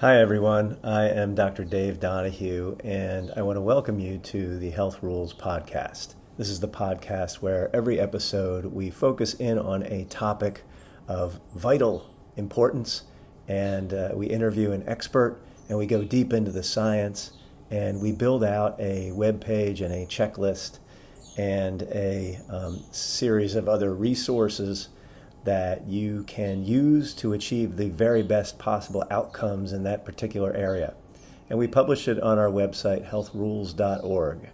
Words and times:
Hi, 0.00 0.18
everyone. 0.18 0.78
I 0.82 1.10
am 1.10 1.34
Dr. 1.34 1.62
Dave 1.62 2.00
Donahue, 2.00 2.74
and 2.82 3.30
I 3.36 3.42
want 3.42 3.58
to 3.58 3.60
welcome 3.60 3.98
you 4.00 4.16
to 4.16 4.58
the 4.58 4.70
Health 4.70 5.02
Rules 5.02 5.34
Podcast. 5.34 6.14
This 6.38 6.48
is 6.48 6.58
the 6.58 6.68
podcast 6.68 7.42
where 7.42 7.68
every 7.76 8.00
episode 8.00 8.64
we 8.64 8.88
focus 8.88 9.34
in 9.34 9.58
on 9.58 9.82
a 9.82 10.04
topic 10.04 10.62
of 11.06 11.38
vital 11.54 12.08
importance, 12.38 13.02
and 13.46 13.92
uh, 13.92 14.12
we 14.14 14.26
interview 14.26 14.72
an 14.72 14.84
expert, 14.86 15.38
and 15.68 15.76
we 15.76 15.84
go 15.84 16.02
deep 16.02 16.32
into 16.32 16.50
the 16.50 16.62
science, 16.62 17.32
and 17.70 18.00
we 18.00 18.10
build 18.10 18.42
out 18.42 18.80
a 18.80 19.12
web 19.12 19.38
page 19.38 19.82
and 19.82 19.92
a 19.92 20.06
checklist 20.06 20.78
and 21.36 21.82
a 21.92 22.40
um, 22.48 22.82
series 22.90 23.54
of 23.54 23.68
other 23.68 23.94
resources 23.94 24.88
that 25.44 25.86
you 25.86 26.22
can 26.24 26.64
use 26.64 27.14
to 27.14 27.32
achieve 27.32 27.76
the 27.76 27.88
very 27.88 28.22
best 28.22 28.58
possible 28.58 29.04
outcomes 29.10 29.72
in 29.72 29.82
that 29.84 30.04
particular 30.04 30.52
area. 30.54 30.94
And 31.48 31.58
we 31.58 31.66
publish 31.66 32.06
it 32.08 32.20
on 32.20 32.38
our 32.38 32.50
website, 32.50 33.10
healthrules.org. 33.10 34.50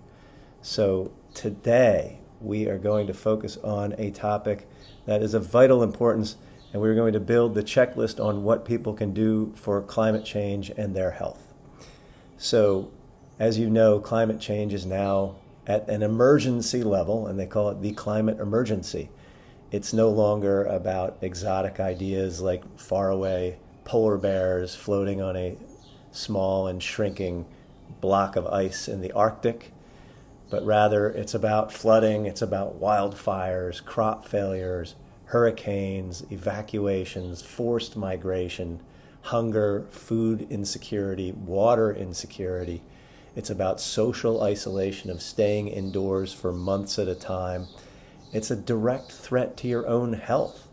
So 0.62 1.12
today 1.34 2.20
we 2.41 2.68
are 2.68 2.78
going 2.78 3.06
to 3.06 3.14
focus 3.14 3.56
on 3.58 3.94
a 3.98 4.10
topic 4.10 4.68
that 5.06 5.22
is 5.22 5.34
of 5.34 5.46
vital 5.46 5.82
importance, 5.82 6.36
and 6.72 6.80
we're 6.82 6.94
going 6.94 7.12
to 7.12 7.20
build 7.20 7.55
the 7.55 7.62
checklist 7.62 8.22
on 8.24 8.44
what 8.44 8.64
people 8.64 8.94
can 8.94 9.12
do 9.12 9.52
for 9.56 9.80
climate 9.82 10.24
change 10.24 10.70
and 10.70 10.94
their 10.94 11.12
health. 11.12 11.52
So, 12.36 12.92
as 13.38 13.58
you 13.58 13.70
know, 13.70 13.98
climate 13.98 14.41
change 14.41 14.74
is 14.74 14.86
now 14.86 15.36
at 15.66 15.88
an 15.88 16.02
emergency 16.02 16.82
level, 16.82 17.27
and 17.27 17.38
they 17.38 17.46
call 17.46 17.70
it 17.70 17.82
the 17.82 17.92
climate 17.92 18.41
emergency. 18.41 19.10
It's 19.76 19.92
no 19.92 20.08
longer 20.08 20.64
about 20.64 21.18
exotic 21.20 21.80
ideas 21.80 22.40
like 22.40 22.64
faraway 22.78 23.58
polar 23.84 24.16
bears 24.16 24.74
floating 24.74 25.20
on 25.20 25.36
a 25.36 25.58
small 26.12 26.66
and 26.66 26.82
shrinking 26.82 27.44
block 28.00 28.36
of 28.36 28.46
ice 28.46 28.88
in 28.88 29.02
the 29.02 29.12
Arctic, 29.12 29.74
but 30.48 30.64
rather 30.64 31.10
it's 31.10 31.34
about 31.34 31.74
flooding, 31.74 32.24
it's 32.24 32.41
about 32.41 32.80
wildfires, 32.80 33.84
crop 33.84 34.27
failures, 34.27 34.94
hurricanes, 35.27 36.24
evacuations, 36.30 37.42
forced 37.42 37.98
migration, 37.98 38.80
hunger, 39.20 39.84
food 39.90 40.46
insecurity, 40.48 41.33
water 41.33 41.94
insecurity. 41.94 42.80
It's 43.34 43.50
about 43.50 43.83
social 43.83 44.42
isolation 44.42 45.11
of 45.11 45.20
staying 45.20 45.68
indoors 45.68 46.33
for 46.33 46.50
months 46.50 46.98
at 46.98 47.08
a 47.08 47.14
time 47.14 47.66
it's 48.37 48.51
a 48.51 48.56
direct 48.56 49.11
threat 49.11 49.56
to 49.56 49.67
your 49.67 49.87
own 49.87 50.12
health. 50.12 50.69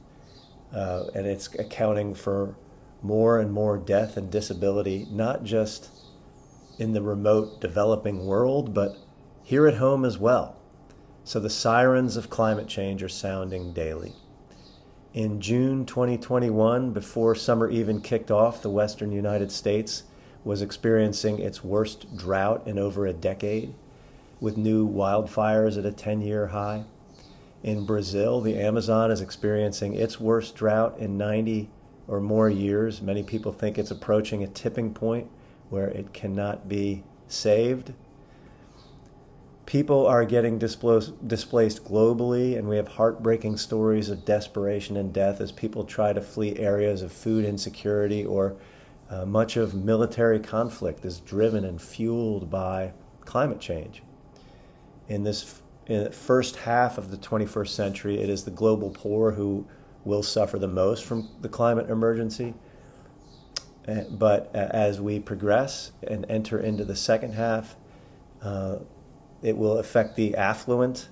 Uh, 0.76 1.06
and 1.16 1.26
it's 1.26 1.48
accounting 1.56 2.14
for 2.14 2.58
more 3.02 3.40
and 3.40 3.54
more 3.54 3.78
death 3.78 4.18
and 4.18 4.30
disability, 4.30 5.08
not 5.10 5.46
just 5.46 5.90
in 6.78 6.92
the 6.92 7.02
remote 7.02 7.62
developing 7.62 8.26
world, 8.26 8.74
but 8.74 8.98
here 9.44 9.66
at 9.66 9.76
home 9.76 10.04
as 10.04 10.18
well. 10.18 10.58
So 11.24 11.40
the 11.40 11.50
sirens 11.50 12.18
of 12.18 12.30
climate 12.30 12.68
change 12.68 13.02
are 13.02 13.08
sounding 13.08 13.72
daily. 13.72 14.12
In 15.14 15.40
June 15.40 15.86
2021, 15.86 16.92
before 16.92 17.34
summer 17.34 17.70
even 17.70 18.02
kicked 18.02 18.30
off, 18.30 18.62
the 18.62 18.70
western 18.70 19.14
United 19.14 19.54
States 19.54 20.04
was 20.44 20.62
experiencing 20.62 21.40
its 21.40 21.64
worst 21.64 22.18
drought 22.18 22.68
in 22.68 22.78
over 22.78 23.06
a 23.06 23.14
decade, 23.14 23.74
with 24.42 24.58
new 24.58 24.86
wildfires 24.86 25.78
at 25.78 25.86
a 25.86 25.94
10 25.94 26.20
year 26.22 26.48
high. 26.48 26.84
In 27.64 27.86
Brazil, 27.86 28.42
the 28.42 28.58
Amazon 28.58 29.10
is 29.10 29.22
experiencing 29.22 29.94
its 29.96 30.20
worst 30.20 30.54
drought 30.54 31.00
in 31.00 31.18
90 31.18 31.70
or 32.10 32.20
more 32.20 32.50
years. 32.50 33.02
Many 33.02 33.24
people 33.24 33.54
think 33.54 33.78
it's 33.78 33.90
approaching 33.90 34.44
a 34.44 34.48
tipping 34.48 34.94
point 34.94 35.30
where 35.70 35.88
it 35.88 36.14
cannot 36.14 36.68
be 36.68 37.04
saved. 37.30 37.94
People 39.66 40.06
are 40.06 40.26
getting 40.26 40.60
displaced, 40.60 41.16
globally, 41.24 42.58
and 42.58 42.68
we 42.68 42.76
have 42.76 42.90
heartbreaking 42.90 43.56
stories 43.56 44.10
of 44.10 44.26
desperation 44.26 44.98
and 44.98 45.14
death 45.14 45.40
as 45.40 45.54
people 45.54 45.86
try 45.86 46.12
to 46.12 46.22
flee 46.22 46.58
areas 46.58 47.02
of 47.02 47.14
food 47.14 47.46
insecurity 47.46 48.26
or 48.26 48.58
uh, 49.10 49.26
much 49.26 49.56
of 49.56 49.74
military 49.74 50.40
conflict 50.40 51.06
is 51.06 51.22
driven 51.22 51.64
and 51.64 51.82
fueled 51.82 52.50
by 52.50 52.92
climate 53.22 53.62
change. 53.62 54.04
In 55.08 55.24
this 55.24 55.62
in 55.86 56.04
the 56.04 56.12
first 56.12 56.58
half 56.58 56.98
of 56.98 57.12
the 57.12 57.18
21st 57.18 57.70
century, 57.70 58.20
it 58.20 58.30
is 58.30 58.44
the 58.44 58.52
global 58.52 58.90
poor 58.90 59.32
who 59.32 59.68
will 60.06 60.24
suffer 60.24 60.58
the 60.58 60.68
most 60.68 61.04
from 61.04 61.30
the 61.42 61.50
climate 61.50 61.90
emergency. 61.90 62.54
Eh, 63.88 64.04
but 64.10 64.54
as 64.56 65.02
we 65.02 65.20
progress 65.20 65.92
and 66.08 66.26
enter 66.30 66.60
into 66.60 66.86
the 66.86 66.96
second 66.96 67.34
half, 67.34 67.76
uh, 68.42 68.78
it 69.42 69.58
will 69.58 69.78
affect 69.78 70.16
the 70.16 70.36
affluent, 70.36 71.10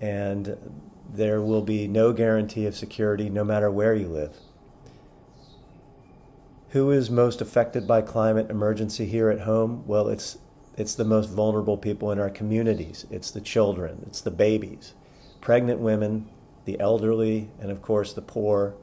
and 0.00 0.56
there 1.12 1.40
will 1.42 1.62
be 1.62 1.88
no 1.88 2.12
guarantee 2.12 2.66
of 2.66 2.76
security 2.76 3.28
no 3.28 3.42
matter 3.42 3.70
where 3.70 3.94
you 3.94 4.08
live. 4.08 4.36
Who 6.70 6.90
is 6.90 7.10
most 7.10 7.40
affected 7.40 7.88
by 7.88 8.02
climate 8.02 8.50
emergency 8.50 9.06
here 9.06 9.30
at 9.30 9.40
home? 9.40 9.84
Well, 9.86 10.08
it's 10.08 10.38
it's 10.76 10.94
the 10.94 11.04
most 11.04 11.30
vulnerable 11.30 11.76
people 11.76 12.10
in 12.10 12.18
our 12.18 12.30
communities. 12.30 13.06
It's 13.10 13.30
the 13.30 13.40
children, 13.40 14.04
it's 14.06 14.20
the 14.20 14.30
babies, 14.30 14.94
pregnant 15.40 15.80
women, 15.80 16.28
the 16.64 16.78
elderly, 16.80 17.50
and 17.60 17.70
of 17.70 17.80
course 17.80 18.12
the 18.12 18.22
poor, 18.22 18.74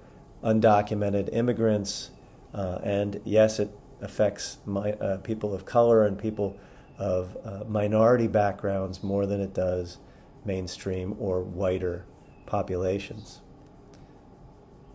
undocumented 0.43 1.29
immigrants. 1.33 2.09
Uh, 2.53 2.79
and 2.83 3.21
yes, 3.23 3.59
it 3.59 3.75
affects 4.01 4.57
my, 4.65 4.93
uh, 4.93 5.17
people 5.17 5.53
of 5.53 5.65
color 5.65 6.05
and 6.05 6.17
people 6.17 6.57
of 6.97 7.37
uh, 7.43 7.63
minority 7.67 8.27
backgrounds 8.27 9.03
more 9.03 9.25
than 9.25 9.41
it 9.41 9.53
does 9.53 9.97
mainstream 10.45 11.15
or 11.19 11.41
whiter 11.41 12.05
populations. 12.45 13.41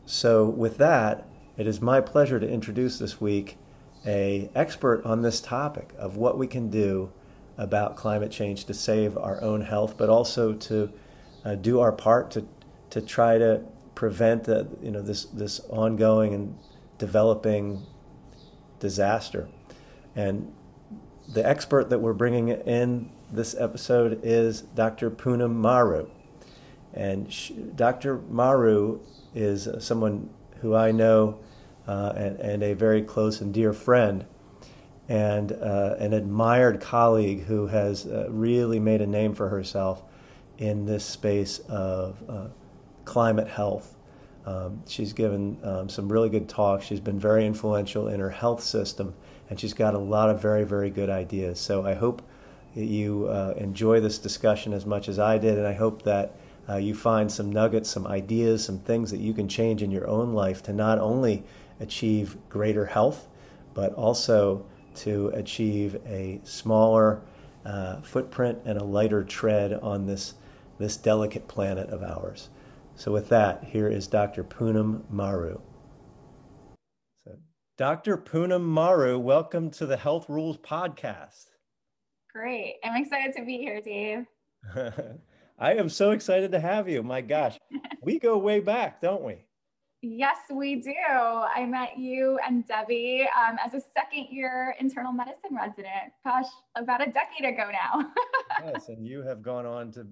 So, 0.04 0.46
with 0.46 0.78
that, 0.78 1.28
it 1.56 1.66
is 1.66 1.80
my 1.80 2.00
pleasure 2.00 2.40
to 2.40 2.48
introduce 2.48 2.98
this 2.98 3.20
week 3.20 3.58
a 4.08 4.50
expert 4.54 5.04
on 5.04 5.20
this 5.20 5.38
topic 5.38 5.92
of 5.98 6.16
what 6.16 6.38
we 6.38 6.46
can 6.46 6.70
do 6.70 7.12
about 7.58 7.94
climate 7.94 8.30
change 8.30 8.64
to 8.64 8.72
save 8.72 9.18
our 9.18 9.40
own 9.42 9.60
health, 9.60 9.98
but 9.98 10.08
also 10.08 10.54
to 10.54 10.90
uh, 11.44 11.54
do 11.54 11.80
our 11.80 11.92
part 11.92 12.30
to 12.30 12.46
to 12.90 13.02
try 13.02 13.36
to 13.36 13.60
prevent 13.94 14.44
the, 14.44 14.66
you 14.82 14.90
know 14.90 15.02
this 15.02 15.26
this 15.26 15.60
ongoing 15.68 16.32
and 16.32 16.58
developing 16.96 17.84
disaster. 18.80 19.46
And 20.16 20.52
the 21.28 21.46
expert 21.46 21.90
that 21.90 21.98
we're 21.98 22.14
bringing 22.14 22.48
in 22.48 23.10
this 23.30 23.54
episode 23.58 24.20
is 24.22 24.62
Dr. 24.62 25.10
Poonam 25.10 25.52
Maru. 25.52 26.08
And 26.94 27.30
she, 27.30 27.52
Dr. 27.54 28.18
Maru 28.30 29.00
is 29.34 29.68
someone 29.80 30.30
who 30.60 30.74
I 30.74 30.92
know 30.92 31.38
uh, 31.88 32.12
and, 32.16 32.38
and, 32.38 32.62
a 32.62 32.74
very 32.74 33.02
close 33.02 33.40
and 33.40 33.52
dear 33.52 33.72
friend, 33.72 34.26
and 35.08 35.52
uh, 35.52 35.96
an 35.98 36.12
admired 36.12 36.80
colleague 36.82 37.44
who 37.44 37.66
has 37.66 38.06
uh, 38.06 38.26
really 38.28 38.78
made 38.78 39.00
a 39.00 39.06
name 39.06 39.34
for 39.34 39.48
herself 39.48 40.02
in 40.58 40.84
this 40.84 41.04
space 41.04 41.60
of 41.60 42.22
uh, 42.28 42.48
climate 43.06 43.48
health. 43.48 43.96
Um, 44.44 44.82
she's 44.86 45.14
given 45.14 45.56
um, 45.62 45.88
some 45.88 46.12
really 46.12 46.28
good 46.28 46.48
talks. 46.48 46.84
She's 46.84 47.00
been 47.00 47.18
very 47.18 47.46
influential 47.46 48.08
in 48.08 48.20
her 48.20 48.30
health 48.30 48.62
system, 48.62 49.14
and 49.48 49.58
she's 49.58 49.72
got 49.74 49.94
a 49.94 49.98
lot 49.98 50.28
of 50.28 50.42
very, 50.42 50.64
very 50.64 50.90
good 50.90 51.08
ideas. 51.08 51.58
So 51.58 51.86
I 51.86 51.94
hope 51.94 52.20
that 52.74 52.84
you 52.84 53.28
uh, 53.28 53.54
enjoy 53.56 54.00
this 54.00 54.18
discussion 54.18 54.74
as 54.74 54.84
much 54.84 55.08
as 55.08 55.18
I 55.18 55.38
did, 55.38 55.56
and 55.56 55.66
I 55.66 55.72
hope 55.72 56.02
that 56.02 56.34
uh, 56.68 56.76
you 56.76 56.94
find 56.94 57.32
some 57.32 57.50
nuggets, 57.50 57.88
some 57.88 58.06
ideas, 58.06 58.62
some 58.62 58.78
things 58.78 59.10
that 59.10 59.20
you 59.20 59.32
can 59.32 59.48
change 59.48 59.82
in 59.82 59.90
your 59.90 60.06
own 60.06 60.34
life 60.34 60.62
to 60.64 60.72
not 60.72 60.98
only 60.98 61.44
achieve 61.80 62.36
greater 62.48 62.86
health, 62.86 63.28
but 63.74 63.92
also 63.94 64.66
to 64.96 65.28
achieve 65.28 65.96
a 66.06 66.40
smaller 66.42 67.22
uh, 67.64 68.00
footprint 68.00 68.58
and 68.64 68.78
a 68.78 68.84
lighter 68.84 69.22
tread 69.22 69.72
on 69.74 70.06
this, 70.06 70.34
this 70.78 70.96
delicate 70.96 71.46
planet 71.48 71.88
of 71.90 72.02
ours. 72.02 72.48
So, 72.96 73.12
with 73.12 73.28
that, 73.28 73.64
here 73.64 73.88
is 73.88 74.08
Dr. 74.08 74.42
Poonam 74.42 75.02
Maru. 75.08 75.60
So, 77.24 77.38
Dr. 77.76 78.16
Poonam 78.16 78.62
Maru, 78.62 79.18
welcome 79.18 79.70
to 79.72 79.86
the 79.86 79.96
Health 79.96 80.28
Rules 80.28 80.58
Podcast. 80.58 81.46
Great. 82.32 82.76
I'm 82.84 83.00
excited 83.00 83.34
to 83.36 83.44
be 83.44 83.58
here, 83.58 83.80
Dave. 83.80 84.26
I 85.58 85.74
am 85.74 85.88
so 85.88 86.10
excited 86.12 86.52
to 86.52 86.60
have 86.60 86.88
you. 86.88 87.02
My 87.02 87.20
gosh, 87.20 87.58
we 88.02 88.18
go 88.18 88.38
way 88.38 88.60
back, 88.60 89.00
don't 89.00 89.22
we? 89.22 89.44
Yes, 90.00 90.36
we 90.48 90.76
do. 90.76 90.92
I 90.92 91.66
met 91.66 91.98
you 91.98 92.38
and 92.46 92.66
Debbie 92.68 93.26
um, 93.36 93.56
as 93.64 93.74
a 93.74 93.80
second 93.92 94.28
year 94.30 94.76
internal 94.78 95.12
medicine 95.12 95.56
resident. 95.56 96.12
Gosh, 96.24 96.46
about 96.76 97.02
a 97.02 97.10
decade 97.10 97.52
ago 97.52 97.68
now. 97.72 98.12
yes, 98.64 98.88
and 98.88 99.04
you 99.04 99.22
have 99.22 99.42
gone 99.42 99.66
on 99.66 99.90
to 99.92 100.06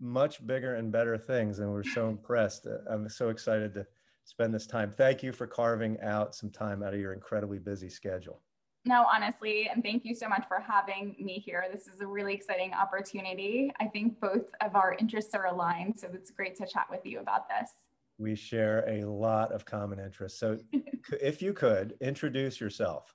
much 0.00 0.46
bigger 0.46 0.76
and 0.76 0.92
better 0.92 1.18
things, 1.18 1.58
and 1.58 1.68
we're 1.68 1.82
so 1.82 2.08
impressed. 2.08 2.68
Uh, 2.68 2.88
I'm 2.88 3.08
so 3.08 3.30
excited 3.30 3.74
to 3.74 3.84
spend 4.24 4.54
this 4.54 4.68
time. 4.68 4.92
Thank 4.96 5.24
you 5.24 5.32
for 5.32 5.48
carving 5.48 5.98
out 6.00 6.36
some 6.36 6.50
time 6.50 6.84
out 6.84 6.94
of 6.94 7.00
your 7.00 7.12
incredibly 7.12 7.58
busy 7.58 7.88
schedule. 7.88 8.40
No, 8.84 9.04
honestly, 9.12 9.68
and 9.72 9.82
thank 9.82 10.04
you 10.04 10.14
so 10.14 10.28
much 10.28 10.44
for 10.46 10.60
having 10.60 11.16
me 11.18 11.42
here. 11.44 11.64
This 11.72 11.88
is 11.88 12.00
a 12.00 12.06
really 12.06 12.34
exciting 12.34 12.72
opportunity. 12.72 13.72
I 13.80 13.86
think 13.86 14.20
both 14.20 14.46
of 14.60 14.76
our 14.76 14.94
interests 14.94 15.34
are 15.34 15.46
aligned, 15.46 15.98
so 15.98 16.08
it's 16.12 16.30
great 16.30 16.54
to 16.58 16.66
chat 16.66 16.86
with 16.88 17.00
you 17.04 17.18
about 17.18 17.48
this. 17.48 17.70
We 18.18 18.34
share 18.34 18.84
a 18.88 19.04
lot 19.04 19.52
of 19.52 19.64
common 19.64 19.98
interests. 19.98 20.38
So, 20.38 20.58
if 21.20 21.42
you 21.42 21.52
could 21.52 21.94
introduce 22.00 22.60
yourself. 22.60 23.14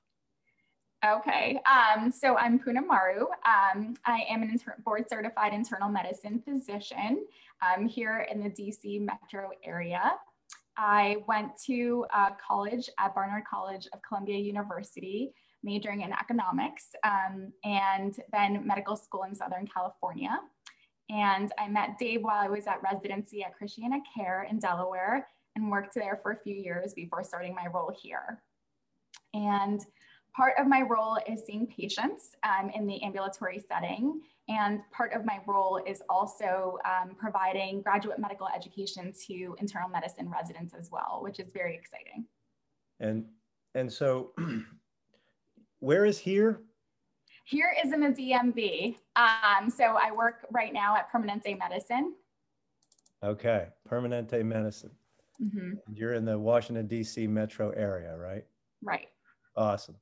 Okay, 1.05 1.61
um, 1.65 2.11
so 2.11 2.35
I'm 2.35 2.59
Poonam 2.59 2.85
Maru. 2.85 3.21
Um, 3.45 3.93
I 4.05 4.25
am 4.29 4.43
an 4.43 4.53
board 4.83 5.05
certified 5.07 5.53
internal 5.53 5.87
medicine 5.87 6.41
physician 6.43 7.25
um, 7.61 7.87
here 7.87 8.27
in 8.29 8.43
the 8.43 8.49
DC 8.49 8.99
metro 8.99 9.51
area. 9.63 10.15
I 10.75 11.17
went 11.25 11.51
to 11.67 12.05
uh, 12.13 12.31
college 12.45 12.89
at 12.99 13.15
Barnard 13.15 13.43
College 13.49 13.87
of 13.93 14.01
Columbia 14.01 14.39
University, 14.39 15.33
majoring 15.63 16.01
in 16.01 16.11
economics, 16.11 16.87
um, 17.05 17.53
and 17.63 18.17
then 18.33 18.65
medical 18.67 18.97
school 18.97 19.23
in 19.23 19.33
Southern 19.33 19.67
California. 19.67 20.37
And 21.09 21.51
I 21.57 21.67
met 21.67 21.97
Dave 21.97 22.21
while 22.21 22.39
I 22.39 22.47
was 22.47 22.67
at 22.67 22.81
residency 22.83 23.43
at 23.43 23.57
Christiana 23.57 23.99
Care 24.15 24.47
in 24.49 24.59
Delaware 24.59 25.27
and 25.55 25.71
worked 25.71 25.95
there 25.95 26.19
for 26.21 26.31
a 26.31 26.37
few 26.37 26.55
years 26.55 26.93
before 26.93 27.23
starting 27.23 27.55
my 27.55 27.65
role 27.73 27.91
here. 28.01 28.41
And 29.33 29.81
part 30.35 30.53
of 30.59 30.67
my 30.67 30.81
role 30.81 31.17
is 31.27 31.43
seeing 31.45 31.65
patients 31.67 32.35
um, 32.43 32.69
in 32.69 32.85
the 32.85 33.01
ambulatory 33.03 33.59
setting. 33.67 34.21
And 34.47 34.81
part 34.91 35.13
of 35.13 35.25
my 35.25 35.39
role 35.47 35.81
is 35.85 36.01
also 36.09 36.77
um, 36.85 37.15
providing 37.15 37.81
graduate 37.81 38.19
medical 38.19 38.47
education 38.47 39.11
to 39.27 39.55
internal 39.59 39.89
medicine 39.89 40.29
residents 40.29 40.73
as 40.73 40.89
well, 40.91 41.19
which 41.23 41.39
is 41.39 41.51
very 41.51 41.75
exciting. 41.75 42.25
And, 42.99 43.25
and 43.73 43.91
so 43.91 44.31
where 45.79 46.05
is 46.05 46.19
here? 46.19 46.61
Here 47.49 47.75
is 47.83 47.93
in 47.93 48.01
the 48.01 48.09
DMV. 48.09 48.95
Um, 49.15 49.71
so 49.71 49.97
I 49.99 50.11
work 50.11 50.45
right 50.51 50.71
now 50.71 50.95
at 50.95 51.11
Permanente 51.11 51.57
Medicine. 51.57 52.13
Okay, 53.23 53.69
Permanente 53.89 54.45
Medicine. 54.45 54.91
Mm-hmm. 55.41 55.71
You're 55.91 56.13
in 56.13 56.25
the 56.25 56.37
Washington, 56.37 56.85
D.C. 56.85 57.25
metro 57.25 57.71
area, 57.71 58.15
right? 58.15 58.45
Right. 58.83 59.07
Awesome. 59.55 59.95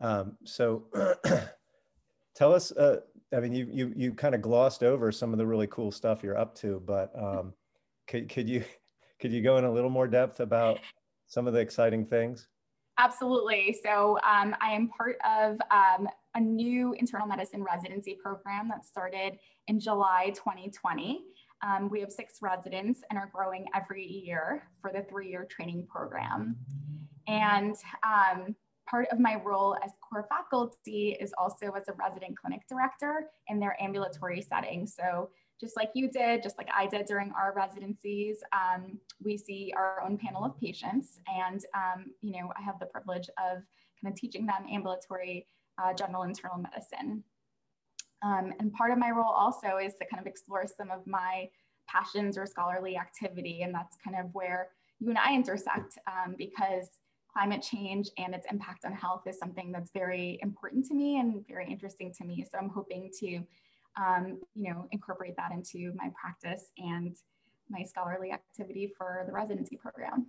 Um, 0.00 0.36
so 0.42 0.86
tell 2.34 2.52
us, 2.52 2.72
uh, 2.72 3.02
I 3.32 3.38
mean, 3.38 3.54
you, 3.54 3.68
you, 3.70 3.92
you 3.94 4.12
kind 4.12 4.34
of 4.34 4.42
glossed 4.42 4.82
over 4.82 5.12
some 5.12 5.32
of 5.32 5.38
the 5.38 5.46
really 5.46 5.68
cool 5.68 5.92
stuff 5.92 6.24
you're 6.24 6.36
up 6.36 6.56
to, 6.56 6.82
but 6.84 7.12
um, 7.16 7.54
could, 8.08 8.28
could, 8.28 8.48
you, 8.48 8.64
could 9.20 9.32
you 9.32 9.42
go 9.42 9.58
in 9.58 9.64
a 9.64 9.70
little 9.70 9.90
more 9.90 10.08
depth 10.08 10.40
about 10.40 10.80
some 11.28 11.46
of 11.46 11.52
the 11.52 11.60
exciting 11.60 12.04
things? 12.04 12.48
Absolutely. 12.98 13.78
So 13.80 14.18
um, 14.28 14.56
I 14.60 14.72
am 14.72 14.88
part 14.88 15.18
of 15.24 15.58
um, 15.70 16.08
a 16.34 16.40
new 16.40 16.94
internal 16.94 17.26
medicine 17.26 17.62
residency 17.62 18.18
program 18.22 18.68
that 18.68 18.84
started 18.84 19.38
in 19.68 19.78
July 19.78 20.32
2020. 20.34 21.24
Um, 21.62 21.88
we 21.88 22.00
have 22.00 22.10
six 22.10 22.38
residents 22.42 23.00
and 23.08 23.18
are 23.18 23.30
growing 23.32 23.66
every 23.74 24.04
year 24.04 24.64
for 24.82 24.92
the 24.92 25.02
three-year 25.08 25.46
training 25.50 25.86
program. 25.90 26.56
And 27.26 27.76
um, 28.02 28.54
part 28.88 29.08
of 29.10 29.18
my 29.18 29.36
role 29.44 29.76
as 29.82 29.92
core 30.08 30.26
faculty 30.28 31.16
is 31.20 31.32
also 31.38 31.70
as 31.72 31.88
a 31.88 31.92
resident 31.92 32.38
clinic 32.38 32.62
director 32.68 33.30
in 33.48 33.58
their 33.60 33.80
ambulatory 33.82 34.42
setting. 34.42 34.86
So 34.86 35.30
just 35.60 35.76
like 35.76 35.90
you 35.94 36.10
did, 36.10 36.42
just 36.42 36.58
like 36.58 36.68
I 36.76 36.86
did 36.86 37.06
during 37.06 37.32
our 37.32 37.54
residencies, 37.56 38.38
um, 38.52 38.98
we 39.22 39.38
see 39.38 39.72
our 39.76 40.02
own 40.02 40.18
panel 40.18 40.44
of 40.44 40.58
patients. 40.60 41.20
And, 41.26 41.64
um, 41.74 42.06
you 42.20 42.32
know, 42.32 42.52
I 42.58 42.62
have 42.62 42.78
the 42.80 42.86
privilege 42.86 43.28
of 43.38 43.62
kind 44.02 44.12
of 44.12 44.16
teaching 44.16 44.46
them 44.46 44.66
ambulatory 44.70 45.46
uh, 45.82 45.92
general 45.92 46.22
internal 46.22 46.58
medicine. 46.58 47.24
Um, 48.22 48.54
and 48.58 48.72
part 48.72 48.90
of 48.90 48.98
my 48.98 49.10
role 49.10 49.32
also 49.32 49.76
is 49.76 49.94
to 50.00 50.06
kind 50.06 50.20
of 50.20 50.26
explore 50.26 50.64
some 50.66 50.90
of 50.90 51.06
my 51.06 51.48
passions 51.86 52.38
or 52.38 52.46
scholarly 52.46 52.96
activity. 52.96 53.62
And 53.62 53.74
that's 53.74 53.96
kind 54.02 54.16
of 54.18 54.34
where 54.34 54.68
you 54.98 55.10
and 55.10 55.18
I 55.18 55.34
intersect 55.34 55.98
um, 56.06 56.34
because 56.38 57.00
climate 57.30 57.62
change 57.62 58.08
and 58.16 58.34
its 58.34 58.46
impact 58.50 58.84
on 58.84 58.92
health 58.92 59.22
is 59.26 59.38
something 59.38 59.72
that's 59.72 59.90
very 59.90 60.38
important 60.42 60.86
to 60.86 60.94
me 60.94 61.18
and 61.18 61.46
very 61.46 61.70
interesting 61.70 62.12
to 62.14 62.24
me. 62.24 62.46
So 62.50 62.58
I'm 62.58 62.70
hoping 62.70 63.10
to 63.20 63.42
um, 63.96 64.40
you 64.54 64.72
know, 64.72 64.88
incorporate 64.92 65.36
that 65.36 65.52
into 65.52 65.92
my 65.96 66.10
practice 66.20 66.70
and 66.78 67.16
my 67.68 67.82
scholarly 67.82 68.32
activity 68.32 68.92
for 68.96 69.24
the 69.26 69.32
residency 69.32 69.76
program. 69.76 70.26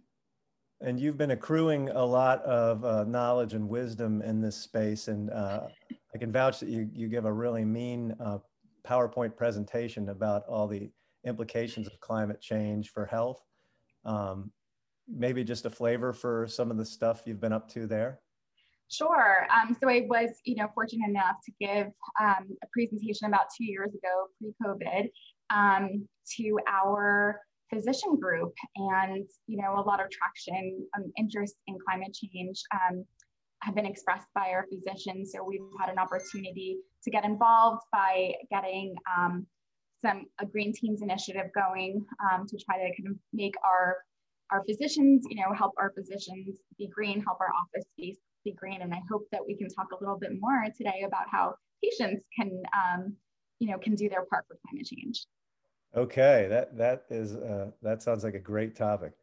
And 0.82 1.00
you've 1.00 1.18
been 1.18 1.32
accruing 1.32 1.90
a 1.90 2.04
lot 2.04 2.44
of 2.44 2.84
uh, 2.84 3.06
knowledge 3.06 3.54
and 3.54 3.68
wisdom 3.68 4.22
in 4.22 4.42
this 4.42 4.56
space. 4.58 5.08
And 5.08 5.30
uh, 5.32 5.68
I 6.14 6.18
can 6.18 6.32
vouch 6.32 6.60
that 6.60 6.70
you, 6.70 6.90
you 6.94 7.08
give 7.08 7.26
a 7.26 7.32
really 7.32 7.64
mean 7.64 8.16
uh, 8.20 8.40
PowerPoint 8.86 9.36
presentation 9.36 10.10
about 10.10 10.44
all 10.48 10.68
the 10.68 10.90
implications 11.26 11.88
of 11.88 12.00
climate 12.02 12.42
change 12.42 12.92
for 12.92 13.06
health. 13.06 13.42
Um, 14.04 14.52
maybe 15.08 15.44
just 15.44 15.66
a 15.66 15.70
flavor 15.70 16.14
for 16.14 16.48
some 16.48 16.72
of 16.72 16.78
the 16.78 16.86
stuff 16.86 17.24
you've 17.26 17.40
been 17.40 17.54
up 17.54 17.70
to 17.72 17.88
there. 17.88 18.20
Sure. 18.90 19.48
Um, 19.52 19.76
so 19.82 19.90
I 19.90 20.06
was, 20.08 20.30
you 20.44 20.56
know, 20.56 20.68
fortunate 20.74 21.10
enough 21.10 21.38
to 21.46 21.52
give 21.60 21.88
um, 22.22 22.48
a 22.64 22.68
presentation 22.72 23.28
about 23.28 23.48
two 23.58 23.66
years 23.66 23.90
ago, 23.90 24.28
pre-COVID, 24.40 25.10
um, 25.50 26.08
to 26.38 26.60
our 26.68 27.42
physician 27.74 28.18
group, 28.20 28.54
and 28.76 29.28
you 29.48 29.58
know, 29.62 29.76
a 29.76 29.82
lot 29.82 30.00
of 30.00 30.08
traction, 30.10 30.86
um, 30.96 31.12
interest 31.18 31.56
in 31.68 31.78
climate 31.88 32.14
change 32.14 32.62
um, 32.74 33.04
have 33.62 33.76
been 33.76 33.86
expressed 33.86 34.28
by 34.36 34.50
our 34.50 34.66
physicians. 34.72 35.32
So 35.34 35.44
we've 35.44 35.62
had 35.80 35.90
an 35.90 35.98
opportunity 35.98 36.78
to 37.04 37.12
get 37.12 37.26
involved 37.26 37.82
by 37.92 38.34
getting 38.52 38.96
um, 39.18 39.48
some 40.04 40.26
a 40.40 40.46
Green 40.46 40.74
Teams 40.74 41.02
initiative 41.02 41.48
going 41.56 42.06
to 42.50 42.58
try 42.66 42.78
to 42.78 42.96
kind 42.96 43.10
of 43.10 43.16
make 43.34 43.56
our 43.64 43.98
our 44.52 44.64
physicians, 44.66 45.26
you 45.30 45.38
know, 45.38 45.54
help 45.56 45.74
our 45.80 45.92
physicians 45.98 46.60
be 46.78 46.88
green, 46.88 47.24
help 47.24 47.40
our 47.42 47.50
office 47.50 47.86
space 47.98 48.18
be 48.44 48.54
green. 48.54 48.82
And 48.82 48.94
I 48.94 49.02
hope 49.12 49.24
that 49.32 49.42
we 49.46 49.58
can 49.58 49.68
talk 49.70 49.88
a 49.92 50.00
little 50.00 50.20
bit 50.20 50.32
more 50.40 50.66
today 50.78 51.04
about 51.06 51.26
how 51.32 51.56
patients 51.84 52.24
can, 52.38 52.52
um, 52.74 53.16
you 53.60 53.72
know, 53.72 53.78
can 53.78 53.96
do 53.96 54.08
their 54.10 54.26
part 54.26 54.46
for 54.48 54.58
climate 54.68 54.86
change. 54.86 55.26
Okay, 55.96 56.48
that 56.50 56.78
that 56.78 57.06
is 57.10 57.36
uh, 57.36 57.72
that 57.82 58.02
sounds 58.04 58.24
like 58.24 58.36
a 58.36 58.40
great 58.40 58.76
topic. 58.76 59.14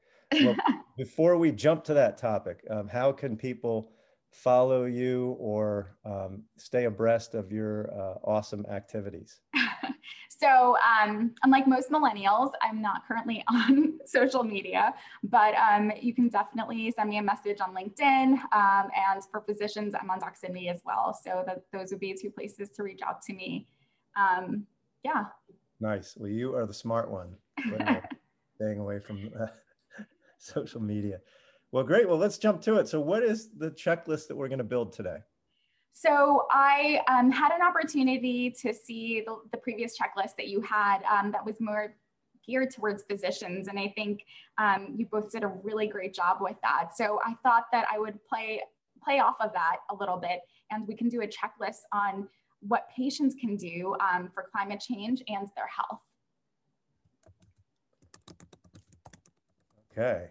Well, 0.42 0.56
before 0.96 1.36
we 1.36 1.52
jump 1.52 1.84
to 1.84 1.94
that 1.94 2.16
topic, 2.16 2.64
um, 2.70 2.88
how 2.88 3.12
can 3.12 3.36
people 3.36 3.92
follow 4.30 4.86
you 4.86 5.36
or 5.38 5.96
um, 6.06 6.44
stay 6.56 6.84
abreast 6.84 7.34
of 7.34 7.52
your 7.52 7.92
uh, 7.92 8.14
awesome 8.24 8.64
activities? 8.70 9.40
So, 10.42 10.76
um, 10.78 11.36
unlike 11.44 11.68
most 11.68 11.90
millennials, 11.90 12.50
I'm 12.62 12.82
not 12.82 13.06
currently 13.06 13.44
on 13.48 14.00
social 14.04 14.42
media, 14.42 14.92
but 15.22 15.54
um, 15.54 15.92
you 16.00 16.12
can 16.12 16.28
definitely 16.28 16.92
send 16.96 17.10
me 17.10 17.18
a 17.18 17.22
message 17.22 17.58
on 17.60 17.72
LinkedIn. 17.72 18.32
Um, 18.52 18.90
and 18.96 19.22
for 19.30 19.42
physicians, 19.42 19.94
I'm 19.94 20.10
on 20.10 20.18
Doximity 20.18 20.68
as 20.68 20.80
well. 20.84 21.16
So, 21.22 21.44
that 21.46 21.62
those 21.72 21.92
would 21.92 22.00
be 22.00 22.16
two 22.20 22.30
places 22.30 22.70
to 22.70 22.82
reach 22.82 23.02
out 23.06 23.22
to 23.22 23.32
me. 23.32 23.68
Um, 24.16 24.66
yeah. 25.04 25.26
Nice. 25.82 26.14
Well, 26.16 26.30
you 26.30 26.54
are 26.54 26.64
the 26.64 26.72
smart 26.72 27.10
one, 27.10 27.34
staying 28.54 28.78
away 28.78 29.00
from 29.00 29.28
uh, 29.38 29.46
social 30.38 30.80
media. 30.80 31.18
Well, 31.72 31.82
great. 31.82 32.08
Well, 32.08 32.18
let's 32.18 32.38
jump 32.38 32.62
to 32.62 32.76
it. 32.76 32.86
So, 32.86 33.00
what 33.00 33.24
is 33.24 33.48
the 33.58 33.72
checklist 33.72 34.28
that 34.28 34.36
we're 34.36 34.46
going 34.46 34.58
to 34.58 34.64
build 34.64 34.92
today? 34.92 35.16
So 35.92 36.46
I 36.50 37.00
um, 37.08 37.30
had 37.30 37.52
an 37.52 37.60
opportunity 37.62 38.50
to 38.62 38.72
see 38.72 39.22
the, 39.26 39.36
the 39.50 39.58
previous 39.58 39.96
checklist 39.98 40.36
that 40.36 40.48
you 40.48 40.60
had 40.62 41.00
um, 41.02 41.32
that 41.32 41.44
was 41.44 41.60
more 41.60 41.94
geared 42.46 42.70
towards 42.70 43.02
physicians. 43.02 43.68
And 43.68 43.78
I 43.78 43.92
think 43.94 44.24
um, 44.58 44.94
you 44.96 45.06
both 45.06 45.30
did 45.30 45.44
a 45.44 45.48
really 45.48 45.86
great 45.86 46.14
job 46.14 46.38
with 46.40 46.56
that. 46.62 46.96
So 46.96 47.20
I 47.24 47.34
thought 47.42 47.64
that 47.72 47.86
I 47.92 47.98
would 47.98 48.18
play, 48.24 48.62
play 49.04 49.18
off 49.18 49.36
of 49.40 49.52
that 49.52 49.76
a 49.90 49.94
little 49.94 50.16
bit 50.16 50.40
and 50.70 50.88
we 50.88 50.96
can 50.96 51.08
do 51.08 51.20
a 51.20 51.26
checklist 51.26 51.80
on 51.92 52.26
what 52.66 52.88
patients 52.96 53.34
can 53.40 53.56
do 53.56 53.94
um, 54.00 54.30
for 54.32 54.46
climate 54.54 54.80
change 54.80 55.22
and 55.28 55.48
their 55.56 55.66
health. 55.66 56.00
Okay, 59.90 60.28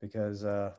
because 0.00 0.44
uh, 0.44 0.72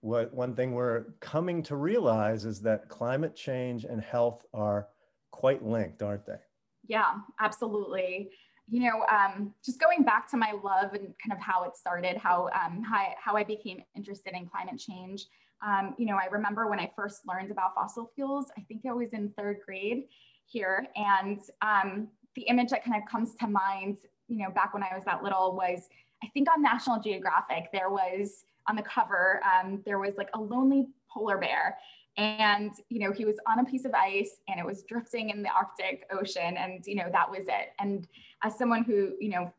what 0.00 0.32
one 0.32 0.54
thing 0.54 0.72
we're 0.72 1.04
coming 1.20 1.62
to 1.64 1.76
realize 1.76 2.44
is 2.44 2.60
that 2.62 2.88
climate 2.88 3.36
change 3.36 3.84
and 3.84 4.00
health 4.00 4.44
are 4.54 4.88
quite 5.30 5.64
linked, 5.64 6.02
aren't 6.02 6.26
they? 6.26 6.38
Yeah, 6.86 7.14
absolutely. 7.40 8.30
You 8.68 8.80
know, 8.80 9.04
um, 9.10 9.54
just 9.64 9.80
going 9.80 10.02
back 10.02 10.30
to 10.30 10.36
my 10.36 10.52
love 10.52 10.94
and 10.94 11.14
kind 11.22 11.32
of 11.32 11.40
how 11.40 11.64
it 11.64 11.76
started, 11.76 12.16
how 12.16 12.48
um, 12.54 12.82
how, 12.82 13.08
how 13.22 13.36
I 13.36 13.44
became 13.44 13.82
interested 13.94 14.34
in 14.34 14.46
climate 14.46 14.78
change. 14.78 15.26
Um, 15.66 15.94
you 15.98 16.06
know, 16.06 16.16
I 16.16 16.26
remember 16.26 16.68
when 16.68 16.80
I 16.80 16.90
first 16.96 17.22
learned 17.26 17.50
about 17.50 17.74
fossil 17.74 18.10
fuels. 18.14 18.46
I 18.56 18.62
think 18.62 18.82
I 18.88 18.92
was 18.92 19.10
in 19.12 19.32
third 19.36 19.58
grade 19.64 20.04
here, 20.46 20.86
and 20.96 21.40
um, 21.62 22.08
the 22.34 22.42
image 22.42 22.70
that 22.70 22.84
kind 22.84 23.00
of 23.00 23.08
comes 23.08 23.34
to 23.36 23.46
mind, 23.46 23.98
you 24.28 24.38
know, 24.38 24.50
back 24.50 24.74
when 24.74 24.82
I 24.82 24.94
was 24.94 25.04
that 25.04 25.22
little 25.22 25.54
was 25.54 25.88
I 26.22 26.28
think 26.28 26.48
on 26.54 26.62
National 26.62 27.00
Geographic, 27.00 27.70
there 27.72 27.90
was 27.90 28.44
on 28.68 28.76
the 28.76 28.82
cover, 28.82 29.40
um, 29.44 29.82
there 29.84 29.98
was 29.98 30.14
like 30.16 30.30
a 30.34 30.40
lonely 30.40 30.86
polar 31.12 31.38
bear. 31.38 31.76
And, 32.16 32.72
you 32.90 33.00
know, 33.00 33.12
he 33.12 33.24
was 33.24 33.36
on 33.46 33.58
a 33.58 33.64
piece 33.64 33.84
of 33.84 33.92
ice 33.94 34.40
and 34.48 34.60
it 34.60 34.66
was 34.66 34.82
drifting 34.82 35.30
in 35.30 35.42
the 35.42 35.48
Arctic 35.48 36.04
Ocean. 36.12 36.56
And, 36.56 36.86
you 36.86 36.94
know, 36.94 37.08
that 37.10 37.28
was 37.28 37.46
it. 37.48 37.72
And 37.78 38.06
as 38.44 38.56
someone 38.56 38.84
who, 38.84 39.14
you 39.18 39.30
know, 39.30 39.52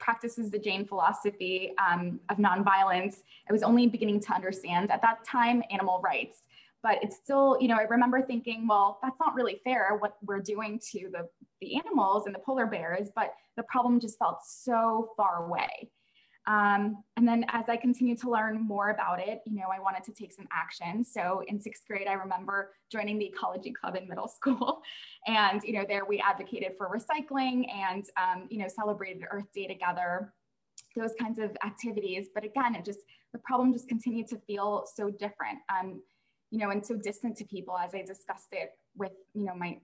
practices 0.00 0.50
the 0.50 0.58
Jain 0.58 0.84
philosophy 0.86 1.72
um, 1.78 2.18
of 2.28 2.38
nonviolence, 2.38 3.18
I 3.48 3.52
was 3.52 3.62
only 3.62 3.86
beginning 3.86 4.20
to 4.20 4.32
understand 4.32 4.90
at 4.90 5.02
that 5.02 5.24
time 5.24 5.62
animal 5.70 6.00
rights 6.02 6.42
but 6.82 6.98
it's 7.02 7.16
still, 7.16 7.58
you 7.60 7.68
know, 7.68 7.76
I 7.76 7.82
remember 7.82 8.22
thinking, 8.22 8.66
well, 8.66 8.98
that's 9.02 9.18
not 9.20 9.34
really 9.34 9.60
fair 9.64 9.96
what 9.98 10.16
we're 10.24 10.40
doing 10.40 10.80
to 10.92 11.10
the, 11.12 11.28
the 11.60 11.76
animals 11.76 12.26
and 12.26 12.34
the 12.34 12.38
polar 12.38 12.66
bears, 12.66 13.08
but 13.14 13.34
the 13.56 13.62
problem 13.64 14.00
just 14.00 14.18
felt 14.18 14.38
so 14.44 15.10
far 15.16 15.44
away. 15.44 15.90
Um, 16.46 17.04
and 17.16 17.28
then 17.28 17.44
as 17.48 17.68
I 17.68 17.76
continued 17.76 18.20
to 18.22 18.30
learn 18.30 18.60
more 18.60 18.90
about 18.90 19.20
it, 19.20 19.40
you 19.46 19.54
know, 19.56 19.66
I 19.72 19.78
wanted 19.78 20.04
to 20.04 20.12
take 20.12 20.32
some 20.32 20.48
action. 20.52 21.04
So 21.04 21.42
in 21.46 21.60
sixth 21.60 21.86
grade, 21.86 22.08
I 22.08 22.14
remember 22.14 22.70
joining 22.90 23.18
the 23.18 23.26
ecology 23.26 23.72
club 23.72 23.96
in 23.96 24.08
middle 24.08 24.28
school. 24.36 24.82
And, 25.26 25.62
you 25.62 25.74
know, 25.74 25.84
there 25.86 26.04
we 26.04 26.20
advocated 26.20 26.72
for 26.78 26.88
recycling 26.88 27.70
and, 27.72 28.04
um, 28.16 28.46
you 28.50 28.58
know, 28.58 28.68
celebrated 28.68 29.24
Earth 29.30 29.52
Day 29.54 29.66
together, 29.66 30.32
those 30.96 31.12
kinds 31.20 31.38
of 31.38 31.56
activities. 31.64 32.28
But 32.34 32.44
again, 32.44 32.74
it 32.74 32.84
just, 32.84 33.00
the 33.32 33.38
problem 33.40 33.72
just 33.72 33.88
continued 33.88 34.26
to 34.28 34.38
feel 34.38 34.86
so 34.94 35.10
different. 35.10 35.58
Um, 35.68 36.02
you 36.50 36.58
know, 36.58 36.70
and 36.70 36.84
so 36.84 36.96
distant 36.96 37.36
to 37.36 37.44
people 37.44 37.78
as 37.78 37.94
I 37.94 38.02
discussed 38.02 38.48
it 38.52 38.70
with, 38.96 39.12
you 39.34 39.44
know, 39.44 39.54
my 39.54 39.78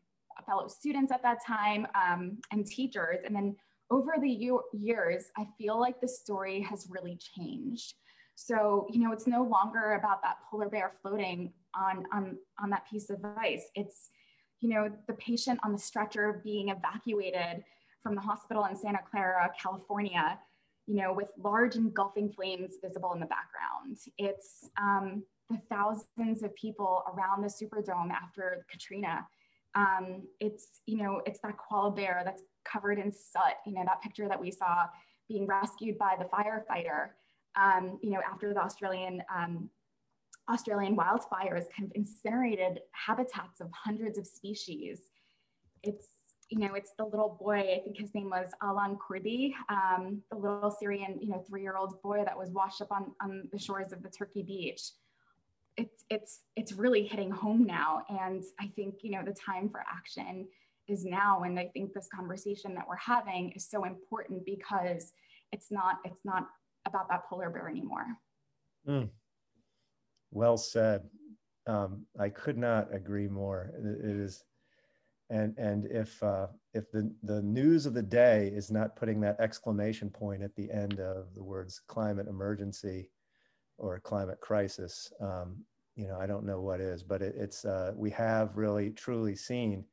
fellow 0.44 0.68
students 0.68 1.12
at 1.12 1.22
that 1.22 1.38
time 1.46 1.86
um, 1.94 2.38
and 2.50 2.66
teachers. 2.66 3.18
And 3.24 3.34
then 3.34 3.56
over 3.90 4.14
the 4.20 4.28
years, 4.72 5.24
I 5.36 5.46
feel 5.58 5.78
like 5.78 6.00
the 6.00 6.08
story 6.08 6.60
has 6.62 6.88
really 6.90 7.18
changed. 7.36 7.94
So, 8.34 8.86
you 8.90 9.00
know, 9.00 9.12
it's 9.12 9.26
no 9.26 9.42
longer 9.42 9.94
about 9.94 10.22
that 10.22 10.36
polar 10.50 10.68
bear 10.68 10.92
floating 11.00 11.52
on, 11.74 12.04
on, 12.12 12.36
on 12.62 12.70
that 12.70 12.86
piece 12.90 13.08
of 13.10 13.24
ice. 13.38 13.64
It's, 13.74 14.10
you 14.60 14.70
know, 14.70 14.90
the 15.06 15.14
patient 15.14 15.60
on 15.64 15.72
the 15.72 15.78
stretcher 15.78 16.40
being 16.44 16.68
evacuated 16.68 17.64
from 18.02 18.14
the 18.14 18.20
hospital 18.20 18.64
in 18.66 18.76
Santa 18.76 19.00
Clara, 19.10 19.50
California, 19.60 20.38
you 20.86 20.96
know, 20.96 21.12
with 21.12 21.28
large 21.38 21.76
engulfing 21.76 22.30
flames 22.30 22.74
visible 22.82 23.12
in 23.14 23.20
the 23.20 23.26
background. 23.26 23.98
It's, 24.18 24.68
um, 24.80 25.22
the 25.48 25.58
thousands 25.70 26.42
of 26.42 26.54
people 26.56 27.04
around 27.12 27.42
the 27.42 27.48
Superdome 27.48 28.10
after 28.10 28.66
Katrina. 28.70 29.26
Um, 29.74 30.22
it's, 30.40 30.80
you 30.86 30.98
know, 30.98 31.22
it's 31.24 31.40
that 31.40 31.56
koala 31.56 31.92
bear 31.92 32.22
that's 32.24 32.42
covered 32.70 32.98
in 32.98 33.12
soot, 33.12 33.56
you 33.66 33.74
know, 33.74 33.82
that 33.84 34.02
picture 34.02 34.28
that 34.28 34.40
we 34.40 34.50
saw 34.50 34.86
being 35.28 35.46
rescued 35.46 35.98
by 35.98 36.16
the 36.18 36.24
firefighter, 36.24 37.08
um, 37.60 37.98
you 38.02 38.10
know, 38.10 38.20
after 38.30 38.52
the 38.52 38.60
Australian, 38.60 39.22
um, 39.34 39.68
Australian 40.50 40.96
wildfires 40.96 41.64
kind 41.76 41.84
of 41.84 41.92
incinerated 41.94 42.80
habitats 42.92 43.60
of 43.60 43.68
hundreds 43.72 44.18
of 44.18 44.26
species. 44.26 45.00
It's, 45.82 46.06
you 46.50 46.60
know, 46.60 46.74
it's 46.74 46.92
the 46.96 47.04
little 47.04 47.36
boy, 47.40 47.58
I 47.58 47.80
think 47.82 47.98
his 47.98 48.14
name 48.14 48.30
was 48.30 48.50
Alan 48.62 48.96
Kurdi, 48.96 49.52
um, 49.68 50.22
the 50.30 50.36
little 50.36 50.70
Syrian, 50.70 51.18
you 51.20 51.30
know, 51.30 51.44
three-year-old 51.48 52.00
boy 52.02 52.22
that 52.24 52.38
was 52.38 52.50
washed 52.50 52.80
up 52.80 52.92
on, 52.92 53.12
on 53.20 53.48
the 53.52 53.58
shores 53.58 53.92
of 53.92 54.02
the 54.02 54.10
Turkey 54.10 54.42
beach 54.42 54.82
it's 55.76 56.04
it's 56.10 56.40
it's 56.56 56.72
really 56.72 57.04
hitting 57.04 57.30
home 57.30 57.64
now 57.64 58.02
and 58.08 58.44
i 58.60 58.66
think 58.76 58.94
you 59.02 59.10
know 59.10 59.22
the 59.22 59.32
time 59.32 59.68
for 59.68 59.80
action 59.80 60.46
is 60.88 61.04
now 61.04 61.42
and 61.42 61.58
i 61.58 61.66
think 61.72 61.92
this 61.92 62.08
conversation 62.14 62.74
that 62.74 62.86
we're 62.88 62.96
having 62.96 63.52
is 63.52 63.68
so 63.68 63.84
important 63.84 64.44
because 64.44 65.12
it's 65.52 65.70
not 65.70 65.96
it's 66.04 66.24
not 66.24 66.46
about 66.86 67.08
that 67.08 67.22
polar 67.28 67.50
bear 67.50 67.68
anymore 67.68 68.06
mm. 68.88 69.08
well 70.30 70.56
said 70.56 71.02
um, 71.66 72.04
i 72.18 72.28
could 72.28 72.58
not 72.58 72.94
agree 72.94 73.28
more 73.28 73.72
it 73.78 74.04
is 74.04 74.44
and 75.30 75.56
and 75.58 75.86
if 75.86 76.22
uh, 76.22 76.46
if 76.72 76.90
the 76.92 77.12
the 77.24 77.42
news 77.42 77.84
of 77.84 77.94
the 77.94 78.02
day 78.02 78.52
is 78.54 78.70
not 78.70 78.94
putting 78.94 79.20
that 79.20 79.40
exclamation 79.40 80.08
point 80.08 80.42
at 80.42 80.54
the 80.54 80.70
end 80.70 81.00
of 81.00 81.34
the 81.34 81.42
words 81.42 81.80
climate 81.88 82.28
emergency 82.28 83.10
or 83.78 83.98
climate 84.00 84.40
crisis. 84.40 85.12
Um, 85.20 85.56
you 85.96 86.06
know, 86.06 86.18
I 86.20 86.26
don't 86.26 86.44
know 86.44 86.60
what 86.60 86.80
is, 86.80 87.02
but 87.02 87.22
it, 87.22 87.34
it's 87.36 87.64
uh, 87.64 87.92
we 87.96 88.10
have 88.10 88.56
really 88.56 88.90
truly 88.90 89.34
seen 89.34 89.84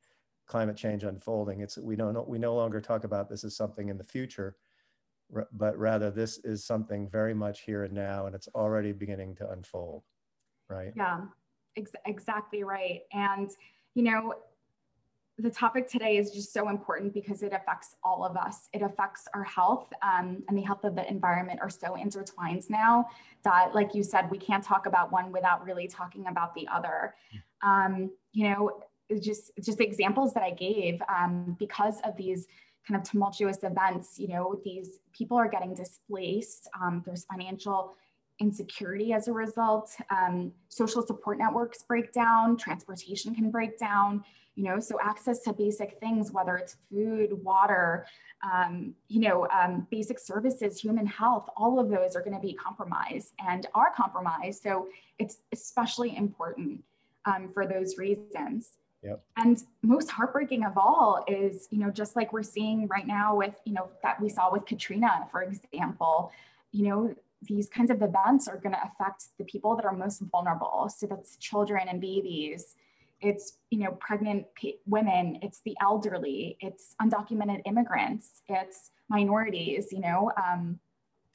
climate 0.46 0.76
change 0.76 1.04
unfolding. 1.04 1.60
It's 1.60 1.78
we 1.78 1.96
don't 1.96 2.28
we 2.28 2.38
no 2.38 2.54
longer 2.54 2.80
talk 2.80 3.04
about 3.04 3.28
this 3.28 3.44
as 3.44 3.56
something 3.56 3.88
in 3.88 3.98
the 3.98 4.04
future, 4.04 4.56
but 5.52 5.76
rather 5.78 6.10
this 6.10 6.38
is 6.38 6.64
something 6.64 7.08
very 7.08 7.34
much 7.34 7.60
here 7.62 7.84
and 7.84 7.94
now, 7.94 8.26
and 8.26 8.34
it's 8.34 8.48
already 8.54 8.92
beginning 8.92 9.34
to 9.36 9.50
unfold, 9.50 10.02
right? 10.68 10.92
Yeah, 10.96 11.22
ex- 11.76 11.92
exactly 12.06 12.64
right. 12.64 13.02
And 13.12 13.50
you 13.94 14.02
know, 14.02 14.34
the 15.38 15.50
topic 15.50 15.88
today 15.88 16.16
is 16.16 16.30
just 16.30 16.52
so 16.52 16.68
important 16.68 17.12
because 17.12 17.42
it 17.42 17.52
affects 17.52 17.96
all 18.04 18.24
of 18.24 18.36
us. 18.36 18.68
It 18.72 18.82
affects 18.82 19.26
our 19.34 19.42
health 19.42 19.92
um, 20.02 20.44
and 20.48 20.56
the 20.56 20.62
health 20.62 20.84
of 20.84 20.94
the 20.94 21.08
environment 21.08 21.60
are 21.60 21.70
so 21.70 21.96
intertwined 21.96 22.64
now 22.70 23.08
that, 23.42 23.74
like 23.74 23.94
you 23.94 24.04
said, 24.04 24.30
we 24.30 24.38
can't 24.38 24.62
talk 24.62 24.86
about 24.86 25.10
one 25.10 25.32
without 25.32 25.64
really 25.64 25.88
talking 25.88 26.26
about 26.28 26.54
the 26.54 26.68
other. 26.68 27.14
Um, 27.62 28.10
you 28.32 28.50
know, 28.50 28.82
just 29.20 29.52
just 29.62 29.80
examples 29.80 30.32
that 30.34 30.42
I 30.42 30.50
gave 30.50 31.00
um, 31.08 31.56
because 31.58 32.00
of 32.04 32.16
these 32.16 32.46
kind 32.86 33.00
of 33.00 33.08
tumultuous 33.08 33.62
events. 33.62 34.18
You 34.18 34.28
know, 34.28 34.60
these 34.64 34.98
people 35.12 35.36
are 35.36 35.48
getting 35.48 35.74
displaced. 35.74 36.68
Um, 36.80 37.02
there's 37.04 37.24
financial 37.24 37.96
insecurity 38.40 39.12
as 39.12 39.28
a 39.28 39.32
result. 39.32 39.94
Um, 40.10 40.52
social 40.68 41.06
support 41.06 41.38
networks 41.38 41.82
break 41.82 42.12
down. 42.12 42.56
Transportation 42.56 43.34
can 43.34 43.50
break 43.50 43.78
down 43.78 44.24
you 44.54 44.64
know 44.64 44.78
so 44.78 44.98
access 45.02 45.40
to 45.40 45.52
basic 45.52 45.98
things 46.00 46.30
whether 46.30 46.56
it's 46.56 46.76
food 46.90 47.32
water 47.42 48.06
um, 48.42 48.94
you 49.08 49.20
know 49.20 49.48
um, 49.48 49.86
basic 49.90 50.18
services 50.18 50.80
human 50.80 51.06
health 51.06 51.48
all 51.56 51.78
of 51.78 51.88
those 51.88 52.14
are 52.14 52.20
going 52.20 52.34
to 52.34 52.40
be 52.40 52.54
compromised 52.54 53.32
and 53.46 53.66
are 53.74 53.92
compromised 53.94 54.62
so 54.62 54.88
it's 55.18 55.38
especially 55.52 56.16
important 56.16 56.82
um, 57.24 57.50
for 57.52 57.66
those 57.66 57.98
reasons 57.98 58.72
Yep. 59.04 59.22
And 59.36 59.62
most 59.82 60.10
heartbreaking 60.10 60.64
of 60.64 60.78
all 60.78 61.24
is, 61.28 61.68
you 61.70 61.78
know, 61.78 61.90
just 61.90 62.16
like 62.16 62.32
we're 62.32 62.42
seeing 62.42 62.88
right 62.88 63.06
now 63.06 63.36
with, 63.36 63.54
you 63.64 63.74
know, 63.74 63.90
that 64.02 64.20
we 64.20 64.28
saw 64.28 64.50
with 64.50 64.64
Katrina, 64.64 65.28
for 65.30 65.42
example, 65.42 66.32
you 66.72 66.88
know, 66.88 67.14
these 67.42 67.68
kinds 67.68 67.90
of 67.90 68.00
events 68.00 68.48
are 68.48 68.56
going 68.56 68.72
to 68.72 68.80
affect 68.82 69.26
the 69.38 69.44
people 69.44 69.76
that 69.76 69.84
are 69.84 69.92
most 69.92 70.22
vulnerable. 70.32 70.90
So 70.96 71.06
that's 71.06 71.36
children 71.36 71.86
and 71.88 72.00
babies, 72.00 72.76
it's 73.24 73.54
you 73.70 73.78
know 73.78 73.92
pregnant 73.92 74.46
women. 74.86 75.38
It's 75.42 75.60
the 75.64 75.76
elderly. 75.80 76.56
It's 76.60 76.94
undocumented 77.00 77.62
immigrants. 77.64 78.42
It's 78.48 78.90
minorities 79.08 79.92
you 79.92 80.00
know 80.00 80.32
um, 80.36 80.78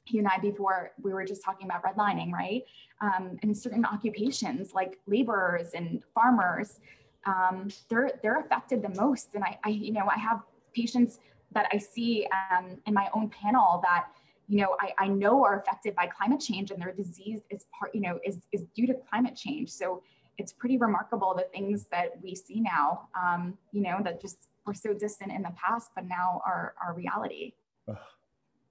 you 0.08 0.18
and 0.18 0.26
i 0.26 0.36
before 0.38 0.90
we 1.00 1.12
were 1.12 1.24
just 1.24 1.42
talking 1.42 1.66
about 1.66 1.82
redlining 1.84 2.32
right? 2.32 2.64
Um, 3.00 3.38
and 3.42 3.56
certain 3.56 3.84
occupations 3.84 4.72
like 4.74 4.98
laborers 5.06 5.70
and 5.74 6.02
farmers 6.14 6.80
um, 7.26 7.68
they're 7.88 8.12
they're 8.22 8.40
affected 8.40 8.82
the 8.82 9.00
most 9.00 9.34
and 9.34 9.44
I, 9.44 9.58
I 9.64 9.68
you 9.70 9.92
know 9.92 10.08
i 10.10 10.18
have 10.18 10.40
patients 10.74 11.18
that 11.52 11.66
i 11.72 11.78
see 11.78 12.26
um, 12.50 12.78
in 12.86 12.94
my 12.94 13.08
own 13.14 13.28
panel 13.28 13.80
that 13.82 14.06
you 14.48 14.58
know 14.60 14.76
I, 14.80 15.04
I 15.04 15.08
know 15.08 15.44
are 15.44 15.60
affected 15.60 15.94
by 15.94 16.06
climate 16.06 16.40
change 16.40 16.70
and 16.70 16.80
their 16.80 16.92
disease 16.92 17.40
is 17.50 17.66
part 17.78 17.94
you 17.94 18.00
know 18.00 18.18
is, 18.24 18.38
is 18.52 18.64
due 18.74 18.86
to 18.86 18.94
climate 19.10 19.36
change 19.36 19.70
so 19.70 20.02
it's 20.40 20.52
pretty 20.54 20.78
remarkable 20.78 21.34
the 21.36 21.46
things 21.52 21.86
that 21.92 22.12
we 22.22 22.34
see 22.34 22.60
now, 22.60 23.08
um, 23.14 23.58
you 23.72 23.82
know, 23.82 24.00
that 24.02 24.20
just 24.20 24.48
were 24.66 24.74
so 24.74 24.94
distant 24.94 25.30
in 25.30 25.42
the 25.42 25.52
past, 25.54 25.90
but 25.94 26.06
now 26.06 26.40
are 26.46 26.74
our 26.82 26.94
reality. 26.94 27.52
Oh, 27.86 27.98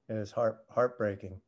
it 0.10 0.15
is 0.15 0.32
heart 0.32 0.60
heartbreaking. 0.70 1.39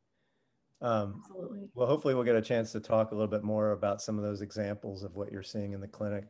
Um, 0.80 1.22
Absolutely. 1.24 1.68
Well, 1.74 1.88
hopefully 1.88 2.14
we'll 2.14 2.24
get 2.24 2.36
a 2.36 2.42
chance 2.42 2.70
to 2.72 2.80
talk 2.80 3.10
a 3.10 3.14
little 3.14 3.28
bit 3.28 3.42
more 3.42 3.72
about 3.72 4.00
some 4.00 4.16
of 4.16 4.24
those 4.24 4.42
examples 4.42 5.02
of 5.02 5.16
what 5.16 5.32
you're 5.32 5.42
seeing 5.42 5.72
in 5.72 5.80
the 5.80 5.88
clinic. 5.88 6.24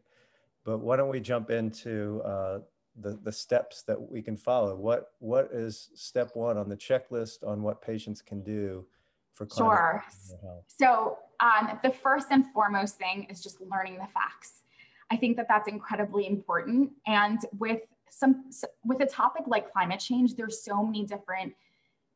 But 0.64 0.78
why 0.78 0.96
don't 0.96 1.08
we 1.08 1.20
jump 1.20 1.50
into 1.50 2.22
uh, 2.24 2.60
the, 3.00 3.18
the 3.22 3.32
steps 3.32 3.82
that 3.84 4.00
we 4.00 4.22
can 4.22 4.36
follow? 4.36 4.76
What, 4.76 5.12
what 5.18 5.50
is 5.52 5.90
step 5.94 6.30
one 6.34 6.56
on 6.56 6.68
the 6.68 6.76
checklist 6.76 7.46
on 7.46 7.62
what 7.62 7.82
patients 7.82 8.22
can 8.22 8.42
do 8.42 8.86
for 9.34 9.46
climate 9.46 10.02
change? 10.02 10.40
Sure. 10.40 10.62
So 10.66 11.18
um, 11.40 11.78
the 11.82 11.90
first 11.90 12.28
and 12.30 12.46
foremost 12.52 12.96
thing 12.96 13.26
is 13.28 13.42
just 13.42 13.60
learning 13.60 13.94
the 13.94 14.06
facts. 14.14 14.62
I 15.10 15.16
think 15.16 15.36
that 15.36 15.46
that's 15.48 15.68
incredibly 15.68 16.26
important. 16.26 16.92
And 17.06 17.40
with 17.58 17.80
some 18.08 18.44
with 18.84 19.00
a 19.02 19.06
topic 19.06 19.42
like 19.46 19.72
climate 19.72 20.00
change, 20.00 20.36
there's 20.36 20.62
so 20.62 20.82
many 20.82 21.04
different 21.04 21.54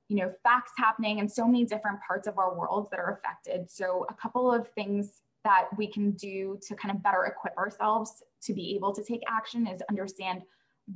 you 0.08 0.16
know 0.16 0.32
facts 0.42 0.72
happening 0.78 1.20
and 1.20 1.30
so 1.30 1.46
many 1.46 1.64
different 1.64 1.98
parts 2.06 2.26
of 2.26 2.38
our 2.38 2.54
world 2.56 2.88
that 2.90 3.00
are 3.00 3.12
affected. 3.12 3.70
So 3.70 4.06
a 4.08 4.14
couple 4.14 4.52
of 4.52 4.68
things 4.68 5.20
that 5.46 5.68
we 5.76 5.86
can 5.86 6.10
do 6.10 6.58
to 6.66 6.74
kind 6.74 6.94
of 6.94 7.00
better 7.04 7.24
equip 7.24 7.56
ourselves 7.56 8.24
to 8.42 8.52
be 8.52 8.74
able 8.74 8.92
to 8.92 9.02
take 9.04 9.22
action 9.28 9.68
is 9.68 9.80
understand 9.88 10.42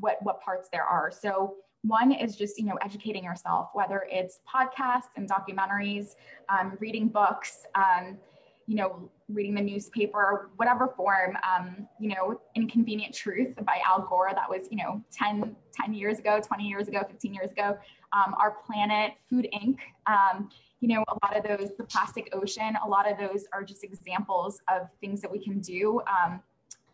what 0.00 0.16
what 0.23 0.40
parts 0.40 0.69
there 0.73 0.83
are. 0.83 1.11
So 1.12 1.54
one 1.83 2.11
is 2.11 2.37
just 2.37 2.59
you 2.59 2.66
know 2.66 2.76
educating 2.83 3.23
yourself, 3.23 3.71
whether 3.75 4.07
it's 4.11 4.40
podcasts 4.52 5.14
and 5.16 5.30
documentaries, 5.30 6.16
um, 6.49 6.76
reading 6.80 7.07
books, 7.09 7.64
um, 7.76 8.19
you 8.66 8.75
know, 8.75 9.09
reading 9.28 9.54
the 9.54 9.62
newspaper, 9.62 10.50
whatever 10.57 10.88
form. 10.97 11.37
Um, 11.49 11.87
you 12.00 12.09
know, 12.09 12.40
Inconvenient 12.57 13.14
Truth 13.14 13.54
by 13.64 13.80
Al 13.87 14.02
Gore, 14.02 14.33
that 14.35 14.50
was 14.50 14.66
you 14.69 14.78
know 14.78 15.00
10, 15.12 15.54
10 15.73 15.95
years 15.95 16.19
ago, 16.19 16.40
20 16.45 16.64
years 16.64 16.88
ago, 16.88 17.02
15 17.09 17.35
years 17.35 17.52
ago. 17.52 17.78
Um, 18.12 18.35
Our 18.38 18.57
Planet, 18.67 19.12
Food 19.29 19.49
Inc. 19.55 19.76
Um, 20.07 20.50
you 20.81 20.88
know, 20.88 21.05
a 21.09 21.26
lot 21.26 21.37
of 21.37 21.45
those, 21.45 21.71
the 21.76 21.85
plastic 21.85 22.31
ocean, 22.33 22.76
a 22.85 22.88
lot 22.88 23.11
of 23.11 23.19
those 23.19 23.45
are 23.52 23.62
just 23.62 23.85
examples 23.85 24.61
of 24.69 24.88
things 25.00 25.21
that 25.21 25.31
we 25.31 25.38
can 25.38 25.61
do. 25.61 26.00
Um, 26.07 26.40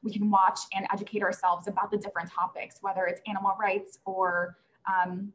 we 0.03 0.13
can 0.13 0.31
watch 0.31 0.61
and 0.75 0.87
educate 0.93 1.23
ourselves 1.23 1.69
about 1.69 1.91
the 1.91 1.97
different 1.97 2.31
topics, 2.31 2.79
whether 2.81 3.07
it's 3.07 3.21
animal 3.27 3.53
rights 3.61 3.99
or 4.05 4.57
um, 4.87 5.33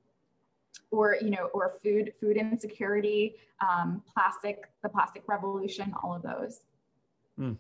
or 0.91 1.17
you 1.21 1.29
know 1.29 1.49
or 1.53 1.73
food 1.83 2.13
food 2.19 2.37
insecurity 2.37 3.35
um, 3.61 4.01
plastic 4.13 4.69
the 4.83 4.89
plastic 4.89 5.23
revolution 5.27 5.93
all 6.03 6.13
of 6.13 6.21
those 6.21 6.61
mm. 7.39 7.57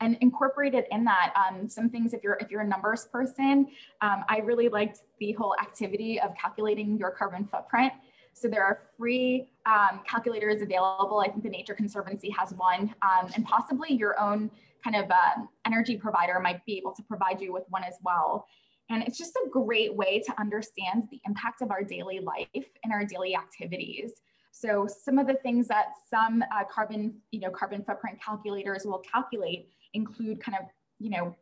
And 0.00 0.16
incorporated 0.20 0.84
in 0.90 1.04
that 1.04 1.32
um, 1.36 1.68
some 1.68 1.88
things 1.88 2.12
if 2.12 2.22
you're 2.22 2.36
if 2.40 2.50
you're 2.50 2.62
a 2.62 2.66
numbers 2.66 3.06
person 3.12 3.66
um, 4.00 4.24
i 4.28 4.38
really 4.38 4.68
liked 4.68 5.00
the 5.20 5.32
whole 5.32 5.54
activity 5.60 6.20
of 6.20 6.30
calculating 6.40 6.98
your 6.98 7.10
carbon 7.10 7.46
footprint 7.50 7.92
so 8.32 8.48
there 8.48 8.64
are 8.64 8.80
free 8.98 9.48
um, 9.66 10.00
calculators 10.06 10.62
available 10.62 11.20
i 11.20 11.28
think 11.28 11.42
the 11.42 11.48
nature 11.48 11.74
conservancy 11.74 12.30
has 12.30 12.52
one 12.54 12.94
um, 13.02 13.30
and 13.34 13.44
possibly 13.44 13.92
your 13.92 14.18
own 14.20 14.50
kind 14.84 14.96
of 14.96 15.10
uh, 15.10 15.42
energy 15.66 15.96
provider 15.96 16.38
might 16.40 16.64
be 16.66 16.76
able 16.76 16.92
to 16.92 17.02
provide 17.02 17.40
you 17.40 17.52
with 17.52 17.64
one 17.70 17.82
as 17.82 17.94
well. 18.04 18.46
And 18.90 19.02
it's 19.02 19.16
just 19.16 19.34
a 19.36 19.48
great 19.48 19.96
way 19.96 20.20
to 20.20 20.40
understand 20.40 21.04
the 21.10 21.20
impact 21.26 21.62
of 21.62 21.70
our 21.70 21.82
daily 21.82 22.20
life 22.20 22.66
and 22.84 22.92
our 22.92 23.04
daily 23.04 23.34
activities. 23.34 24.12
So 24.52 24.86
some 24.86 25.18
of 25.18 25.26
the 25.26 25.34
things 25.34 25.66
that 25.68 25.86
some 26.08 26.42
uh, 26.42 26.64
carbon, 26.70 27.14
you 27.30 27.40
know, 27.40 27.50
carbon 27.50 27.82
footprint 27.82 28.18
calculators 28.22 28.84
will 28.84 29.02
calculate 29.10 29.70
include 29.94 30.40
kind 30.40 30.56
of, 30.60 30.66
you 30.98 31.10
know, 31.10 31.34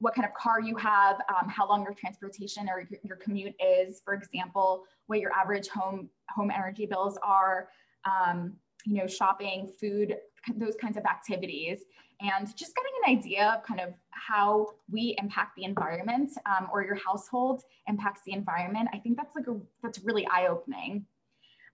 what 0.00 0.14
kind 0.14 0.26
of 0.26 0.32
car 0.34 0.60
you 0.60 0.76
have, 0.76 1.16
um, 1.28 1.48
how 1.48 1.68
long 1.68 1.82
your 1.82 1.94
transportation 1.94 2.68
or 2.68 2.86
your, 2.88 3.00
your, 3.02 3.16
commute 3.16 3.54
is, 3.60 4.00
for 4.04 4.14
example, 4.14 4.84
what 5.06 5.18
your 5.18 5.32
average 5.32 5.68
home 5.68 6.08
home 6.30 6.50
energy 6.50 6.86
bills 6.86 7.18
are, 7.22 7.68
um, 8.04 8.52
you 8.84 8.94
know, 8.94 9.06
shopping, 9.06 9.72
food, 9.80 10.16
those 10.56 10.76
kinds 10.80 10.96
of 10.96 11.04
activities. 11.04 11.80
And 12.20 12.46
just 12.56 12.74
getting 12.74 12.92
an 13.04 13.18
idea 13.18 13.54
of 13.56 13.62
kind 13.62 13.80
of 13.80 13.94
how 14.10 14.74
we 14.90 15.14
impact 15.18 15.56
the 15.56 15.64
environment 15.64 16.30
um, 16.46 16.68
or 16.72 16.82
your 16.82 16.96
household 16.96 17.62
impacts 17.86 18.22
the 18.26 18.32
environment 18.32 18.88
i 18.92 18.98
think 18.98 19.16
that's 19.16 19.36
like 19.36 19.46
a 19.46 19.56
that's 19.82 20.00
really 20.00 20.26
eye-opening. 20.26 21.06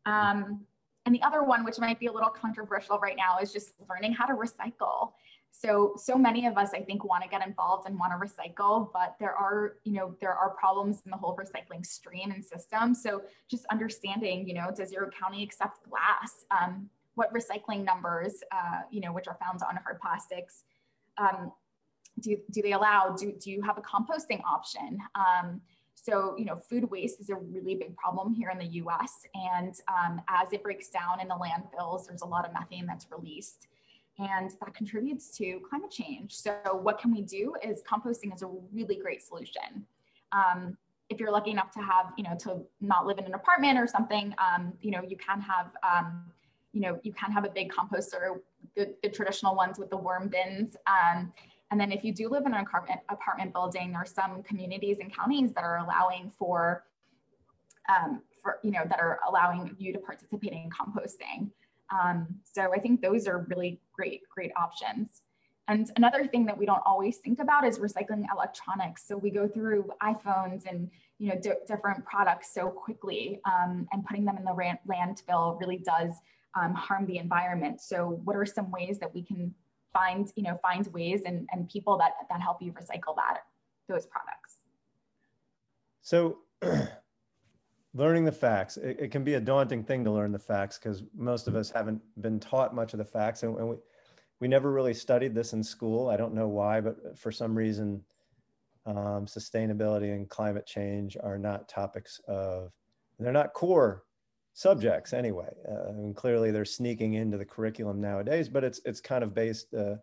Um, 0.07 0.61
and 1.07 1.15
the 1.15 1.23
other 1.23 1.43
one 1.43 1.65
which 1.65 1.79
might 1.79 1.99
be 1.99 2.07
a 2.07 2.13
little 2.13 2.31
controversial 2.31 2.99
right 2.99 3.17
now 3.17 3.39
is 3.41 3.53
just 3.53 3.73
learning 3.89 4.13
how 4.13 4.27
to 4.27 4.35
recycle 4.35 5.13
so 5.57 5.95
so 5.97 6.19
many 6.19 6.47
of 6.47 6.59
us 6.59 6.71
i 6.75 6.81
think 6.81 7.05
want 7.05 7.23
to 7.23 7.29
get 7.29 7.47
involved 7.47 7.89
and 7.89 7.97
want 7.99 8.13
to 8.13 8.19
recycle 8.19 8.91
but 8.93 9.15
there 9.21 9.35
are 9.35 9.77
you 9.85 9.93
know 9.93 10.17
there 10.21 10.35
are 10.35 10.51
problems 10.51 11.01
in 11.05 11.11
the 11.11 11.17
whole 11.17 11.37
recycling 11.37 11.87
stream 11.87 12.33
and 12.33 12.45
system 12.45 12.95
so 12.95 13.23
just 13.49 13.65
understanding 13.67 14.49
you 14.49 14.55
know 14.55 14.71
does 14.77 14.91
your 14.91 15.11
county 15.11 15.45
accept 15.45 15.79
glass 15.89 16.45
um, 16.51 16.91
what 17.15 17.33
recycling 17.33 17.85
numbers, 17.85 18.43
uh, 18.53 18.83
you 18.91 19.01
know, 19.01 19.13
which 19.13 19.29
are 19.29 19.37
found 19.41 19.61
on 19.63 19.77
hard 19.85 20.01
plastics, 20.01 20.65
um, 21.19 21.53
do, 22.21 22.37
do 22.51 22.63
they 22.63 22.73
allow? 22.73 23.15
Do, 23.19 23.33
do 23.33 23.51
you 23.51 23.63
have 23.63 23.79
a 23.79 23.83
composting 23.83 24.41
option? 24.45 24.99
Um, 25.15 25.61
so, 25.95 26.35
you 26.37 26.45
know, 26.45 26.57
food 26.57 26.91
waste 26.91 27.21
is 27.21 27.31
a 27.31 27.37
really 27.37 27.75
big 27.77 27.97
problem 27.97 28.33
here 28.33 28.51
in 28.51 28.59
the 28.59 28.67
US. 28.83 29.27
And 29.35 29.75
um, 29.89 30.21
as 30.29 30.53
it 30.53 30.63
breaks 30.63 30.89
down 30.89 31.21
in 31.21 31.29
the 31.29 31.35
landfills, 31.35 32.07
there's 32.07 32.23
a 32.23 32.27
lot 32.27 32.47
of 32.47 32.53
methane 32.53 32.87
that's 32.87 33.07
released. 33.11 33.69
And 34.19 34.51
that 34.51 34.75
contributes 34.75 35.37
to 35.39 35.61
climate 35.69 35.91
change. 35.91 36.37
So, 36.37 36.55
what 36.83 36.99
can 36.99 37.13
we 37.13 37.23
do 37.23 37.55
is 37.63 37.83
composting 37.83 38.33
is 38.35 38.43
a 38.43 38.51
really 38.73 38.97
great 38.97 39.23
solution. 39.23 39.85
Um, 40.31 40.77
if 41.11 41.19
you're 41.19 41.33
lucky 41.33 41.51
enough 41.51 41.71
to 41.73 41.81
have, 41.81 42.13
you 42.17 42.25
know, 42.25 42.37
to 42.41 42.61
not 42.81 43.07
live 43.07 43.19
in 43.19 43.25
an 43.25 43.35
apartment 43.35 43.79
or 43.79 43.87
something, 43.87 44.35
um, 44.39 44.73
you 44.81 44.91
know, 44.93 45.03
you 45.03 45.17
can 45.17 45.41
have 45.41 45.71
um, 45.83 46.25
you 46.75 46.81
know, 46.81 46.99
you 47.05 47.13
can 47.13 47.31
have 47.31 47.45
a 47.45 47.49
big 47.49 47.73
composter, 47.73 48.41
the, 48.77 48.95
the 49.03 49.09
traditional 49.09 49.55
ones 49.55 49.79
with 49.79 49.91
the 49.91 49.97
worm 49.97 50.29
bins. 50.29 50.77
Um, 50.87 51.33
and 51.71 51.81
then 51.81 51.93
if 51.93 52.05
you 52.05 52.13
do 52.13 52.29
live 52.29 52.45
in 52.47 52.53
an 52.53 52.61
apartment, 52.61 53.01
apartment 53.09 53.53
building, 53.53 53.93
there 53.93 54.03
are 54.03 54.07
some 54.07 54.43
communities 54.43 54.99
and 55.01 55.15
counties 55.15 55.53
that 55.55 55.63
are 55.63 55.79
allowing 55.79 56.31
for, 56.37 56.85
um, 57.89 58.23
for, 58.43 58.59
you 58.63 58.73
know, 58.73 58.83
that 58.89 58.99
are 58.99 59.21
allowing 59.29 59.75
you 59.79 59.93
to 59.93 59.99
participate 59.99 60.53
in 60.53 60.69
composting. 60.69 61.51
Um, 61.91 62.27
so 62.43 62.73
I 62.73 62.79
think 62.79 63.01
those 63.01 63.27
are 63.27 63.47
really 63.49 63.81
great, 63.93 64.23
great 64.29 64.53
options. 64.57 65.23
And 65.69 65.91
another 65.97 66.27
thing 66.27 66.45
that 66.47 66.59
we 66.59 66.67
don't 66.67 66.83
always 66.85 67.19
think 67.19 67.39
about 67.39 67.65
is 67.65 67.79
recycling 67.79 68.25
electronics. 68.31 69.07
So 69.07 69.17
we 69.17 69.31
go 69.31 69.49
through 69.49 69.91
iPhones 70.03 70.67
and 70.69 70.91
you 71.19 71.29
know 71.29 71.41
different 71.67 72.05
products 72.05 72.53
so 72.53 72.69
quickly, 72.69 73.41
um, 73.47 73.89
and 73.93 74.05
putting 74.05 74.25
them 74.25 74.37
in 74.37 74.45
the 74.45 74.51
landfill 74.51 75.59
really 75.61 75.79
does 75.79 76.13
um, 76.55 76.75
harm 76.75 77.07
the 77.07 77.19
environment. 77.19 77.81
So 77.81 78.21
what 78.25 78.37
are 78.37 78.47
some 78.47 78.71
ways 78.71 78.99
that 78.99 79.15
we 79.15 79.23
can 79.23 79.55
find, 79.93 80.31
you 80.37 80.43
know, 80.43 80.59
find 80.63 80.87
ways 80.93 81.23
and, 81.25 81.49
and 81.53 81.69
people 81.69 81.97
that, 81.99 82.13
that 82.29 82.41
help 82.41 82.61
you 82.61 82.73
recycle 82.73 83.15
that, 83.17 83.41
those 83.89 84.07
products? 84.07 84.59
So 86.03 86.39
learning 87.95 88.25
the 88.25 88.33
facts, 88.33 88.77
it, 88.77 88.97
it, 89.01 89.11
can 89.11 89.25
be 89.25 89.35
a 89.35 89.41
daunting 89.41 89.85
thing 89.85 90.05
to 90.05 90.11
learn 90.11 90.33
the 90.33 90.39
facts 90.39 90.79
because 90.79 91.03
most 91.17 91.47
of 91.47 91.55
us 91.55 91.71
haven't 91.71 92.03
been 92.21 92.41
taught 92.41 92.75
much 92.75 92.93
of 92.93 92.99
the 92.99 93.05
facts 93.05 93.43
and, 93.45 93.57
and 93.57 93.69
we, 93.69 93.77
we 94.41 94.49
never 94.49 94.73
really 94.73 94.93
studied 94.93 95.35
this 95.35 95.53
in 95.53 95.63
school. 95.63 96.09
I 96.09 96.17
don't 96.17 96.35
know 96.35 96.49
why, 96.49 96.81
but 96.81 97.17
for 97.17 97.31
some 97.31 97.57
reason, 97.57 98.03
um, 98.85 99.27
sustainability 99.27 100.13
and 100.13 100.29
climate 100.29 100.67
change 100.67 101.17
are 101.23 101.39
not 101.39 101.69
topics 101.69 102.21
of, 102.27 102.73
they're 103.19 103.33
not 103.33 103.55
core 103.55 104.03
subjects 104.55 105.13
anyway. 105.13 105.53
Uh, 105.69 105.91
and 105.91 106.17
clearly 106.17 106.51
they're 106.51 106.65
sneaking 106.65 107.15
into 107.15 107.39
the 107.39 107.45
curriculum 107.45 108.01
nowadays, 108.01 108.49
but 108.49 108.65
it's 108.65 108.81
it's 108.85 109.01
kind 109.01 109.23
of 109.23 109.35
based 109.35 109.73
uh, 109.73 109.97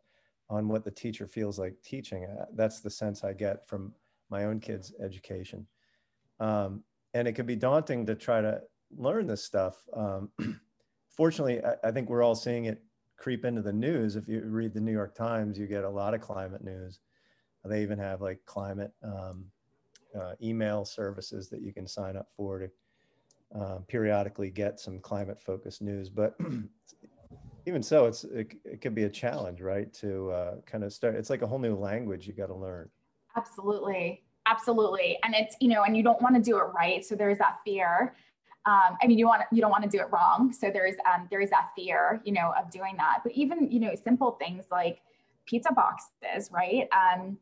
on 0.49 0.67
what 0.67 0.83
the 0.83 0.91
teacher 0.91 1.27
feels 1.27 1.59
like 1.59 1.75
teaching. 1.83 2.25
Uh, 2.25 2.45
that's 2.55 2.81
the 2.81 2.89
sense 2.89 3.23
I 3.23 3.33
get 3.33 3.67
from 3.67 3.93
my 4.29 4.45
own 4.45 4.59
kids' 4.59 4.93
education. 5.01 5.67
Um, 6.39 6.83
and 7.13 7.27
it 7.27 7.33
can 7.33 7.45
be 7.45 7.55
daunting 7.55 8.05
to 8.05 8.15
try 8.15 8.41
to 8.41 8.61
learn 8.97 9.27
this 9.27 9.43
stuff. 9.43 9.75
Um, 9.93 10.29
fortunately, 11.09 11.63
I, 11.63 11.89
I, 11.89 11.91
think 11.91 12.09
we're 12.09 12.23
all 12.23 12.35
seeing 12.35 12.65
it 12.65 12.81
creep 13.17 13.45
into 13.45 13.61
the 13.61 13.73
news. 13.73 14.15
If 14.15 14.27
you 14.27 14.41
read 14.45 14.73
the 14.73 14.81
New 14.81 14.91
York 14.91 15.15
Times, 15.15 15.57
you 15.57 15.67
get 15.67 15.83
a 15.83 15.89
lot 15.89 16.13
of 16.13 16.21
climate 16.21 16.63
news. 16.63 16.99
They 17.63 17.83
even 17.83 17.99
have 17.99 18.21
like 18.21 18.39
climate 18.45 18.91
um, 19.03 19.45
uh, 20.19 20.33
email 20.41 20.83
services 20.83 21.49
that 21.49 21.61
you 21.61 21.73
can 21.73 21.87
sign 21.87 22.17
up 22.17 22.27
for 22.31 22.59
to 22.59 22.69
uh, 23.59 23.79
periodically 23.87 24.49
get 24.49 24.79
some 24.79 24.99
climate 24.99 25.41
focused 25.41 25.81
news. 25.81 26.09
But 26.09 26.35
even 27.67 27.83
so, 27.83 28.05
it's 28.05 28.23
it, 28.23 28.55
it 28.65 28.81
can 28.81 28.93
be 28.93 29.03
a 29.03 29.09
challenge, 29.09 29.61
right? 29.61 29.93
To 29.95 30.31
uh, 30.31 30.55
kind 30.65 30.83
of 30.83 30.91
start. 30.91 31.15
It's 31.15 31.29
like 31.29 31.43
a 31.43 31.47
whole 31.47 31.59
new 31.59 31.75
language 31.75 32.27
you 32.27 32.33
got 32.33 32.47
to 32.47 32.55
learn. 32.55 32.89
Absolutely, 33.35 34.23
absolutely, 34.47 35.17
and 35.23 35.33
it's 35.35 35.55
you 35.59 35.67
know, 35.69 35.83
and 35.83 35.95
you 35.95 36.03
don't 36.03 36.21
want 36.21 36.35
to 36.35 36.41
do 36.41 36.57
it 36.57 36.65
right, 36.75 37.03
so 37.05 37.15
there's 37.15 37.37
that 37.37 37.57
fear. 37.65 38.15
Um, 38.65 38.97
I 39.01 39.07
mean, 39.07 39.17
you 39.17 39.25
want 39.25 39.43
you 39.51 39.61
don't 39.61 39.71
want 39.71 39.83
to 39.83 39.89
do 39.89 39.99
it 39.99 40.07
wrong, 40.11 40.53
so 40.53 40.69
there's 40.71 40.95
um, 41.11 41.27
there 41.31 41.41
is 41.41 41.49
that 41.49 41.69
fear, 41.75 42.21
you 42.23 42.33
know, 42.33 42.53
of 42.59 42.69
doing 42.71 42.95
that. 42.97 43.19
But 43.23 43.33
even 43.33 43.71
you 43.71 43.79
know, 43.79 43.93
simple 44.03 44.31
things 44.31 44.65
like 44.71 45.01
pizza 45.45 45.71
boxes, 45.73 46.51
right? 46.51 46.87
Um, 46.91 47.37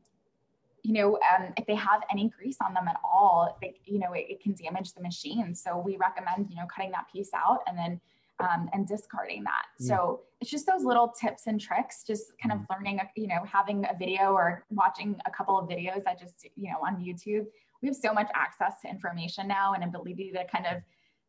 you 0.84 0.94
know, 0.94 1.20
um, 1.36 1.54
if 1.58 1.66
they 1.66 1.76
have 1.76 2.02
any 2.12 2.30
grease 2.30 2.58
on 2.66 2.74
them 2.74 2.88
at 2.88 2.96
all, 3.04 3.58
they, 3.62 3.80
you 3.86 4.00
know, 4.00 4.14
it, 4.14 4.28
it, 4.30 4.42
can 4.42 4.54
damage 4.54 4.94
the 4.94 5.02
machine. 5.02 5.54
So 5.54 5.78
we 5.78 5.98
recommend, 5.98 6.50
you 6.50 6.56
know, 6.56 6.66
cutting 6.74 6.92
that 6.92 7.08
piece 7.12 7.32
out 7.34 7.60
and 7.68 7.78
then 7.78 8.00
um, 8.40 8.70
and 8.74 8.88
discarding 8.88 9.44
that. 9.44 9.66
Mm. 9.82 9.88
So 9.88 10.22
it's 10.42 10.50
just 10.50 10.66
those 10.66 10.84
little 10.84 11.10
tips 11.10 11.48
and 11.48 11.60
tricks, 11.60 12.04
just 12.06 12.34
kind 12.42 12.54
of 12.54 12.60
mm. 12.60 12.66
learning, 12.70 13.00
you 13.16 13.28
know, 13.28 13.44
having 13.46 13.86
a 13.86 13.98
video 13.98 14.32
or 14.32 14.66
watching 14.70 15.16
a 15.26 15.32
couple 15.32 15.58
of 15.58 15.68
videos 15.68 16.04
that 16.04 16.20
just, 16.20 16.48
you 16.56 16.70
know, 16.70 16.78
on 16.86 16.98
YouTube. 16.98 17.46
We 17.82 17.88
have 17.88 17.96
so 17.96 18.14
much 18.14 18.30
access 18.34 18.82
to 18.82 18.90
information 18.90 19.48
now 19.48 19.74
and 19.74 19.84
ability 19.84 20.32
to 20.34 20.46
kind 20.46 20.66
of 20.66 20.82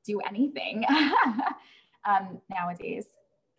do 0.05 0.21
anything 0.29 0.85
um, 2.09 2.41
nowadays. 2.51 3.07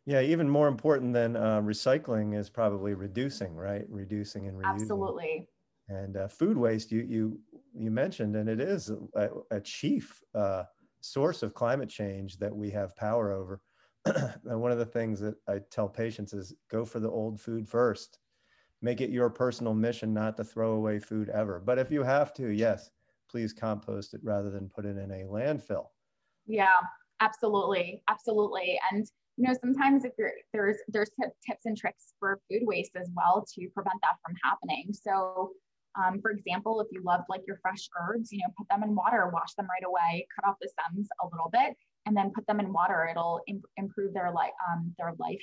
Yeah, 0.05 0.21
even 0.21 0.49
more 0.49 0.67
important 0.67 1.13
than 1.13 1.35
uh, 1.35 1.61
recycling 1.61 2.37
is 2.37 2.49
probably 2.49 2.95
reducing, 2.95 3.55
right? 3.55 3.85
Reducing 3.87 4.47
and 4.47 4.57
reusing. 4.57 4.81
Absolutely 4.81 5.47
and 5.91 6.17
uh, 6.17 6.27
food 6.27 6.57
waste 6.57 6.91
you 6.91 7.01
you 7.01 7.39
you 7.73 7.91
mentioned 7.91 8.35
and 8.35 8.49
it 8.49 8.59
is 8.59 8.91
a, 9.15 9.29
a 9.51 9.59
chief 9.59 10.21
uh, 10.35 10.63
source 11.01 11.43
of 11.43 11.53
climate 11.53 11.89
change 11.89 12.37
that 12.37 12.55
we 12.55 12.69
have 12.69 12.95
power 12.95 13.31
over 13.31 13.61
and 14.05 14.59
one 14.59 14.71
of 14.71 14.77
the 14.77 14.85
things 14.85 15.19
that 15.19 15.35
i 15.47 15.59
tell 15.69 15.87
patients 15.87 16.33
is 16.33 16.53
go 16.69 16.85
for 16.85 16.99
the 16.99 17.09
old 17.09 17.39
food 17.39 17.67
first 17.67 18.19
make 18.81 19.01
it 19.01 19.09
your 19.09 19.29
personal 19.29 19.73
mission 19.73 20.13
not 20.13 20.35
to 20.37 20.43
throw 20.43 20.71
away 20.73 20.99
food 20.99 21.29
ever 21.29 21.59
but 21.59 21.77
if 21.77 21.91
you 21.91 22.03
have 22.03 22.33
to 22.33 22.49
yes 22.49 22.89
please 23.31 23.53
compost 23.53 24.13
it 24.13 24.19
rather 24.23 24.49
than 24.49 24.69
put 24.69 24.85
it 24.85 24.97
in 24.97 25.09
a 25.11 25.23
landfill. 25.23 25.85
Yeah, 26.45 26.77
absolutely, 27.21 28.03
absolutely. 28.09 28.77
And 28.91 29.05
you 29.37 29.47
know, 29.47 29.55
sometimes 29.61 30.03
if 30.03 30.11
you're 30.19 30.33
there's 30.53 30.77
there's 30.89 31.09
tips 31.17 31.65
and 31.65 31.77
tricks 31.77 32.13
for 32.19 32.41
food 32.51 32.63
waste 32.63 32.91
as 32.95 33.09
well 33.15 33.45
to 33.55 33.69
prevent 33.69 33.95
that 34.01 34.17
from 34.23 34.35
happening. 34.43 34.91
So, 34.91 35.51
um, 35.95 36.21
for 36.21 36.31
example, 36.31 36.79
if 36.81 36.87
you 36.91 37.01
love 37.03 37.21
like 37.29 37.41
your 37.47 37.59
fresh 37.61 37.89
herbs, 37.99 38.31
you 38.31 38.39
know, 38.39 38.53
put 38.57 38.67
them 38.69 38.83
in 38.83 38.95
water, 38.95 39.29
wash 39.33 39.53
them 39.55 39.67
right 39.69 39.85
away, 39.85 40.27
cut 40.35 40.47
off 40.47 40.55
the 40.61 40.69
stems 40.69 41.07
a 41.21 41.25
little 41.25 41.49
bit, 41.51 41.75
and 42.05 42.15
then 42.15 42.31
put 42.33 42.47
them 42.47 42.59
in 42.59 42.71
water. 42.71 43.07
It'll 43.09 43.41
Im- 43.47 43.63
improve 43.77 44.13
their 44.13 44.31
life 44.31 44.51
um, 44.71 44.93
their 44.97 45.13
life 45.19 45.41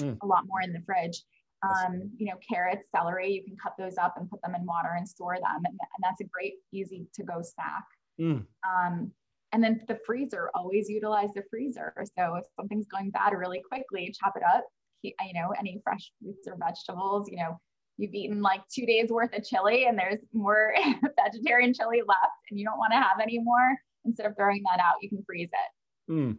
mm. 0.00 0.16
a 0.22 0.26
lot 0.26 0.46
more 0.46 0.62
in 0.62 0.72
the 0.72 0.82
fridge. 0.86 1.22
Um, 1.64 2.10
you 2.16 2.26
know, 2.26 2.34
carrots, 2.50 2.88
celery, 2.90 3.32
you 3.32 3.44
can 3.44 3.56
cut 3.62 3.74
those 3.78 3.96
up 3.96 4.14
and 4.16 4.28
put 4.28 4.42
them 4.42 4.56
in 4.56 4.66
water 4.66 4.94
and 4.96 5.08
store 5.08 5.36
them. 5.36 5.62
And, 5.64 5.66
and 5.66 6.02
that's 6.02 6.20
a 6.20 6.24
great, 6.24 6.54
easy 6.72 7.06
to 7.14 7.22
go 7.22 7.40
snack. 7.40 7.84
Mm. 8.20 8.44
Um, 8.68 9.12
and 9.52 9.62
then 9.62 9.80
the 9.86 10.00
freezer, 10.04 10.50
always 10.56 10.88
utilize 10.88 11.28
the 11.36 11.44
freezer. 11.50 11.94
So 12.18 12.34
if 12.34 12.46
something's 12.58 12.86
going 12.86 13.10
bad 13.10 13.32
really 13.32 13.62
quickly, 13.70 14.12
chop 14.18 14.34
it 14.36 14.42
up. 14.42 14.64
You 15.02 15.12
know, 15.34 15.52
any 15.56 15.80
fresh 15.84 16.10
fruits 16.20 16.48
or 16.48 16.56
vegetables, 16.56 17.28
you 17.30 17.36
know, 17.36 17.60
you've 17.98 18.14
eaten 18.14 18.40
like 18.40 18.62
two 18.68 18.86
days 18.86 19.10
worth 19.10 19.36
of 19.36 19.44
chili 19.44 19.86
and 19.86 19.98
there's 19.98 20.20
more 20.32 20.74
vegetarian 21.24 21.74
chili 21.74 22.02
left 22.06 22.42
and 22.50 22.58
you 22.58 22.64
don't 22.64 22.78
want 22.78 22.92
to 22.92 22.96
have 22.96 23.20
any 23.22 23.38
more. 23.38 23.76
Instead 24.04 24.26
of 24.26 24.34
throwing 24.36 24.62
that 24.64 24.82
out, 24.82 24.94
you 25.00 25.08
can 25.08 25.22
freeze 25.24 25.50
it. 25.52 26.12
Mm. 26.12 26.36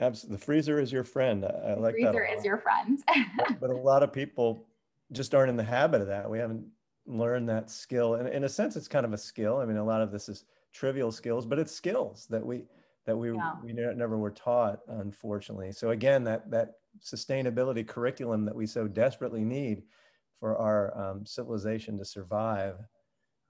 Absolutely. 0.00 0.36
The 0.36 0.44
freezer 0.44 0.80
is 0.80 0.92
your 0.92 1.04
friend. 1.04 1.44
I, 1.44 1.48
I 1.48 1.74
like 1.74 1.94
freezer 1.94 2.12
that. 2.12 2.18
Freezer 2.18 2.38
is 2.38 2.44
your 2.44 2.58
friend. 2.58 2.98
but, 3.36 3.60
but, 3.60 3.70
a 3.70 3.76
lot 3.76 4.02
of 4.02 4.12
people 4.12 4.66
just 5.12 5.34
aren't 5.34 5.50
in 5.50 5.56
the 5.56 5.62
habit 5.62 6.00
of 6.00 6.08
that. 6.08 6.28
We 6.28 6.38
haven't 6.38 6.66
learned 7.06 7.48
that 7.48 7.70
skill. 7.70 8.14
And 8.14 8.28
in 8.28 8.44
a 8.44 8.48
sense, 8.48 8.76
it's 8.76 8.88
kind 8.88 9.06
of 9.06 9.12
a 9.12 9.18
skill. 9.18 9.58
I 9.58 9.66
mean, 9.66 9.76
a 9.76 9.84
lot 9.84 10.00
of 10.00 10.10
this 10.10 10.28
is 10.28 10.44
trivial 10.72 11.12
skills, 11.12 11.46
but 11.46 11.58
it's 11.58 11.72
skills 11.72 12.26
that 12.30 12.44
we 12.44 12.64
that 13.06 13.16
we 13.16 13.32
yeah. 13.32 13.52
we 13.62 13.72
never 13.72 14.16
were 14.18 14.30
taught, 14.30 14.80
unfortunately. 14.88 15.72
So 15.72 15.90
again, 15.90 16.24
that 16.24 16.50
that 16.50 16.74
sustainability 17.02 17.86
curriculum 17.86 18.44
that 18.46 18.54
we 18.54 18.66
so 18.66 18.88
desperately 18.88 19.44
need 19.44 19.82
for 20.40 20.56
our 20.58 20.96
um, 20.98 21.26
civilization 21.26 21.98
to 21.98 22.04
survive 22.04 22.76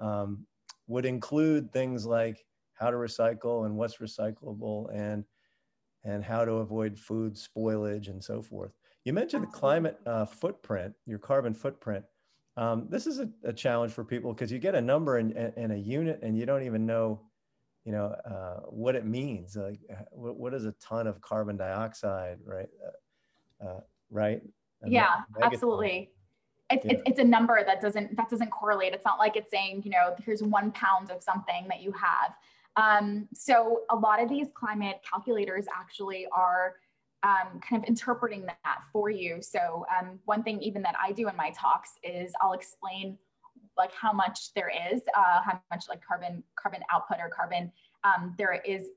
um, 0.01 0.47
would 0.87 1.07
include 1.07 1.73
things 1.73 2.07
like 2.07 2.45
how 2.75 2.91
to 2.91 2.97
recycle 2.97 3.67
and 3.67 3.77
what's 3.77 3.99
recyclable 3.99 4.95
and 4.95 5.25
and 6.05 6.23
how 6.23 6.45
to 6.45 6.55
avoid 6.55 6.99
food 6.99 7.35
spoilage 7.35 8.09
and 8.09 8.23
so 8.23 8.43
forth. 8.43 8.73
You 9.05 9.13
mentioned 9.13 9.43
the 9.43 9.49
climate 9.49 9.99
uh, 10.07 10.27
footprint, 10.27 10.95
your 11.07 11.19
carbon 11.19 11.55
footprint. 11.55 12.05
Um, 12.57 12.87
this 12.89 13.07
is 13.07 13.21
a, 13.21 13.29
a, 13.43 13.53
challenge 13.53 13.93
for 13.93 14.05
people 14.05 14.33
because 14.33 14.53
you 14.53 14.59
get 14.59 14.75
a 14.75 14.81
number 14.81 15.19
and, 15.19 15.33
in, 15.57 15.73
a 15.73 15.77
unit 15.77 16.21
and 16.23 16.39
you 16.39 16.47
don't 16.47 16.63
even 16.63 16.87
know, 16.87 17.21
you 17.85 17.91
know, 17.91 18.15
uh, 18.25 18.61
what 18.69 18.95
it 18.95 19.05
means. 19.05 19.57
Like, 19.57 19.81
uh, 19.91 20.05
what, 20.13 20.37
what 20.37 20.55
is 20.55 20.65
a 20.65 20.73
ton 20.73 21.07
of 21.07 21.21
carbon 21.21 21.57
dioxide, 21.57 22.39
right? 22.45 22.69
Uh, 23.61 23.67
uh 23.67 23.81
right? 24.11 24.41
A 24.85 24.91
yeah, 24.91 25.09
absolutely. 25.43 26.11
It's, 26.71 26.85
yeah. 26.85 26.99
it's, 27.05 27.19
a 27.19 27.25
number 27.25 27.63
that 27.65 27.81
doesn't 27.81 28.17
that 28.17 28.31
doesn't 28.31 28.51
correlate. 28.51 28.95
It's 28.95 29.05
not 29.05 29.19
like 29.19 29.37
it's 29.37 29.51
saying, 29.51 29.83
you 29.85 29.91
know, 29.91 30.15
here's 30.25 30.43
one 30.43 30.73
pound 30.73 31.11
of 31.11 31.23
something 31.23 31.67
that 31.69 31.83
you 31.83 31.93
have. 31.93 32.35
Um, 32.77 33.29
so 33.33 33.83
a 33.91 33.97
lot 33.97 34.21
of 34.23 34.29
these 34.29 34.49
climate 34.55 35.01
calculators 35.09 35.67
actually 35.73 36.27
are 36.33 36.75
um, 37.23 37.61
kind 37.61 37.83
of 37.83 37.89
interpreting 37.89 38.47
that 38.47 38.79
for 38.93 39.11
you. 39.11 39.41
So 39.41 39.87
um, 39.99 40.19
one 40.25 40.43
thing 40.43 40.61
even 40.63 40.83
that 40.83 40.95
I 41.03 41.13
do 41.13 41.29
in 41.29 41.37
my 41.37 41.51
talks 41.51 41.93
is 42.03 42.33
I'll 42.41 42.53
explain 42.53 43.19
like 43.77 43.93
how 43.93 44.13
much 44.13 44.53
there 44.55 44.71
is, 44.93 45.03
uh, 45.17 45.41
how 45.43 45.61
much 45.71 45.85
like 45.89 46.05
carbon 46.05 46.43
carbon 46.57 46.81
output 46.93 47.19
or 47.21 47.29
carbon 47.29 47.73
um, 48.05 48.35
there 48.39 48.63
is 48.65 48.89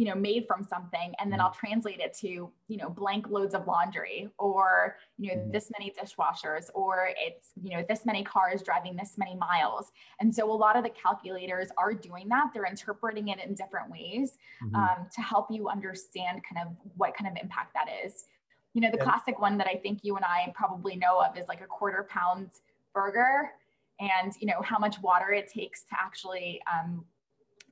you 0.00 0.06
know 0.06 0.14
made 0.14 0.46
from 0.48 0.64
something 0.64 1.12
and 1.18 1.30
then 1.30 1.40
mm-hmm. 1.40 1.48
i'll 1.48 1.52
translate 1.52 2.00
it 2.00 2.14
to 2.14 2.50
you 2.68 2.76
know 2.78 2.88
blank 2.88 3.28
loads 3.28 3.54
of 3.54 3.66
laundry 3.66 4.30
or 4.38 4.96
you 5.18 5.30
know 5.30 5.42
mm-hmm. 5.42 5.50
this 5.50 5.70
many 5.78 5.92
dishwashers 5.92 6.70
or 6.72 7.10
it's 7.18 7.50
you 7.62 7.76
know 7.76 7.84
this 7.86 8.06
many 8.06 8.24
cars 8.24 8.62
driving 8.62 8.96
this 8.96 9.18
many 9.18 9.36
miles 9.36 9.92
and 10.18 10.34
so 10.34 10.50
a 10.50 10.58
lot 10.64 10.74
of 10.74 10.84
the 10.84 10.88
calculators 10.88 11.68
are 11.76 11.92
doing 11.92 12.30
that 12.30 12.46
they're 12.54 12.64
interpreting 12.64 13.28
it 13.28 13.38
in 13.44 13.54
different 13.54 13.90
ways 13.90 14.38
mm-hmm. 14.64 14.74
um, 14.74 15.06
to 15.14 15.20
help 15.20 15.48
you 15.50 15.68
understand 15.68 16.40
kind 16.50 16.66
of 16.66 16.74
what 16.96 17.14
kind 17.14 17.30
of 17.30 17.36
impact 17.42 17.74
that 17.74 17.88
is 18.02 18.24
you 18.72 18.80
know 18.80 18.90
the 18.90 18.96
classic 18.96 19.38
one 19.38 19.58
that 19.58 19.66
i 19.66 19.74
think 19.74 19.98
you 20.02 20.16
and 20.16 20.24
i 20.24 20.50
probably 20.54 20.96
know 20.96 21.20
of 21.20 21.36
is 21.36 21.46
like 21.46 21.60
a 21.60 21.66
quarter 21.66 22.06
pound 22.08 22.48
burger 22.94 23.50
and 24.00 24.32
you 24.40 24.46
know 24.46 24.62
how 24.62 24.78
much 24.78 24.98
water 25.02 25.30
it 25.30 25.46
takes 25.46 25.82
to 25.82 25.94
actually 26.00 26.58
um, 26.72 27.04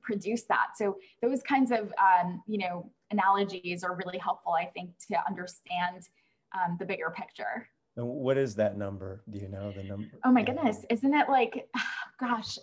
produce 0.01 0.43
that. 0.43 0.69
So 0.75 0.97
those 1.21 1.41
kinds 1.43 1.71
of 1.71 1.93
um, 1.99 2.43
you 2.47 2.57
know 2.57 2.91
analogies 3.11 3.83
are 3.83 3.95
really 3.95 4.17
helpful, 4.17 4.53
I 4.53 4.65
think, 4.65 4.91
to 5.09 5.17
understand 5.27 6.07
um, 6.53 6.77
the 6.79 6.85
bigger 6.85 7.13
picture. 7.15 7.67
And 7.97 8.07
what 8.07 8.37
is 8.37 8.55
that 8.55 8.77
number? 8.77 9.23
Do 9.29 9.39
you 9.39 9.49
know 9.49 9.71
the 9.71 9.83
number? 9.83 10.07
Oh 10.23 10.31
my 10.31 10.43
goodness, 10.43 10.85
isn't 10.89 11.13
it 11.13 11.29
like, 11.29 11.67
gosh, 12.19 12.57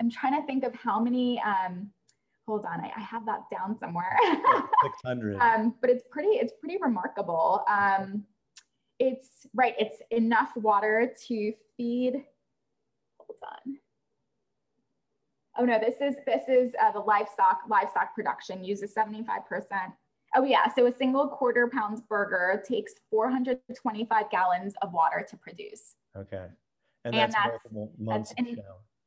I'm 0.00 0.10
trying 0.10 0.40
to 0.40 0.46
think 0.46 0.64
of 0.64 0.74
how 0.74 1.00
many. 1.00 1.40
Um, 1.40 1.90
hold 2.46 2.64
on, 2.64 2.80
I, 2.80 2.90
I 2.96 3.00
have 3.00 3.26
that 3.26 3.42
down 3.52 3.78
somewhere. 3.78 4.16
600. 4.82 5.38
um, 5.40 5.74
but 5.80 5.90
it's 5.90 6.02
pretty, 6.10 6.30
it's 6.30 6.52
pretty 6.60 6.78
remarkable. 6.80 7.64
Um, 7.68 8.24
it's 8.98 9.46
right. 9.54 9.74
It's 9.78 9.96
enough 10.10 10.50
water 10.56 11.14
to 11.28 11.52
feed. 11.76 12.24
Hold 13.18 13.38
on 13.42 13.79
oh 15.60 15.64
no, 15.64 15.78
this 15.78 15.96
is 16.00 16.16
this 16.26 16.48
is 16.48 16.72
uh, 16.82 16.90
the 16.92 17.00
livestock 17.00 17.60
livestock 17.68 18.14
production 18.14 18.64
uses 18.64 18.94
75%. 18.94 19.18
Oh 20.34 20.44
yeah, 20.44 20.72
so 20.74 20.86
a 20.86 20.94
single 20.96 21.28
quarter 21.28 21.68
pound 21.68 22.02
burger 22.08 22.62
takes 22.66 22.94
425 23.10 24.30
gallons 24.30 24.74
of 24.80 24.92
water 24.92 25.26
to 25.28 25.36
produce. 25.36 25.96
Okay, 26.16 26.46
and 27.04 27.14
that's, 27.14 27.34
and 27.34 27.52
that's 27.52 27.72
multiple 27.72 27.92
months. 27.98 28.34
That's 28.36 28.50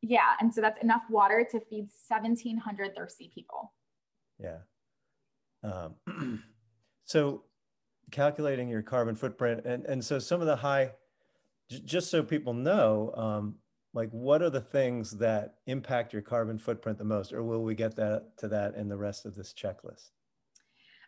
yeah, 0.02 0.34
and 0.42 0.54
so 0.54 0.62
that's 0.62 0.82
enough 0.84 1.04
water 1.10 1.48
to 1.50 1.60
feed 1.62 1.88
1,700 2.10 2.94
thirsty 2.94 3.32
people. 3.34 3.72
Yeah. 4.38 4.58
Um, 5.63 6.44
so 7.06 7.44
calculating 8.12 8.68
your 8.68 8.82
carbon 8.82 9.16
footprint, 9.16 9.66
and 9.66 9.86
and 9.86 10.04
so 10.04 10.20
some 10.20 10.42
of 10.42 10.48
the 10.48 10.58
high, 10.58 10.92
just 11.70 12.12
so 12.12 12.22
people 12.22 12.54
know, 12.54 13.13
um, 13.16 13.56
like 13.94 14.10
what 14.12 14.42
are 14.42 14.50
the 14.50 14.62
things 14.62 15.12
that 15.12 15.56
impact 15.68 16.14
your 16.14 16.22
carbon 16.22 16.58
footprint 16.58 16.98
the 16.98 17.04
most 17.04 17.32
or 17.34 17.44
will 17.44 17.64
we 17.64 17.76
get 17.76 17.96
that 17.96 18.38
to 18.38 18.48
that 18.48 18.76
in 18.76 18.90
the 18.90 18.98
rest 18.98 19.26
of 19.26 19.36
this 19.36 19.54
checklist? 19.54 20.10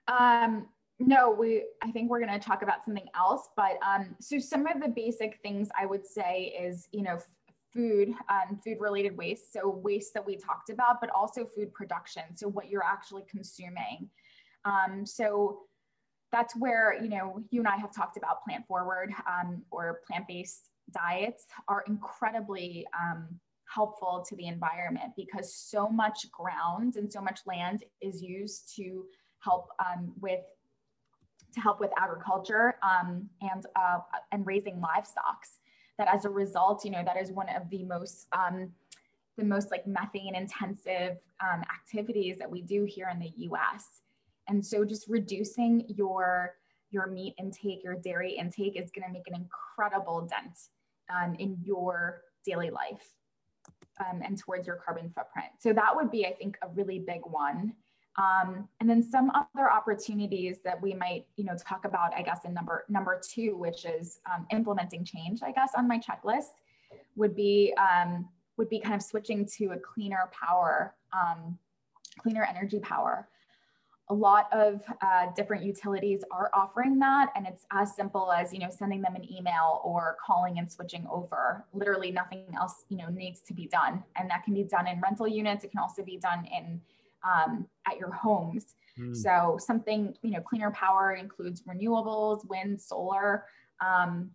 Um, 0.08 0.68
no 1.00 1.30
we 1.30 1.64
i 1.84 1.92
think 1.92 2.10
we're 2.10 2.26
going 2.26 2.32
to 2.32 2.46
talk 2.46 2.62
about 2.62 2.86
something 2.86 3.08
else 3.16 3.50
but 3.58 3.78
um, 3.86 4.16
so 4.22 4.40
some 4.40 4.66
of 4.66 4.82
the 4.82 4.88
basic 4.88 5.40
things 5.44 5.70
i 5.80 5.86
would 5.86 6.06
say 6.06 6.56
is 6.58 6.88
you 6.92 7.02
know 7.02 7.20
food 7.74 8.14
um, 8.30 8.58
food 8.64 8.78
related 8.80 9.16
waste 9.18 9.52
so 9.52 9.70
waste 9.70 10.14
that 10.14 10.26
we 10.26 10.38
talked 10.38 10.70
about 10.70 11.02
but 11.02 11.10
also 11.10 11.46
food 11.46 11.74
production 11.74 12.24
so 12.36 12.48
what 12.48 12.70
you're 12.70 12.84
actually 12.84 13.24
consuming. 13.30 14.10
Um, 14.64 15.06
so 15.06 15.60
that's 16.32 16.56
where 16.56 16.98
you 17.02 17.10
know 17.10 17.44
you 17.52 17.60
and 17.60 17.68
i 17.68 17.76
have 17.76 17.94
talked 17.94 18.18
about 18.18 18.44
plant 18.44 18.66
forward 18.66 19.14
um, 19.28 19.62
or 19.72 20.00
plant-based 20.08 20.70
diets 20.92 21.46
are 21.68 21.84
incredibly 21.88 22.86
um, 22.98 23.28
helpful 23.74 24.26
to 24.28 24.36
the 24.36 24.48
environment 24.48 25.12
because 25.18 25.54
so 25.54 25.88
much 25.88 26.32
ground 26.32 26.96
and 26.96 27.12
so 27.12 27.22
much 27.22 27.40
land 27.46 27.84
is 28.02 28.22
used 28.22 28.74
to 28.76 29.06
help 29.40 29.70
um, 29.80 30.14
with 30.22 30.42
to 31.54 31.62
help 31.62 31.80
with 31.80 31.92
agriculture 31.98 32.76
um, 32.84 33.30
and 33.42 33.66
uh, 33.76 34.00
and 34.32 34.46
raising 34.46 34.80
livestock. 34.80 35.46
That 35.98 36.14
as 36.14 36.26
a 36.26 36.30
result, 36.30 36.84
you 36.84 36.92
know, 36.92 37.04
that 37.06 37.16
is 37.16 37.32
one 37.32 37.48
of 37.50 37.70
the 37.70 37.84
most 37.86 38.28
um, 38.34 38.72
the 39.38 39.46
most 39.46 39.72
like 39.72 39.88
methane 39.88 40.36
intensive 40.36 41.18
um, 41.42 41.62
activities 41.74 42.38
that 42.38 42.50
we 42.50 42.62
do 42.62 42.86
here 42.86 43.10
in 43.12 43.20
the 43.20 43.32
U.S. 43.38 44.02
And 44.48 44.66
so, 44.66 44.86
just 44.86 45.08
reducing 45.08 45.86
your 45.88 46.56
your 46.92 47.08
meat 47.08 47.36
intake, 47.40 47.84
your 47.84 47.96
dairy 47.96 48.38
intake 48.38 48.76
is 48.76 48.92
going 48.92 49.08
to 49.08 49.12
make 49.12 49.28
an 49.28 49.36
incredible 49.36 50.22
dent 50.22 50.58
um, 51.10 51.36
in 51.36 51.58
your 51.64 52.22
daily 52.46 52.70
life 52.70 53.14
um, 54.00 54.22
and 54.24 54.38
towards 54.38 54.68
your 54.68 54.76
carbon 54.76 55.12
footprint. 55.16 55.50
So 55.60 55.74
that 55.74 55.96
would 55.96 56.12
be, 56.12 56.26
I 56.26 56.34
think, 56.34 56.58
a 56.62 56.68
really 56.70 57.00
big 57.00 57.22
one. 57.24 57.74
Um, 58.18 58.70
and 58.80 58.90
then 58.90 59.04
some 59.04 59.32
other 59.32 59.70
opportunities 59.70 60.60
that 60.64 60.82
we 60.82 60.94
might, 60.94 61.26
you 61.36 61.44
know, 61.44 61.56
talk 61.58 61.84
about, 61.84 62.14
I 62.14 62.22
guess, 62.22 62.46
in 62.46 62.54
number 62.54 62.86
number 62.88 63.20
two, 63.22 63.58
which 63.58 63.84
is 63.84 64.20
um, 64.34 64.48
implementing 64.52 65.04
change, 65.04 65.42
I 65.44 65.52
guess, 65.52 65.72
on 65.78 65.88
my 65.88 66.00
checklist, 66.00 66.54
would 67.18 67.36
be 67.36 67.74
um, 67.78 68.30
would 68.58 68.70
be 68.70 68.80
kind 68.80 68.96
of 68.96 69.02
switching 69.02 69.46
to 69.58 69.72
a 69.72 69.78
cleaner 69.78 70.30
power, 70.32 70.96
um, 71.12 71.60
cleaner 72.20 72.46
energy 72.46 72.80
power. 72.80 73.28
A 74.10 74.14
lot 74.14 74.48
of 74.52 74.82
uh, 75.02 75.28
different 75.36 75.64
utilities 75.64 76.24
are 76.32 76.52
offering 76.54 77.00
that 77.00 77.32
and 77.36 77.48
it's 77.48 77.66
as 77.72 77.96
simple 77.96 78.32
as 78.32 78.54
you 78.54 78.60
know 78.60 78.70
sending 78.70 79.02
them 79.02 79.16
an 79.16 79.32
email 79.32 79.82
or 79.84 80.18
calling 80.26 80.60
and 80.60 80.72
switching 80.72 81.08
over. 81.12 81.66
Literally 81.74 82.12
nothing 82.12 82.46
else 82.56 82.84
you 82.90 82.98
know 82.98 83.10
needs 83.10 83.42
to 83.42 83.54
be 83.54 83.68
done 83.68 84.04
and 84.16 84.30
that 84.30 84.44
can 84.44 84.54
be 84.54 84.64
done 84.64 84.88
in 84.88 85.02
rental 85.02 85.28
units. 85.28 85.64
It 85.64 85.72
can 85.72 85.80
also 85.80 86.04
be 86.04 86.18
done 86.18 86.46
in 86.46 86.82
um, 87.24 87.68
at 87.88 87.98
your 87.98 88.12
homes. 88.12 88.76
Mm. 88.98 89.14
so 89.14 89.58
something 89.60 90.16
you 90.22 90.32
know 90.32 90.40
cleaner 90.40 90.72
power 90.72 91.16
includes 91.16 91.64
renewables 91.64 92.48
wind 92.48 92.80
solar 92.80 93.44
um, 93.82 94.32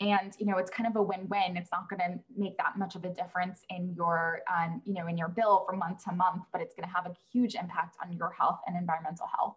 and 0.00 0.32
you 0.38 0.46
know 0.46 0.56
it's 0.56 0.70
kind 0.70 0.88
of 0.88 0.96
a 0.96 1.02
win-win. 1.02 1.56
It's 1.56 1.70
not 1.70 1.88
going 1.88 2.00
to 2.00 2.18
make 2.36 2.56
that 2.56 2.78
much 2.78 2.94
of 2.96 3.04
a 3.04 3.10
difference 3.10 3.60
in 3.68 3.94
your 3.94 4.40
um, 4.52 4.80
you 4.84 4.94
know 4.94 5.06
in 5.06 5.18
your 5.18 5.28
bill 5.28 5.64
from 5.66 5.78
month 5.78 6.04
to 6.04 6.12
month 6.12 6.42
but 6.52 6.60
it's 6.60 6.74
going 6.74 6.88
to 6.88 6.94
have 6.94 7.06
a 7.06 7.14
huge 7.32 7.54
impact 7.54 7.96
on 8.02 8.12
your 8.12 8.30
health 8.30 8.60
and 8.66 8.76
environmental 8.76 9.26
health. 9.36 9.56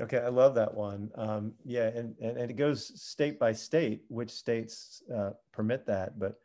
Okay 0.00 0.18
i 0.18 0.28
love 0.28 0.54
that 0.54 0.72
one. 0.72 1.10
Um, 1.16 1.52
yeah 1.64 1.86
and, 1.86 2.14
and, 2.20 2.36
and 2.36 2.50
it 2.50 2.54
goes 2.54 3.00
state 3.00 3.38
by 3.38 3.52
state 3.52 4.02
which 4.08 4.30
states 4.30 5.02
uh, 5.14 5.30
permit 5.52 5.86
that 5.86 6.18
but 6.18 6.38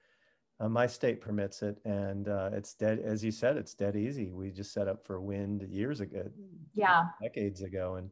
uh, 0.60 0.70
my 0.70 0.88
state 0.88 1.22
permits 1.22 1.62
it 1.62 1.78
and 1.86 2.30
uh, 2.30 2.50
it's 2.54 2.74
dead 2.74 3.00
as 3.00 3.24
you 3.24 3.32
said 3.32 3.58
it's 3.58 3.74
dead 3.74 3.96
easy. 3.96 4.32
We 4.32 4.50
just 4.52 4.74
set 4.74 4.88
up 4.88 5.06
for 5.06 5.20
wind 5.20 5.68
years 5.70 6.00
ago 6.00 6.30
yeah. 6.74 7.06
decades 7.22 7.62
ago 7.62 7.96
and 7.96 8.10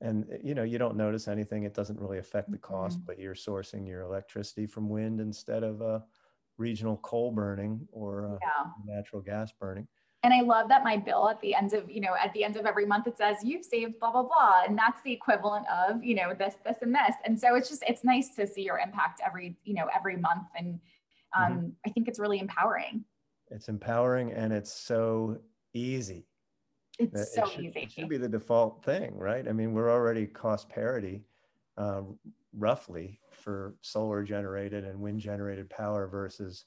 and 0.00 0.26
eh, 0.32 0.38
you 0.42 0.54
know 0.54 0.62
you 0.62 0.78
don't 0.78 0.96
notice 0.96 1.28
anything 1.28 1.64
it 1.64 1.74
doesn't 1.74 1.98
really 1.98 2.18
affect 2.18 2.50
the 2.50 2.58
cost 2.58 2.98
mm-hmm. 2.98 3.06
but 3.06 3.18
you're 3.18 3.34
sourcing 3.34 3.86
your 3.86 4.02
electricity 4.02 4.66
from 4.66 4.88
wind 4.88 5.20
instead 5.20 5.62
of 5.62 5.80
a 5.80 6.02
regional 6.58 6.96
coal 6.98 7.30
burning 7.30 7.86
or 7.92 8.38
yeah. 8.42 8.70
natural 8.86 9.20
gas 9.22 9.52
burning 9.52 9.86
and 10.22 10.32
i 10.32 10.40
love 10.40 10.68
that 10.68 10.84
my 10.84 10.96
bill 10.96 11.28
at 11.28 11.40
the 11.40 11.54
end 11.54 11.72
of 11.72 11.90
you 11.90 12.00
know 12.00 12.14
at 12.22 12.32
the 12.32 12.42
end 12.42 12.56
of 12.56 12.66
every 12.66 12.86
month 12.86 13.06
it 13.06 13.16
says 13.16 13.36
you've 13.42 13.64
saved 13.64 13.98
blah 14.00 14.10
blah 14.10 14.22
blah 14.22 14.62
and 14.66 14.76
that's 14.76 15.02
the 15.02 15.12
equivalent 15.12 15.66
of 15.68 16.02
you 16.02 16.14
know 16.14 16.32
this 16.38 16.54
this 16.64 16.78
and 16.82 16.94
this 16.94 17.14
and 17.24 17.38
so 17.38 17.54
it's 17.54 17.68
just 17.68 17.82
it's 17.86 18.04
nice 18.04 18.34
to 18.34 18.46
see 18.46 18.62
your 18.62 18.78
impact 18.78 19.20
every 19.24 19.56
you 19.64 19.74
know 19.74 19.86
every 19.94 20.16
month 20.16 20.46
and 20.56 20.80
um, 21.36 21.52
mm-hmm. 21.52 21.68
i 21.86 21.90
think 21.90 22.08
it's 22.08 22.18
really 22.18 22.38
empowering 22.38 23.04
it's 23.50 23.68
empowering 23.68 24.32
and 24.32 24.52
it's 24.52 24.72
so 24.72 25.38
easy 25.74 26.26
it's 26.98 27.34
so 27.34 27.44
it 27.44 27.50
should, 27.50 27.64
easy. 27.64 27.80
It 27.80 27.92
should 27.92 28.08
be 28.08 28.16
the 28.16 28.28
default 28.28 28.84
thing, 28.84 29.16
right? 29.16 29.46
I 29.46 29.52
mean, 29.52 29.72
we're 29.72 29.90
already 29.90 30.26
cost 30.26 30.68
parity, 30.68 31.24
uh, 31.76 32.02
roughly, 32.56 33.20
for 33.30 33.74
solar 33.82 34.22
generated 34.22 34.84
and 34.84 35.00
wind 35.00 35.20
generated 35.20 35.68
power 35.68 36.06
versus 36.06 36.64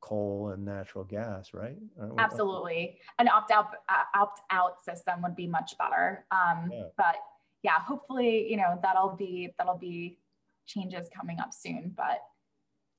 coal 0.00 0.50
and 0.54 0.64
natural 0.64 1.04
gas, 1.04 1.52
right? 1.54 1.76
Absolutely. 2.18 2.98
An 3.18 3.28
opt 3.28 3.50
out 3.50 3.74
uh, 3.88 4.04
opt 4.14 4.40
out 4.50 4.82
system 4.84 5.22
would 5.22 5.36
be 5.36 5.46
much 5.46 5.76
better. 5.78 6.24
Um, 6.30 6.70
yeah. 6.72 6.84
But 6.96 7.16
yeah, 7.62 7.80
hopefully, 7.80 8.50
you 8.50 8.56
know, 8.56 8.78
that'll 8.82 9.16
be 9.16 9.54
that'll 9.58 9.78
be 9.78 10.18
changes 10.66 11.08
coming 11.14 11.40
up 11.40 11.52
soon. 11.52 11.92
But 11.96 12.22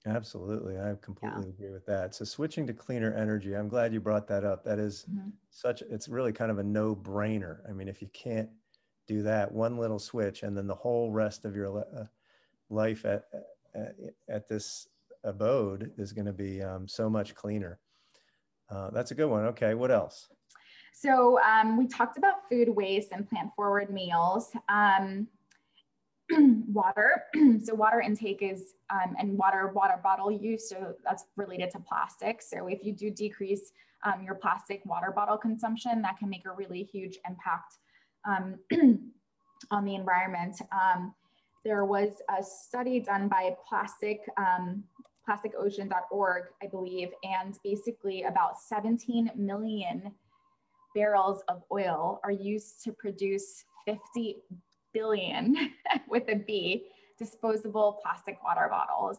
Absolutely. 0.05 0.77
I 0.77 0.95
completely 1.01 1.43
yeah. 1.43 1.49
agree 1.49 1.71
with 1.71 1.85
that. 1.85 2.15
So 2.15 2.23
switching 2.23 2.65
to 2.67 2.73
cleaner 2.73 3.13
energy, 3.13 3.53
I'm 3.53 3.67
glad 3.67 3.93
you 3.93 3.99
brought 3.99 4.27
that 4.29 4.45
up. 4.45 4.63
That 4.63 4.79
is 4.79 5.05
mm-hmm. 5.12 5.29
such 5.49 5.81
it's 5.81 6.07
really 6.07 6.31
kind 6.31 6.51
of 6.51 6.59
a 6.59 6.63
no-brainer. 6.63 7.59
I 7.69 7.73
mean, 7.73 7.88
if 7.88 8.01
you 8.01 8.07
can't 8.13 8.49
do 9.07 9.21
that 9.23 9.51
one 9.51 9.77
little 9.77 9.99
switch 9.99 10.43
and 10.43 10.55
then 10.55 10.67
the 10.67 10.75
whole 10.75 11.12
rest 11.12 11.43
of 11.43 11.55
your 11.55 11.79
uh, 11.79 12.05
life 12.69 13.05
at, 13.05 13.25
at, 13.75 13.95
at 14.29 14.47
this 14.47 14.88
abode 15.23 15.91
is 15.97 16.13
going 16.13 16.27
to 16.27 16.33
be 16.33 16.62
um, 16.62 16.88
so 16.88 17.09
much 17.09 17.35
cleaner. 17.35 17.79
Uh, 18.69 18.89
that's 18.91 19.12
a 19.12 19.15
good 19.15 19.27
one. 19.27 19.45
Okay, 19.45 19.73
what 19.73 19.91
else? 19.91 20.29
So 20.93 21.39
um, 21.41 21.77
we 21.77 21.88
talked 21.88 22.17
about 22.17 22.47
food 22.49 22.69
waste 22.69 23.09
and 23.12 23.27
plant 23.27 23.51
forward 23.55 23.89
meals. 23.91 24.51
Um, 24.69 25.27
water. 26.67 27.23
so 27.63 27.73
water 27.73 28.01
intake 28.01 28.39
is 28.41 28.73
um, 28.89 29.15
and 29.19 29.37
water 29.37 29.71
water 29.73 29.99
bottle 30.03 30.31
use. 30.31 30.69
So 30.69 30.93
that's 31.05 31.25
related 31.35 31.71
to 31.71 31.79
plastic. 31.79 32.41
So 32.41 32.67
if 32.67 32.83
you 32.83 32.93
do 32.93 33.09
decrease 33.09 33.71
um, 34.05 34.23
your 34.23 34.35
plastic 34.35 34.81
water 34.85 35.11
bottle 35.15 35.37
consumption, 35.37 36.01
that 36.03 36.17
can 36.17 36.29
make 36.29 36.45
a 36.45 36.51
really 36.51 36.83
huge 36.83 37.17
impact 37.27 37.77
um, 38.25 38.59
on 39.71 39.85
the 39.85 39.95
environment. 39.95 40.61
Um, 40.71 41.13
there 41.65 41.85
was 41.85 42.09
a 42.29 42.43
study 42.43 42.99
done 42.99 43.27
by 43.27 43.55
plastic 43.67 44.21
um, 44.37 44.83
plasticocean.org, 45.27 46.43
I 46.63 46.67
believe, 46.67 47.09
and 47.23 47.57
basically 47.63 48.23
about 48.23 48.59
17 48.59 49.31
million 49.35 50.11
barrels 50.95 51.43
of 51.47 51.61
oil 51.71 52.19
are 52.23 52.31
used 52.31 52.83
to 52.83 52.91
produce 52.91 53.65
50 53.85 54.37
billion 54.93 55.71
with 56.08 56.23
a 56.30 56.36
B 56.36 56.86
disposable 57.17 57.99
plastic 58.02 58.41
water 58.43 58.67
bottles. 58.69 59.17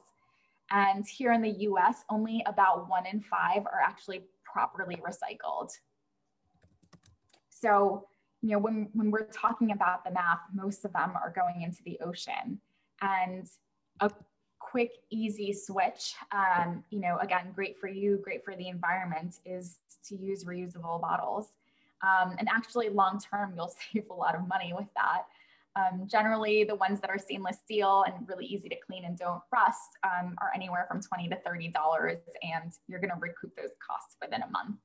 And 0.71 1.07
here 1.07 1.33
in 1.33 1.43
the 1.43 1.51
US, 1.51 2.05
only 2.09 2.43
about 2.47 2.89
one 2.89 3.07
in 3.07 3.21
five 3.21 3.67
are 3.67 3.81
actually 3.85 4.23
properly 4.45 4.97
recycled. 4.97 5.71
So, 7.49 8.07
you 8.41 8.51
know, 8.51 8.59
when, 8.59 8.89
when 8.95 9.11
we're 9.11 9.27
talking 9.27 9.73
about 9.73 10.05
the 10.05 10.11
math, 10.13 10.41
most 10.55 10.85
of 10.85 10.93
them 10.93 11.13
are 11.15 11.33
going 11.35 11.63
into 11.63 11.83
the 11.85 11.99
ocean. 12.01 12.61
And 13.03 13.47
a 14.01 14.11
quick, 14.59 14.93
easy 15.11 15.53
switch, 15.53 16.15
um, 16.33 16.85
you 16.91 17.01
know, 17.01 17.19
again, 17.21 17.53
great 17.55 17.79
for 17.79 17.89
you, 17.89 18.21
great 18.23 18.45
for 18.45 18.55
the 18.55 18.69
environment, 18.69 19.41
is 19.45 19.79
to 20.09 20.17
use 20.17 20.45
reusable 20.45 21.01
bottles. 21.01 21.49
Um, 22.03 22.37
and 22.39 22.49
actually, 22.49 22.89
long 22.89 23.21
term, 23.21 23.53
you'll 23.55 23.75
save 23.93 24.05
a 24.11 24.15
lot 24.15 24.35
of 24.35 24.47
money 24.49 24.73
with 24.75 24.89
that. 24.97 25.25
Um, 25.77 26.07
generally, 26.07 26.65
the 26.65 26.75
ones 26.75 27.01
that 27.01 27.11
are 27.11 27.19
stainless 27.19 27.59
steel 27.65 28.05
and 28.07 28.29
really 28.29 28.47
easy 28.47 28.69
to 28.69 28.77
clean 28.87 29.05
and 29.05 29.17
don't 29.17 29.41
rust 29.53 29.99
um, 30.05 30.35
are 30.43 30.51
anywhere 30.55 30.87
from 30.89 31.01
20 31.01 31.29
to 31.29 31.37
$30, 31.47 31.73
and 32.43 32.73
you're 32.89 33.01
going 33.01 33.11
to 33.11 33.17
recoup 33.21 33.55
those 33.57 33.71
costs 33.87 34.17
within 34.21 34.43
a 34.43 34.51
month. 34.51 34.77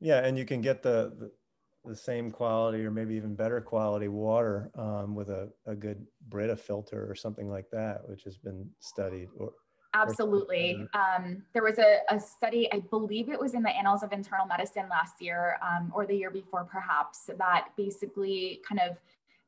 Yeah, 0.00 0.24
and 0.24 0.36
you 0.36 0.44
can 0.44 0.60
get 0.60 0.82
the, 0.82 1.12
the, 1.18 1.30
the 1.86 1.96
same 1.96 2.30
quality 2.30 2.84
or 2.84 2.90
maybe 2.90 3.14
even 3.14 3.34
better 3.34 3.60
quality 3.62 4.08
water 4.08 4.70
um, 4.74 5.14
with 5.14 5.30
a, 5.30 5.48
a 5.66 5.74
good 5.74 6.06
Brita 6.28 6.56
filter 6.56 7.10
or 7.10 7.14
something 7.14 7.48
like 7.48 7.70
that, 7.72 8.06
which 8.06 8.24
has 8.24 8.36
been 8.36 8.68
studied. 8.80 9.28
Or, 9.38 9.52
Absolutely. 9.94 10.86
Um, 10.92 11.42
there 11.54 11.62
was 11.62 11.78
a, 11.78 12.00
a, 12.10 12.20
study, 12.20 12.70
I 12.72 12.80
believe 12.90 13.30
it 13.30 13.40
was 13.40 13.54
in 13.54 13.62
the 13.62 13.70
Annals 13.70 14.02
of 14.02 14.12
Internal 14.12 14.44
Medicine 14.44 14.88
last 14.90 15.22
year 15.22 15.58
um, 15.62 15.90
or 15.94 16.06
the 16.06 16.14
year 16.14 16.30
before, 16.30 16.64
perhaps, 16.64 17.30
that 17.38 17.68
basically 17.76 18.60
kind 18.68 18.80
of 18.80 18.98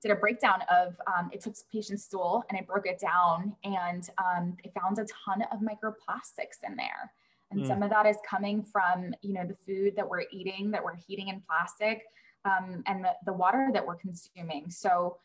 did 0.02 0.10
a 0.10 0.16
breakdown 0.16 0.60
of 0.70 0.96
um, 1.06 1.30
it 1.32 1.40
took 1.40 1.54
patient's 1.72 2.04
stool 2.04 2.44
and 2.48 2.58
it 2.58 2.66
broke 2.66 2.86
it 2.86 3.00
down 3.00 3.54
and 3.64 4.08
um, 4.18 4.56
it 4.62 4.72
found 4.80 4.98
a 4.98 5.06
ton 5.24 5.42
of 5.52 5.60
microplastics 5.60 6.62
in 6.66 6.76
there. 6.76 7.12
And 7.50 7.60
mm. 7.60 7.66
some 7.66 7.82
of 7.82 7.90
that 7.90 8.06
is 8.06 8.16
coming 8.28 8.62
from 8.62 9.14
you 9.22 9.32
know 9.32 9.44
the 9.44 9.56
food 9.66 9.94
that 9.96 10.08
we're 10.08 10.24
eating 10.32 10.70
that 10.70 10.84
we're 10.84 10.96
heating 10.96 11.28
in 11.28 11.42
plastic 11.46 12.02
um, 12.44 12.82
and 12.86 13.04
the, 13.04 13.12
the 13.26 13.32
water 13.32 13.70
that 13.72 13.84
we're 13.84 13.96
consuming. 13.96 14.70
So 14.70 15.16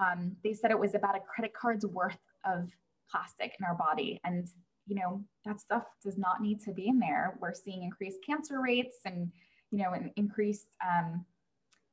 um, 0.00 0.36
they 0.42 0.52
said 0.52 0.70
it 0.70 0.78
was 0.78 0.94
about 0.94 1.16
a 1.16 1.20
credit 1.20 1.52
card's 1.54 1.84
worth 1.84 2.18
of 2.44 2.70
plastic 3.10 3.54
in 3.58 3.64
our 3.64 3.74
body. 3.74 4.20
And 4.24 4.48
you 4.86 4.96
know 4.96 5.22
that 5.44 5.60
stuff 5.60 5.84
does 6.02 6.16
not 6.16 6.40
need 6.40 6.60
to 6.62 6.72
be 6.72 6.88
in 6.88 6.98
there. 6.98 7.36
We're 7.40 7.54
seeing 7.54 7.82
increased 7.82 8.18
cancer 8.24 8.60
rates 8.60 8.98
and 9.04 9.30
you 9.70 9.78
know 9.78 9.92
an 9.92 10.10
increased 10.16 10.68
um, 10.86 11.24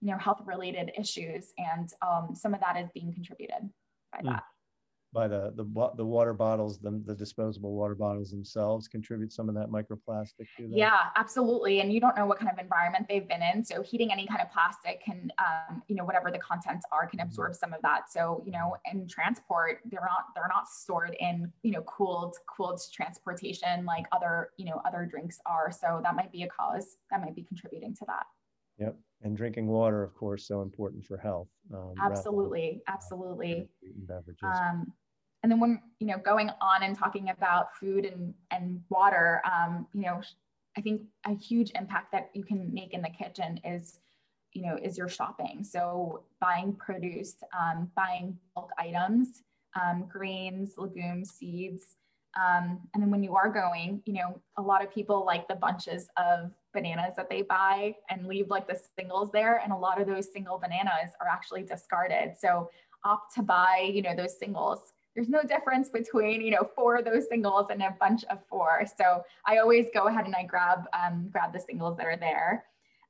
you 0.04 0.12
know, 0.12 0.18
health 0.18 0.42
related 0.46 0.92
issues. 1.00 1.54
And 1.58 1.90
um, 2.02 2.36
some 2.36 2.54
of 2.54 2.60
that 2.60 2.76
is 2.78 2.90
being 2.94 3.14
contributed 3.14 3.70
by 4.12 4.20
mm. 4.20 4.32
that. 4.32 4.44
By 5.14 5.28
the, 5.28 5.54
the, 5.56 5.64
the 5.96 6.04
water 6.04 6.34
bottles, 6.34 6.80
the, 6.80 7.00
the 7.06 7.14
disposable 7.14 7.76
water 7.76 7.94
bottles 7.94 8.32
themselves 8.32 8.88
contribute 8.88 9.32
some 9.32 9.48
of 9.48 9.54
that 9.54 9.68
microplastic 9.70 10.48
to 10.58 10.64
that? 10.64 10.72
Yeah, 10.72 10.98
absolutely. 11.16 11.82
And 11.82 11.94
you 11.94 12.02
don't 12.02 12.18
know 12.18 12.26
what 12.26 12.40
kind 12.40 12.52
of 12.52 12.58
environment 12.58 13.06
they've 13.08 13.28
been 13.28 13.44
in. 13.44 13.64
So 13.64 13.84
heating 13.84 14.12
any 14.12 14.26
kind 14.26 14.42
of 14.42 14.52
plastic 14.52 15.06
can, 15.06 15.32
um, 15.38 15.84
you 15.88 15.96
know, 15.96 16.04
whatever 16.04 16.32
the 16.32 16.40
contents 16.40 16.84
are 16.92 17.06
can 17.06 17.20
absorb 17.20 17.52
mm-hmm. 17.52 17.60
some 17.60 17.74
of 17.74 17.82
that. 17.84 18.12
So, 18.12 18.42
you 18.44 18.52
know, 18.52 18.76
in 18.92 19.08
transport, 19.08 19.82
they're 19.86 20.02
not, 20.02 20.24
they're 20.34 20.50
not 20.50 20.68
stored 20.68 21.16
in, 21.20 21.52
you 21.62 21.74
know, 21.74 21.84
cooled, 21.84 22.36
cooled 22.48 22.82
transportation 22.92 23.86
like 23.86 24.08
other, 24.12 24.50
you 24.58 24.66
know, 24.66 24.82
other 24.84 25.06
drinks 25.06 25.40
are. 25.46 25.72
So 25.72 26.02
that 26.02 26.16
might 26.16 26.32
be 26.32 26.42
a 26.42 26.48
cause 26.48 26.98
that 27.12 27.22
might 27.22 27.36
be 27.36 27.44
contributing 27.44 27.94
to 27.98 28.06
that. 28.08 28.26
Yep. 28.80 28.96
And 29.24 29.38
drinking 29.38 29.68
water, 29.68 30.04
of 30.04 30.14
course, 30.14 30.46
so 30.46 30.62
important 30.62 31.06
for 31.06 31.18
health. 31.18 31.48
Um, 31.74 31.94
absolutely. 32.02 32.82
Absolutely. 32.88 33.70
Beverages. 33.96 34.44
Um, 34.44 34.92
and 35.42 35.52
then 35.52 35.60
when, 35.60 35.82
you 36.00 36.08
know, 36.08 36.18
going 36.18 36.50
on 36.62 36.84
and 36.84 36.98
talking 36.98 37.30
about 37.30 37.76
food 37.76 38.06
and, 38.06 38.34
and 38.52 38.82
water, 38.90 39.42
um, 39.50 39.88
you 39.94 40.02
know, 40.02 40.22
I 40.78 40.82
think 40.82 41.04
a 41.26 41.36
huge 41.36 41.72
impact 41.76 42.12
that 42.12 42.32
you 42.34 42.44
can 42.44 42.74
make 42.74 42.94
in 42.94 43.02
the 43.02 43.10
kitchen 43.10 43.60
is, 43.64 44.00
you 44.54 44.62
know, 44.62 44.78
is 44.82 44.98
your 44.98 45.10
shopping. 45.10 45.64
So 45.64 46.24
buying 46.42 46.74
produce, 46.74 47.36
um, 47.58 47.92
buying 47.96 48.38
bulk 48.56 48.72
items, 48.78 49.44
um, 49.82 50.06
grains, 50.12 50.74
legumes, 50.78 51.32
seeds. 51.32 51.98
Um, 52.36 52.80
and 52.94 53.04
then 53.04 53.12
when 53.12 53.24
you 53.24 53.36
are 53.36 53.50
going, 53.50 54.02
you 54.06 54.14
know, 54.14 54.40
a 54.58 54.62
lot 54.62 54.84
of 54.84 54.94
people 54.94 55.26
like 55.26 55.48
the 55.48 55.56
bunches 55.56 56.08
of 56.18 56.52
bananas 56.74 57.14
that 57.16 57.30
they 57.30 57.42
buy 57.42 57.96
and 58.10 58.28
leave 58.28 58.50
like 58.50 58.68
the 58.68 58.80
singles 58.98 59.32
there. 59.32 59.62
And 59.64 59.72
a 59.72 59.78
lot 59.78 60.02
of 60.02 60.08
those 60.08 60.32
single 60.32 60.58
bananas 60.58 61.12
are 61.22 61.28
actually 61.28 61.64
discarded. 61.64 62.34
So 62.40 62.70
opt 63.06 63.36
to 63.36 63.44
buy, 63.44 63.90
you 63.94 64.02
know, 64.02 64.16
those 64.16 64.38
singles. 64.38 64.94
There's 65.16 65.30
no 65.30 65.44
difference 65.44 65.90
between, 65.90 66.42
you 66.42 66.52
know, 66.52 66.68
four 66.76 66.98
of 66.98 67.06
those 67.06 67.28
singles 67.30 67.68
and 67.70 67.82
a 67.82 67.96
bunch 68.00 68.24
of 68.26 68.40
four. 68.50 68.86
So 68.98 69.24
I 69.46 69.58
always 69.58 69.88
go 69.94 70.08
ahead 70.08 70.26
and 70.26 70.36
I 70.36 70.44
grab 70.44 70.86
um, 70.94 71.30
grab 71.32 71.54
the 71.54 71.60
singles 71.60 71.98
that 71.98 72.08
are 72.08 72.18
there. 72.18 72.66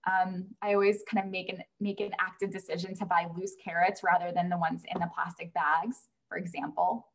Um, 0.06 0.48
I 0.62 0.74
always 0.74 1.02
kind 1.10 1.26
of 1.26 1.32
make 1.32 1.48
an 1.50 1.64
make 1.80 2.02
an 2.02 2.12
active 2.20 2.52
decision 2.52 2.96
to 2.98 3.06
buy 3.06 3.28
loose 3.38 3.56
carrots 3.64 4.02
rather 4.04 4.34
than 4.34 4.50
the 4.50 4.58
ones 4.58 4.82
in 4.94 5.00
the 5.00 5.10
plastic 5.16 5.54
bags, 5.54 6.08
for 6.28 6.38
example 6.38 7.08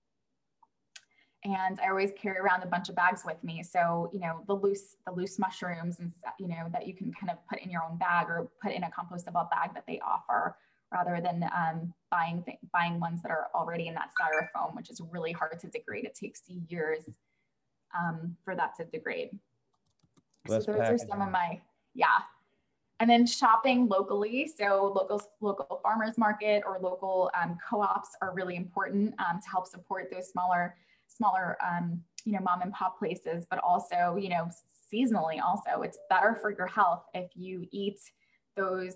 and 1.44 1.78
I 1.80 1.88
always 1.88 2.10
carry 2.20 2.38
around 2.38 2.62
a 2.62 2.66
bunch 2.66 2.88
of 2.88 2.96
bags 2.96 3.22
with 3.24 3.42
me. 3.44 3.62
So, 3.62 4.10
you 4.12 4.20
know, 4.20 4.42
the 4.46 4.54
loose, 4.54 4.96
the 5.06 5.12
loose 5.12 5.38
mushrooms 5.38 6.00
and 6.00 6.12
you 6.38 6.48
know, 6.48 6.68
that 6.72 6.86
you 6.86 6.94
can 6.94 7.12
kind 7.12 7.30
of 7.30 7.38
put 7.48 7.60
in 7.60 7.70
your 7.70 7.82
own 7.84 7.96
bag 7.96 8.26
or 8.28 8.50
put 8.60 8.72
in 8.72 8.82
a 8.82 8.90
compostable 8.90 9.48
bag 9.50 9.72
that 9.74 9.84
they 9.86 10.00
offer 10.00 10.56
rather 10.92 11.20
than 11.20 11.48
um, 11.54 11.92
buying, 12.10 12.42
th- 12.42 12.58
buying 12.72 12.98
ones 12.98 13.22
that 13.22 13.30
are 13.30 13.48
already 13.54 13.86
in 13.86 13.94
that 13.94 14.10
styrofoam, 14.18 14.74
which 14.74 14.90
is 14.90 15.00
really 15.12 15.32
hard 15.32 15.60
to 15.60 15.68
degrade. 15.68 16.04
It 16.04 16.14
takes 16.14 16.42
years 16.68 17.04
um, 17.96 18.36
for 18.44 18.56
that 18.56 18.74
to 18.78 18.84
degrade. 18.84 19.30
Less 20.48 20.64
so 20.64 20.72
those 20.72 20.80
packaging. 20.80 21.06
are 21.06 21.08
some 21.08 21.22
of 21.22 21.30
my, 21.30 21.60
yeah. 21.94 22.18
And 23.00 23.08
then 23.08 23.26
shopping 23.26 23.86
locally. 23.86 24.50
So 24.58 24.92
local, 24.96 25.22
local 25.40 25.78
farmers 25.84 26.18
market 26.18 26.64
or 26.66 26.78
local 26.80 27.30
um, 27.40 27.58
co-ops 27.68 28.10
are 28.22 28.34
really 28.34 28.56
important 28.56 29.14
um, 29.20 29.40
to 29.40 29.48
help 29.48 29.68
support 29.68 30.10
those 30.10 30.28
smaller 30.30 30.74
smaller, 31.18 31.56
um, 31.64 32.00
you 32.24 32.32
know, 32.32 32.40
mom 32.40 32.62
and 32.62 32.72
pop 32.72 32.98
places, 32.98 33.46
but 33.50 33.58
also, 33.60 34.16
you 34.18 34.28
know, 34.28 34.48
seasonally 34.92 35.40
also, 35.42 35.82
it's 35.82 35.98
better 36.08 36.38
for 36.40 36.50
your 36.50 36.66
health 36.66 37.04
if 37.14 37.30
you 37.34 37.66
eat 37.70 38.00
those, 38.56 38.94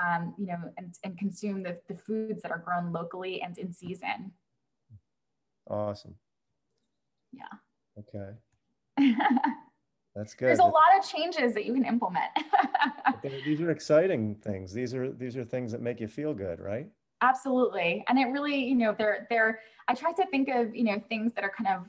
um, 0.00 0.34
you 0.38 0.46
know, 0.46 0.58
and, 0.76 0.94
and 1.04 1.18
consume 1.18 1.62
the, 1.62 1.78
the 1.88 1.96
foods 1.96 2.42
that 2.42 2.50
are 2.50 2.62
grown 2.64 2.92
locally 2.92 3.42
and 3.42 3.58
in 3.58 3.72
season. 3.72 4.32
Awesome. 5.68 6.14
Yeah. 7.32 7.98
Okay. 7.98 8.36
That's 10.14 10.32
good. 10.32 10.48
There's 10.48 10.60
a 10.60 10.64
lot 10.64 10.96
of 10.98 11.06
changes 11.06 11.52
that 11.54 11.66
you 11.66 11.74
can 11.74 11.84
implement. 11.84 12.30
these 13.44 13.60
are 13.60 13.70
exciting 13.70 14.36
things. 14.36 14.72
These 14.72 14.94
are 14.94 15.12
these 15.12 15.36
are 15.36 15.44
things 15.44 15.72
that 15.72 15.82
make 15.82 16.00
you 16.00 16.08
feel 16.08 16.32
good, 16.32 16.58
right? 16.58 16.86
Absolutely. 17.28 18.04
And 18.08 18.18
it 18.18 18.26
really, 18.26 18.56
you 18.70 18.74
know, 18.74 18.94
they're 18.96 19.26
they're 19.30 19.60
I 19.88 19.94
try 19.94 20.12
to 20.12 20.26
think 20.26 20.48
of, 20.48 20.74
you 20.74 20.84
know, 20.84 21.00
things 21.08 21.32
that 21.34 21.44
are 21.44 21.52
kind 21.56 21.68
of 21.74 21.86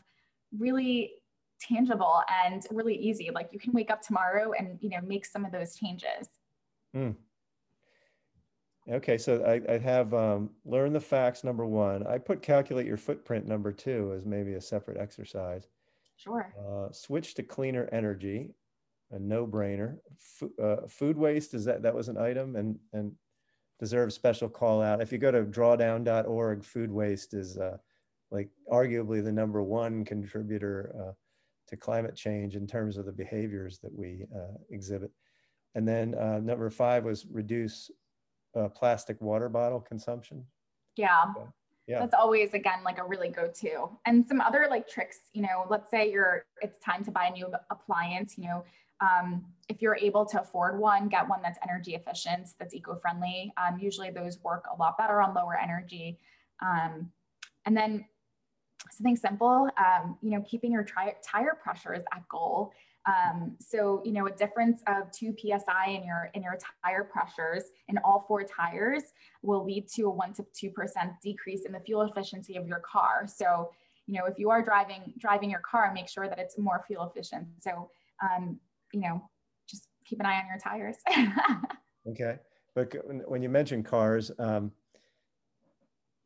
really 0.58 1.14
tangible 1.60 2.22
and 2.46 2.66
really 2.72 2.96
easy. 2.96 3.30
Like 3.34 3.50
you 3.52 3.60
can 3.60 3.74
wake 3.74 3.92
up 3.92 4.02
tomorrow 4.02 4.54
and, 4.58 4.78
you 4.82 4.90
know, 4.90 5.02
make 5.04 5.26
some 5.26 5.46
of 5.46 5.52
those 5.52 5.76
changes. 5.76 6.28
Mm. 6.96 7.16
Okay, 8.90 9.18
so 9.18 9.44
I, 9.44 9.74
I 9.74 9.78
have 9.78 10.14
um, 10.14 10.52
learn 10.64 10.94
the 10.94 11.00
facts 11.00 11.44
number 11.44 11.66
one. 11.66 12.08
I 12.08 12.18
put 12.18 12.42
calculate 12.42 12.88
your 12.88 12.98
footprint 12.98 13.46
number 13.46 13.72
two 13.72 14.14
as 14.16 14.26
maybe 14.26 14.54
a 14.54 14.62
separate 14.62 14.98
exercise. 14.98 15.68
Sure. 16.16 16.54
Uh, 16.58 16.92
switch 16.92 17.34
to 17.36 17.44
cleaner 17.44 17.90
energy, 17.92 18.52
a 19.12 19.20
no-brainer. 19.20 19.98
F- 20.42 20.50
uh, 20.64 20.88
food 20.88 21.18
waste 21.18 21.54
is 21.54 21.66
that 21.66 21.82
that 21.84 21.94
was 21.94 22.08
an 22.08 22.18
item, 22.18 22.56
and 22.56 22.80
and 22.94 23.12
deserves 23.80 24.16
special 24.16 24.50
call 24.50 24.82
out. 24.82 25.02
If 25.02 25.12
you 25.12 25.18
go 25.18 25.32
to 25.32 25.44
drawdown.org, 25.44 26.64
food 26.64 26.92
waste 26.92 27.34
is 27.34 27.58
uh, 27.58 27.78
like 28.32 28.50
arguably 28.72 29.24
the 29.24 29.32
number 29.32 29.62
one 29.62 30.04
contributor 30.04 30.96
uh, 31.00 31.12
to 31.68 31.78
climate 31.78 32.16
change 32.16 32.56
in 32.56 32.66
terms 32.66 32.98
of 32.98 33.06
the 33.06 33.12
behaviors 33.12 33.80
that 33.80 33.94
we 33.94 34.26
uh, 34.36 34.58
exhibit. 34.70 35.12
And 35.76 35.88
then 35.88 36.16
uh, 36.16 36.40
number 36.40 36.70
five 36.70 37.04
was 37.04 37.26
reduce 37.32 37.92
uh, 38.56 38.70
plastic 38.70 39.22
water 39.22 39.50
bottle 39.50 39.80
consumption. 39.80 40.44
Yeah. 40.96 41.26
yeah. 41.86 42.00
That's 42.00 42.16
always 42.16 42.54
again 42.54 42.84
like 42.84 42.98
a 42.98 43.04
really 43.04 43.30
go-to. 43.30 43.90
And 44.06 44.26
some 44.28 44.42
other 44.42 44.68
like 44.70 44.88
tricks, 44.90 45.20
you 45.34 45.44
know, 45.44 45.66
let's 45.70 45.92
say 45.92 46.12
you're 46.12 46.46
it's 46.62 46.80
time 46.80 47.04
to 47.06 47.12
buy 47.12 47.28
a 47.28 47.32
new 47.32 47.48
appliance, 47.70 48.38
you 48.38 48.46
know, 48.46 48.64
um, 49.02 49.46
if 49.70 49.82
you're 49.82 49.98
able 49.98 50.26
to 50.26 50.42
afford 50.42 50.80
one, 50.80 51.08
get 51.08 51.28
one 51.28 51.42
that's 51.42 51.60
energy 51.62 51.96
efficient, 51.96 52.50
that's 52.60 52.74
eco-friendly. 52.74 53.54
Um, 53.58 53.80
usually 53.80 54.12
those 54.12 54.40
work 54.44 54.66
a 54.74 54.78
lot 54.78 54.98
better 54.98 55.22
on 55.22 55.34
lower 55.34 55.58
energy. 55.58 56.20
Um, 56.62 57.12
and 57.66 57.76
then 57.76 58.06
something 58.92 59.16
simple, 59.16 59.70
um, 59.78 60.18
you 60.22 60.32
know, 60.32 60.42
keeping 60.42 60.72
your 60.72 60.84
tire 60.84 61.58
pressures 61.62 62.04
at 62.14 62.28
goal. 62.30 62.72
Um, 63.06 63.56
so, 63.60 64.02
you 64.04 64.12
know, 64.12 64.28
a 64.28 64.32
difference 64.32 64.82
of 64.88 65.12
two 65.12 65.34
psi 65.38 65.90
in 65.90 66.04
your 66.06 66.30
in 66.34 66.44
your 66.44 66.58
tire 66.84 67.06
pressures 67.06 67.64
in 67.88 67.98
all 68.00 68.26
four 68.28 68.44
tires 68.44 69.04
will 69.42 69.64
lead 69.64 69.88
to 69.96 70.04
a 70.04 70.10
one 70.10 70.34
to 70.34 70.46
two 70.54 70.72
percent 70.72 71.12
decrease 71.24 71.66
in 71.66 71.72
the 71.72 71.80
fuel 71.80 72.02
efficiency 72.02 72.58
of 72.58 72.68
your 72.68 72.80
car. 72.80 73.26
So, 73.26 73.72
you 74.08 74.18
know, 74.18 74.26
if 74.26 74.38
you 74.38 74.50
are 74.50 74.62
driving 74.62 75.14
driving 75.18 75.50
your 75.50 75.62
car, 75.62 75.94
make 75.94 76.10
sure 76.10 76.28
that 76.28 76.40
it's 76.40 76.58
more 76.58 76.84
fuel 76.86 77.10
efficient. 77.10 77.48
So, 77.62 77.90
um, 78.22 78.60
you 78.94 79.02
know, 79.02 79.30
just 79.70 79.88
keep 80.06 80.20
an 80.20 80.26
eye 80.26 80.40
on 80.40 80.48
your 80.48 80.60
tires. 80.60 80.98
okay. 82.10 82.38
But 82.76 82.94
when 83.28 83.42
you 83.42 83.50
mention 83.50 83.84
cars, 83.84 84.32
um, 84.40 84.72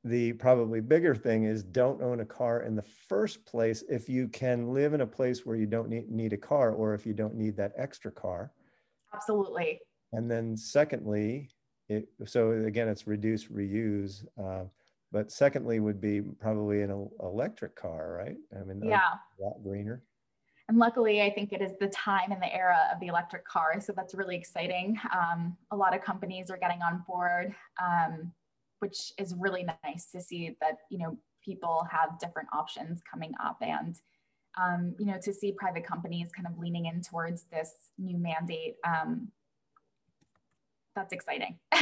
the 0.03 0.33
probably 0.33 0.81
bigger 0.81 1.15
thing 1.15 1.43
is 1.43 1.63
don't 1.63 2.01
own 2.01 2.21
a 2.21 2.25
car 2.25 2.63
in 2.63 2.75
the 2.75 2.81
first 2.81 3.45
place 3.45 3.83
if 3.87 4.09
you 4.09 4.27
can 4.27 4.73
live 4.73 4.93
in 4.93 5.01
a 5.01 5.07
place 5.07 5.45
where 5.45 5.55
you 5.55 5.67
don't 5.67 5.89
need, 5.89 6.09
need 6.09 6.33
a 6.33 6.37
car 6.37 6.71
or 6.71 6.93
if 6.93 7.05
you 7.05 7.13
don't 7.13 7.35
need 7.35 7.55
that 7.57 7.71
extra 7.77 8.11
car. 8.11 8.51
Absolutely. 9.13 9.79
And 10.13 10.29
then 10.29 10.57
secondly, 10.57 11.49
it, 11.87 12.07
so 12.25 12.51
again, 12.51 12.87
it's 12.87 13.05
reduce, 13.05 13.45
reuse. 13.45 14.25
Uh, 14.41 14.65
but 15.11 15.31
secondly 15.31 15.79
would 15.79 16.01
be 16.01 16.21
probably 16.21 16.81
an 16.81 17.09
electric 17.21 17.75
car, 17.75 18.17
right? 18.17 18.37
I 18.59 18.63
mean, 18.63 18.81
yeah, 18.83 19.11
a 19.39 19.43
lot 19.43 19.61
greener. 19.63 20.03
And 20.71 20.79
luckily, 20.79 21.21
I 21.21 21.29
think 21.29 21.51
it 21.51 21.61
is 21.61 21.73
the 21.81 21.89
time 21.89 22.31
and 22.31 22.41
the 22.41 22.55
era 22.55 22.77
of 22.93 23.01
the 23.01 23.07
electric 23.07 23.45
car. 23.45 23.81
So 23.81 23.91
that's 23.93 24.15
really 24.15 24.37
exciting. 24.37 24.97
Um, 25.13 25.57
a 25.71 25.75
lot 25.75 25.93
of 25.93 26.01
companies 26.01 26.49
are 26.49 26.55
getting 26.55 26.81
on 26.81 27.03
board, 27.05 27.53
um, 27.83 28.31
which 28.79 29.11
is 29.17 29.35
really 29.37 29.65
nice 29.83 30.05
to 30.13 30.21
see 30.21 30.55
that, 30.61 30.77
you 30.89 30.97
know, 30.97 31.17
people 31.43 31.85
have 31.91 32.17
different 32.19 32.47
options 32.53 33.01
coming 33.01 33.33
up 33.43 33.57
and, 33.59 33.97
um, 34.57 34.95
you 34.97 35.07
know, 35.07 35.17
to 35.21 35.33
see 35.33 35.51
private 35.51 35.85
companies 35.85 36.31
kind 36.31 36.47
of 36.47 36.57
leaning 36.57 36.85
in 36.85 37.01
towards 37.01 37.43
this 37.51 37.73
new 37.97 38.17
mandate 38.17 38.75
um, 38.87 39.27
that's 40.95 41.13
exciting. 41.13 41.57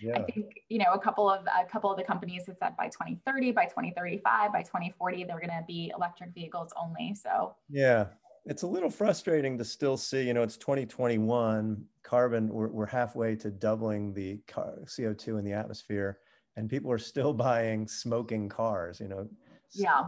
yeah. 0.00 0.14
I 0.16 0.22
think 0.22 0.62
you 0.68 0.78
know 0.78 0.92
a 0.94 0.98
couple 0.98 1.30
of 1.30 1.44
a 1.46 1.64
couple 1.70 1.90
of 1.90 1.96
the 1.96 2.04
companies 2.04 2.44
have 2.46 2.56
said 2.58 2.76
by 2.76 2.86
2030, 2.86 3.52
by 3.52 3.64
2035, 3.64 4.52
by 4.52 4.62
2040 4.62 5.24
they're 5.24 5.38
going 5.38 5.48
to 5.48 5.64
be 5.66 5.92
electric 5.94 6.34
vehicles 6.34 6.72
only. 6.80 7.14
So 7.14 7.54
yeah, 7.68 8.06
it's 8.44 8.62
a 8.62 8.66
little 8.66 8.90
frustrating 8.90 9.58
to 9.58 9.64
still 9.64 9.96
see. 9.96 10.22
You 10.26 10.34
know, 10.34 10.42
it's 10.42 10.56
2021. 10.56 11.84
Carbon, 12.02 12.48
we're, 12.48 12.68
we're 12.68 12.86
halfway 12.86 13.34
to 13.36 13.50
doubling 13.50 14.14
the 14.14 14.38
CO2 14.48 15.38
in 15.38 15.44
the 15.44 15.52
atmosphere, 15.52 16.18
and 16.56 16.70
people 16.70 16.90
are 16.92 16.98
still 16.98 17.32
buying 17.34 17.86
smoking 17.88 18.48
cars. 18.48 19.00
You 19.00 19.08
know. 19.08 19.28
Yeah. 19.72 20.04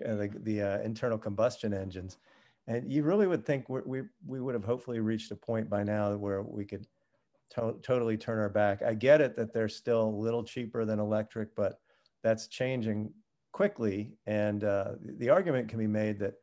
The, 0.00 0.30
the 0.44 0.62
uh, 0.62 0.78
internal 0.78 1.18
combustion 1.18 1.74
engines 1.74 2.16
and 2.66 2.90
you 2.90 3.02
really 3.02 3.26
would 3.26 3.44
think 3.44 3.68
we, 3.68 4.02
we 4.26 4.40
would 4.40 4.54
have 4.54 4.64
hopefully 4.64 5.00
reached 5.00 5.30
a 5.32 5.36
point 5.36 5.68
by 5.68 5.82
now 5.82 6.16
where 6.16 6.42
we 6.42 6.64
could 6.64 6.86
to- 7.54 7.76
totally 7.82 8.16
turn 8.16 8.38
our 8.38 8.48
back. 8.48 8.82
I 8.82 8.94
get 8.94 9.20
it 9.20 9.36
that 9.36 9.52
they're 9.52 9.68
still 9.68 10.02
a 10.02 10.20
little 10.20 10.44
cheaper 10.44 10.84
than 10.84 10.98
electric, 10.98 11.54
but 11.54 11.80
that's 12.22 12.48
changing 12.48 13.12
quickly. 13.52 14.12
And 14.26 14.64
uh, 14.64 14.92
the 15.18 15.30
argument 15.30 15.68
can 15.68 15.78
be 15.78 15.86
made 15.86 16.18
that 16.20 16.34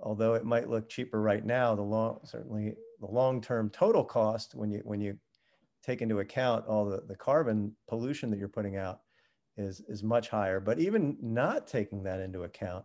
although 0.00 0.34
it 0.34 0.44
might 0.44 0.70
look 0.70 0.88
cheaper 0.88 1.20
right 1.20 1.44
now, 1.44 1.74
the 1.74 1.82
long 1.82 2.20
certainly 2.24 2.74
the 3.00 3.06
long-term 3.06 3.70
total 3.70 4.04
cost 4.04 4.54
when 4.54 4.70
you 4.70 4.80
when 4.84 5.00
you 5.00 5.18
take 5.84 6.02
into 6.02 6.20
account 6.20 6.66
all 6.66 6.84
the, 6.84 7.02
the 7.06 7.16
carbon 7.16 7.74
pollution 7.88 8.30
that 8.30 8.38
you're 8.38 8.48
putting 8.48 8.76
out 8.76 9.00
is 9.56 9.82
is 9.88 10.02
much 10.02 10.28
higher. 10.28 10.60
But 10.60 10.78
even 10.78 11.16
not 11.20 11.66
taking 11.66 12.02
that 12.04 12.20
into 12.20 12.44
account, 12.44 12.84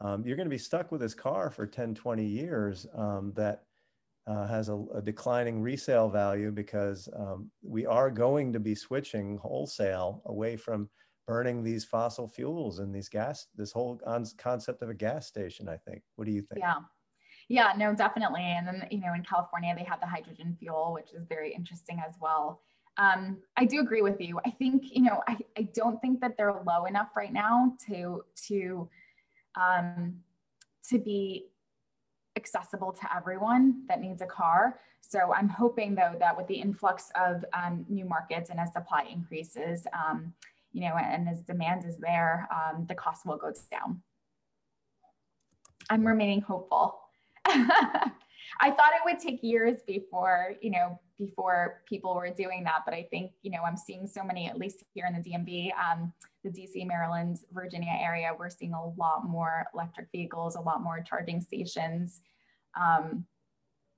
um, 0.00 0.24
you're 0.26 0.36
going 0.36 0.48
to 0.48 0.54
be 0.54 0.58
stuck 0.58 0.90
with 0.90 1.00
this 1.00 1.14
car 1.14 1.50
for 1.50 1.66
10, 1.66 1.94
20 1.94 2.24
years 2.24 2.86
um, 2.96 3.32
that 3.36 3.64
uh, 4.26 4.46
has 4.46 4.68
a, 4.68 4.84
a, 4.94 5.02
declining 5.02 5.60
resale 5.60 6.08
value 6.08 6.50
because 6.50 7.08
um, 7.16 7.50
we 7.62 7.84
are 7.84 8.10
going 8.10 8.52
to 8.52 8.60
be 8.60 8.74
switching 8.74 9.36
wholesale 9.38 10.22
away 10.26 10.56
from 10.56 10.88
burning 11.26 11.62
these 11.62 11.84
fossil 11.84 12.28
fuels 12.28 12.78
and 12.78 12.94
these 12.94 13.08
gas 13.08 13.46
this 13.56 13.72
whole 13.72 14.00
concept 14.38 14.82
of 14.82 14.90
a 14.90 14.94
gas 14.94 15.26
station 15.26 15.68
i 15.68 15.76
think. 15.76 16.02
What 16.16 16.26
do 16.26 16.32
you 16.32 16.42
think? 16.42 16.58
Yeah. 16.58 16.76
Yeah 17.48 17.72
no 17.76 17.94
definitely. 17.94 18.42
And 18.42 18.66
then 18.66 18.86
you 18.90 19.00
know 19.00 19.14
in 19.14 19.22
california 19.22 19.74
they 19.76 19.84
have 19.84 20.00
the 20.00 20.06
hydrogen 20.06 20.56
fuel 20.58 20.92
which 20.94 21.12
is 21.12 21.26
very 21.28 21.52
interesting 21.52 22.00
as 22.06 22.14
well. 22.20 22.60
Um, 22.96 23.38
i 23.56 23.64
do 23.64 23.80
agree 23.80 24.02
with 24.02 24.20
you. 24.20 24.40
I 24.46 24.50
think 24.50 24.84
you 24.94 25.02
know 25.02 25.22
I, 25.28 25.36
I 25.58 25.62
don't 25.74 26.00
think 26.00 26.20
that 26.20 26.36
they're 26.36 26.62
low 26.66 26.84
enough 26.86 27.08
right 27.16 27.32
now 27.32 27.74
to 27.88 28.22
to 28.48 28.88
um, 29.60 30.14
to 30.88 30.98
be 30.98 31.46
accessible 32.36 32.92
to 32.92 33.16
everyone 33.16 33.84
that 33.88 34.00
needs 34.00 34.22
a 34.22 34.26
car. 34.26 34.80
So 35.00 35.32
I'm 35.34 35.48
hoping 35.48 35.94
though 35.94 36.14
that 36.18 36.36
with 36.36 36.46
the 36.46 36.54
influx 36.54 37.10
of 37.14 37.44
um, 37.52 37.84
new 37.88 38.04
markets 38.04 38.50
and 38.50 38.58
as 38.58 38.72
supply 38.72 39.06
increases, 39.10 39.86
um, 39.92 40.32
you 40.72 40.80
know, 40.80 40.96
and 40.96 41.28
as 41.28 41.42
demand 41.42 41.84
is 41.84 41.96
there, 41.98 42.48
um, 42.50 42.86
the 42.88 42.94
cost 42.94 43.24
will 43.24 43.36
go 43.36 43.52
down. 43.70 44.02
I'm 45.90 46.06
remaining 46.06 46.40
hopeful. 46.40 46.98
I 47.46 48.70
thought 48.70 48.92
it 48.94 49.02
would 49.04 49.18
take 49.18 49.42
years 49.42 49.80
before, 49.86 50.54
you 50.60 50.70
know, 50.70 50.98
before 51.18 51.82
people 51.88 52.14
were 52.14 52.30
doing 52.30 52.64
that. 52.64 52.80
But 52.84 52.94
I 52.94 53.06
think, 53.10 53.32
you 53.42 53.50
know, 53.50 53.62
I'm 53.64 53.76
seeing 53.76 54.06
so 54.06 54.22
many, 54.24 54.48
at 54.48 54.58
least 54.58 54.84
here 54.94 55.06
in 55.06 55.14
the 55.14 55.30
DMV, 55.30 55.70
um, 55.78 56.12
the 56.42 56.50
DC, 56.50 56.86
Maryland, 56.86 57.38
Virginia 57.52 57.96
area, 58.00 58.30
we're 58.36 58.50
seeing 58.50 58.72
a 58.72 58.86
lot 58.94 59.24
more 59.26 59.66
electric 59.74 60.08
vehicles, 60.12 60.56
a 60.56 60.60
lot 60.60 60.82
more 60.82 61.04
charging 61.06 61.40
stations. 61.40 62.22
Um, 62.80 63.26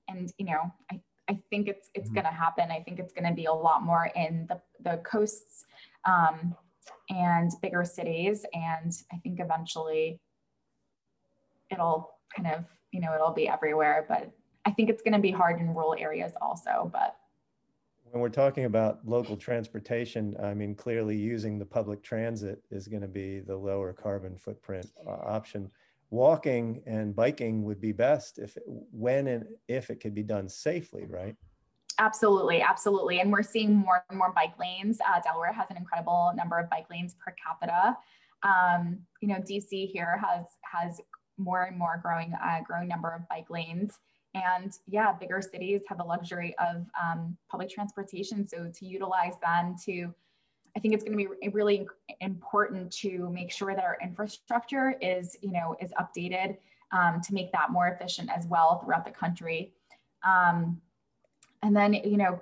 and, 0.07 0.31
you 0.37 0.45
know, 0.45 0.71
I, 0.91 1.01
I 1.29 1.39
think 1.49 1.67
it's, 1.67 1.89
it's 1.93 2.05
mm-hmm. 2.07 2.15
going 2.15 2.25
to 2.25 2.31
happen. 2.31 2.71
I 2.71 2.81
think 2.81 2.99
it's 2.99 3.13
going 3.13 3.27
to 3.27 3.33
be 3.33 3.45
a 3.45 3.53
lot 3.53 3.83
more 3.83 4.11
in 4.15 4.47
the, 4.47 4.61
the 4.83 4.97
coasts 4.97 5.65
um, 6.05 6.55
and 7.09 7.51
bigger 7.61 7.83
cities. 7.83 8.45
And 8.53 8.93
I 9.11 9.17
think 9.17 9.39
eventually 9.39 10.19
it'll 11.69 12.11
kind 12.35 12.47
of, 12.47 12.65
you 12.91 13.01
know, 13.01 13.13
it'll 13.13 13.33
be 13.33 13.49
everywhere, 13.49 14.05
but 14.07 14.31
I 14.67 14.71
think 14.71 14.89
it's 14.89 15.01
going 15.01 15.13
to 15.13 15.19
be 15.19 15.31
hard 15.31 15.61
in 15.61 15.73
rural 15.73 15.95
areas 15.97 16.33
also, 16.41 16.89
but. 16.91 17.15
When 18.11 18.21
we're 18.21 18.27
talking 18.27 18.65
about 18.65 18.99
local 19.07 19.37
transportation, 19.37 20.35
I 20.43 20.53
mean, 20.53 20.75
clearly 20.75 21.15
using 21.15 21.57
the 21.57 21.65
public 21.65 22.03
transit 22.03 22.61
is 22.69 22.87
going 22.89 23.01
to 23.01 23.07
be 23.07 23.39
the 23.39 23.55
lower 23.55 23.93
carbon 23.93 24.35
footprint 24.35 24.87
uh, 25.07 25.11
option. 25.11 25.71
Walking 26.09 26.81
and 26.85 27.15
biking 27.15 27.63
would 27.63 27.79
be 27.79 27.93
best 27.93 28.39
if, 28.39 28.57
when 28.65 29.27
and 29.27 29.45
if 29.69 29.89
it 29.89 30.01
could 30.01 30.13
be 30.13 30.23
done 30.23 30.49
safely, 30.49 31.05
right? 31.05 31.35
Absolutely, 31.99 32.61
absolutely. 32.61 33.21
And 33.21 33.31
we're 33.31 33.43
seeing 33.43 33.73
more 33.73 34.03
and 34.09 34.17
more 34.17 34.33
bike 34.33 34.59
lanes. 34.59 34.99
Uh, 34.99 35.21
Delaware 35.21 35.53
has 35.53 35.69
an 35.69 35.77
incredible 35.77 36.33
number 36.35 36.59
of 36.59 36.69
bike 36.69 36.87
lanes 36.91 37.15
per 37.15 37.33
capita. 37.41 37.97
Um, 38.43 38.99
you 39.21 39.29
know, 39.29 39.35
DC 39.35 39.91
here 39.91 40.21
has 40.21 40.45
has 40.61 41.01
more 41.37 41.63
and 41.63 41.77
more 41.77 41.99
growing 42.01 42.33
uh, 42.33 42.59
growing 42.65 42.87
number 42.87 43.13
of 43.13 43.27
bike 43.29 43.49
lanes. 43.49 43.99
And 44.45 44.71
yeah, 44.87 45.09
bigger 45.13 45.41
cities 45.41 45.81
have 45.89 45.97
the 45.97 46.03
luxury 46.03 46.51
of 46.67 46.85
um, 47.01 47.37
public 47.49 47.69
transportation. 47.69 48.47
So 48.47 48.57
to 48.77 48.85
utilize 48.85 49.37
them 49.47 49.75
to, 49.85 50.13
I 50.75 50.79
think 50.79 50.93
it's 50.93 51.03
going 51.03 51.17
to 51.17 51.23
be 51.41 51.49
really 51.49 51.87
important 52.19 52.91
to 53.03 53.09
make 53.39 53.51
sure 53.51 53.71
that 53.77 53.83
our 53.83 53.97
infrastructure 54.07 54.87
is, 55.01 55.25
you 55.41 55.51
know, 55.51 55.75
is 55.85 55.91
updated 56.01 56.49
um, 56.97 57.13
to 57.25 57.33
make 57.33 57.51
that 57.51 57.71
more 57.71 57.87
efficient 57.87 58.29
as 58.37 58.45
well 58.47 58.69
throughout 58.79 59.05
the 59.05 59.15
country. 59.23 59.73
Um, 60.23 60.81
and 61.63 61.75
then, 61.75 61.93
you 61.93 62.17
know, 62.17 62.33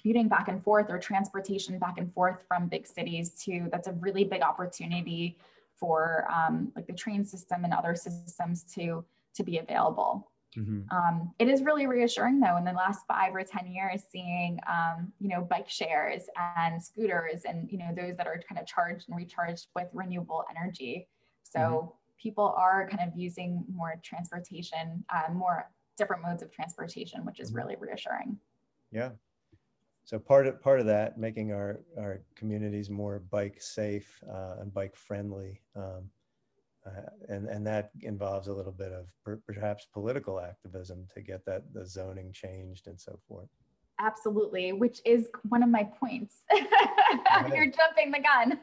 commuting 0.00 0.28
back 0.28 0.48
and 0.48 0.62
forth 0.62 0.86
or 0.90 0.98
transportation 0.98 1.78
back 1.78 1.96
and 1.98 2.12
forth 2.12 2.38
from 2.48 2.68
big 2.68 2.86
cities 2.86 3.30
to, 3.44 3.68
that's 3.70 3.88
a 3.88 3.92
really 3.92 4.24
big 4.24 4.42
opportunity 4.42 5.38
for 5.80 6.26
um, 6.34 6.72
like 6.74 6.86
the 6.86 6.92
train 6.92 7.24
system 7.24 7.64
and 7.64 7.72
other 7.72 7.94
systems 7.94 8.64
to, 8.74 9.04
to 9.36 9.44
be 9.44 9.58
available. 9.58 10.30
Mm-hmm. 10.56 10.96
Um, 10.96 11.34
it 11.38 11.48
is 11.48 11.62
really 11.62 11.86
reassuring 11.86 12.40
though 12.40 12.56
in 12.56 12.64
the 12.64 12.72
last 12.72 13.00
five 13.06 13.34
or 13.34 13.42
10 13.42 13.66
years 13.66 14.02
seeing, 14.10 14.58
um, 14.66 15.12
you 15.20 15.28
know, 15.28 15.42
bike 15.42 15.68
shares 15.68 16.24
and 16.36 16.82
scooters 16.82 17.42
and, 17.46 17.70
you 17.70 17.78
know, 17.78 17.90
those 17.94 18.16
that 18.16 18.26
are 18.26 18.40
kind 18.48 18.60
of 18.60 18.66
charged 18.66 19.08
and 19.08 19.16
recharged 19.16 19.68
with 19.74 19.88
renewable 19.92 20.44
energy. 20.50 21.08
So 21.42 21.58
mm-hmm. 21.58 21.88
people 22.20 22.54
are 22.56 22.88
kind 22.88 23.06
of 23.06 23.18
using 23.18 23.64
more 23.72 24.00
transportation, 24.02 25.04
uh, 25.14 25.32
more 25.32 25.70
different 25.96 26.22
modes 26.22 26.42
of 26.42 26.50
transportation, 26.50 27.24
which 27.24 27.40
is 27.40 27.48
mm-hmm. 27.48 27.58
really 27.58 27.76
reassuring. 27.78 28.38
Yeah. 28.90 29.10
So 30.04 30.20
part 30.20 30.46
of 30.46 30.62
part 30.62 30.78
of 30.78 30.86
that, 30.86 31.18
making 31.18 31.52
our 31.52 31.80
our 31.98 32.22
communities 32.36 32.88
more 32.88 33.18
bike 33.30 33.60
safe 33.60 34.22
uh, 34.32 34.54
and 34.60 34.72
bike 34.72 34.94
friendly, 34.94 35.60
um, 35.74 36.04
uh, 36.86 37.10
and 37.28 37.48
and 37.48 37.66
that 37.66 37.90
involves 38.02 38.48
a 38.48 38.52
little 38.52 38.72
bit 38.72 38.92
of 38.92 39.06
per, 39.24 39.40
perhaps 39.46 39.86
political 39.92 40.40
activism 40.40 41.06
to 41.14 41.20
get 41.20 41.44
that 41.44 41.62
the 41.72 41.86
zoning 41.86 42.32
changed 42.32 42.86
and 42.86 43.00
so 43.00 43.18
forth. 43.28 43.48
Absolutely, 43.98 44.72
which 44.72 45.00
is 45.04 45.28
one 45.48 45.62
of 45.62 45.68
my 45.68 45.84
points. 45.84 46.42
You're 47.54 47.70
jumping 47.70 48.12
the 48.12 48.20
gun. 48.20 48.60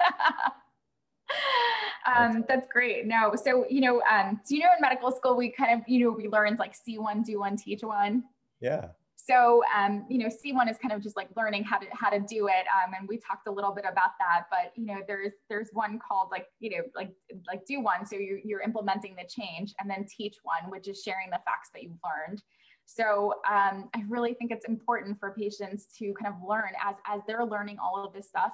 um, 2.15 2.45
that's 2.47 2.67
great. 2.71 3.07
No, 3.07 3.33
so 3.35 3.65
you 3.69 3.81
know, 3.81 4.01
um, 4.09 4.39
do 4.47 4.55
you 4.55 4.63
know 4.63 4.69
in 4.75 4.81
medical 4.81 5.11
school 5.11 5.35
we 5.35 5.49
kind 5.49 5.79
of 5.79 5.87
you 5.87 6.05
know 6.05 6.11
we 6.11 6.27
learned 6.27 6.59
like 6.59 6.75
see 6.75 6.97
one, 6.97 7.23
do 7.23 7.39
one, 7.39 7.57
teach 7.57 7.83
one. 7.83 8.23
Yeah. 8.61 8.89
So, 9.25 9.63
um, 9.73 10.05
you 10.09 10.17
know, 10.17 10.27
C1 10.27 10.69
is 10.69 10.77
kind 10.77 10.91
of 10.93 11.01
just 11.01 11.15
like 11.15 11.29
learning 11.37 11.63
how 11.63 11.77
to 11.77 11.85
how 11.93 12.09
to 12.09 12.19
do 12.19 12.47
it, 12.47 12.65
um, 12.75 12.93
and 12.97 13.07
we 13.07 13.17
talked 13.17 13.47
a 13.47 13.51
little 13.51 13.71
bit 13.71 13.85
about 13.89 14.11
that. 14.19 14.45
But 14.51 14.73
you 14.75 14.85
know, 14.85 14.97
there's 15.07 15.31
there's 15.49 15.69
one 15.71 15.97
called 15.97 16.27
like 16.29 16.47
you 16.59 16.71
know 16.71 16.83
like 16.93 17.11
like 17.47 17.65
do 17.65 17.79
one, 17.79 18.05
so 18.05 18.17
you're 18.17 18.39
you're 18.43 18.61
implementing 18.61 19.15
the 19.15 19.25
change, 19.27 19.73
and 19.79 19.89
then 19.89 20.05
teach 20.05 20.35
one, 20.43 20.69
which 20.69 20.89
is 20.89 21.01
sharing 21.01 21.29
the 21.29 21.39
facts 21.45 21.69
that 21.73 21.83
you've 21.83 21.99
learned. 22.03 22.41
So 22.85 23.35
um, 23.49 23.89
I 23.95 24.03
really 24.09 24.33
think 24.33 24.51
it's 24.51 24.65
important 24.65 25.17
for 25.19 25.31
patients 25.31 25.87
to 25.99 26.13
kind 26.21 26.33
of 26.33 26.45
learn 26.45 26.71
as 26.83 26.97
as 27.07 27.21
they're 27.25 27.45
learning 27.45 27.77
all 27.79 28.03
of 28.03 28.13
this 28.13 28.27
stuff 28.27 28.51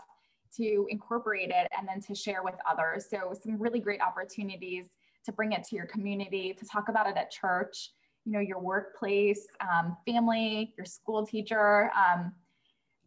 to 0.58 0.88
incorporate 0.90 1.50
it 1.50 1.68
and 1.78 1.88
then 1.88 2.00
to 2.02 2.14
share 2.14 2.44
with 2.44 2.56
others. 2.70 3.08
So 3.10 3.34
some 3.42 3.58
really 3.58 3.80
great 3.80 4.02
opportunities 4.02 4.86
to 5.26 5.32
bring 5.32 5.54
it 5.54 5.64
to 5.66 5.76
your 5.76 5.86
community, 5.88 6.54
to 6.54 6.66
talk 6.66 6.90
about 6.90 7.08
it 7.08 7.18
at 7.18 7.32
church 7.32 7.92
you 8.30 8.34
know, 8.34 8.40
your 8.40 8.60
workplace, 8.60 9.48
um, 9.60 9.98
family, 10.06 10.72
your 10.78 10.86
school 10.86 11.26
teacher, 11.26 11.92
um, 11.98 12.32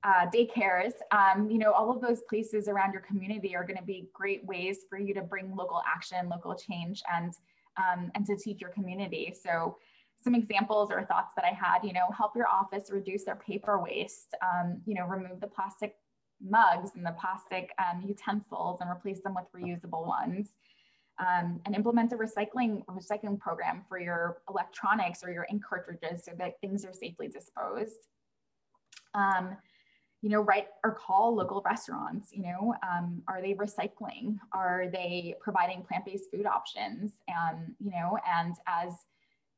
uh, 0.02 0.26
daycares, 0.34 0.94
um, 1.12 1.48
you 1.48 1.58
know, 1.58 1.70
all 1.70 1.92
of 1.92 2.00
those 2.00 2.22
places 2.28 2.66
around 2.66 2.92
your 2.92 3.02
community 3.02 3.54
are 3.54 3.62
going 3.62 3.76
to 3.76 3.84
be 3.84 4.08
great 4.12 4.44
ways 4.46 4.78
for 4.90 4.98
you 4.98 5.14
to 5.14 5.22
bring 5.22 5.54
local 5.54 5.80
action, 5.86 6.28
local 6.28 6.56
change, 6.56 7.04
and 7.14 7.34
um, 7.76 8.10
and 8.16 8.26
to 8.26 8.36
teach 8.36 8.60
your 8.60 8.70
community. 8.70 9.32
So, 9.40 9.76
some 10.24 10.34
examples 10.34 10.90
or 10.90 11.04
thoughts 11.04 11.34
that 11.36 11.44
I 11.44 11.54
had, 11.54 11.84
you 11.84 11.92
know, 11.92 12.08
help 12.16 12.34
your 12.34 12.48
office 12.48 12.90
reduce 12.90 13.22
their 13.22 13.36
paper 13.36 13.80
waste. 13.80 14.34
Um, 14.42 14.80
you 14.86 14.94
know, 14.94 15.06
remove 15.06 15.40
the 15.40 15.46
plastic 15.46 15.94
mugs 16.44 16.90
and 16.96 17.06
the 17.06 17.14
plastic 17.20 17.70
um, 17.78 18.02
utensils 18.02 18.80
and 18.80 18.90
replace 18.90 19.20
them 19.20 19.36
with 19.36 19.44
reusable 19.56 20.04
ones 20.04 20.48
um, 21.18 21.60
and 21.66 21.74
implement 21.74 22.12
a 22.12 22.16
recycling 22.16 22.84
recycling 22.86 23.38
program 23.38 23.84
for 23.88 23.98
your 23.98 24.38
electronics 24.48 25.22
or 25.22 25.30
your 25.30 25.46
ink 25.50 25.62
cartridges 25.64 26.24
so 26.24 26.32
that 26.38 26.60
things 26.60 26.84
are 26.84 26.92
safely 26.92 27.28
disposed. 27.28 28.08
Um, 29.14 29.56
you 30.22 30.30
know, 30.30 30.40
write 30.40 30.68
or 30.84 30.92
call 30.94 31.34
local 31.34 31.62
restaurants. 31.64 32.30
You 32.32 32.42
know, 32.44 32.74
um, 32.88 33.22
are 33.26 33.42
they 33.42 33.54
recycling? 33.54 34.38
Are 34.52 34.86
they 34.92 35.34
providing 35.40 35.82
plant-based 35.82 36.30
food 36.30 36.46
options? 36.46 37.12
And 37.28 37.74
you 37.80 37.90
know, 37.90 38.16
and 38.26 38.54
as 38.66 38.94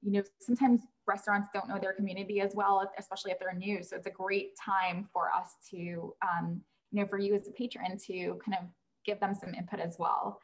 you 0.02 0.12
know, 0.12 0.22
sometimes 0.40 0.82
restaurants 1.06 1.48
don't 1.52 1.68
know 1.68 1.78
their 1.78 1.92
community 1.92 2.40
as 2.40 2.54
well, 2.54 2.90
especially 2.98 3.32
if 3.32 3.38
they're 3.38 3.54
new. 3.54 3.82
So 3.82 3.96
it's 3.96 4.06
a 4.06 4.10
great 4.10 4.56
time 4.56 5.08
for 5.12 5.30
us 5.32 5.54
to, 5.70 6.14
um, 6.22 6.60
you 6.92 7.00
know, 7.00 7.06
for 7.06 7.18
you 7.18 7.34
as 7.34 7.48
a 7.48 7.52
patron 7.52 7.98
to 8.06 8.38
kind 8.44 8.58
of 8.60 8.68
give 9.04 9.18
them 9.20 9.34
some 9.34 9.54
input 9.54 9.80
as 9.80 9.96
well. 9.98 10.40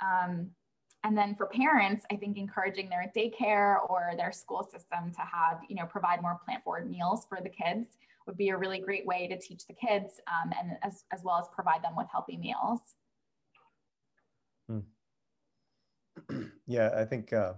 Um, 0.00 0.50
and 1.02 1.16
then 1.16 1.34
for 1.34 1.46
parents, 1.46 2.04
I 2.12 2.16
think 2.16 2.36
encouraging 2.36 2.90
their 2.90 3.10
daycare 3.16 3.78
or 3.88 4.12
their 4.16 4.32
school 4.32 4.68
system 4.70 5.12
to 5.12 5.20
have, 5.20 5.60
you 5.68 5.76
know, 5.76 5.86
provide 5.86 6.20
more 6.20 6.38
plant 6.44 6.62
forward 6.62 6.90
meals 6.90 7.26
for 7.28 7.38
the 7.42 7.48
kids 7.48 7.88
would 8.26 8.36
be 8.36 8.50
a 8.50 8.56
really 8.56 8.78
great 8.78 9.06
way 9.06 9.26
to 9.26 9.38
teach 9.38 9.66
the 9.66 9.74
kids 9.74 10.20
um, 10.28 10.52
and 10.58 10.76
as, 10.82 11.04
as 11.10 11.22
well 11.24 11.38
as 11.38 11.46
provide 11.54 11.82
them 11.82 11.96
with 11.96 12.06
healthy 12.12 12.36
meals. 12.36 12.80
Hmm. 14.68 14.80
yeah, 16.66 16.90
I 16.94 17.04
think 17.04 17.32
uh, 17.32 17.54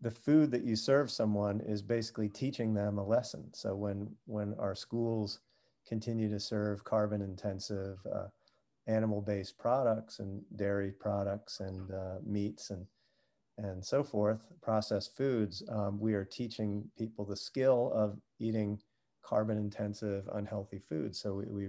the 0.00 0.10
food 0.10 0.50
that 0.50 0.64
you 0.64 0.74
serve 0.74 1.10
someone 1.10 1.60
is 1.60 1.82
basically 1.82 2.28
teaching 2.28 2.74
them 2.74 2.98
a 2.98 3.06
lesson. 3.06 3.48
So 3.54 3.74
when 3.74 4.10
when 4.26 4.54
our 4.58 4.74
schools 4.74 5.40
continue 5.86 6.28
to 6.28 6.40
serve 6.40 6.84
carbon 6.84 7.22
intensive 7.22 7.98
uh, 8.12 8.26
animal-based 8.86 9.58
products 9.58 10.18
and 10.18 10.42
dairy 10.56 10.90
products 10.90 11.60
and 11.60 11.90
uh, 11.92 12.16
meats 12.24 12.70
and 12.70 12.86
and 13.58 13.84
so 13.84 14.02
forth, 14.02 14.46
processed 14.62 15.14
foods, 15.16 15.62
um, 15.68 16.00
we 16.00 16.14
are 16.14 16.24
teaching 16.24 16.88
people 16.96 17.24
the 17.24 17.36
skill 17.36 17.92
of 17.94 18.18
eating 18.40 18.80
carbon-intensive, 19.22 20.26
unhealthy 20.32 20.78
foods. 20.78 21.20
So 21.20 21.34
we 21.34 21.44
we, 21.44 21.68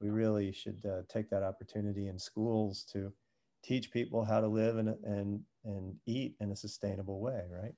we 0.00 0.10
really 0.10 0.52
should 0.52 0.80
uh, 0.86 1.02
take 1.08 1.28
that 1.30 1.42
opportunity 1.42 2.06
in 2.06 2.18
schools 2.18 2.84
to 2.92 3.12
teach 3.64 3.90
people 3.90 4.24
how 4.24 4.40
to 4.40 4.46
live 4.46 4.78
and 4.78 4.94
and 5.04 5.40
and 5.64 5.96
eat 6.06 6.36
in 6.40 6.52
a 6.52 6.56
sustainable 6.56 7.20
way, 7.20 7.42
right? 7.50 7.74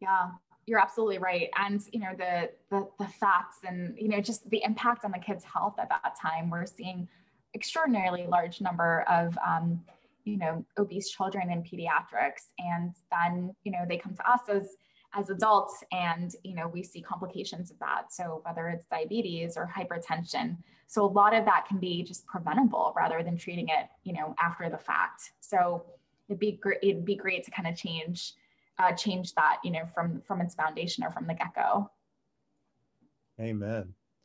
Yeah, 0.00 0.30
you're 0.66 0.80
absolutely 0.80 1.18
right 1.18 1.50
and 1.58 1.82
you 1.92 2.00
know 2.00 2.14
the, 2.16 2.50
the 2.70 2.88
the 2.98 3.08
fats 3.08 3.58
and 3.66 3.96
you 3.98 4.08
know 4.08 4.20
just 4.20 4.48
the 4.50 4.62
impact 4.62 5.04
on 5.04 5.10
the 5.10 5.18
kids 5.18 5.44
health 5.44 5.74
at 5.78 5.88
that 5.88 6.14
time 6.20 6.50
we're 6.50 6.66
seeing 6.66 7.08
extraordinarily 7.54 8.26
large 8.26 8.60
number 8.60 9.04
of 9.08 9.36
um, 9.46 9.80
you 10.24 10.38
know, 10.38 10.64
obese 10.78 11.10
children 11.10 11.50
in 11.50 11.62
pediatrics. 11.62 12.50
And 12.58 12.94
then, 13.10 13.54
you 13.64 13.72
know, 13.72 13.84
they 13.88 13.96
come 13.96 14.14
to 14.14 14.30
us 14.30 14.40
as 14.48 14.76
as 15.14 15.28
adults 15.28 15.84
and 15.92 16.34
you 16.42 16.54
know 16.54 16.66
we 16.66 16.82
see 16.82 17.02
complications 17.02 17.70
of 17.70 17.78
that. 17.80 18.10
So 18.10 18.40
whether 18.46 18.68
it's 18.68 18.86
diabetes 18.86 19.58
or 19.58 19.70
hypertension. 19.76 20.56
So 20.86 21.04
a 21.04 21.06
lot 21.06 21.34
of 21.34 21.44
that 21.44 21.66
can 21.68 21.78
be 21.78 22.02
just 22.02 22.26
preventable 22.26 22.94
rather 22.96 23.22
than 23.22 23.36
treating 23.36 23.68
it 23.68 23.88
you 24.04 24.14
know 24.14 24.34
after 24.40 24.70
the 24.70 24.78
fact. 24.78 25.32
So 25.40 25.84
it'd 26.30 26.40
be 26.40 26.52
great 26.52 26.78
it'd 26.82 27.04
be 27.04 27.16
great 27.16 27.44
to 27.44 27.50
kind 27.50 27.68
of 27.68 27.76
change 27.76 28.32
uh, 28.78 28.92
change 28.92 29.34
that 29.34 29.58
you 29.62 29.70
know 29.70 29.84
from 29.94 30.22
from 30.22 30.40
its 30.40 30.54
foundation 30.54 31.04
or 31.04 31.10
from 31.10 31.26
the 31.26 31.34
get-go. 31.34 31.90
Amen 33.38 33.92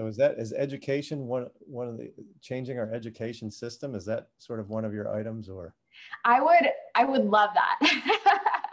so 0.00 0.06
is 0.06 0.16
that 0.16 0.38
is 0.38 0.52
education 0.54 1.26
one 1.26 1.46
one 1.60 1.88
of 1.88 1.98
the 1.98 2.10
changing 2.40 2.78
our 2.78 2.90
education 2.92 3.50
system 3.50 3.94
is 3.94 4.04
that 4.06 4.28
sort 4.38 4.58
of 4.58 4.70
one 4.70 4.84
of 4.84 4.94
your 4.94 5.14
items 5.14 5.48
or 5.48 5.74
i 6.24 6.40
would 6.40 6.70
i 6.94 7.04
would 7.04 7.24
love 7.24 7.50
that 7.54 7.78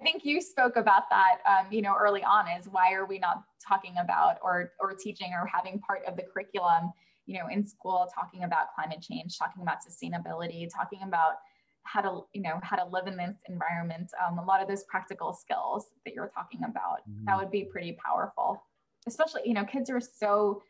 I 0.00 0.02
think 0.02 0.24
you 0.24 0.40
spoke 0.40 0.76
about 0.76 1.10
that, 1.10 1.38
um, 1.46 1.70
you 1.70 1.82
know, 1.82 1.94
early 1.94 2.24
on 2.24 2.46
is 2.48 2.66
why 2.70 2.94
are 2.94 3.04
we 3.04 3.18
not 3.18 3.42
talking 3.66 3.94
about 4.02 4.38
or, 4.42 4.72
or 4.80 4.94
teaching 4.94 5.32
or 5.34 5.46
having 5.46 5.78
part 5.80 6.00
of 6.06 6.16
the 6.16 6.22
curriculum, 6.22 6.90
you 7.26 7.38
know, 7.38 7.48
in 7.52 7.66
school, 7.66 8.08
talking 8.14 8.44
about 8.44 8.68
climate 8.74 9.02
change, 9.02 9.38
talking 9.38 9.62
about 9.62 9.76
sustainability, 9.86 10.66
talking 10.74 11.00
about 11.06 11.34
how 11.82 12.00
to, 12.00 12.20
you 12.32 12.40
know, 12.40 12.58
how 12.62 12.76
to 12.76 12.84
live 12.86 13.08
in 13.08 13.16
this 13.18 13.36
environment. 13.46 14.10
Um, 14.26 14.38
a 14.38 14.44
lot 14.44 14.62
of 14.62 14.68
those 14.68 14.84
practical 14.84 15.34
skills 15.34 15.88
that 16.06 16.14
you're 16.14 16.30
talking 16.34 16.60
about, 16.64 17.00
mm-hmm. 17.00 17.26
that 17.26 17.36
would 17.36 17.50
be 17.50 17.64
pretty 17.64 17.98
powerful, 18.04 18.62
especially, 19.06 19.42
you 19.44 19.52
know, 19.52 19.64
kids 19.64 19.90
are 19.90 20.00
so 20.00 20.62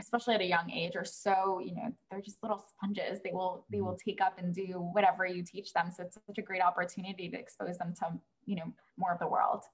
especially 0.00 0.34
at 0.34 0.40
a 0.40 0.46
young 0.46 0.70
age 0.70 0.96
are 0.96 1.04
so 1.04 1.60
you 1.64 1.74
know 1.74 1.92
they're 2.10 2.20
just 2.20 2.42
little 2.42 2.64
sponges. 2.76 3.20
They 3.22 3.32
will 3.32 3.66
they 3.70 3.80
will 3.80 3.92
mm-hmm. 3.92 4.10
take 4.10 4.20
up 4.20 4.38
and 4.38 4.54
do 4.54 4.88
whatever 4.92 5.26
you 5.26 5.42
teach 5.42 5.72
them. 5.72 5.90
So 5.94 6.04
it's 6.04 6.18
such 6.26 6.38
a 6.38 6.42
great 6.42 6.62
opportunity 6.62 7.28
to 7.28 7.38
expose 7.38 7.78
them 7.78 7.94
to 8.00 8.18
you 8.46 8.56
know 8.56 8.72
more 8.96 9.12
of 9.12 9.18
the 9.18 9.28
world. 9.28 9.64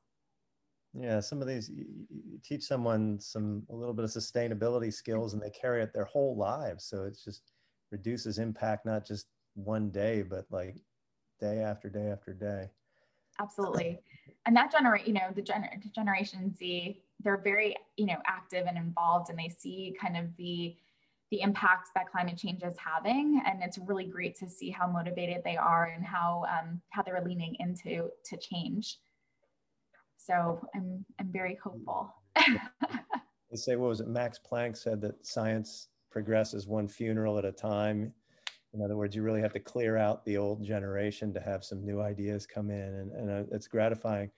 Yeah 0.95 1.21
some 1.21 1.41
of 1.41 1.49
these 1.49 1.71
you 1.71 2.39
teach 2.45 2.65
someone 2.65 3.21
some 3.21 3.63
a 3.71 3.75
little 3.75 3.95
bit 3.95 4.05
of 4.05 4.11
sustainability 4.11 4.93
skills 4.93 5.35
and 5.35 5.43
they 5.43 5.51
carry 5.51 5.83
it 5.83 5.93
their 5.93 6.07
whole 6.07 6.37
lives. 6.37 6.85
So 6.85 7.05
it's 7.05 7.25
just 7.25 7.53
reduces 7.91 8.39
impact 8.39 8.87
not 8.87 9.07
just 9.07 9.27
one 9.55 9.91
day 9.91 10.23
but 10.23 10.45
like 10.51 10.77
day 11.41 11.61
after 11.61 11.89
day 11.89 12.11
after 12.11 12.33
day 12.33 12.69
absolutely. 13.41 14.01
And 14.47 14.57
that 14.57 14.73
generate 14.73 15.07
you 15.07 15.13
know 15.13 15.29
the, 15.35 15.43
gener- 15.43 15.95
generation 15.95 16.55
z 16.55 17.03
they're 17.21 17.43
very 17.43 17.77
you 17.97 18.07
know 18.07 18.17
active 18.27 18.67
and 18.67 18.79
involved 18.79 19.29
and 19.29 19.39
they 19.39 19.49
see 19.49 19.95
kind 20.01 20.17
of 20.17 20.25
the 20.37 20.77
the 21.31 21.43
impacts 21.43 21.91
that 21.95 22.11
climate 22.11 22.39
change 22.39 22.63
is 22.63 22.75
having. 22.79 23.43
And 23.47 23.63
it's 23.63 23.77
really 23.77 24.07
great 24.07 24.35
to 24.39 24.49
see 24.49 24.71
how 24.71 24.87
motivated 24.87 25.43
they 25.45 25.59
are 25.59 25.93
and 25.95 26.03
how 26.03 26.45
um, 26.49 26.81
how 26.89 27.03
they're 27.03 27.23
leaning 27.23 27.57
into 27.61 28.09
to 28.25 28.37
change. 28.39 28.99
So 30.17 30.61
i'm 30.75 31.05
i'm 31.19 31.31
very 31.33 31.59
hopeful. 31.63 32.15
They 33.51 33.57
say 33.57 33.77
what 33.77 33.89
was 33.89 34.01
it? 34.01 34.09
Max 34.09 34.39
planck 34.39 34.77
said 34.77 35.01
that 35.01 35.27
science 35.27 35.89
progresses 36.11 36.67
one 36.67 36.89
funeral 36.89 37.39
at 37.39 37.45
a 37.45 37.53
time 37.53 38.13
in 38.75 38.83
other 38.83 38.97
words 38.97 39.15
you 39.15 39.23
really 39.23 39.41
have 39.41 39.53
to 39.53 39.61
clear 39.61 39.97
out 39.97 40.25
the 40.25 40.37
old 40.37 40.63
generation 40.65 41.33
to 41.33 41.41
have 41.41 41.65
some 41.65 41.85
new 41.85 42.01
ideas 42.01 42.47
come 42.47 42.71
in 42.71 42.95
and, 42.95 43.13
and 43.13 43.31
uh, 43.31 43.45
it's 43.55 43.67
gratifying 43.67 44.31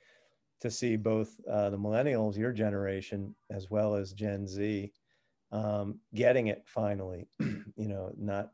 to 0.60 0.70
see 0.70 0.96
both 0.96 1.40
uh, 1.50 1.70
the 1.70 1.78
millennials, 1.78 2.36
your 2.36 2.52
generation, 2.52 3.34
as 3.50 3.70
well 3.70 3.94
as 3.94 4.12
Gen 4.12 4.46
Z, 4.46 4.92
um, 5.52 5.98
getting 6.14 6.48
it 6.48 6.62
finally. 6.66 7.26
you 7.40 7.88
know, 7.88 8.12
not 8.16 8.50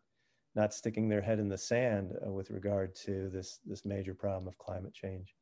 not 0.55 0.73
sticking 0.73 1.09
their 1.09 1.21
head 1.21 1.39
in 1.39 1.49
the 1.49 1.59
sand 1.59 2.13
uh, 2.25 2.31
with 2.31 2.51
regard 2.51 2.95
to 2.95 3.29
this 3.31 3.61
this 3.67 3.85
major 3.85 4.15
problem 4.15 4.47
of 4.47 4.57
climate 4.59 4.95
change. 4.95 5.35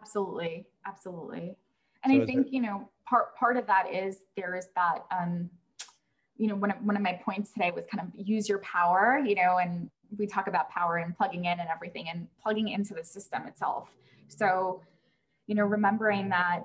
Absolutely, 0.00 0.66
absolutely. 0.86 1.56
And 2.02 2.12
so 2.12 2.22
I 2.22 2.26
think 2.26 2.46
there, 2.46 2.54
you 2.54 2.62
know 2.62 2.88
part 3.08 3.36
part 3.36 3.56
of 3.56 3.66
that 3.66 3.92
is 3.92 4.24
there 4.36 4.56
is 4.56 4.68
that 4.74 5.04
um, 5.16 5.50
you 6.38 6.48
know 6.48 6.54
one 6.56 6.70
of, 6.70 6.76
one 6.82 6.96
of 6.96 7.02
my 7.02 7.20
points 7.24 7.52
today 7.52 7.70
was 7.74 7.86
kind 7.86 8.06
of 8.06 8.26
use 8.26 8.48
your 8.48 8.58
power. 8.58 9.22
You 9.24 9.34
know, 9.34 9.58
and 9.58 9.90
we 10.16 10.26
talk 10.26 10.46
about 10.46 10.70
power 10.70 10.96
and 10.96 11.16
plugging 11.16 11.44
in 11.46 11.58
and 11.58 11.68
everything 11.68 12.08
and 12.08 12.28
plugging 12.42 12.68
into 12.68 12.94
the 12.94 13.04
system 13.04 13.46
itself. 13.46 13.88
So 14.28 14.82
you 15.46 15.54
know, 15.54 15.64
remembering 15.64 16.28
that 16.30 16.62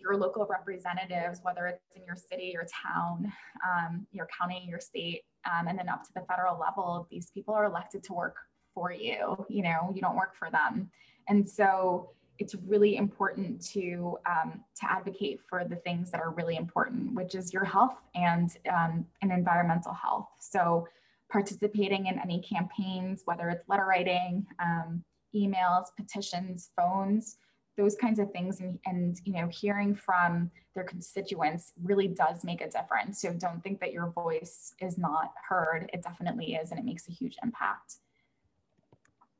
your 0.00 0.16
local 0.16 0.46
representatives, 0.46 1.40
whether 1.42 1.66
it's 1.66 1.96
in 1.96 2.02
your 2.06 2.16
city, 2.16 2.50
your 2.52 2.64
town, 2.64 3.30
um, 3.66 4.06
your 4.10 4.26
county, 4.38 4.64
your 4.66 4.80
state, 4.80 5.22
um, 5.44 5.68
and 5.68 5.78
then 5.78 5.88
up 5.88 6.02
to 6.04 6.10
the 6.14 6.22
federal 6.22 6.58
level, 6.58 7.06
these 7.10 7.30
people 7.30 7.52
are 7.52 7.66
elected 7.66 8.02
to 8.04 8.14
work 8.14 8.36
for 8.74 8.90
you. 8.90 9.44
You 9.50 9.62
know, 9.62 9.92
you 9.94 10.00
don't 10.00 10.16
work 10.16 10.34
for 10.34 10.50
them, 10.50 10.90
and 11.28 11.48
so 11.48 12.10
it's 12.42 12.54
really 12.54 12.96
important 12.96 13.64
to 13.72 14.18
um, 14.26 14.62
to 14.80 14.90
advocate 14.90 15.40
for 15.48 15.64
the 15.64 15.76
things 15.76 16.10
that 16.10 16.20
are 16.20 16.30
really 16.30 16.56
important, 16.56 17.14
which 17.14 17.34
is 17.34 17.52
your 17.52 17.64
health 17.64 17.96
and 18.14 18.56
um, 18.70 19.06
and 19.22 19.32
environmental 19.32 19.94
health. 19.94 20.28
So 20.38 20.86
participating 21.30 22.06
in 22.06 22.18
any 22.18 22.42
campaigns, 22.42 23.22
whether 23.24 23.48
it's 23.48 23.66
letter 23.68 23.86
writing, 23.86 24.46
um, 24.58 25.02
emails, 25.34 25.86
petitions, 25.96 26.70
phones 26.76 27.38
those 27.76 27.96
kinds 27.96 28.18
of 28.18 28.30
things 28.32 28.60
and, 28.60 28.78
and 28.84 29.18
you 29.24 29.32
know 29.32 29.48
hearing 29.48 29.94
from 29.94 30.50
their 30.74 30.84
constituents 30.84 31.72
really 31.82 32.08
does 32.08 32.44
make 32.44 32.60
a 32.60 32.68
difference. 32.68 33.20
So 33.20 33.32
don't 33.32 33.62
think 33.62 33.80
that 33.80 33.92
your 33.92 34.10
voice 34.10 34.74
is 34.80 34.98
not 34.98 35.32
heard. 35.48 35.90
It 35.92 36.02
definitely 36.02 36.54
is 36.54 36.70
and 36.70 36.78
it 36.78 36.84
makes 36.84 37.08
a 37.08 37.12
huge 37.12 37.36
impact. 37.42 37.96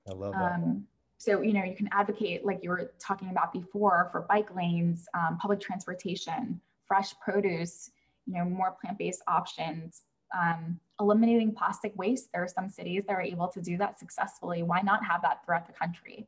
I 0.09 0.12
love 0.12 0.32
that. 0.32 0.53
Um, 0.55 0.86
so 1.23 1.41
you 1.41 1.53
know 1.53 1.62
you 1.62 1.77
can 1.77 1.89
advocate 1.93 2.45
like 2.45 2.61
you 2.62 2.70
were 2.70 2.93
talking 2.99 3.31
about 3.31 3.53
before 3.53 4.09
for 4.11 4.23
bike 4.23 4.55
lanes 4.57 5.07
um, 5.14 5.39
public 5.39 5.61
transportation 5.61 6.61
fresh 6.87 7.14
produce 7.20 7.91
you 8.27 8.35
know 8.35 8.45
more 8.45 8.77
plant-based 8.81 9.23
options 9.29 10.03
um, 10.35 10.81
eliminating 11.01 11.55
plastic 11.55 11.93
waste. 11.97 12.31
There 12.33 12.43
are 12.43 12.49
some 12.49 12.68
cities 12.68 13.05
that 13.07 13.12
are 13.12 13.23
able 13.23 13.49
to 13.49 13.61
do 13.61 13.77
that 13.79 13.99
successfully. 13.99 14.62
Why 14.62 14.81
not 14.81 15.05
have 15.05 15.23
that 15.23 15.45
throughout 15.45 15.66
the 15.66 15.73
country? 15.73 16.27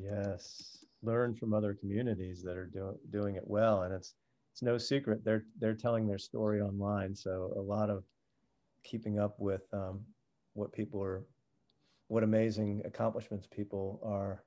Yes, 0.00 0.84
learn 1.02 1.34
from 1.34 1.54
other 1.54 1.74
communities 1.74 2.42
that 2.42 2.56
are 2.56 2.66
doing 2.66 2.96
doing 3.10 3.36
it 3.36 3.42
well, 3.46 3.82
and 3.82 3.92
it's 3.92 4.14
it's 4.52 4.62
no 4.62 4.78
secret. 4.78 5.24
They're 5.24 5.44
they're 5.58 5.74
telling 5.74 6.06
their 6.06 6.18
story 6.18 6.60
online. 6.60 7.14
So 7.14 7.52
a 7.56 7.60
lot 7.60 7.90
of 7.90 8.04
keeping 8.84 9.18
up 9.18 9.34
with 9.38 9.62
um, 9.72 10.00
what 10.54 10.72
people 10.72 11.02
are, 11.02 11.24
what 12.08 12.22
amazing 12.22 12.82
accomplishments 12.84 13.46
people 13.46 14.00
are 14.02 14.42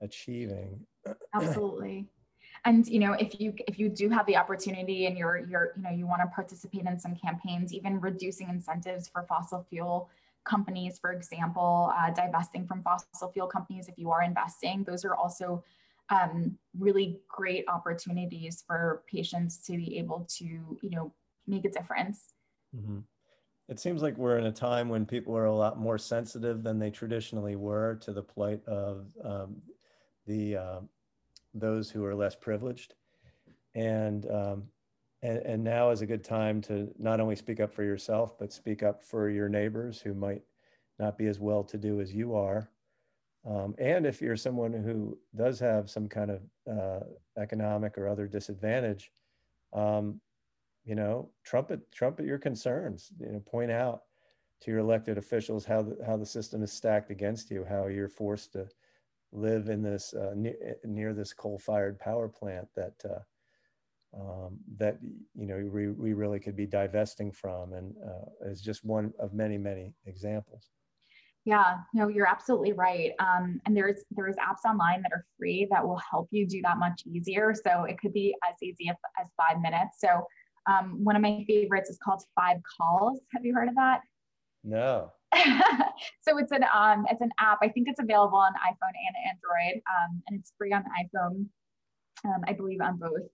achieving. 0.00 0.80
Absolutely. 1.34 2.08
And 2.64 2.86
you 2.86 2.98
know, 2.98 3.12
if 3.12 3.38
you 3.40 3.54
if 3.68 3.78
you 3.78 3.88
do 3.88 4.08
have 4.08 4.26
the 4.26 4.36
opportunity 4.36 5.06
and 5.06 5.16
you're 5.16 5.38
you're 5.38 5.72
you 5.76 5.82
know 5.82 5.90
you 5.90 6.06
want 6.06 6.22
to 6.22 6.26
participate 6.28 6.84
in 6.86 6.98
some 6.98 7.14
campaigns, 7.14 7.72
even 7.72 8.00
reducing 8.00 8.48
incentives 8.48 9.08
for 9.08 9.22
fossil 9.22 9.64
fuel 9.68 10.10
companies, 10.44 10.98
for 10.98 11.12
example, 11.12 11.92
uh, 11.96 12.10
divesting 12.10 12.66
from 12.66 12.82
fossil 12.82 13.30
fuel 13.32 13.46
companies 13.46 13.88
if 13.88 13.98
you 13.98 14.10
are 14.10 14.22
investing. 14.22 14.84
Those 14.84 15.04
are 15.04 15.14
also 15.14 15.62
um, 16.08 16.56
really 16.78 17.18
great 17.28 17.64
opportunities 17.68 18.62
for 18.66 19.02
patients 19.10 19.58
to 19.66 19.76
be 19.76 19.98
able 19.98 20.26
to, 20.38 20.44
you 20.44 20.90
know, 20.90 21.12
make 21.46 21.64
a 21.64 21.70
difference. 21.70 22.32
Mm-hmm. 22.74 22.98
It 23.68 23.80
seems 23.80 24.00
like 24.00 24.16
we're 24.16 24.38
in 24.38 24.46
a 24.46 24.52
time 24.52 24.88
when 24.88 25.06
people 25.06 25.36
are 25.36 25.46
a 25.46 25.54
lot 25.54 25.78
more 25.78 25.98
sensitive 25.98 26.62
than 26.62 26.78
they 26.78 26.90
traditionally 26.90 27.56
were 27.56 27.96
to 28.02 28.12
the 28.12 28.22
plight 28.22 28.64
of 28.66 29.06
um, 29.24 29.56
the 30.26 30.56
uh, 30.56 30.80
those 31.52 31.90
who 31.90 32.04
are 32.04 32.14
less 32.14 32.36
privileged, 32.36 32.94
and 33.74 34.30
um, 34.30 34.64
and, 35.22 35.38
and 35.38 35.64
now 35.64 35.90
is 35.90 36.00
a 36.00 36.06
good 36.06 36.22
time 36.22 36.60
to 36.62 36.92
not 36.98 37.20
only 37.20 37.34
speak 37.34 37.58
up 37.58 37.74
for 37.74 37.82
yourself, 37.82 38.38
but 38.38 38.52
speak 38.52 38.82
up 38.82 39.02
for 39.02 39.28
your 39.30 39.48
neighbors 39.48 40.00
who 40.00 40.14
might 40.14 40.42
not 40.98 41.18
be 41.18 41.26
as 41.26 41.40
well 41.40 41.64
to 41.64 41.76
do 41.76 42.00
as 42.00 42.12
you 42.12 42.36
are. 42.36 42.70
Um, 43.48 43.74
and 43.78 44.06
if 44.06 44.20
you're 44.20 44.36
someone 44.36 44.72
who 44.72 45.18
does 45.34 45.58
have 45.60 45.88
some 45.88 46.08
kind 46.08 46.30
of 46.30 46.40
uh, 46.70 47.04
economic 47.36 47.96
or 47.96 48.08
other 48.08 48.26
disadvantage, 48.26 49.12
um, 49.72 50.20
you 50.86 50.94
know, 50.94 51.28
trumpet 51.44 51.80
trumpet 51.92 52.24
your 52.24 52.38
concerns. 52.38 53.12
You 53.18 53.32
know, 53.32 53.40
point 53.40 53.72
out 53.72 54.02
to 54.62 54.70
your 54.70 54.80
elected 54.80 55.18
officials 55.18 55.66
how 55.66 55.82
the, 55.82 55.98
how 56.06 56.16
the 56.16 56.24
system 56.24 56.62
is 56.62 56.72
stacked 56.72 57.10
against 57.10 57.50
you, 57.50 57.66
how 57.68 57.88
you're 57.88 58.08
forced 58.08 58.52
to 58.52 58.66
live 59.32 59.68
in 59.68 59.82
this 59.82 60.14
uh, 60.14 60.32
near, 60.34 60.54
near 60.84 61.12
this 61.12 61.32
coal-fired 61.32 61.98
power 61.98 62.28
plant 62.28 62.68
that 62.76 62.94
uh, 63.04 63.18
um, 64.18 64.58
that 64.78 64.98
you 65.34 65.46
know 65.46 65.68
we, 65.70 65.88
we 65.90 66.14
really 66.14 66.38
could 66.38 66.56
be 66.56 66.66
divesting 66.66 67.32
from 67.32 67.74
and 67.74 67.94
uh, 68.06 68.48
is 68.48 68.62
just 68.62 68.84
one 68.84 69.12
of 69.18 69.34
many 69.34 69.58
many 69.58 69.92
examples. 70.06 70.70
Yeah 71.44 71.78
no 71.92 72.06
you're 72.06 72.28
absolutely 72.28 72.72
right. 72.72 73.10
Um, 73.18 73.60
and 73.66 73.76
there's 73.76 74.04
there's 74.12 74.36
apps 74.36 74.68
online 74.68 75.02
that 75.02 75.12
are 75.12 75.26
free 75.36 75.66
that 75.70 75.86
will 75.86 76.00
help 76.10 76.28
you 76.30 76.46
do 76.46 76.62
that 76.62 76.78
much 76.78 77.02
easier. 77.06 77.52
So 77.54 77.84
it 77.84 77.98
could 77.98 78.12
be 78.12 78.34
as 78.48 78.54
easy 78.62 78.88
as, 78.88 78.96
as 79.20 79.28
five 79.36 79.60
minutes. 79.60 79.98
So 79.98 80.24
um, 80.66 81.04
one 81.04 81.16
of 81.16 81.22
my 81.22 81.44
favorites 81.46 81.90
is 81.90 81.98
called 82.02 82.22
five 82.34 82.58
calls 82.78 83.20
have 83.32 83.44
you 83.44 83.54
heard 83.54 83.68
of 83.68 83.74
that 83.74 84.00
no 84.64 85.12
so 86.22 86.38
it's 86.38 86.52
an 86.52 86.64
um, 86.74 87.04
it's 87.10 87.20
an 87.20 87.30
app. 87.38 87.58
I 87.62 87.68
think 87.68 87.88
it's 87.88 88.00
available 88.00 88.38
on 88.38 88.52
iPhone 88.52 88.94
and 88.94 89.16
Android, 89.28 89.82
um, 89.90 90.22
and 90.26 90.38
it's 90.38 90.52
free 90.56 90.72
on 90.72 90.84
iPhone. 90.84 91.46
Um, 92.24 92.42
I 92.46 92.52
believe 92.52 92.80
on 92.80 92.96
both. 92.98 93.28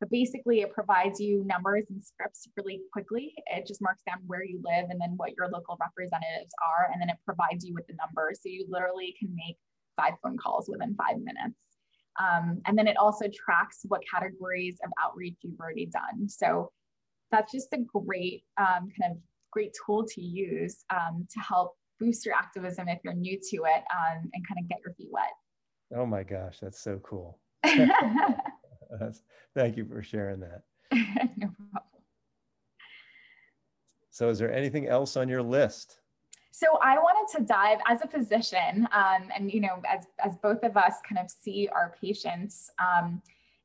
But 0.00 0.10
basically, 0.10 0.60
it 0.60 0.72
provides 0.72 1.20
you 1.20 1.44
numbers 1.44 1.84
and 1.88 2.02
scripts 2.04 2.48
really 2.56 2.82
quickly. 2.92 3.32
It 3.46 3.66
just 3.66 3.80
marks 3.80 4.02
down 4.06 4.18
where 4.26 4.44
you 4.44 4.60
live 4.62 4.90
and 4.90 5.00
then 5.00 5.14
what 5.16 5.34
your 5.36 5.48
local 5.48 5.78
representatives 5.80 6.52
are, 6.66 6.90
and 6.92 7.00
then 7.00 7.08
it 7.08 7.16
provides 7.24 7.64
you 7.64 7.74
with 7.74 7.86
the 7.86 7.94
numbers. 7.94 8.40
So 8.42 8.48
you 8.50 8.66
literally 8.68 9.14
can 9.18 9.34
make 9.34 9.56
five 9.96 10.14
phone 10.22 10.36
calls 10.36 10.68
within 10.68 10.94
five 10.96 11.18
minutes. 11.18 11.56
Um, 12.18 12.60
and 12.66 12.76
then 12.76 12.86
it 12.86 12.96
also 12.96 13.26
tracks 13.28 13.80
what 13.88 14.00
categories 14.12 14.78
of 14.84 14.90
outreach 15.02 15.36
you've 15.42 15.58
already 15.60 15.86
done. 15.86 16.28
So 16.28 16.70
that's 17.30 17.52
just 17.52 17.68
a 17.72 17.78
great 17.78 18.44
um, 18.58 18.88
kind 19.00 19.12
of 19.12 19.18
great 19.50 19.74
tool 19.86 20.04
to 20.06 20.20
use 20.20 20.84
um, 20.90 21.26
to 21.32 21.40
help 21.40 21.76
boost 21.98 22.26
your 22.26 22.34
activism 22.34 22.88
if 22.88 22.98
you're 23.02 23.14
new 23.14 23.38
to 23.38 23.56
it 23.56 23.82
um, 23.90 24.30
and 24.32 24.46
kind 24.46 24.58
of 24.60 24.68
get 24.68 24.78
your 24.84 24.94
feet 24.94 25.08
wet. 25.10 25.32
Oh 25.94 26.06
my 26.06 26.22
gosh, 26.22 26.58
that's 26.60 26.80
so 26.80 26.98
cool. 27.02 27.38
thank 29.54 29.76
you 29.76 29.84
for 29.84 30.02
sharing 30.02 30.40
that. 30.40 30.62
no 30.92 31.48
problem. 31.70 31.82
So, 34.10 34.30
is 34.30 34.38
there 34.38 34.52
anything 34.52 34.88
else 34.88 35.16
on 35.16 35.28
your 35.28 35.42
list? 35.42 36.00
So 36.56 36.78
I 36.82 36.96
wanted 36.96 37.36
to 37.36 37.44
dive 37.44 37.80
as 37.86 38.00
a 38.00 38.08
physician, 38.08 38.88
um, 38.90 39.28
and 39.36 39.52
you 39.52 39.60
know, 39.60 39.82
as 39.86 40.06
as 40.24 40.38
both 40.38 40.62
of 40.62 40.74
us 40.74 40.94
kind 41.06 41.22
of 41.22 41.30
see 41.30 41.68
our 41.70 41.94
patients, 42.00 42.70
um, 42.78 43.20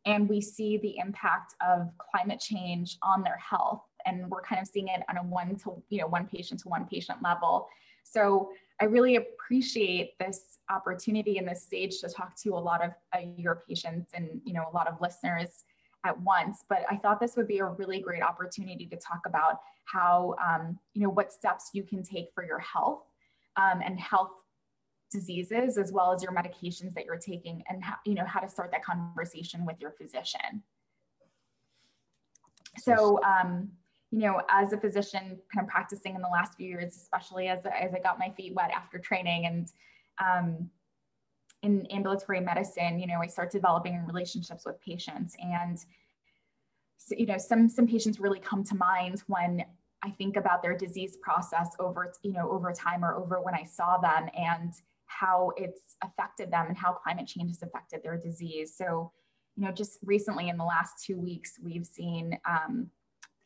and 0.05 0.27
we 0.27 0.41
see 0.41 0.77
the 0.77 0.97
impact 0.97 1.55
of 1.65 1.89
climate 1.97 2.41
change 2.41 2.97
on 3.01 3.23
their 3.23 3.37
health, 3.37 3.83
and 4.05 4.29
we're 4.29 4.41
kind 4.41 4.61
of 4.61 4.67
seeing 4.67 4.89
it 4.89 5.03
on 5.07 5.15
a 5.15 5.23
one 5.23 5.55
to 5.63 5.81
you 5.87 6.01
know 6.01 6.07
one 6.07 6.27
patient 6.27 6.59
to 6.63 6.67
one 6.67 6.85
patient 6.85 7.19
level. 7.23 7.69
So 8.03 8.49
I 8.81 8.85
really 8.85 9.15
appreciate 9.15 10.19
this 10.19 10.57
opportunity 10.69 11.37
and 11.37 11.47
this 11.47 11.63
stage 11.63 12.01
to 12.01 12.09
talk 12.09 12.35
to 12.41 12.55
a 12.55 12.59
lot 12.59 12.83
of 12.83 12.91
uh, 13.15 13.19
your 13.37 13.63
patients 13.69 14.11
and 14.13 14.41
you 14.43 14.51
know 14.51 14.65
a 14.69 14.75
lot 14.75 14.89
of 14.89 14.99
listeners 14.99 15.63
at 16.03 16.19
once. 16.21 16.63
But 16.67 16.83
I 16.89 16.97
thought 16.97 17.19
this 17.19 17.35
would 17.35 17.47
be 17.47 17.59
a 17.59 17.65
really 17.65 17.99
great 17.99 18.23
opportunity 18.23 18.85
to 18.87 18.95
talk 18.97 19.21
about 19.25 19.59
how 19.85 20.35
um, 20.43 20.79
you 20.93 21.03
know 21.03 21.09
what 21.09 21.31
steps 21.31 21.71
you 21.73 21.83
can 21.83 22.03
take 22.03 22.29
for 22.33 22.45
your 22.45 22.59
health 22.59 23.03
um, 23.57 23.81
and 23.83 23.99
health 23.99 24.31
diseases 25.11 25.77
as 25.77 25.91
well 25.91 26.13
as 26.13 26.23
your 26.23 26.31
medications 26.31 26.93
that 26.93 27.03
you're 27.03 27.17
taking 27.17 27.61
and 27.69 27.83
how, 27.83 27.95
you 28.05 28.15
know 28.15 28.23
how 28.25 28.39
to 28.39 28.47
start 28.47 28.71
that 28.71 28.83
conversation 28.83 29.65
with 29.65 29.75
your 29.81 29.91
physician 29.91 30.63
so 32.77 33.19
um, 33.23 33.69
you 34.11 34.19
know, 34.19 34.41
as 34.49 34.73
a 34.73 34.77
physician 34.77 35.39
kind 35.53 35.65
of 35.65 35.67
practicing 35.67 36.15
in 36.15 36.21
the 36.21 36.27
last 36.27 36.55
few 36.55 36.67
years, 36.67 36.97
especially 36.97 37.47
as, 37.47 37.65
as 37.65 37.93
I 37.93 37.99
got 37.99 38.19
my 38.19 38.29
feet 38.31 38.53
wet 38.53 38.71
after 38.75 38.99
training 38.99 39.45
and 39.45 39.67
um, 40.19 40.69
in 41.63 41.85
ambulatory 41.87 42.39
medicine, 42.39 42.99
you 42.99 43.07
know, 43.07 43.19
I 43.21 43.27
start 43.27 43.51
developing 43.51 44.05
relationships 44.05 44.65
with 44.65 44.79
patients 44.81 45.35
and, 45.39 45.77
so, 46.97 47.15
you 47.17 47.25
know, 47.25 47.37
some, 47.37 47.67
some 47.67 47.87
patients 47.87 48.19
really 48.19 48.39
come 48.39 48.63
to 48.65 48.75
mind 48.75 49.23
when 49.27 49.65
I 50.03 50.11
think 50.11 50.37
about 50.37 50.61
their 50.61 50.77
disease 50.77 51.17
process 51.21 51.69
over, 51.79 52.13
you 52.23 52.33
know, 52.33 52.49
over 52.51 52.71
time 52.71 53.03
or 53.03 53.15
over 53.15 53.41
when 53.41 53.55
I 53.55 53.63
saw 53.63 53.97
them 53.97 54.29
and 54.37 54.73
how 55.05 55.51
it's 55.57 55.95
affected 56.03 56.51
them 56.51 56.67
and 56.67 56.77
how 56.77 56.93
climate 56.93 57.27
change 57.27 57.49
has 57.51 57.63
affected 57.63 58.01
their 58.03 58.17
disease. 58.17 58.75
So, 58.75 59.11
you 59.55 59.65
know, 59.65 59.71
just 59.71 59.99
recently 60.03 60.49
in 60.49 60.57
the 60.57 60.63
last 60.63 61.03
two 61.03 61.17
weeks, 61.19 61.59
we've 61.61 61.85
seen 61.85 62.37
um, 62.47 62.89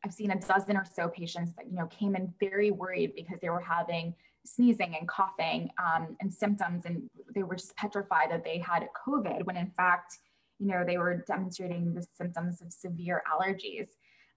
I've 0.03 0.13
seen 0.13 0.31
a 0.31 0.39
dozen 0.39 0.77
or 0.77 0.85
so 0.85 1.07
patients 1.07 1.53
that 1.55 1.65
you 1.67 1.75
know 1.77 1.87
came 1.87 2.15
in 2.15 2.31
very 2.39 2.69
worried 2.69 3.13
because 3.15 3.39
they 3.41 3.49
were 3.49 3.59
having 3.59 4.13
sneezing 4.45 4.95
and 4.99 5.07
coughing 5.07 5.69
um, 5.83 6.15
and 6.21 6.33
symptoms, 6.33 6.85
and 6.85 7.09
they 7.33 7.43
were 7.43 7.55
just 7.55 7.75
petrified 7.75 8.31
that 8.31 8.43
they 8.43 8.59
had 8.59 8.87
COVID. 9.07 9.45
When 9.45 9.57
in 9.57 9.71
fact, 9.71 10.19
you 10.59 10.67
know, 10.67 10.83
they 10.85 10.97
were 10.97 11.23
demonstrating 11.27 11.93
the 11.93 12.05
symptoms 12.15 12.61
of 12.61 12.71
severe 12.71 13.23
allergies. 13.31 13.87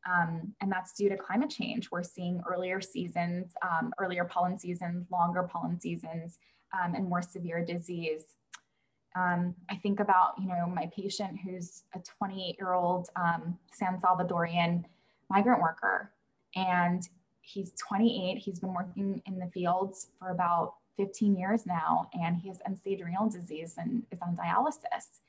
Um, 0.08 0.54
and 0.60 0.70
that's 0.70 0.92
due 0.94 1.08
to 1.08 1.16
climate 1.16 1.50
change. 1.50 1.90
We're 1.90 2.02
seeing 2.02 2.42
earlier 2.48 2.80
seasons, 2.80 3.52
um, 3.62 3.92
earlier 3.98 4.24
pollen 4.24 4.58
seasons, 4.58 5.06
longer 5.10 5.42
pollen 5.42 5.80
seasons, 5.80 6.38
um, 6.72 6.94
and 6.94 7.08
more 7.08 7.22
severe 7.22 7.64
disease. 7.64 8.24
Um, 9.16 9.54
I 9.70 9.76
think 9.76 10.00
about, 10.00 10.34
you 10.38 10.48
know, 10.48 10.66
my 10.66 10.90
patient 10.94 11.38
who's 11.44 11.82
a 11.94 12.00
28 12.18 12.56
year 12.58 12.72
old 12.72 13.08
um, 13.16 13.58
San 13.72 14.00
Salvadorian 14.00 14.84
migrant 15.30 15.60
worker 15.60 16.12
and 16.54 17.08
he's 17.48 17.72
28 17.78 18.38
he's 18.38 18.60
been 18.60 18.74
working 18.74 19.22
in 19.26 19.38
the 19.38 19.46
fields 19.46 20.08
for 20.18 20.30
about 20.30 20.74
15 20.96 21.36
years 21.36 21.64
now 21.66 22.08
and 22.12 22.36
he 22.36 22.48
has 22.48 22.60
end-stage 22.66 23.00
renal 23.00 23.30
disease 23.30 23.74
and 23.78 24.02
is 24.10 24.18
on 24.20 24.36
dialysis 24.36 25.20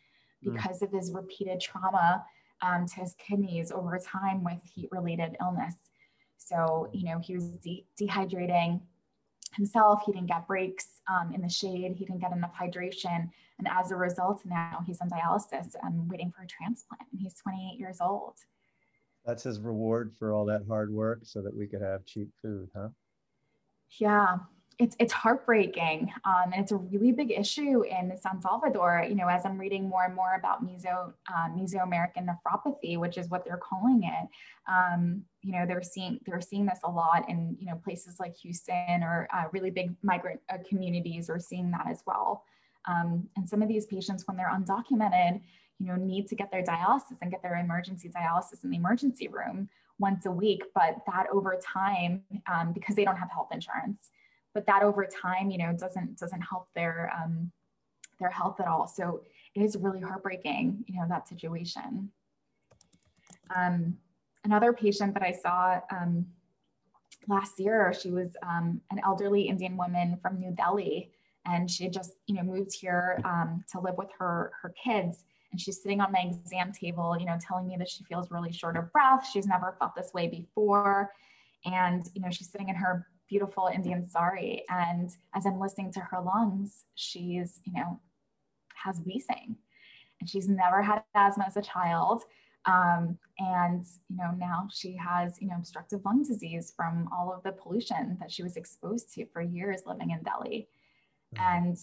hmm. 0.44 0.54
because 0.54 0.80
mm. 0.80 0.82
of 0.84 0.92
his 0.92 1.12
repeated 1.12 1.62
trauma 1.62 2.26
um, 2.62 2.86
to 2.86 2.96
his 3.02 3.16
kidneys 3.16 3.72
over 3.72 3.98
time 4.00 4.44
with 4.44 4.58
heat-related 4.74 5.38
illness 5.42 5.76
so 6.38 6.90
you 6.92 7.06
know 7.06 7.20
he 7.20 7.36
was 7.36 7.46
de- 7.64 7.86
dehydrating 8.00 8.82
himself 9.56 10.02
he 10.06 10.12
didn't 10.12 10.28
get 10.28 10.48
breaks 10.48 11.02
um, 11.10 11.32
in 11.34 11.42
the 11.42 11.50
shade 11.50 11.96
he 11.98 12.06
didn't 12.06 12.22
get 12.22 12.32
enough 12.32 12.54
hydration 12.60 13.30
and 13.60 13.68
as 13.70 13.92
a 13.92 13.96
result 13.96 14.42
now 14.46 14.84
he's 14.86 15.00
on 15.02 15.10
dialysis 15.10 15.76
and 15.84 16.10
waiting 16.10 16.32
for 16.36 16.44
a 16.44 16.48
transplant 16.48 17.04
and 17.12 17.22
he's 17.22 17.36
28 17.36 17.80
years 17.80 17.98
old 18.02 18.36
that's 19.26 19.44
his 19.44 19.60
reward 19.60 20.14
for 20.18 20.34
all 20.34 20.46
that 20.46 20.64
hard 20.68 20.92
work 20.92 21.20
so 21.24 21.42
that 21.42 21.56
we 21.56 21.68
could 21.68 21.82
have 21.82 22.06
cheap 22.06 22.30
food, 22.42 22.70
huh? 22.76 22.90
Yeah, 23.98 24.38
it's 24.80 24.96
it's 24.98 25.12
heartbreaking, 25.12 26.10
um, 26.24 26.54
and 26.54 26.62
it's 26.62 26.72
a 26.72 26.78
really 26.78 27.12
big 27.12 27.32
issue 27.32 27.84
in 27.84 28.16
San 28.18 28.42
Salvador. 28.42 29.06
You 29.08 29.16
know, 29.16 29.28
as 29.28 29.46
I'm 29.46 29.58
reading 29.58 29.90
more 29.90 30.06
and 30.06 30.16
more 30.16 30.36
about 30.36 30.66
meso 30.66 31.12
uh, 31.28 31.50
Mesoamerican 31.50 32.26
nephropathy, 32.26 32.98
which 32.98 33.18
is 33.18 33.30
what 33.30 33.44
they're 33.44 33.58
calling 33.58 34.04
it. 34.04 34.30
Um, 34.72 35.24
you 35.42 35.52
know, 35.52 35.66
they're 35.66 35.84
seeing 35.84 36.20
they're 36.26 36.40
seeing 36.40 36.66
this 36.66 36.80
a 36.86 36.90
lot 36.90 37.30
in 37.30 37.58
you 37.60 37.66
know 37.66 37.76
places 37.84 38.22
like 38.22 38.38
Houston 38.38 39.04
or 39.04 39.28
uh, 39.34 39.46
really 39.52 39.70
big 39.70 39.94
migrant 40.02 40.40
uh, 40.50 40.58
communities 40.68 41.30
are 41.30 41.40
seeing 41.40 41.72
that 41.72 41.88
as 41.90 42.02
well. 42.08 42.46
Um, 42.88 43.28
and 43.36 43.48
some 43.48 43.62
of 43.62 43.68
these 43.68 43.86
patients, 43.86 44.24
when 44.28 44.38
they're 44.38 44.50
undocumented, 44.50 45.42
you 45.80 45.88
know, 45.88 45.96
need 45.96 46.28
to 46.28 46.36
get 46.36 46.52
their 46.52 46.64
dialysis 46.64 47.18
and 47.22 47.32
get 47.32 47.42
their 47.42 47.56
emergency 47.56 48.10
dialysis 48.10 48.64
in 48.64 48.70
the 48.70 48.78
emergency 48.78 49.28
room 49.28 49.70
once 49.98 50.26
a 50.26 50.32
week. 50.32 50.64
But 50.76 50.98
that 51.08 51.28
over 51.32 51.60
time, 51.66 52.24
um, 52.52 52.74
because 52.74 52.96
they 52.96 53.06
don't 53.06 53.18
have 53.18 53.32
health 53.32 53.50
insurance, 53.52 54.12
but 54.54 54.66
that 54.68 54.84
over 54.84 55.06
time, 55.06 55.50
you 55.50 55.58
know, 55.58 55.74
doesn't 55.74 56.18
doesn't 56.20 56.42
help 56.42 56.68
their 56.76 57.12
um, 57.18 57.52
their 58.20 58.30
health 58.30 58.60
at 58.60 58.68
all. 58.68 58.88
So 58.88 59.22
it 59.56 59.62
is 59.62 59.78
really 59.78 60.02
heartbreaking, 60.02 60.84
you 60.88 61.00
know, 61.00 61.06
that 61.08 61.28
situation. 61.28 62.12
Um, 63.56 63.98
another 64.44 64.74
patient 64.74 65.14
that 65.14 65.24
I 65.24 65.32
saw 65.32 65.80
um, 65.92 66.26
last 67.28 67.60
year, 67.60 67.94
she 68.00 68.12
was 68.12 68.36
um, 68.44 68.82
an 68.92 69.00
elderly 69.06 69.44
Indian 69.44 69.78
woman 69.78 70.18
from 70.22 70.40
New 70.40 70.52
Delhi, 70.52 71.12
and 71.46 71.72
she 71.72 71.86
had 71.86 71.94
just, 71.94 72.12
you 72.28 72.36
know, 72.36 72.44
moved 72.44 72.74
here 72.74 73.22
um, 73.24 73.64
to 73.72 73.80
live 73.80 73.96
with 73.98 74.10
her 74.20 74.52
her 74.62 74.74
kids 74.84 75.24
and 75.52 75.60
she's 75.60 75.82
sitting 75.82 76.02
on 76.02 76.12
my 76.12 76.20
exam 76.20 76.72
table, 76.72 77.18
you 77.20 77.26
know, 77.26 77.38
telling 77.39 77.68
me 77.68 77.76
that 77.78 77.89
she 77.89 78.04
feels 78.04 78.30
really 78.30 78.52
short 78.52 78.78
of 78.78 78.91
breath. 78.91 79.28
She's 79.32 79.47
never 79.47 79.76
felt 79.80 79.95
this 79.95 80.14
way 80.14 80.28
before. 80.28 81.12
And, 81.66 82.06
you 82.14 82.22
know, 82.22 82.30
she's 82.30 82.52
sitting 82.52 82.70
in 82.70 82.76
her 82.76 83.08
beautiful 83.28 83.70
Indian 83.74 84.08
sari. 84.08 84.64
And 84.70 85.10
as 85.36 85.45
I'm 85.45 85.60
listening 85.60 85.91
to 85.93 86.00
her 86.00 86.22
lungs, 86.22 86.86
she's, 86.95 87.62
you 87.66 87.74
know, 87.74 88.00
has 88.76 89.02
wheezing. 89.06 89.56
And 90.20 90.30
she's 90.30 90.47
never 90.47 90.82
had 90.82 91.04
asthma 91.16 91.45
as 91.47 91.58
a 91.58 91.62
child. 91.62 92.24
Um, 92.66 93.18
and, 93.39 93.86
you 94.10 94.18
know, 94.18 94.32
now 94.38 94.68
she 94.72 94.95
has, 94.97 95.41
you 95.41 95.47
know, 95.47 95.56
obstructive 95.56 96.02
lung 96.06 96.24
disease 96.24 96.74
from 96.76 97.10
all 97.12 97.34
of 97.34 97.41
the 97.43 97.54
pollution 97.54 98.18
that 98.20 98.32
she 98.32 98.43
was 98.43 98.58
exposed 98.58 99.14
to 99.14 99.26
for 99.28 99.41
years 99.41 99.82
living 99.86 100.12
in 100.12 100.22
Delhi. 100.22 100.68
Mm-hmm. 101.36 101.68
And, 101.68 101.78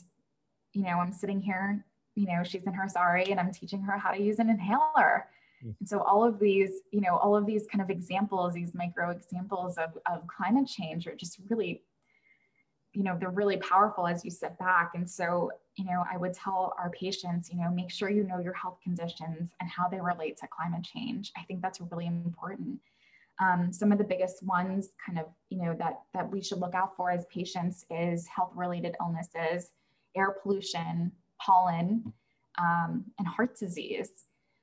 you 0.73 0.83
know, 0.83 0.99
I'm 0.99 1.13
sitting 1.13 1.41
here 1.41 1.85
you 2.17 2.27
know, 2.27 2.43
she's 2.43 2.65
in 2.67 2.73
her 2.73 2.89
sari 2.89 3.31
and 3.31 3.39
I'm 3.39 3.53
teaching 3.53 3.83
her 3.83 3.97
how 3.97 4.11
to 4.11 4.21
use 4.21 4.39
an 4.41 4.51
inhaler. 4.51 5.27
Mm. 5.65 5.75
And 5.79 5.89
so 5.89 6.01
all 6.01 6.25
of 6.25 6.41
these, 6.41 6.81
you 6.91 7.03
know, 7.03 7.17
all 7.17 7.37
of 7.37 7.47
these 7.47 7.67
kind 7.71 7.83
of 7.83 7.91
examples, 7.91 8.55
these 8.55 8.75
micro 8.75 9.11
examples 9.11 9.77
of, 9.77 9.97
of 10.11 10.27
climate 10.27 10.67
change 10.67 11.07
are 11.07 11.15
just 11.15 11.39
really, 11.49 11.83
you 12.95 13.05
know, 13.05 13.17
they're 13.21 13.29
really 13.29 13.59
powerful 13.59 14.07
as 14.07 14.25
you 14.25 14.31
sit 14.31 14.59
back. 14.59 14.93
And 14.95 15.09
so, 15.09 15.51
you 15.77 15.85
know, 15.85 16.05
I 16.11 16.17
would 16.17 16.33
tell 16.33 16.75
our 16.79 16.91
patients, 16.91 17.51
you 17.53 17.59
know, 17.59 17.71
make 17.71 17.91
sure 17.91 18.09
you 18.09 18.25
know 18.25 18.39
your 18.39 18.55
health 18.55 18.79
conditions 18.83 19.51
and 19.61 19.69
how 19.69 19.87
they 19.87 20.01
relate 20.01 20.39
to 20.39 20.49
climate 20.49 20.85
change. 20.85 21.33
I 21.37 21.43
think 21.43 21.61
that's 21.61 21.81
really 21.81 22.07
important. 22.07 22.81
Um, 23.39 23.71
some 23.71 23.93
of 23.93 23.99
the 23.99 24.05
biggest 24.05 24.43
ones 24.43 24.89
kind 25.05 25.19
of, 25.19 25.27
you 25.51 25.63
know, 25.63 25.77
that, 25.79 26.01
that 26.15 26.31
we 26.31 26.41
should 26.41 26.59
look 26.59 26.75
out 26.75 26.97
for 26.97 27.11
as 27.11 27.27
patients 27.27 27.85
is 27.91 28.27
health 28.27 28.53
related 28.55 28.97
illnesses, 28.99 29.73
air 30.17 30.35
pollution, 30.43 31.13
pollen, 31.41 32.13
um, 32.59 33.05
and 33.19 33.27
heart 33.27 33.59
disease. 33.59 34.11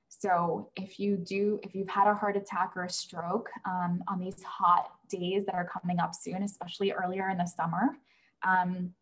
So 0.08 0.70
if 0.76 1.00
you 1.00 1.18
do, 1.18 1.60
if 1.64 1.76
you've 1.76 1.90
had 1.90 2.08
a 2.08 2.14
heart 2.14 2.38
attack 2.38 2.74
or 2.76 2.86
a 2.86 2.90
stroke 2.90 3.50
um, 3.66 4.04
on 4.08 4.20
these 4.20 4.42
hot 4.44 4.92
days 5.10 5.46
that 5.46 5.56
are 5.56 5.68
coming 5.68 6.00
up 6.00 6.16
soon, 6.16 6.44
especially 6.44 6.92
earlier 6.92 7.30
in 7.30 7.38
the 7.38 7.46
summer, 7.46 7.98
um, 8.44 8.94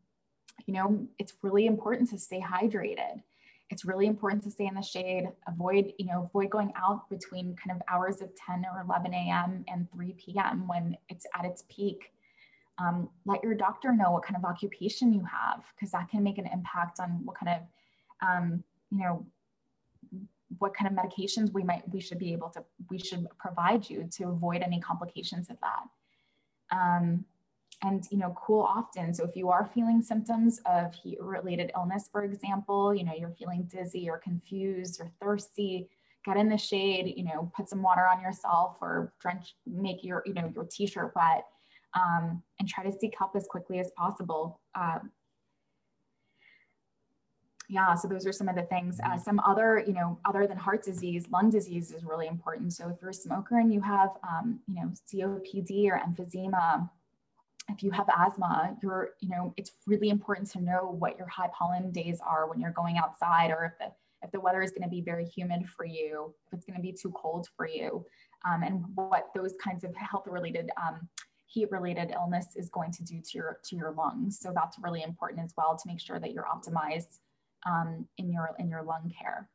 you 0.65 0.73
know, 0.73 1.07
it's 1.19 1.33
really 1.41 1.65
important 1.65 2.09
to 2.09 2.17
stay 2.17 2.41
hydrated. 2.41 3.21
It's 3.69 3.85
really 3.85 4.05
important 4.05 4.43
to 4.43 4.51
stay 4.51 4.65
in 4.65 4.75
the 4.75 4.81
shade, 4.81 5.29
avoid, 5.47 5.93
you 5.97 6.05
know, 6.05 6.23
avoid 6.23 6.49
going 6.49 6.73
out 6.75 7.09
between 7.09 7.55
kind 7.55 7.75
of 7.75 7.81
hours 7.89 8.21
of 8.21 8.29
10 8.35 8.65
or 8.73 8.81
11 8.81 9.13
a.m. 9.13 9.63
and 9.67 9.87
3 9.91 10.13
p.m. 10.13 10.67
when 10.67 10.97
it's 11.07 11.25
at 11.37 11.45
its 11.45 11.63
peak. 11.69 12.11
Um, 12.81 13.09
let 13.25 13.43
your 13.43 13.53
doctor 13.53 13.93
know 13.93 14.11
what 14.11 14.23
kind 14.23 14.35
of 14.35 14.43
occupation 14.43 15.13
you 15.13 15.23
have, 15.23 15.63
because 15.75 15.91
that 15.91 16.09
can 16.09 16.23
make 16.23 16.37
an 16.37 16.47
impact 16.51 16.99
on 16.99 17.21
what 17.23 17.37
kind 17.37 17.61
of, 17.61 18.27
um, 18.27 18.63
you 18.91 18.99
know, 18.99 19.25
what 20.57 20.73
kind 20.73 20.89
of 20.91 20.97
medications 20.97 21.53
we 21.53 21.63
might 21.63 21.83
we 21.93 22.01
should 22.01 22.19
be 22.19 22.33
able 22.33 22.49
to 22.49 22.63
we 22.89 22.97
should 22.97 23.25
provide 23.39 23.89
you 23.89 24.09
to 24.11 24.25
avoid 24.25 24.61
any 24.61 24.79
complications 24.79 25.49
of 25.49 25.57
that. 25.61 26.75
Um, 26.75 27.25
and 27.83 28.05
you 28.11 28.17
know 28.17 28.35
cool 28.39 28.61
often 28.61 29.13
so 29.13 29.23
if 29.23 29.35
you 29.35 29.49
are 29.49 29.69
feeling 29.73 30.01
symptoms 30.01 30.59
of 30.65 30.93
heat 30.93 31.19
related 31.21 31.71
illness 31.75 32.09
for 32.11 32.23
example 32.23 32.93
you 32.93 33.03
know 33.03 33.13
you're 33.17 33.33
feeling 33.39 33.63
dizzy 33.63 34.09
or 34.09 34.17
confused 34.17 35.01
or 35.01 35.09
thirsty 35.21 35.89
get 36.25 36.37
in 36.37 36.49
the 36.49 36.57
shade 36.57 37.13
you 37.17 37.23
know 37.23 37.51
put 37.55 37.69
some 37.69 37.81
water 37.81 38.07
on 38.07 38.21
yourself 38.21 38.77
or 38.81 39.13
drench 39.19 39.55
make 39.65 40.03
your 40.03 40.21
you 40.25 40.33
know 40.33 40.51
your 40.53 40.65
t-shirt 40.65 41.11
wet 41.15 41.45
um, 41.93 42.41
and 42.59 42.67
try 42.67 42.83
to 42.83 42.91
seek 42.91 43.13
help 43.17 43.35
as 43.35 43.47
quickly 43.47 43.79
as 43.79 43.91
possible. 43.97 44.59
Um, 44.75 45.11
yeah 47.69 47.95
so 47.95 48.05
those 48.05 48.27
are 48.27 48.33
some 48.33 48.49
of 48.49 48.55
the 48.55 48.63
things. 48.63 48.99
Uh, 49.03 49.17
some 49.17 49.39
other 49.39 49.81
you 49.87 49.93
know 49.93 50.19
other 50.25 50.45
than 50.45 50.57
heart 50.57 50.83
disease 50.83 51.25
lung 51.31 51.49
disease 51.49 51.91
is 51.91 52.03
really 52.03 52.27
important. 52.27 52.73
So 52.73 52.89
if 52.89 52.97
you're 53.01 53.11
a 53.11 53.13
smoker 53.13 53.59
and 53.59 53.73
you 53.73 53.79
have 53.81 54.09
um, 54.27 54.59
you 54.67 54.75
know 54.75 54.91
copd 55.13 55.89
or 55.89 56.01
emphysema 56.05 56.89
if 57.69 57.83
you 57.83 57.91
have 57.91 58.07
asthma, 58.15 58.75
you're, 58.81 59.11
you 59.19 59.29
know, 59.29 59.53
it's 59.57 59.71
really 59.85 60.09
important 60.09 60.49
to 60.51 60.61
know 60.61 60.95
what 60.99 61.17
your 61.17 61.27
high 61.27 61.49
pollen 61.57 61.91
days 61.91 62.19
are 62.25 62.49
when 62.49 62.59
you're 62.59 62.71
going 62.71 62.97
outside 62.97 63.51
or 63.51 63.65
if 63.65 63.77
the, 63.77 63.93
if 64.25 64.31
the 64.31 64.39
weather 64.39 64.61
is 64.61 64.71
going 64.71 64.83
to 64.83 64.89
be 64.89 65.01
very 65.01 65.25
humid 65.25 65.67
for 65.67 65.85
you, 65.85 66.33
if 66.47 66.53
it's 66.53 66.65
going 66.65 66.77
to 66.77 66.81
be 66.81 66.91
too 66.91 67.11
cold 67.11 67.47
for 67.55 67.67
you, 67.67 68.05
um, 68.45 68.63
and 68.63 68.83
what 68.95 69.27
those 69.35 69.53
kinds 69.63 69.83
of 69.83 69.95
health 69.95 70.25
related, 70.27 70.69
um, 70.77 71.07
heat 71.51 71.69
related 71.69 72.11
illness 72.11 72.47
is 72.55 72.69
going 72.69 72.91
to 72.91 73.03
do 73.03 73.19
to 73.19 73.37
your, 73.37 73.59
to 73.65 73.75
your 73.75 73.91
lungs. 73.91 74.39
So 74.39 74.51
that's 74.55 74.77
really 74.81 75.03
important 75.03 75.43
as 75.43 75.53
well 75.57 75.77
to 75.77 75.83
make 75.87 75.99
sure 75.99 76.19
that 76.19 76.31
you're 76.31 76.45
optimized 76.45 77.19
um, 77.65 78.07
in 78.17 78.31
your, 78.31 78.51
in 78.57 78.69
your 78.69 78.83
lung 78.83 79.11
care. 79.19 79.49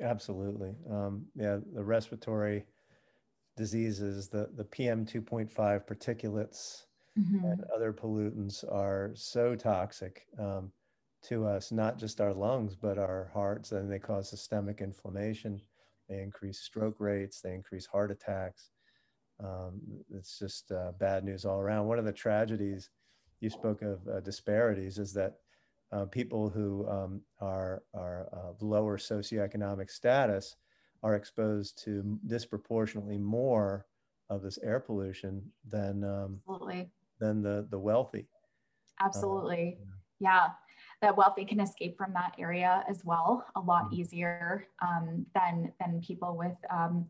Absolutely. 0.00 0.74
Um, 0.90 1.24
yeah, 1.34 1.58
the 1.74 1.82
respiratory 1.82 2.64
diseases, 3.56 4.28
the, 4.28 4.48
the 4.54 4.64
PM 4.64 5.04
2.5 5.04 5.50
particulates 5.86 6.84
mm-hmm. 7.18 7.44
and 7.44 7.64
other 7.74 7.92
pollutants 7.92 8.64
are 8.70 9.10
so 9.14 9.56
toxic 9.56 10.26
um, 10.38 10.70
to 11.24 11.46
us, 11.46 11.72
not 11.72 11.98
just 11.98 12.20
our 12.20 12.34
lungs, 12.34 12.76
but 12.76 12.98
our 12.98 13.30
hearts, 13.32 13.72
and 13.72 13.90
they 13.90 13.98
cause 13.98 14.28
systemic 14.28 14.80
inflammation. 14.80 15.60
They 16.08 16.20
increase 16.20 16.60
stroke 16.60 17.00
rates, 17.00 17.40
they 17.40 17.54
increase 17.54 17.86
heart 17.86 18.10
attacks. 18.10 18.70
Um, 19.42 19.80
it's 20.12 20.38
just 20.38 20.72
uh, 20.72 20.92
bad 20.98 21.24
news 21.24 21.44
all 21.44 21.60
around. 21.60 21.86
One 21.86 21.98
of 21.98 22.04
the 22.04 22.12
tragedies 22.12 22.90
you 23.40 23.50
spoke 23.50 23.82
of 23.82 24.00
uh, 24.08 24.20
disparities 24.20 24.98
is 24.98 25.12
that 25.14 25.36
uh, 25.92 26.04
people 26.06 26.48
who 26.48 26.88
um, 26.88 27.20
are, 27.40 27.82
are 27.94 28.28
of 28.32 28.60
lower 28.62 28.98
socioeconomic 28.98 29.90
status 29.90 30.56
are 31.02 31.14
exposed 31.14 31.82
to 31.84 32.18
disproportionately 32.26 33.18
more 33.18 33.86
of 34.30 34.42
this 34.42 34.58
air 34.62 34.80
pollution 34.80 35.42
than 35.66 36.04
um, 36.04 36.40
Absolutely. 36.48 36.90
than 37.20 37.42
the 37.42 37.66
the 37.70 37.78
wealthy. 37.78 38.26
Absolutely, 39.00 39.78
yeah. 40.20 40.30
yeah. 40.30 40.46
That 41.00 41.16
wealthy 41.16 41.44
can 41.44 41.60
escape 41.60 41.96
from 41.96 42.12
that 42.14 42.34
area 42.38 42.84
as 42.88 43.04
well 43.04 43.46
a 43.54 43.60
lot 43.60 43.84
mm-hmm. 43.84 44.00
easier 44.00 44.66
um, 44.82 45.24
than 45.34 45.72
than 45.80 46.00
people 46.00 46.36
with 46.36 46.56
um, 46.70 47.06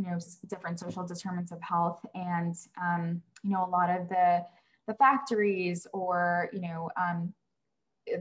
you 0.00 0.10
know 0.10 0.18
different 0.48 0.80
social 0.80 1.06
determinants 1.06 1.52
of 1.52 1.60
health 1.60 2.00
and 2.14 2.54
um, 2.80 3.20
you 3.42 3.50
know 3.50 3.64
a 3.64 3.70
lot 3.70 3.90
of 3.90 4.08
the 4.08 4.44
the 4.86 4.94
factories 4.94 5.86
or 5.92 6.48
you 6.52 6.60
know 6.60 6.90
um, 6.96 7.32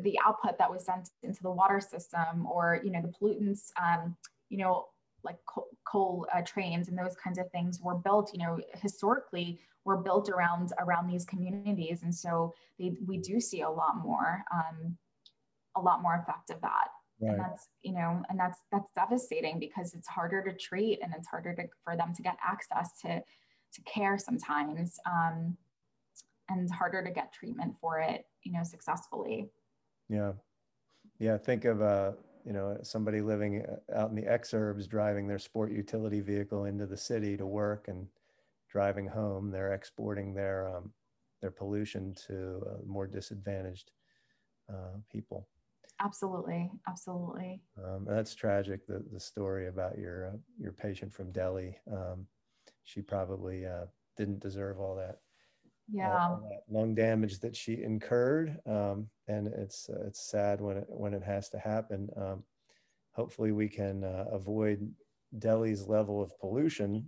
the 0.03 0.17
output 0.25 0.57
that 0.57 0.69
was 0.69 0.85
sent 0.85 1.09
into 1.23 1.41
the 1.41 1.51
water 1.51 1.79
system 1.79 2.45
or 2.45 2.81
you 2.83 2.91
know 2.91 3.01
the 3.01 3.07
pollutants 3.07 3.71
um, 3.81 4.15
you 4.49 4.57
know 4.57 4.87
like 5.23 5.37
coal, 5.45 5.67
coal 5.85 6.27
uh, 6.33 6.41
trains 6.41 6.89
and 6.89 6.97
those 6.97 7.15
kinds 7.15 7.37
of 7.37 7.49
things 7.51 7.79
were 7.81 7.95
built 7.95 8.31
you 8.33 8.39
know 8.39 8.59
historically 8.75 9.59
were 9.85 9.97
built 9.97 10.29
around 10.29 10.71
around 10.79 11.07
these 11.07 11.25
communities. 11.25 12.03
And 12.03 12.13
so 12.13 12.53
they, 12.77 12.93
we 13.07 13.17
do 13.17 13.39
see 13.39 13.61
a 13.61 13.69
lot 13.69 13.97
more 14.03 14.43
um, 14.53 14.97
a 15.75 15.81
lot 15.81 16.01
more 16.01 16.15
effect 16.15 16.49
of 16.49 16.61
that 16.61 16.89
right. 17.21 17.31
and 17.31 17.39
that's 17.39 17.67
you 17.81 17.93
know 17.93 18.21
and 18.29 18.39
that's 18.39 18.59
that's 18.71 18.91
devastating 18.95 19.59
because 19.59 19.93
it's 19.93 20.07
harder 20.07 20.43
to 20.43 20.53
treat 20.53 20.99
and 21.01 21.13
it's 21.17 21.27
harder 21.27 21.55
to, 21.55 21.63
for 21.83 21.95
them 21.95 22.13
to 22.13 22.21
get 22.21 22.37
access 22.43 22.91
to 23.01 23.21
to 23.71 23.81
care 23.83 24.17
sometimes 24.17 24.97
um, 25.05 25.55
and 26.49 26.71
harder 26.71 27.03
to 27.03 27.11
get 27.11 27.31
treatment 27.31 27.75
for 27.79 27.99
it 27.99 28.25
you 28.43 28.51
know 28.51 28.63
successfully. 28.63 29.49
Yeah. 30.09 30.33
Yeah 31.19 31.37
think 31.37 31.65
of 31.65 31.81
uh 31.81 32.11
you 32.45 32.53
know 32.53 32.77
somebody 32.81 33.21
living 33.21 33.65
uh, 33.65 33.97
out 33.97 34.09
in 34.09 34.15
the 34.15 34.23
exurbs 34.23 34.87
driving 34.87 35.27
their 35.27 35.39
sport 35.39 35.71
utility 35.71 36.21
vehicle 36.21 36.65
into 36.65 36.85
the 36.85 36.97
city 36.97 37.37
to 37.37 37.45
work 37.45 37.87
and 37.87 38.07
driving 38.69 39.07
home 39.07 39.51
they're 39.51 39.73
exporting 39.73 40.33
their 40.33 40.75
um, 40.75 40.91
their 41.41 41.51
pollution 41.51 42.13
to 42.27 42.61
uh, 42.69 42.77
more 42.85 43.07
disadvantaged 43.07 43.91
uh, 44.69 44.97
people 45.11 45.47
absolutely 46.01 46.71
absolutely. 46.87 47.61
Um, 47.83 48.05
that's 48.07 48.35
tragic 48.35 48.85
the, 48.87 49.03
the 49.11 49.19
story 49.19 49.67
about 49.67 49.97
your 49.97 50.27
uh, 50.27 50.37
your 50.57 50.71
patient 50.71 51.13
from 51.13 51.31
delhi. 51.31 51.77
Um, 51.91 52.27
she 52.83 53.01
probably 53.01 53.65
uh, 53.65 53.85
didn't 54.17 54.39
deserve 54.39 54.79
all 54.79 54.95
that 54.95 55.19
yeah. 55.91 56.35
lung 56.69 56.95
damage 56.95 57.39
that 57.39 57.55
she 57.55 57.81
incurred. 57.81 58.57
Um, 58.65 59.07
and 59.27 59.47
it's 59.47 59.89
uh, 59.89 60.03
it's 60.05 60.29
sad 60.29 60.61
when 60.61 60.77
it 60.77 60.85
when 60.87 61.13
it 61.13 61.23
has 61.23 61.49
to 61.49 61.59
happen. 61.59 62.09
Um, 62.15 62.43
hopefully 63.11 63.51
we 63.51 63.67
can 63.67 64.03
uh, 64.03 64.25
avoid 64.31 64.91
delhi's 65.37 65.87
level 65.87 66.21
of 66.21 66.37
pollution 66.39 67.05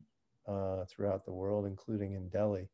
uh, 0.47 0.85
throughout 0.85 1.25
the 1.25 1.33
world 1.33 1.65
including 1.65 2.13
in 2.13 2.29
delhi. 2.29 2.69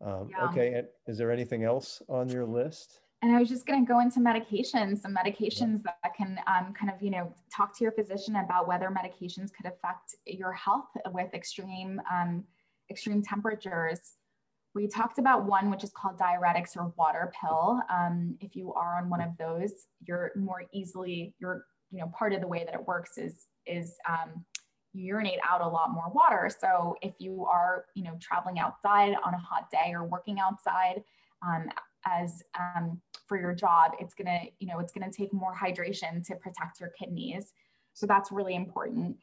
Um, 0.00 0.30
yeah. 0.30 0.48
okay 0.48 0.82
is 1.06 1.16
there 1.16 1.30
anything 1.30 1.62
else 1.62 2.02
on 2.08 2.28
your 2.28 2.44
list 2.44 3.02
and 3.22 3.36
I 3.36 3.38
was 3.38 3.48
just 3.48 3.66
going 3.66 3.86
to 3.86 3.90
go 3.90 4.00
into 4.00 4.18
medications, 4.18 4.98
some 4.98 5.14
medications 5.14 5.84
that 5.84 6.14
can 6.16 6.40
um, 6.48 6.74
kind 6.74 6.90
of, 6.92 7.00
you 7.00 7.10
know, 7.10 7.32
talk 7.54 7.76
to 7.78 7.84
your 7.84 7.92
physician 7.92 8.34
about 8.36 8.66
whether 8.66 8.88
medications 8.88 9.52
could 9.52 9.66
affect 9.66 10.16
your 10.26 10.52
health 10.52 10.88
with 11.12 11.32
extreme, 11.32 12.02
um, 12.12 12.42
extreme 12.90 13.22
temperatures. 13.22 14.14
We 14.74 14.88
talked 14.88 15.20
about 15.20 15.44
one 15.44 15.70
which 15.70 15.84
is 15.84 15.90
called 15.90 16.18
diuretics 16.18 16.76
or 16.76 16.92
water 16.96 17.32
pill. 17.40 17.80
Um, 17.88 18.36
if 18.40 18.56
you 18.56 18.72
are 18.74 18.98
on 18.98 19.08
one 19.08 19.20
of 19.20 19.30
those, 19.38 19.72
you're 20.04 20.32
more 20.34 20.64
easily, 20.72 21.32
you're, 21.38 21.64
you 21.92 22.00
know, 22.00 22.10
part 22.18 22.32
of 22.32 22.40
the 22.40 22.48
way 22.48 22.64
that 22.64 22.74
it 22.74 22.84
works 22.84 23.18
is, 23.18 23.46
is 23.66 23.94
um, 24.08 24.44
you 24.94 25.04
urinate 25.04 25.38
out 25.48 25.60
a 25.60 25.68
lot 25.68 25.92
more 25.92 26.10
water. 26.12 26.50
So 26.60 26.96
if 27.02 27.14
you 27.20 27.46
are, 27.46 27.84
you 27.94 28.02
know, 28.02 28.16
traveling 28.20 28.58
outside 28.58 29.14
on 29.24 29.34
a 29.34 29.38
hot 29.38 29.70
day 29.70 29.92
or 29.92 30.02
working 30.02 30.40
outside 30.40 31.04
um, 31.46 31.68
as 32.06 32.42
um, 32.58 33.00
for 33.26 33.38
your 33.38 33.54
job, 33.54 33.92
it's 34.00 34.14
gonna, 34.14 34.40
you 34.58 34.66
know, 34.66 34.78
it's 34.78 34.92
gonna 34.92 35.10
take 35.10 35.32
more 35.32 35.54
hydration 35.54 36.24
to 36.26 36.34
protect 36.36 36.80
your 36.80 36.90
kidneys. 36.98 37.52
So 37.94 38.06
that's 38.06 38.32
really 38.32 38.54
important. 38.54 39.16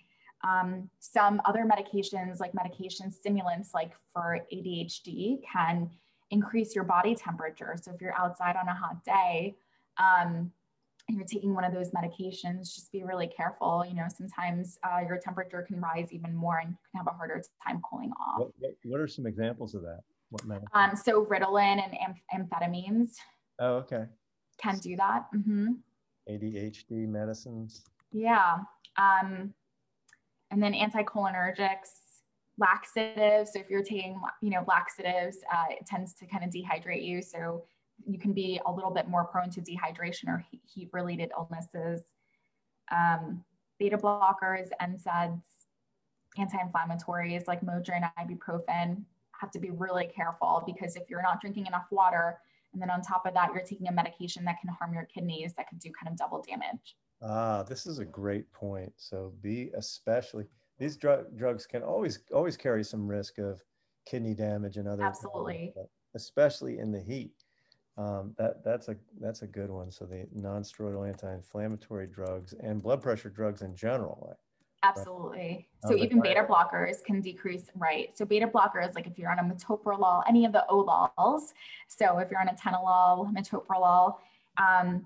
Um, 0.43 0.89
some 0.99 1.41
other 1.45 1.65
medications, 1.65 2.39
like 2.39 2.53
medication 2.53 3.11
stimulants, 3.11 3.71
like 3.73 3.91
for 4.13 4.39
ADHD, 4.53 5.39
can 5.51 5.89
increase 6.32 6.75
your 6.75 6.84
body 6.84 7.15
temperature. 7.15 7.75
So 7.82 7.91
if 7.93 8.01
you're 8.01 8.17
outside 8.17 8.55
on 8.55 8.67
a 8.67 8.73
hot 8.73 9.03
day, 9.03 9.57
um, 9.97 10.51
and 11.09 11.17
you're 11.17 11.25
taking 11.25 11.55
one 11.55 11.63
of 11.63 11.73
those 11.73 11.89
medications, 11.89 12.73
just 12.73 12.91
be 12.91 13.03
really 13.03 13.27
careful. 13.27 13.84
You 13.86 13.95
know, 13.95 14.05
sometimes 14.15 14.77
uh, 14.84 14.99
your 15.05 15.17
temperature 15.17 15.63
can 15.67 15.82
rise 15.82 16.13
even 16.13 16.36
more 16.36 16.59
and 16.59 16.69
you 16.69 16.77
can 16.91 16.99
have 16.99 17.07
a 17.07 17.17
harder 17.17 17.43
time 17.67 17.82
cooling 17.89 18.11
off. 18.11 18.39
What, 18.39 18.51
what, 18.59 18.71
what 18.84 18.99
are 18.99 19.07
some 19.07 19.25
examples 19.25 19.73
of 19.73 19.82
that? 19.82 20.01
What 20.30 20.43
um, 20.73 20.95
so 20.95 21.25
Ritalin 21.25 21.82
and 21.84 22.49
amphetamines. 22.49 23.13
Oh, 23.59 23.75
okay. 23.77 24.05
Can 24.61 24.77
do 24.77 24.95
that. 24.95 25.25
Mm-hmm. 25.36 25.67
ADHD 26.30 27.07
medicines. 27.07 27.84
Yeah. 28.11 28.57
Um, 28.97 29.53
and 30.51 30.61
then 30.61 30.73
anticholinergics, 30.73 31.89
laxatives. 32.57 33.53
So 33.53 33.59
if 33.59 33.69
you're 33.69 33.84
taking, 33.84 34.21
you 34.41 34.51
know, 34.51 34.63
laxatives, 34.67 35.38
uh, 35.51 35.65
it 35.69 35.86
tends 35.88 36.13
to 36.15 36.27
kind 36.27 36.43
of 36.43 36.51
dehydrate 36.51 37.03
you. 37.03 37.21
So 37.21 37.63
you 38.05 38.19
can 38.19 38.34
be 38.34 38.61
a 38.65 38.71
little 38.71 38.91
bit 38.91 39.07
more 39.07 39.25
prone 39.25 39.49
to 39.51 39.61
dehydration 39.61 40.27
or 40.27 40.45
heat 40.51 40.89
related 40.93 41.32
illnesses. 41.36 42.03
Um, 42.91 43.43
beta 43.80 43.97
blockers, 43.97 44.69
NSAIDs, 44.82 45.41
anti-inflammatories 46.38 47.47
like 47.47 47.61
Motrin, 47.61 48.09
ibuprofen 48.19 49.03
have 49.39 49.51
to 49.51 49.59
be 49.59 49.71
really 49.71 50.07
careful 50.13 50.63
because 50.65 50.95
if 50.95 51.09
you're 51.09 51.21
not 51.21 51.41
drinking 51.41 51.65
enough 51.65 51.85
water, 51.91 52.39
and 52.73 52.81
then 52.81 52.89
on 52.89 53.01
top 53.01 53.25
of 53.25 53.33
that, 53.33 53.49
you're 53.53 53.63
taking 53.63 53.87
a 53.87 53.91
medication 53.91 54.43
that 54.45 54.57
can 54.61 54.69
harm 54.69 54.93
your 54.93 55.05
kidneys, 55.05 55.53
that 55.55 55.67
could 55.69 55.79
do 55.79 55.91
kind 55.99 56.11
of 56.11 56.17
double 56.17 56.43
damage. 56.47 56.97
Ah, 57.21 57.63
this 57.63 57.85
is 57.85 57.99
a 57.99 58.05
great 58.05 58.51
point. 58.51 58.93
So 58.97 59.33
be 59.41 59.71
especially 59.75 60.45
these 60.77 60.95
drug 60.95 61.37
drugs 61.37 61.65
can 61.65 61.83
always 61.83 62.19
always 62.33 62.55
carry 62.55 62.83
some 62.83 63.07
risk 63.07 63.37
of 63.37 63.61
kidney 64.05 64.33
damage 64.33 64.77
and 64.77 64.87
other 64.87 65.03
absolutely, 65.03 65.73
especially 66.15 66.79
in 66.79 66.91
the 66.91 67.01
heat. 67.01 67.33
Um, 67.97 68.33
that 68.37 68.63
that's 68.63 68.87
a 68.87 68.95
that's 69.19 69.41
a 69.41 69.47
good 69.47 69.69
one. 69.69 69.91
So 69.91 70.05
the 70.05 70.25
non-steroidal 70.33 71.07
anti-inflammatory 71.07 72.07
drugs 72.07 72.53
and 72.53 72.81
blood 72.81 73.01
pressure 73.01 73.29
drugs 73.29 73.61
in 73.61 73.75
general. 73.75 74.37
Absolutely. 74.82 75.67
So 75.86 75.95
even 75.95 76.21
beta 76.21 76.45
blockers 76.49 77.03
can 77.03 77.21
decrease, 77.21 77.65
right? 77.75 78.17
So 78.17 78.25
beta 78.25 78.47
blockers, 78.47 78.95
like 78.95 79.07
if 79.07 79.17
you're 79.17 79.32
on 79.32 79.39
a 79.39 79.43
metoprolol, 79.43 80.23
any 80.27 80.45
of 80.45 80.53
the 80.53 80.65
olols. 80.69 81.53
So 81.88 82.19
if 82.19 82.32
you're 82.32 82.39
on 82.39 82.47
a 82.47 82.53
atenolol, 82.53 83.34
metoprolol, 83.34 84.15
um, 84.57 85.05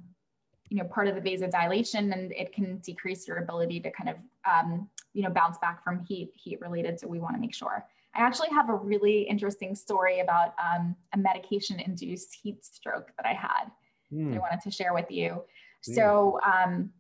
you 0.70 0.78
know, 0.78 0.84
part 0.86 1.08
of 1.08 1.16
the 1.16 1.22
vasodilation, 1.22 2.14
and 2.14 2.32
it 2.34 2.54
can 2.54 2.78
decrease 2.78 3.28
your 3.28 3.38
ability 3.38 3.80
to 3.82 3.92
kind 3.92 4.10
of, 4.10 4.16
um, 4.50 4.90
you 5.14 5.24
know, 5.24 5.30
bounce 5.30 5.58
back 5.60 5.84
from 5.84 6.04
heat, 6.06 6.32
heat 6.36 6.60
related. 6.62 7.00
So 7.00 7.08
we 7.08 7.20
want 7.20 7.36
to 7.36 7.42
make 7.42 7.54
sure. 7.54 7.86
I 8.16 8.22
actually 8.22 8.50
have 8.50 8.70
a 8.70 8.76
really 8.76 9.22
interesting 9.22 9.76
story 9.76 10.20
about 10.20 10.54
um, 10.64 10.96
a 11.14 11.18
medication 11.18 11.80
induced 11.80 12.36
heat 12.36 12.64
stroke 12.64 13.12
that 13.18 13.26
I 13.26 13.34
had 13.34 13.72
mm. 14.12 14.30
that 14.30 14.34
I 14.34 14.36
hmm. 14.36 14.40
wanted 14.40 14.62
to 14.62 14.72
share 14.72 14.94
with 14.94 15.10
you. 15.10 15.44
Yeah. 15.88 15.96
So 15.96 16.40
um, 16.46 16.92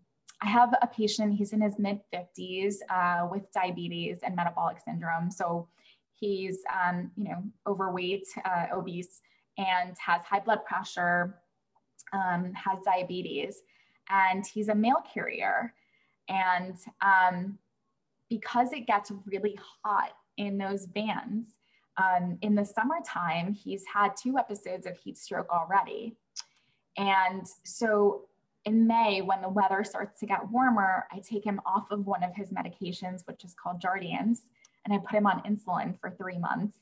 I 0.43 0.47
have 0.47 0.73
a 0.81 0.87
patient, 0.87 1.35
he's 1.35 1.53
in 1.53 1.61
his 1.61 1.79
mid 1.79 2.01
50s 2.13 2.75
uh, 2.89 3.27
with 3.31 3.49
diabetes 3.53 4.19
and 4.23 4.35
metabolic 4.35 4.77
syndrome. 4.83 5.31
So 5.31 5.69
he's, 6.19 6.59
um, 6.83 7.11
you 7.15 7.23
know, 7.25 7.43
overweight, 7.65 8.27
uh, 8.43 8.65
obese, 8.73 9.21
and 9.57 9.95
has 10.05 10.23
high 10.23 10.41
blood 10.41 10.65
pressure, 10.65 11.39
um, 12.11 12.51
has 12.53 12.79
diabetes, 12.83 13.61
and 14.09 14.45
he's 14.45 14.67
a 14.67 14.75
mail 14.75 15.01
carrier. 15.13 15.73
And 16.27 16.75
um, 17.01 17.57
because 18.29 18.73
it 18.73 18.85
gets 18.85 19.11
really 19.25 19.57
hot 19.83 20.11
in 20.37 20.57
those 20.57 20.87
vans, 20.93 21.47
Um, 21.95 22.39
in 22.41 22.55
the 22.55 22.65
summertime, 22.65 23.53
he's 23.53 23.85
had 23.85 24.17
two 24.17 24.39
episodes 24.39 24.87
of 24.87 24.97
heat 24.97 25.15
stroke 25.15 25.49
already. 25.51 26.17
And 26.97 27.45
so 27.63 28.23
in 28.65 28.87
May, 28.87 29.21
when 29.21 29.41
the 29.41 29.49
weather 29.49 29.83
starts 29.83 30.19
to 30.21 30.25
get 30.25 30.49
warmer, 30.49 31.05
I 31.11 31.19
take 31.19 31.45
him 31.45 31.59
off 31.65 31.91
of 31.91 32.05
one 32.05 32.23
of 32.23 32.33
his 32.35 32.51
medications, 32.51 33.25
which 33.25 33.43
is 33.43 33.53
called 33.61 33.81
Jardiance, 33.81 34.39
and 34.85 34.93
I 34.93 34.99
put 34.99 35.11
him 35.11 35.27
on 35.27 35.41
insulin 35.43 35.99
for 35.99 36.11
three 36.11 36.37
months 36.37 36.77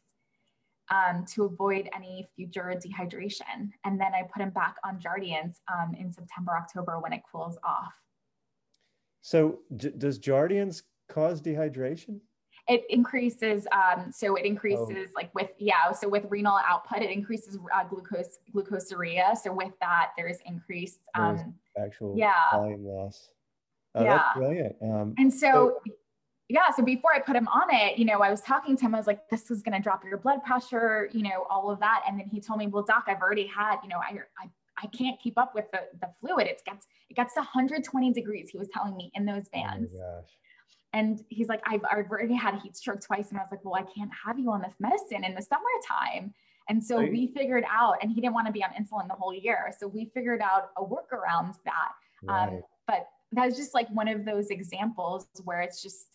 um, 0.89 1.25
to 1.33 1.45
avoid 1.45 1.89
any 1.95 2.27
future 2.35 2.73
dehydration. 2.75 3.71
And 3.83 3.99
then 3.99 4.13
I 4.13 4.23
put 4.23 4.41
him 4.41 4.51
back 4.51 4.75
on 4.85 4.99
Jardiance 4.99 5.57
um, 5.73 5.95
in 5.95 6.11
September, 6.11 6.53
October 6.55 6.99
when 6.99 7.13
it 7.13 7.21
cools 7.31 7.57
off. 7.63 7.93
So, 9.21 9.59
does 9.75 10.19
Jardiance 10.19 10.83
cause 11.09 11.41
dehydration? 11.41 12.19
It 12.67 12.83
increases 12.89 13.67
um, 13.71 14.11
so 14.11 14.35
it 14.35 14.45
increases 14.45 15.09
oh. 15.09 15.13
like 15.15 15.33
with 15.33 15.49
yeah 15.57 15.91
so 15.91 16.07
with 16.07 16.25
renal 16.29 16.57
output 16.67 17.01
it 17.01 17.09
increases 17.09 17.57
uh, 17.73 17.83
glucose 17.83 18.39
glucosuria. 18.53 19.35
So 19.37 19.53
with 19.53 19.73
that 19.81 20.11
there's 20.17 20.37
increased 20.45 21.01
um, 21.15 21.55
actual 21.77 22.15
yeah. 22.17 22.33
volume 22.51 22.85
loss. 22.85 23.29
Oh, 23.95 24.03
yeah. 24.03 24.17
that's 24.17 24.37
brilliant. 24.37 24.75
Um, 24.81 25.15
and 25.17 25.33
so, 25.33 25.79
so 25.85 25.91
yeah 26.49 26.69
so 26.75 26.83
before 26.83 27.13
i 27.13 27.19
put 27.19 27.35
him 27.35 27.47
on 27.47 27.73
it 27.73 27.97
you 27.97 28.03
know 28.03 28.19
i 28.19 28.29
was 28.29 28.41
talking 28.41 28.75
to 28.75 28.83
him 28.83 28.93
i 28.93 28.97
was 28.97 29.07
like 29.07 29.29
this 29.29 29.49
is 29.49 29.61
going 29.61 29.73
to 29.73 29.81
drop 29.81 30.03
your 30.03 30.17
blood 30.17 30.43
pressure 30.43 31.09
you 31.13 31.23
know 31.23 31.45
all 31.49 31.71
of 31.71 31.79
that. 31.79 32.03
And 32.07 32.19
then 32.19 32.27
he 32.27 32.41
told 32.41 32.59
me 32.59 32.67
well 32.67 32.83
doc 32.83 33.05
i've 33.07 33.21
already 33.21 33.47
had 33.47 33.77
you 33.83 33.89
know 33.89 33.97
i 33.97 34.17
i, 34.39 34.49
I 34.83 34.87
can't 34.87 35.19
keep 35.19 35.37
up 35.37 35.53
with 35.53 35.65
the, 35.71 35.81
the 35.99 36.09
fluid. 36.19 36.47
It 36.47 36.61
gets 36.65 36.87
it 37.09 37.15
gets 37.15 37.33
to 37.35 37.41
120 37.41 38.13
degrees 38.13 38.49
he 38.49 38.57
was 38.57 38.67
telling 38.73 38.95
me 38.95 39.11
in 39.13 39.25
those 39.25 39.47
bands. 39.49 39.93
oh 39.95 40.23
and 40.93 41.23
he's 41.29 41.47
like, 41.47 41.61
I've, 41.65 41.81
I've 41.89 42.09
already 42.09 42.35
had 42.35 42.55
a 42.55 42.59
heat 42.59 42.75
stroke 42.75 43.01
twice. 43.01 43.29
And 43.29 43.39
I 43.39 43.41
was 43.41 43.51
like, 43.51 43.63
well, 43.63 43.75
I 43.75 43.83
can't 43.83 44.11
have 44.25 44.37
you 44.37 44.51
on 44.51 44.61
this 44.61 44.73
medicine 44.79 45.23
in 45.23 45.35
the 45.35 45.41
summertime. 45.41 46.33
And 46.69 46.83
so 46.83 46.97
right. 46.97 47.11
we 47.11 47.27
figured 47.35 47.63
out, 47.69 47.95
and 48.01 48.11
he 48.11 48.21
didn't 48.21 48.33
want 48.33 48.47
to 48.47 48.53
be 48.53 48.63
on 48.63 48.69
insulin 48.71 49.07
the 49.07 49.15
whole 49.15 49.33
year. 49.33 49.73
So 49.79 49.87
we 49.87 50.11
figured 50.13 50.41
out 50.41 50.69
a 50.77 50.83
workaround 50.83 51.55
that. 51.65 51.91
Um, 52.27 52.35
right. 52.35 52.47
Um, 52.49 52.61
but 52.87 53.07
that's 53.31 53.55
just 53.55 53.73
like 53.73 53.89
one 53.89 54.07
of 54.07 54.25
those 54.25 54.49
examples 54.49 55.27
where 55.43 55.61
it's 55.61 55.81
just, 55.81 56.07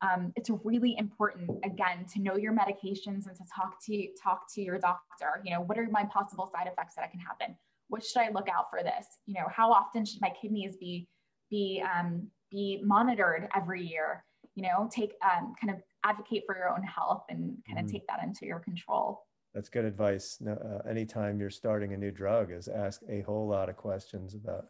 um, 0.00 0.32
it's 0.34 0.50
really 0.64 0.96
important 0.98 1.50
again 1.64 2.06
to 2.14 2.20
know 2.20 2.36
your 2.36 2.52
medications 2.52 3.26
and 3.26 3.36
to 3.36 3.44
talk 3.54 3.84
to 3.86 4.08
talk 4.20 4.52
to 4.54 4.62
your 4.62 4.78
doctor. 4.78 5.40
You 5.44 5.52
know, 5.52 5.60
what 5.60 5.78
are 5.78 5.86
my 5.90 6.04
possible 6.04 6.50
side 6.52 6.66
effects 6.66 6.94
that 6.96 7.10
can 7.10 7.20
happen? 7.20 7.56
What 7.88 8.04
should 8.04 8.22
I 8.22 8.30
look 8.30 8.48
out 8.48 8.70
for 8.70 8.82
this? 8.82 9.06
You 9.26 9.34
know, 9.34 9.46
how 9.48 9.70
often 9.70 10.04
should 10.04 10.20
my 10.20 10.32
kidneys 10.40 10.76
be 10.76 11.06
be 11.50 11.82
um, 11.82 12.28
be 12.52 12.80
monitored 12.84 13.48
every 13.56 13.84
year 13.84 14.24
you 14.54 14.62
know 14.62 14.88
take 14.92 15.14
um, 15.24 15.54
kind 15.60 15.74
of 15.74 15.82
advocate 16.04 16.44
for 16.46 16.56
your 16.56 16.68
own 16.68 16.82
health 16.82 17.24
and 17.28 17.56
kind 17.66 17.78
of 17.78 17.86
mm. 17.86 17.92
take 17.92 18.06
that 18.06 18.22
into 18.22 18.46
your 18.46 18.58
control. 18.58 19.26
That's 19.54 19.68
good 19.68 19.84
advice. 19.84 20.38
No, 20.40 20.52
uh, 20.52 20.88
anytime 20.88 21.38
you're 21.38 21.50
starting 21.50 21.92
a 21.92 21.96
new 21.96 22.10
drug 22.10 22.50
is 22.50 22.68
ask 22.68 23.02
a 23.08 23.20
whole 23.20 23.46
lot 23.46 23.68
of 23.68 23.76
questions 23.76 24.34
about 24.34 24.66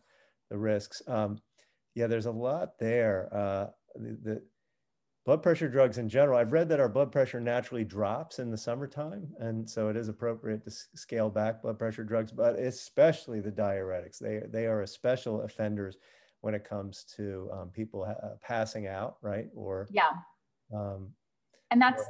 the 0.50 0.58
risks. 0.58 1.02
Um, 1.06 1.38
yeah 1.94 2.06
there's 2.06 2.26
a 2.26 2.30
lot 2.30 2.78
there. 2.78 3.28
Uh, 3.32 3.66
the, 3.96 4.18
the, 4.22 4.42
blood 5.24 5.40
pressure 5.40 5.68
drugs 5.68 5.98
in 5.98 6.08
general 6.08 6.36
i've 6.36 6.52
read 6.52 6.68
that 6.68 6.80
our 6.80 6.88
blood 6.88 7.12
pressure 7.12 7.38
naturally 7.38 7.84
drops 7.84 8.40
in 8.40 8.50
the 8.50 8.56
summertime 8.56 9.28
and 9.38 9.70
so 9.70 9.88
it 9.88 9.96
is 9.96 10.08
appropriate 10.08 10.64
to 10.64 10.70
scale 10.96 11.30
back 11.30 11.62
blood 11.62 11.78
pressure 11.78 12.02
drugs 12.02 12.32
but 12.32 12.58
especially 12.58 13.38
the 13.38 13.48
diuretics. 13.48 14.18
They, 14.18 14.40
they 14.50 14.66
are 14.66 14.82
a 14.82 14.86
special 14.86 15.42
offenders 15.42 15.96
when 16.42 16.54
it 16.54 16.68
comes 16.68 17.04
to 17.16 17.48
um, 17.52 17.70
people 17.70 18.04
uh, 18.04 18.34
passing 18.42 18.86
out, 18.86 19.16
right? 19.22 19.46
Or 19.54 19.88
yeah. 19.90 20.10
Um, 20.74 21.10
and 21.70 21.80
that's 21.80 22.04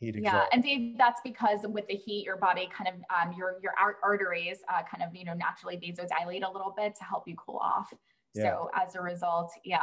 yeah, 0.00 0.46
and 0.52 0.60
Dave, 0.60 0.98
that's 0.98 1.20
because 1.22 1.60
with 1.62 1.86
the 1.86 1.94
heat, 1.94 2.24
your 2.24 2.36
body 2.36 2.68
kind 2.76 2.88
of 2.88 2.94
um, 3.16 3.32
your 3.38 3.60
your 3.62 3.72
arteries 4.02 4.58
uh, 4.68 4.82
kind 4.90 5.04
of 5.04 5.14
you 5.14 5.24
know 5.24 5.34
naturally 5.34 5.76
vasodilate 5.76 6.42
a 6.42 6.50
little 6.50 6.74
bit 6.76 6.96
to 6.96 7.04
help 7.04 7.28
you 7.28 7.36
cool 7.36 7.60
off. 7.62 7.92
Yeah. 8.34 8.42
So 8.42 8.70
as 8.74 8.96
a 8.96 9.00
result, 9.00 9.52
yeah, 9.64 9.78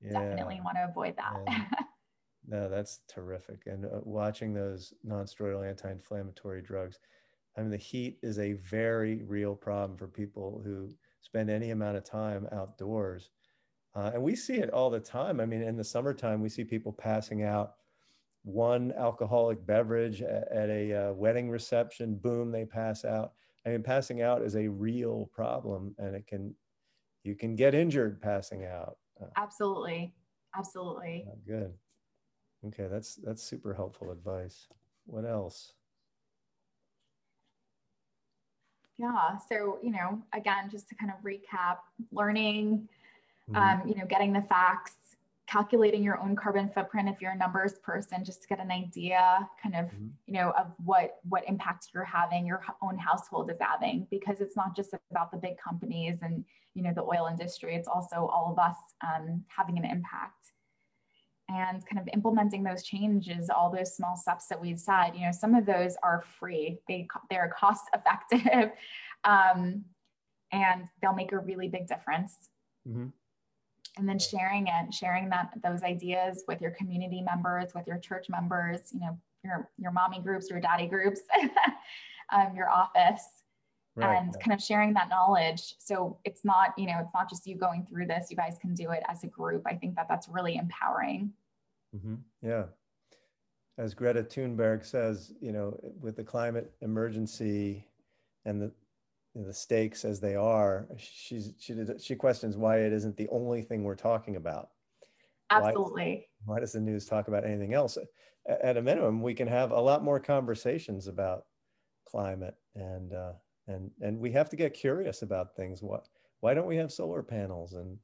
yeah. 0.00 0.12
definitely 0.12 0.60
want 0.64 0.76
to 0.76 0.88
avoid 0.88 1.16
that. 1.16 1.42
Yeah. 1.48 1.64
no, 2.46 2.68
that's 2.68 3.00
terrific. 3.08 3.62
And 3.66 3.86
uh, 3.86 4.00
watching 4.04 4.54
those 4.54 4.92
non-steroidal 5.02 5.68
anti-inflammatory 5.68 6.62
drugs, 6.62 7.00
I 7.56 7.62
mean, 7.62 7.70
the 7.70 7.76
heat 7.76 8.18
is 8.22 8.38
a 8.38 8.52
very 8.52 9.24
real 9.24 9.56
problem 9.56 9.98
for 9.98 10.06
people 10.06 10.62
who 10.64 10.90
spend 11.20 11.50
any 11.50 11.70
amount 11.70 11.96
of 11.96 12.04
time 12.04 12.48
outdoors. 12.52 13.30
Uh, 13.94 14.10
and 14.14 14.22
we 14.22 14.36
see 14.36 14.54
it 14.54 14.70
all 14.70 14.90
the 14.90 15.00
time. 15.00 15.40
I 15.40 15.46
mean, 15.46 15.62
in 15.62 15.76
the 15.76 15.84
summertime, 15.84 16.40
we 16.40 16.48
see 16.48 16.64
people 16.64 16.92
passing 16.92 17.42
out 17.42 17.74
one 18.44 18.92
alcoholic 18.96 19.64
beverage 19.66 20.22
at, 20.22 20.50
at 20.52 20.70
a 20.70 20.92
uh, 21.10 21.12
wedding 21.12 21.50
reception, 21.50 22.14
boom, 22.14 22.50
they 22.50 22.64
pass 22.64 23.04
out. 23.04 23.32
I 23.66 23.70
mean, 23.70 23.82
passing 23.82 24.22
out 24.22 24.42
is 24.42 24.56
a 24.56 24.68
real 24.68 25.28
problem 25.34 25.94
and 25.98 26.14
it 26.14 26.26
can, 26.26 26.54
you 27.24 27.34
can 27.34 27.56
get 27.56 27.74
injured 27.74 28.22
passing 28.22 28.64
out. 28.64 28.96
Uh, 29.20 29.26
Absolutely. 29.36 30.14
Absolutely. 30.56 31.26
good. 31.46 31.72
Okay. 32.66 32.86
That's, 32.88 33.16
that's 33.16 33.42
super 33.42 33.74
helpful 33.74 34.10
advice. 34.10 34.68
What 35.06 35.24
else? 35.24 35.74
Yeah. 38.98 39.38
So, 39.48 39.78
you 39.82 39.92
know, 39.92 40.20
again, 40.34 40.68
just 40.70 40.88
to 40.88 40.94
kind 40.96 41.12
of 41.12 41.22
recap, 41.24 41.78
learning, 42.10 42.88
mm-hmm. 43.48 43.56
um, 43.56 43.88
you 43.88 43.94
know, 43.94 44.04
getting 44.06 44.32
the 44.32 44.42
facts, 44.42 44.94
calculating 45.46 46.02
your 46.02 46.18
own 46.18 46.36
carbon 46.36 46.68
footprint 46.68 47.08
if 47.08 47.22
you're 47.22 47.30
a 47.30 47.36
numbers 47.36 47.74
person, 47.82 48.24
just 48.24 48.42
to 48.42 48.48
get 48.48 48.60
an 48.60 48.70
idea 48.70 49.48
kind 49.62 49.76
of, 49.76 49.86
mm-hmm. 49.86 50.08
you 50.26 50.34
know, 50.34 50.50
of 50.58 50.66
what 50.84 51.20
what 51.28 51.44
impact 51.46 51.88
you're 51.94 52.04
having, 52.04 52.44
your 52.44 52.62
own 52.82 52.98
household 52.98 53.50
is 53.50 53.56
having, 53.60 54.06
because 54.10 54.40
it's 54.40 54.56
not 54.56 54.76
just 54.76 54.92
about 55.10 55.30
the 55.30 55.38
big 55.38 55.56
companies 55.58 56.18
and, 56.22 56.44
you 56.74 56.82
know, 56.82 56.92
the 56.92 57.02
oil 57.02 57.28
industry. 57.30 57.74
It's 57.74 57.88
also 57.88 58.28
all 58.32 58.50
of 58.52 58.58
us 58.58 58.76
um, 59.06 59.44
having 59.46 59.78
an 59.78 59.84
impact 59.84 60.52
and 61.48 61.84
kind 61.86 61.98
of 61.98 62.08
implementing 62.12 62.62
those 62.62 62.82
changes 62.82 63.50
all 63.50 63.70
those 63.70 63.94
small 63.94 64.16
steps 64.16 64.46
that 64.48 64.60
we 64.60 64.76
said 64.76 65.12
you 65.14 65.24
know 65.24 65.32
some 65.32 65.54
of 65.54 65.66
those 65.66 65.96
are 66.02 66.22
free. 66.38 66.78
They 66.88 67.08
they're 67.30 67.52
cost 67.58 67.84
effective 67.94 68.70
um, 69.24 69.84
and 70.52 70.84
they'll 71.00 71.14
make 71.14 71.32
a 71.32 71.38
really 71.38 71.68
big 71.68 71.86
difference. 71.86 72.36
Mm-hmm. 72.88 73.08
and 73.98 74.08
then 74.08 74.18
sharing 74.18 74.66
it 74.68 74.94
sharing 74.94 75.28
that 75.28 75.50
those 75.62 75.82
ideas 75.82 76.44
with 76.48 76.62
your 76.62 76.70
community 76.70 77.20
members 77.20 77.74
with 77.74 77.86
your 77.86 77.98
church 77.98 78.26
members 78.30 78.80
you 78.94 79.00
know 79.00 79.18
your 79.44 79.68
your 79.76 79.90
mommy 79.90 80.20
groups 80.20 80.48
your 80.48 80.60
daddy 80.60 80.86
groups 80.86 81.20
um, 82.32 82.54
your 82.54 82.70
office 82.70 83.24
Right, 83.98 84.16
and 84.16 84.32
kind 84.40 84.52
of 84.52 84.62
sharing 84.62 84.94
that 84.94 85.08
knowledge. 85.08 85.74
So 85.78 86.18
it's 86.24 86.44
not 86.44 86.72
you 86.78 86.86
know 86.86 86.98
it's 87.00 87.12
not 87.12 87.28
just 87.28 87.46
you 87.46 87.56
going 87.56 87.84
through 87.84 88.06
this. 88.06 88.28
You 88.30 88.36
guys 88.36 88.56
can 88.60 88.74
do 88.74 88.90
it 88.92 89.02
as 89.08 89.24
a 89.24 89.26
group. 89.26 89.64
I 89.66 89.74
think 89.74 89.96
that 89.96 90.06
that's 90.08 90.28
really 90.28 90.56
empowering 90.56 91.32
mm-hmm. 91.94 92.16
yeah 92.42 92.64
as 93.78 93.94
Greta 93.94 94.24
Thunberg 94.24 94.84
says, 94.84 95.32
you 95.40 95.52
know, 95.52 95.78
with 96.00 96.16
the 96.16 96.24
climate 96.24 96.72
emergency 96.82 97.86
and 98.44 98.60
the 98.60 98.72
you 99.34 99.42
know, 99.42 99.46
the 99.46 99.54
stakes 99.54 100.04
as 100.04 100.20
they 100.20 100.34
are, 100.34 100.88
she's 100.96 101.52
she 101.58 101.74
she 102.00 102.16
questions 102.16 102.56
why 102.56 102.78
it 102.78 102.92
isn't 102.92 103.16
the 103.16 103.28
only 103.28 103.62
thing 103.62 103.84
we're 103.84 103.94
talking 103.94 104.36
about. 104.36 104.70
Absolutely. 105.50 106.26
Why, 106.44 106.54
why 106.54 106.60
does 106.60 106.72
the 106.72 106.80
news 106.80 107.06
talk 107.06 107.28
about 107.28 107.46
anything 107.46 107.72
else? 107.72 107.96
At 108.48 108.76
a 108.76 108.82
minimum, 108.82 109.22
we 109.22 109.34
can 109.34 109.46
have 109.46 109.70
a 109.70 109.80
lot 109.80 110.02
more 110.02 110.18
conversations 110.18 111.06
about 111.06 111.44
climate 112.04 112.56
and 112.74 113.12
uh, 113.12 113.32
and 113.68 113.90
and 114.00 114.18
we 114.18 114.32
have 114.32 114.48
to 114.50 114.56
get 114.56 114.74
curious 114.74 115.22
about 115.22 115.54
things. 115.54 115.82
What 115.82 116.08
why 116.40 116.52
don't 116.52 116.66
we 116.66 116.76
have 116.76 116.90
solar 116.90 117.22
panels 117.22 117.74
and 117.74 117.96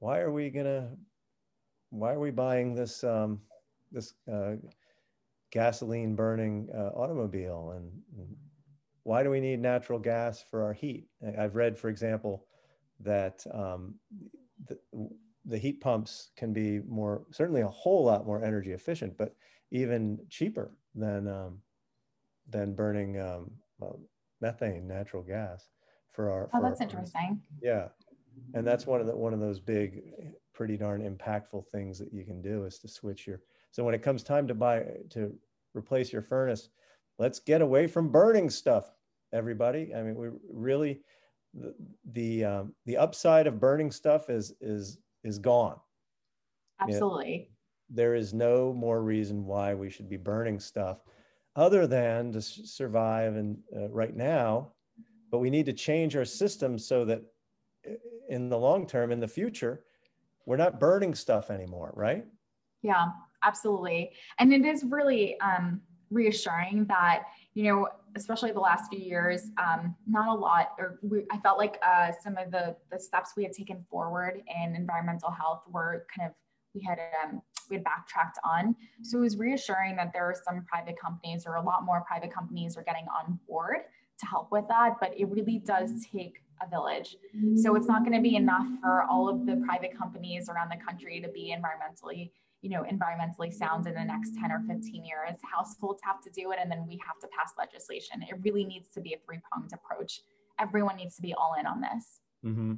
why 0.00 0.18
are 0.18 0.32
we 0.32 0.50
gonna 0.50 0.96
why 1.90 2.12
are 2.12 2.20
we 2.20 2.30
buying 2.30 2.74
this 2.74 3.04
um, 3.04 3.40
this 3.92 4.14
uh, 4.32 4.52
gasoline 5.50 6.14
burning 6.14 6.68
uh, 6.74 6.90
automobile? 6.94 7.74
And, 7.76 7.90
and, 8.18 8.36
why 9.02 9.22
do 9.22 9.30
we 9.30 9.40
need 9.40 9.60
natural 9.60 9.98
gas 9.98 10.44
for 10.50 10.62
our 10.62 10.74
heat? 10.74 11.06
I've 11.38 11.56
read 11.56 11.76
for 11.78 11.88
example 11.88 12.46
that 13.00 13.44
um, 13.52 13.94
the, 14.68 14.78
the 15.46 15.56
heat 15.56 15.80
pumps 15.80 16.30
can 16.36 16.52
be 16.52 16.80
more 16.86 17.22
certainly 17.30 17.62
a 17.62 17.68
whole 17.68 18.04
lot 18.04 18.26
more 18.26 18.44
energy 18.44 18.72
efficient 18.72 19.16
but 19.16 19.34
even 19.70 20.18
cheaper 20.28 20.76
than 20.94 21.26
um, 21.28 21.58
than 22.50 22.74
burning 22.74 23.18
um, 23.18 23.50
methane 24.40 24.86
natural 24.86 25.22
gas 25.22 25.68
for 26.12 26.30
our 26.30 26.50
oh 26.52 26.60
for 26.60 26.68
that's 26.68 26.80
our, 26.80 26.86
interesting. 26.86 27.40
Yeah. 27.62 27.88
And 28.54 28.66
that's 28.66 28.86
one 28.86 29.00
of 29.00 29.06
the 29.06 29.16
one 29.16 29.34
of 29.34 29.40
those 29.40 29.60
big 29.60 30.02
pretty 30.60 30.76
darn 30.76 31.00
impactful 31.00 31.66
things 31.68 31.98
that 31.98 32.12
you 32.12 32.22
can 32.22 32.42
do 32.42 32.66
is 32.66 32.78
to 32.78 32.86
switch 32.86 33.26
your 33.26 33.40
so 33.70 33.82
when 33.82 33.94
it 33.94 34.02
comes 34.02 34.22
time 34.22 34.46
to 34.46 34.52
buy 34.52 34.84
to 35.08 35.32
replace 35.74 36.12
your 36.12 36.20
furnace 36.20 36.68
let's 37.18 37.38
get 37.38 37.62
away 37.62 37.86
from 37.86 38.12
burning 38.12 38.50
stuff 38.50 38.92
everybody. 39.32 39.94
I 39.94 40.02
mean 40.02 40.16
we 40.16 40.28
really 40.52 41.00
the 41.54 41.74
the, 42.12 42.44
um, 42.44 42.74
the 42.84 42.98
upside 42.98 43.46
of 43.46 43.58
burning 43.58 43.90
stuff 43.90 44.28
is 44.28 44.52
is 44.60 44.98
is 45.24 45.38
gone. 45.38 45.76
Absolutely. 46.78 47.32
You 47.32 47.38
know, 47.38 47.44
there 47.88 48.14
is 48.14 48.34
no 48.34 48.74
more 48.74 49.02
reason 49.02 49.46
why 49.46 49.72
we 49.72 49.88
should 49.88 50.10
be 50.10 50.18
burning 50.18 50.60
stuff 50.60 50.98
other 51.56 51.86
than 51.86 52.32
to 52.32 52.42
survive 52.42 53.36
and 53.36 53.56
uh, 53.74 53.88
right 53.88 54.14
now. 54.14 54.72
But 55.30 55.38
we 55.38 55.48
need 55.48 55.66
to 55.66 55.72
change 55.72 56.16
our 56.16 56.26
system 56.26 56.78
so 56.78 57.06
that 57.06 57.22
in 58.28 58.50
the 58.50 58.58
long 58.58 58.86
term 58.86 59.10
in 59.10 59.20
the 59.20 59.28
future 59.28 59.84
we're 60.50 60.56
not 60.56 60.78
burning 60.80 61.14
stuff 61.14 61.50
anymore 61.50 61.92
right? 61.96 62.26
Yeah 62.82 63.06
absolutely. 63.42 64.12
And 64.38 64.52
it 64.52 64.64
is 64.64 64.84
really 64.84 65.38
um, 65.40 65.80
reassuring 66.10 66.86
that 66.86 67.24
you 67.54 67.64
know 67.64 67.88
especially 68.16 68.50
the 68.50 68.60
last 68.60 68.90
few 68.90 68.98
years 68.98 69.50
um, 69.58 69.94
not 70.06 70.28
a 70.28 70.34
lot 70.34 70.72
or 70.78 70.98
we, 71.02 71.22
i 71.30 71.38
felt 71.38 71.56
like 71.56 71.78
uh, 71.86 72.10
some 72.22 72.36
of 72.36 72.50
the 72.50 72.74
the 72.90 72.98
steps 72.98 73.32
we 73.36 73.44
had 73.44 73.52
taken 73.52 73.84
forward 73.88 74.42
in 74.62 74.74
environmental 74.74 75.30
health 75.30 75.62
were 75.70 76.04
kind 76.16 76.28
of 76.28 76.34
we 76.74 76.82
had 76.82 76.98
um, 77.22 77.40
we 77.68 77.76
had 77.76 77.84
backtracked 77.84 78.38
on. 78.44 78.74
So 79.02 79.18
it 79.18 79.22
was 79.22 79.36
reassuring 79.36 79.96
that 79.96 80.12
there 80.12 80.24
are 80.24 80.36
some 80.44 80.64
private 80.64 80.96
companies 81.00 81.44
or 81.46 81.54
a 81.54 81.62
lot 81.62 81.84
more 81.84 82.04
private 82.06 82.34
companies 82.34 82.76
are 82.76 82.82
getting 82.82 83.06
on 83.06 83.38
board 83.48 83.78
to 84.20 84.26
help 84.26 84.52
with 84.52 84.66
that 84.68 84.96
but 85.00 85.12
it 85.18 85.28
really 85.28 85.58
does 85.58 86.06
take 86.12 86.42
a 86.62 86.68
village. 86.68 87.16
So 87.56 87.74
it's 87.74 87.86
not 87.86 88.04
going 88.04 88.16
to 88.16 88.22
be 88.22 88.36
enough 88.36 88.66
for 88.80 89.04
all 89.04 89.28
of 89.28 89.46
the 89.46 89.62
private 89.66 89.96
companies 89.96 90.48
around 90.48 90.70
the 90.70 90.76
country 90.84 91.20
to 91.20 91.28
be 91.28 91.54
environmentally, 91.56 92.30
you 92.60 92.70
know, 92.70 92.82
environmentally 92.82 93.52
sound 93.52 93.86
in 93.86 93.94
the 93.94 94.04
next 94.04 94.34
10 94.38 94.52
or 94.52 94.62
15 94.68 95.04
years. 95.04 95.38
Households 95.42 96.02
have 96.04 96.20
to 96.22 96.30
do 96.30 96.52
it 96.52 96.58
and 96.60 96.70
then 96.70 96.86
we 96.86 97.00
have 97.06 97.18
to 97.20 97.28
pass 97.36 97.52
legislation. 97.58 98.22
It 98.22 98.36
really 98.42 98.64
needs 98.64 98.88
to 98.90 99.00
be 99.00 99.14
a 99.14 99.18
three-pronged 99.24 99.72
approach. 99.72 100.20
Everyone 100.58 100.96
needs 100.96 101.16
to 101.16 101.22
be 101.22 101.34
all 101.34 101.54
in 101.58 101.66
on 101.66 101.80
this. 101.80 102.20
Mm-hmm. 102.44 102.74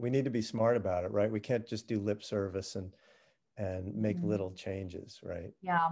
We 0.00 0.10
need 0.10 0.24
to 0.24 0.30
be 0.30 0.42
smart 0.42 0.76
about 0.76 1.04
it, 1.04 1.10
right? 1.10 1.30
We 1.30 1.40
can't 1.40 1.66
just 1.66 1.86
do 1.86 2.00
lip 2.00 2.22
service 2.22 2.76
and 2.76 2.92
and 3.56 3.94
make 3.94 4.16
mm-hmm. 4.16 4.28
little 4.28 4.52
changes, 4.52 5.20
right? 5.22 5.52
Yeah. 5.60 5.88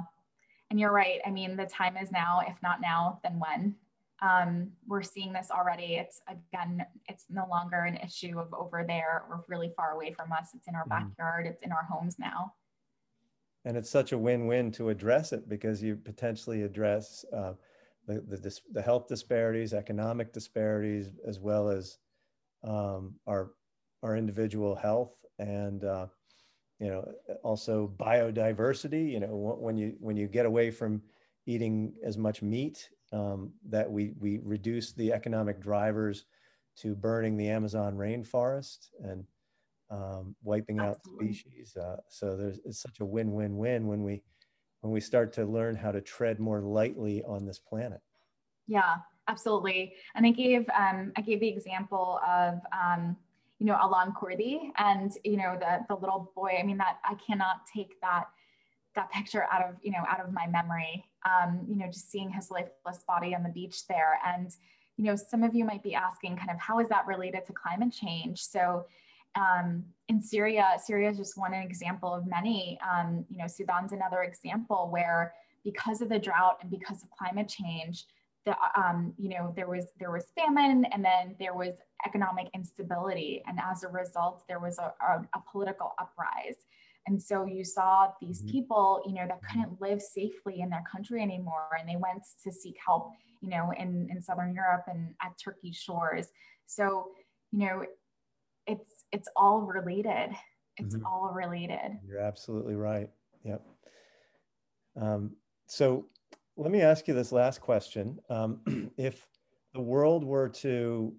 And 0.70 0.80
you're 0.80 0.92
right. 0.92 1.20
I 1.26 1.30
mean, 1.30 1.54
the 1.54 1.66
time 1.66 1.98
is 1.98 2.10
now. 2.10 2.40
If 2.46 2.56
not 2.62 2.80
now, 2.80 3.20
then 3.22 3.38
when? 3.38 3.74
Um, 4.20 4.70
we're 4.86 5.02
seeing 5.02 5.32
this 5.32 5.48
already. 5.50 5.94
It's 5.94 6.20
again, 6.28 6.84
it's 7.08 7.26
no 7.30 7.46
longer 7.48 7.82
an 7.82 7.96
issue 7.96 8.38
of 8.38 8.52
over 8.52 8.84
there 8.86 9.24
or 9.28 9.44
really 9.48 9.72
far 9.76 9.92
away 9.92 10.12
from 10.12 10.32
us. 10.32 10.50
It's 10.54 10.66
in 10.66 10.74
our 10.74 10.82
mm-hmm. 10.82 11.08
backyard. 11.08 11.46
It's 11.46 11.62
in 11.62 11.72
our 11.72 11.84
homes 11.84 12.16
now. 12.18 12.54
And 13.64 13.76
it's 13.76 13.90
such 13.90 14.12
a 14.12 14.18
win-win 14.18 14.72
to 14.72 14.88
address 14.88 15.32
it 15.32 15.48
because 15.48 15.82
you 15.82 15.96
potentially 15.96 16.62
address 16.62 17.24
uh, 17.36 17.52
the, 18.06 18.20
the, 18.20 18.60
the 18.72 18.82
health 18.82 19.08
disparities, 19.08 19.74
economic 19.74 20.32
disparities, 20.32 21.10
as 21.26 21.38
well 21.38 21.68
as 21.68 21.98
um, 22.64 23.14
our 23.26 23.52
our 24.02 24.16
individual 24.16 24.74
health 24.74 25.12
and 25.38 25.84
uh, 25.84 26.06
you 26.80 26.88
know 26.88 27.08
also 27.42 27.92
biodiversity. 27.98 29.12
You 29.12 29.20
know 29.20 29.56
when 29.60 29.76
you 29.76 29.94
when 30.00 30.16
you 30.16 30.26
get 30.26 30.46
away 30.46 30.70
from 30.70 31.02
eating 31.46 31.92
as 32.04 32.16
much 32.16 32.42
meat 32.42 32.88
um, 33.12 33.52
that 33.68 33.90
we, 33.90 34.12
we 34.18 34.40
reduce 34.42 34.92
the 34.92 35.12
economic 35.12 35.60
drivers 35.60 36.24
to 36.76 36.94
burning 36.94 37.36
the 37.36 37.48
Amazon 37.48 37.96
rainforest 37.96 38.88
and 39.02 39.24
um, 39.90 40.36
wiping 40.42 40.78
Absolutely. 40.80 41.28
out 41.28 41.34
species. 41.34 41.76
Uh, 41.76 41.96
so 42.08 42.36
there's 42.36 42.60
it's 42.64 42.80
such 42.80 43.00
a 43.00 43.04
win-win-win 43.04 43.86
when 43.86 44.02
we 44.02 44.22
when 44.80 44.92
we 44.92 45.00
start 45.00 45.32
to 45.32 45.44
learn 45.44 45.74
how 45.74 45.90
to 45.90 46.00
tread 46.00 46.38
more 46.38 46.60
lightly 46.60 47.22
on 47.24 47.44
this 47.44 47.58
planet. 47.58 48.00
Yeah, 48.66 48.96
absolutely. 49.26 49.94
And 50.14 50.26
I 50.26 50.30
gave 50.30 50.68
um, 50.78 51.12
I 51.16 51.20
gave 51.22 51.40
the 51.40 51.48
example 51.48 52.20
of 52.26 52.60
um, 52.72 53.16
you 53.58 53.66
know 53.66 53.74
Alan 53.74 54.12
Kurdi 54.12 54.70
and 54.76 55.12
you 55.24 55.36
know 55.36 55.56
the 55.58 55.80
the 55.88 55.94
little 55.94 56.30
boy. 56.36 56.56
I 56.60 56.62
mean 56.62 56.78
that 56.78 56.98
I 57.04 57.14
cannot 57.14 57.66
take 57.74 58.00
that 58.02 58.26
that 58.98 59.10
picture 59.12 59.46
out 59.52 59.64
of 59.64 59.76
you 59.82 59.92
know 59.92 60.04
out 60.08 60.20
of 60.20 60.32
my 60.32 60.46
memory 60.46 61.04
um, 61.24 61.64
you 61.68 61.76
know 61.76 61.86
just 61.86 62.10
seeing 62.10 62.30
his 62.30 62.50
lifeless 62.50 63.04
body 63.06 63.34
on 63.34 63.42
the 63.42 63.48
beach 63.48 63.86
there. 63.86 64.18
And 64.26 64.50
you 64.96 65.04
know 65.04 65.16
some 65.16 65.42
of 65.42 65.54
you 65.54 65.64
might 65.64 65.82
be 65.82 65.94
asking 65.94 66.36
kind 66.36 66.50
of 66.50 66.58
how 66.58 66.80
is 66.80 66.88
that 66.88 67.06
related 67.06 67.46
to 67.46 67.52
climate 67.52 67.92
change? 67.92 68.42
So 68.42 68.86
um, 69.34 69.84
in 70.08 70.20
syria 70.20 70.76
syria 70.84 71.10
is 71.10 71.16
just 71.16 71.38
one 71.38 71.54
example 71.54 72.12
of 72.12 72.26
many. 72.26 72.78
Um, 72.88 73.24
you 73.30 73.38
know 73.38 73.46
sudan's 73.46 73.92
another 73.92 74.22
example 74.22 74.88
where 74.90 75.34
because 75.64 76.00
of 76.00 76.08
the 76.08 76.18
drought 76.18 76.58
and 76.60 76.70
because 76.70 77.02
of 77.02 77.10
climate 77.10 77.48
change 77.48 78.06
the, 78.44 78.56
um, 78.76 79.12
you 79.18 79.28
know 79.28 79.52
there 79.54 79.68
was 79.68 79.86
there 79.98 80.10
was 80.10 80.24
famine 80.36 80.86
and 80.92 81.04
then 81.04 81.36
there 81.38 81.54
was 81.54 81.74
economic 82.06 82.46
instability. 82.54 83.42
And 83.46 83.58
as 83.62 83.84
a 83.84 83.88
result 83.88 84.44
there 84.48 84.60
was 84.60 84.78
a, 84.78 84.92
a, 85.00 85.12
a 85.34 85.42
political 85.50 85.92
uprise 85.98 86.56
and 87.08 87.22
so 87.22 87.46
you 87.46 87.64
saw 87.64 88.08
these 88.20 88.42
mm-hmm. 88.42 88.50
people, 88.50 89.02
you 89.06 89.14
know, 89.14 89.26
that 89.26 89.40
couldn't 89.50 89.80
live 89.80 90.02
safely 90.02 90.60
in 90.60 90.68
their 90.68 90.84
country 90.90 91.22
anymore. 91.22 91.70
And 91.78 91.88
they 91.88 91.96
went 91.96 92.22
to 92.44 92.52
seek 92.52 92.76
help, 92.84 93.12
you 93.40 93.48
know, 93.48 93.72
in, 93.78 94.08
in 94.10 94.20
Southern 94.20 94.54
Europe 94.54 94.84
and 94.88 95.14
at 95.22 95.32
Turkey 95.42 95.72
shores. 95.72 96.28
So, 96.66 97.08
you 97.50 97.60
know, 97.60 97.84
it's 98.66 99.04
it's 99.10 99.28
all 99.36 99.62
related. 99.62 100.36
It's 100.76 100.94
mm-hmm. 100.94 101.06
all 101.06 101.32
related. 101.32 101.98
You're 102.06 102.20
absolutely 102.20 102.74
right. 102.74 103.08
Yep. 103.42 103.62
Um, 105.00 105.30
so 105.66 106.04
let 106.58 106.70
me 106.70 106.82
ask 106.82 107.08
you 107.08 107.14
this 107.14 107.32
last 107.32 107.62
question. 107.62 108.18
Um, 108.28 108.92
if 108.98 109.26
the 109.72 109.80
world 109.80 110.24
were 110.24 110.50
to 110.50 111.14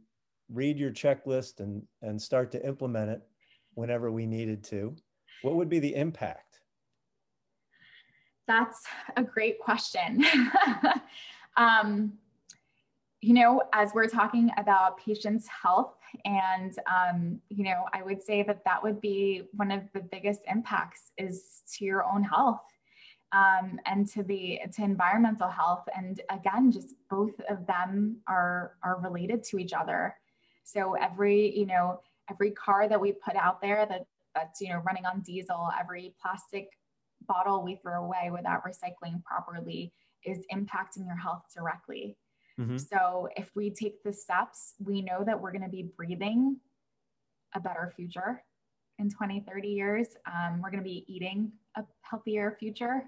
read 0.54 0.78
your 0.78 0.92
checklist 0.92 1.62
and, 1.62 1.82
and 2.04 2.22
start 2.22 2.52
to 2.52 2.64
implement 2.64 3.10
it 3.10 3.22
whenever 3.74 4.12
we 4.12 4.28
needed 4.28 4.64
to, 4.66 4.96
what 5.42 5.56
would 5.56 5.70
be 5.70 5.80
the 5.80 5.96
impact? 5.96 6.60
That's 8.48 8.84
a 9.16 9.24
great 9.24 9.60
question. 9.60 10.26
um, 11.58 12.14
you 13.22 13.34
know, 13.34 13.62
as 13.74 13.92
we're 13.94 14.08
talking 14.08 14.50
about 14.58 14.98
patients' 14.98 15.48
health, 15.48 15.98
and 16.26 16.74
um, 16.88 17.40
you 17.50 17.64
know, 17.64 17.86
I 17.94 18.02
would 18.02 18.24
say 18.24 18.44
that 18.44 18.64
that 18.66 18.82
would 18.82 19.02
be 19.02 19.44
one 19.54 19.72
of 19.72 19.84
the 19.94 20.00
biggest 20.00 20.42
impacts 20.48 21.12
is 21.18 21.62
to 21.76 21.86
your 21.86 22.06
own 22.06 22.24
health 22.24 22.62
um, 23.34 23.80
and 23.86 24.08
to 24.08 24.24
the 24.24 24.60
to 24.76 24.84
environmental 24.84 25.50
health. 25.50 25.84
And 25.96 26.22
again, 26.32 26.72
just 26.72 26.96
both 27.10 27.40
of 27.50 27.68
them 27.68 28.18
are 28.28 28.74
are 28.84 29.00
related 29.02 29.44
to 29.46 29.60
each 29.60 29.74
other. 29.74 30.16
So 30.64 30.96
every 30.96 31.58
you 31.58 31.66
know 31.66 32.02
every 32.30 32.52
car 32.52 32.88
that 32.88 33.00
we 33.00 33.12
put 33.12 33.36
out 33.36 33.62
there 33.62 33.86
that 33.90 34.06
that's 34.40 34.62
you 34.62 34.70
know 34.70 34.82
running 34.86 35.06
on 35.06 35.22
diesel 35.22 35.70
every 35.80 36.14
plastic 36.22 36.68
bottle 37.28 37.64
we 37.64 37.76
throw 37.76 38.04
away 38.04 38.30
without 38.32 38.62
recycling 38.64 39.24
properly 39.24 39.94
is 40.24 40.40
impacting 40.54 41.06
your 41.06 41.16
health 41.16 41.44
directly 41.56 42.18
mm-hmm. 42.60 42.78
so 42.78 43.28
if 43.36 43.52
we 43.56 43.70
take 43.70 44.02
the 44.04 44.14
steps 44.14 44.74
we 44.80 45.02
know 45.02 45.24
that 45.26 45.40
we're 45.40 45.52
going 45.52 45.64
to 45.64 45.70
be 45.70 45.90
breathing 45.98 46.58
a 47.56 47.60
better 47.60 47.92
future 47.96 48.42
in 49.00 49.10
20 49.10 49.46
30 49.48 49.68
years 49.68 50.08
um, 50.26 50.62
we're 50.62 50.72
going 50.72 50.84
to 50.84 50.90
be 50.90 51.06
eating 51.08 51.52
a 51.78 51.84
healthier 52.02 52.56
future 52.60 53.04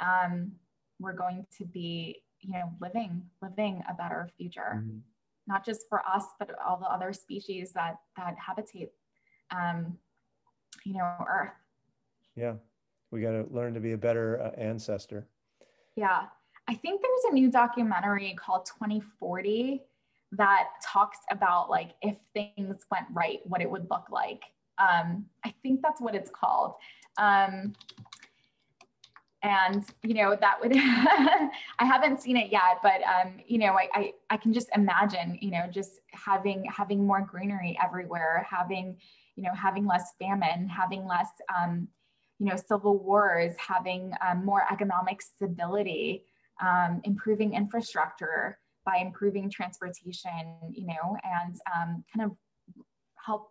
um, 0.00 0.52
we're 1.00 1.14
going 1.14 1.46
to 1.58 1.64
be, 1.64 2.22
you 2.40 2.52
know, 2.52 2.70
living 2.80 3.22
living 3.42 3.82
a 3.88 3.94
better 3.94 4.28
future, 4.36 4.76
mm-hmm. 4.76 4.98
not 5.46 5.64
just 5.64 5.82
for 5.88 6.02
us, 6.06 6.24
but 6.38 6.50
all 6.66 6.78
the 6.78 6.86
other 6.86 7.12
species 7.12 7.72
that 7.72 7.96
that 8.16 8.34
habitate, 8.44 8.90
um, 9.50 9.96
you 10.88 10.94
know, 10.94 11.14
Earth. 11.28 11.52
Yeah, 12.34 12.54
we 13.10 13.20
got 13.20 13.32
to 13.32 13.46
learn 13.50 13.74
to 13.74 13.80
be 13.80 13.92
a 13.92 13.98
better 13.98 14.40
uh, 14.40 14.60
ancestor. 14.60 15.26
Yeah, 15.96 16.24
I 16.66 16.74
think 16.74 17.02
there's 17.02 17.32
a 17.32 17.34
new 17.34 17.50
documentary 17.50 18.34
called 18.38 18.64
2040 18.66 19.82
that 20.32 20.68
talks 20.84 21.18
about 21.30 21.68
like 21.68 21.90
if 22.00 22.16
things 22.32 22.86
went 22.90 23.06
right, 23.12 23.40
what 23.44 23.60
it 23.60 23.70
would 23.70 23.86
look 23.90 24.06
like. 24.10 24.44
Um, 24.78 25.26
I 25.44 25.52
think 25.62 25.82
that's 25.82 26.00
what 26.00 26.14
it's 26.14 26.30
called. 26.30 26.74
Um, 27.18 27.74
and 29.42 29.84
you 30.02 30.14
know 30.14 30.36
that 30.40 30.60
would 30.60 30.72
i 30.76 31.50
haven't 31.84 32.20
seen 32.20 32.36
it 32.36 32.50
yet 32.50 32.80
but 32.82 33.00
um 33.02 33.34
you 33.46 33.56
know 33.56 33.74
I, 33.74 33.88
I 33.94 34.12
i 34.30 34.36
can 34.36 34.52
just 34.52 34.68
imagine 34.74 35.38
you 35.40 35.52
know 35.52 35.66
just 35.70 36.00
having 36.10 36.64
having 36.64 37.06
more 37.06 37.20
greenery 37.20 37.78
everywhere 37.80 38.44
having 38.50 38.96
you 39.38 39.44
know 39.44 39.54
having 39.54 39.86
less 39.86 40.12
famine 40.18 40.68
having 40.68 41.06
less 41.06 41.28
um 41.56 41.86
you 42.40 42.46
know 42.46 42.56
civil 42.56 42.98
wars 42.98 43.54
having 43.56 44.12
um, 44.26 44.44
more 44.44 44.64
economic 44.70 45.22
stability 45.22 46.24
um, 46.60 47.00
improving 47.04 47.54
infrastructure 47.54 48.58
by 48.84 48.96
improving 48.96 49.48
transportation 49.48 50.56
you 50.72 50.86
know 50.86 51.16
and 51.22 51.54
um, 51.74 52.04
kind 52.14 52.28
of 52.28 52.36
help 53.24 53.50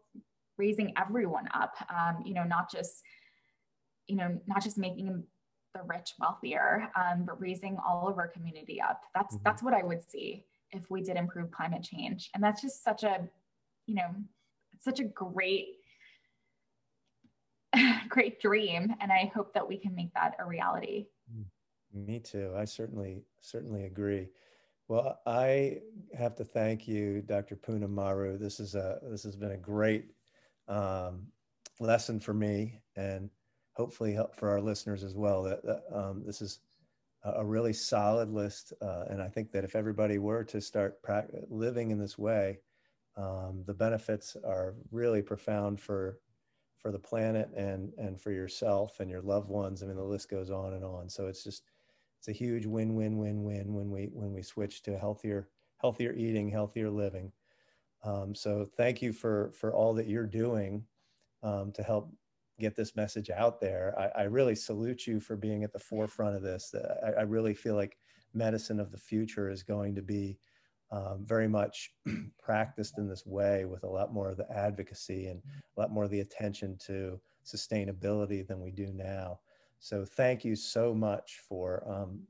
raising 0.58 0.94
everyone 1.00 1.48
up 1.54 1.74
um, 1.90 2.22
you 2.26 2.34
know 2.34 2.44
not 2.44 2.70
just 2.70 3.02
you 4.08 4.18
know 4.18 4.38
not 4.46 4.62
just 4.62 4.78
making 4.78 5.24
the 5.74 5.82
rich 5.84 6.14
wealthier 6.20 6.90
um, 6.98 7.24
but 7.26 7.40
raising 7.40 7.78
all 7.78 8.10
of 8.10 8.18
our 8.18 8.28
community 8.28 8.82
up 8.82 9.04
that's 9.16 9.36
mm-hmm. 9.36 9.44
that's 9.46 9.64
what 9.64 9.74
i 9.74 9.84
would 9.84 10.04
see 10.10 10.44
if 10.72 10.90
we 10.90 11.02
did 11.02 11.16
improve 11.16 11.50
climate 11.50 11.84
change 11.84 12.30
and 12.34 12.44
that's 12.44 12.62
just 12.62 12.84
such 12.84 13.04
a 13.04 13.20
you 13.86 13.96
know 13.96 14.10
such 14.82 15.00
a 15.00 15.06
great 15.06 15.77
great 18.10 18.40
dream 18.40 18.94
and 19.02 19.12
i 19.12 19.32
hope 19.34 19.54
that 19.54 19.68
we 19.68 19.78
can 19.78 19.94
make 19.96 20.14
that 20.14 20.36
a 20.40 20.46
reality. 20.46 21.08
Me 21.94 22.20
too. 22.20 22.54
I 22.56 22.66
certainly 22.66 23.24
certainly 23.40 23.86
agree. 23.86 24.28
Well 24.88 25.20
i 25.26 25.80
have 26.18 26.36
to 26.36 26.46
thank 26.46 26.88
you 26.88 27.22
dr 27.22 27.56
poonam 27.58 27.90
maru 27.90 28.38
this 28.38 28.60
is 28.60 28.76
a 28.76 29.00
this 29.04 29.24
has 29.24 29.36
been 29.36 29.52
a 29.52 29.58
great 29.58 30.12
um, 30.68 31.28
lesson 31.80 32.20
for 32.20 32.34
me 32.34 32.80
and 32.96 33.30
hopefully 33.78 34.12
help 34.12 34.36
for 34.36 34.50
our 34.50 34.60
listeners 34.60 35.04
as 35.04 35.16
well. 35.16 35.44
That, 35.44 35.64
that 35.64 35.84
um, 35.94 36.24
this 36.26 36.42
is 36.42 36.60
a 37.24 37.46
really 37.46 37.74
solid 37.74 38.32
list, 38.32 38.74
uh, 38.82 39.06
and 39.10 39.22
I 39.22 39.28
think 39.28 39.52
that 39.52 39.64
if 39.64 39.76
everybody 39.76 40.18
were 40.18 40.44
to 40.46 40.62
start 40.62 40.98
living 41.50 41.92
in 41.92 42.00
this 42.00 42.18
way, 42.18 42.60
um, 43.18 43.64
the 43.66 43.74
benefits 43.74 44.38
are 44.44 44.76
really 44.92 45.22
profound 45.22 45.80
for 45.80 46.20
for 46.78 46.92
the 46.92 47.00
planet 47.00 47.50
and 47.56 47.94
and 47.98 48.20
for 48.20 48.32
yourself 48.32 49.00
and 49.00 49.10
your 49.10 49.22
loved 49.22 49.50
ones. 49.50 49.82
I 49.82 49.88
mean, 49.88 49.96
the 49.96 50.04
list 50.04 50.30
goes 50.30 50.50
on 50.52 50.74
and 50.74 50.84
on. 50.84 51.10
So 51.10 51.28
it's 51.28 51.44
just 51.44 51.64
it's 52.20 52.28
a 52.28 52.32
huge 52.32 52.66
win 52.66 52.96
win 52.96 53.18
win 53.18 53.44
win 53.44 53.74
when 53.74 53.92
we 53.92 54.10
when 54.14 54.34
we 54.34 54.42
switch 54.42 54.84
to 54.84 54.98
healthier 54.98 55.50
healthier 55.78 56.14
eating, 56.14 56.50
healthier 56.50 56.90
living. 56.90 57.32
Um, 58.04 58.34
so 58.36 58.68
thank 58.78 59.02
you 59.02 59.14
for 59.14 59.52
for 59.54 59.74
all 59.74 59.94
that 59.96 60.08
you're 60.08 60.28
doing 60.28 60.84
um, 61.44 61.72
to 61.74 61.84
help 61.84 62.12
get 62.60 62.76
this 62.76 62.96
message 62.96 63.30
out 63.30 63.60
there. 63.60 63.94
I, 63.98 64.22
I, 64.22 64.24
really 64.24 64.56
salute 64.56 65.06
you 65.06 65.20
for 65.20 65.36
being 65.36 65.64
at 65.64 65.72
the 65.72 65.80
forefront 65.80 66.36
of 66.36 66.42
this. 66.42 66.74
I, 67.06 67.20
I 67.20 67.22
really 67.22 67.54
feel 67.54 67.76
like 67.76 67.98
medicine 68.34 68.80
of 68.80 68.92
the 68.92 68.98
future 68.98 69.50
is 69.50 69.62
going 69.62 69.94
to 69.94 70.02
be 70.02 70.40
um, 70.92 71.24
very 71.24 71.48
much 71.48 71.92
practiced 72.42 72.98
in 72.98 73.08
this 73.08 73.26
way 73.26 73.66
with 73.66 73.84
a 73.84 73.90
lot 73.90 74.14
more 74.14 74.30
of 74.30 74.38
the 74.38 74.50
advocacy 74.52 75.28
and 75.28 75.42
a 75.76 75.80
lot 75.80 75.92
more 75.92 76.06
of 76.06 76.12
the 76.12 76.22
attention 76.22 76.78
to 76.86 77.20
sustainability 77.46 78.46
than 78.46 78.62
we 78.62 78.72
do 78.72 78.92
now. 78.94 79.40
So 79.80 80.06
thank 80.06 80.44
you 80.44 80.56
so 80.56 80.94
much 80.94 81.42
for 81.48 81.84
um, 81.90 82.22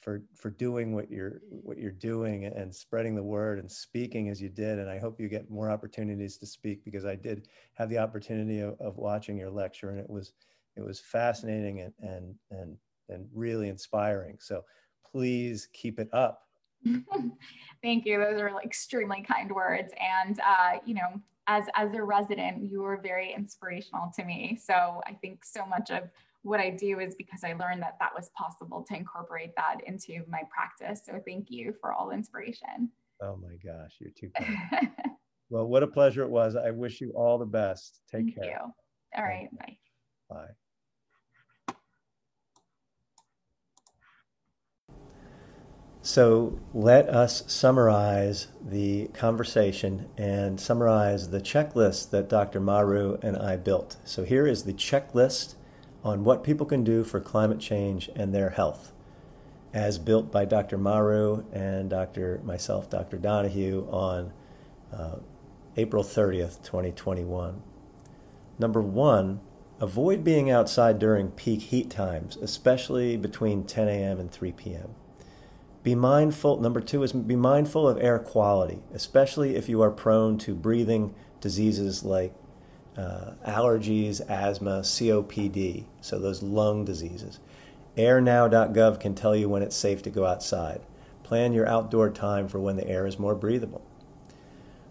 for 0.00 0.22
for 0.34 0.50
doing 0.50 0.94
what 0.94 1.10
you're 1.10 1.40
what 1.50 1.78
you're 1.78 1.90
doing 1.90 2.44
and 2.44 2.74
spreading 2.74 3.14
the 3.14 3.22
word 3.22 3.58
and 3.58 3.70
speaking 3.70 4.28
as 4.28 4.40
you 4.40 4.48
did. 4.48 4.78
And 4.78 4.88
i 4.88 4.98
hope 4.98 5.20
you 5.20 5.28
get 5.28 5.50
more 5.50 5.70
opportunities 5.70 6.38
to 6.38 6.46
speak 6.46 6.84
because 6.84 7.04
i 7.04 7.16
did 7.16 7.48
have 7.74 7.90
the 7.90 7.98
opportunity 7.98 8.60
of, 8.60 8.80
of 8.80 8.96
watching 8.96 9.36
your 9.36 9.50
lecture 9.50 9.90
and 9.90 9.98
it 9.98 10.08
was 10.08 10.32
it 10.76 10.84
was 10.84 11.00
fascinating 11.00 11.80
and 11.80 11.92
and 12.00 12.34
and 12.50 12.76
and 13.08 13.28
really 13.32 13.68
inspiring. 13.68 14.36
So 14.40 14.64
please 15.10 15.68
keep 15.72 15.98
it 15.98 16.08
up 16.12 16.45
thank 17.82 18.04
you 18.06 18.18
those 18.18 18.40
are 18.40 18.52
like 18.52 18.64
extremely 18.64 19.22
kind 19.22 19.50
words 19.50 19.92
and 20.00 20.40
uh, 20.40 20.78
you 20.84 20.94
know 20.94 21.20
as 21.48 21.64
as 21.74 21.94
a 21.94 22.02
resident 22.02 22.62
you 22.62 22.82
were 22.82 22.96
very 22.96 23.32
inspirational 23.32 24.10
to 24.14 24.24
me 24.24 24.58
so 24.60 25.00
i 25.06 25.12
think 25.12 25.44
so 25.44 25.64
much 25.66 25.90
of 25.90 26.04
what 26.46 26.60
I 26.60 26.70
do 26.70 27.00
is 27.00 27.16
because 27.16 27.42
I 27.42 27.54
learned 27.54 27.82
that 27.82 27.96
that 27.98 28.12
was 28.14 28.30
possible 28.30 28.84
to 28.88 28.96
incorporate 28.96 29.54
that 29.56 29.78
into 29.84 30.22
my 30.28 30.42
practice. 30.48 31.02
So 31.04 31.20
thank 31.26 31.50
you 31.50 31.74
for 31.80 31.92
all 31.92 32.08
the 32.08 32.14
inspiration. 32.14 32.90
Oh 33.20 33.36
my 33.36 33.56
gosh, 33.64 33.96
you're 33.98 34.12
too 34.18 34.30
kind. 34.38 34.90
well, 35.50 35.66
what 35.66 35.82
a 35.82 35.88
pleasure 35.88 36.22
it 36.22 36.30
was. 36.30 36.54
I 36.54 36.70
wish 36.70 37.00
you 37.00 37.10
all 37.16 37.38
the 37.38 37.46
best. 37.46 38.00
Take 38.10 38.26
thank 38.26 38.34
care. 38.36 38.44
You. 38.44 38.72
All 39.16 39.24
right, 39.24 39.48
bye. 39.58 39.76
Bye. 40.30 40.65
So 46.06 46.56
let 46.72 47.08
us 47.08 47.42
summarize 47.48 48.46
the 48.64 49.08
conversation 49.08 50.08
and 50.16 50.60
summarize 50.60 51.30
the 51.30 51.40
checklist 51.40 52.10
that 52.10 52.28
Dr. 52.28 52.60
Maru 52.60 53.18
and 53.22 53.36
I 53.36 53.56
built. 53.56 53.96
So 54.04 54.22
here 54.22 54.46
is 54.46 54.62
the 54.62 54.72
checklist 54.72 55.56
on 56.04 56.22
what 56.22 56.44
people 56.44 56.64
can 56.64 56.84
do 56.84 57.02
for 57.02 57.18
climate 57.18 57.58
change 57.58 58.08
and 58.14 58.32
their 58.32 58.50
health, 58.50 58.92
as 59.74 59.98
built 59.98 60.30
by 60.30 60.44
Dr. 60.44 60.78
Maru 60.78 61.42
and 61.52 61.90
Dr. 61.90 62.40
myself, 62.44 62.88
Dr. 62.88 63.16
Donahue, 63.16 63.88
on 63.90 64.32
uh, 64.92 65.16
April 65.76 66.04
30th, 66.04 66.62
2021. 66.62 67.60
Number 68.60 68.80
one, 68.80 69.40
avoid 69.80 70.22
being 70.22 70.52
outside 70.52 71.00
during 71.00 71.32
peak 71.32 71.62
heat 71.62 71.90
times, 71.90 72.36
especially 72.36 73.16
between 73.16 73.64
10 73.64 73.88
a.m. 73.88 74.20
and 74.20 74.30
3 74.30 74.52
p.m. 74.52 74.94
Be 75.86 75.94
mindful, 75.94 76.58
number 76.58 76.80
two 76.80 77.04
is 77.04 77.12
be 77.12 77.36
mindful 77.36 77.88
of 77.88 78.02
air 78.02 78.18
quality, 78.18 78.80
especially 78.92 79.54
if 79.54 79.68
you 79.68 79.82
are 79.82 79.90
prone 79.92 80.36
to 80.38 80.52
breathing 80.52 81.14
diseases 81.40 82.02
like 82.02 82.34
uh, 82.96 83.34
allergies, 83.46 84.20
asthma, 84.28 84.80
COPD, 84.80 85.84
so 86.00 86.18
those 86.18 86.42
lung 86.42 86.84
diseases. 86.84 87.38
Airnow.gov 87.96 88.98
can 88.98 89.14
tell 89.14 89.36
you 89.36 89.48
when 89.48 89.62
it's 89.62 89.76
safe 89.76 90.02
to 90.02 90.10
go 90.10 90.26
outside. 90.26 90.80
Plan 91.22 91.52
your 91.52 91.68
outdoor 91.68 92.10
time 92.10 92.48
for 92.48 92.58
when 92.58 92.74
the 92.74 92.88
air 92.88 93.06
is 93.06 93.16
more 93.16 93.36
breathable. 93.36 93.86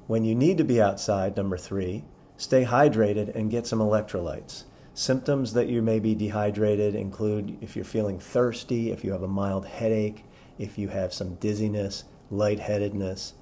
When 0.08 0.24
you 0.24 0.34
need 0.34 0.58
to 0.60 0.64
be 0.64 0.82
outside, 0.82 1.36
number 1.36 1.58
three, 1.58 2.06
stay 2.38 2.64
hydrated 2.64 3.36
and 3.36 3.52
get 3.52 3.68
some 3.68 3.80
electrolytes. 3.80 4.64
Symptoms 4.94 5.52
that 5.56 5.68
you 5.68 5.82
may 5.82 6.00
be 6.00 6.16
dehydrated 6.16 6.96
include 6.96 7.58
if 7.60 7.76
you're 7.76 7.84
feeling 7.84 8.18
thirsty, 8.18 8.92
if 8.92 9.04
you 9.04 9.12
have 9.12 9.24
a 9.24 9.28
mild 9.28 9.66
headache, 9.66 10.24
if 10.58 10.78
you 10.78 10.90
have 10.90 11.14
some 11.14 11.36
dizziness, 11.36 12.06
lightheadedness, 12.32 13.34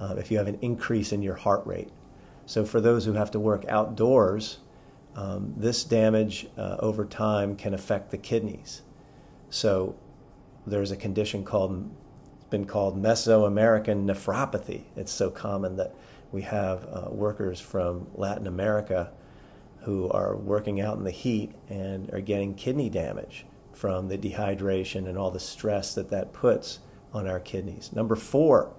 uh, 0.00 0.14
if 0.18 0.30
you 0.30 0.38
have 0.38 0.48
an 0.48 0.58
increase 0.60 1.12
in 1.12 1.22
your 1.22 1.34
heart 1.34 1.66
rate. 1.66 1.90
So 2.44 2.64
for 2.64 2.80
those 2.80 3.04
who 3.04 3.14
have 3.14 3.30
to 3.32 3.40
work 3.40 3.64
outdoors, 3.68 4.58
um, 5.14 5.54
this 5.56 5.82
damage 5.82 6.46
uh, 6.56 6.76
over 6.80 7.04
time 7.04 7.56
can 7.56 7.74
affect 7.74 8.10
the 8.10 8.18
kidneys. 8.18 8.82
So 9.48 9.96
there's 10.66 10.90
a 10.90 10.96
condition 10.96 11.44
called 11.44 11.90
it's 12.36 12.50
been 12.50 12.66
called 12.66 13.02
Mesoamerican 13.02 14.04
nephropathy. 14.04 14.84
It's 14.94 15.10
so 15.10 15.30
common 15.30 15.76
that 15.76 15.94
we 16.30 16.42
have 16.42 16.84
uh, 16.84 17.08
workers 17.10 17.58
from 17.58 18.06
Latin 18.14 18.46
America 18.46 19.10
who 19.80 20.08
are 20.10 20.36
working 20.36 20.80
out 20.80 20.96
in 20.98 21.04
the 21.04 21.10
heat 21.10 21.52
and 21.68 22.12
are 22.12 22.20
getting 22.20 22.54
kidney 22.54 22.88
damage 22.88 23.46
from 23.76 24.08
the 24.08 24.18
dehydration 24.18 25.06
and 25.06 25.16
all 25.16 25.30
the 25.30 25.38
stress 25.38 25.94
that 25.94 26.10
that 26.10 26.32
puts 26.32 26.80
on 27.12 27.28
our 27.28 27.40
kidneys. 27.40 27.92
Number 27.92 28.16
four, 28.16 28.72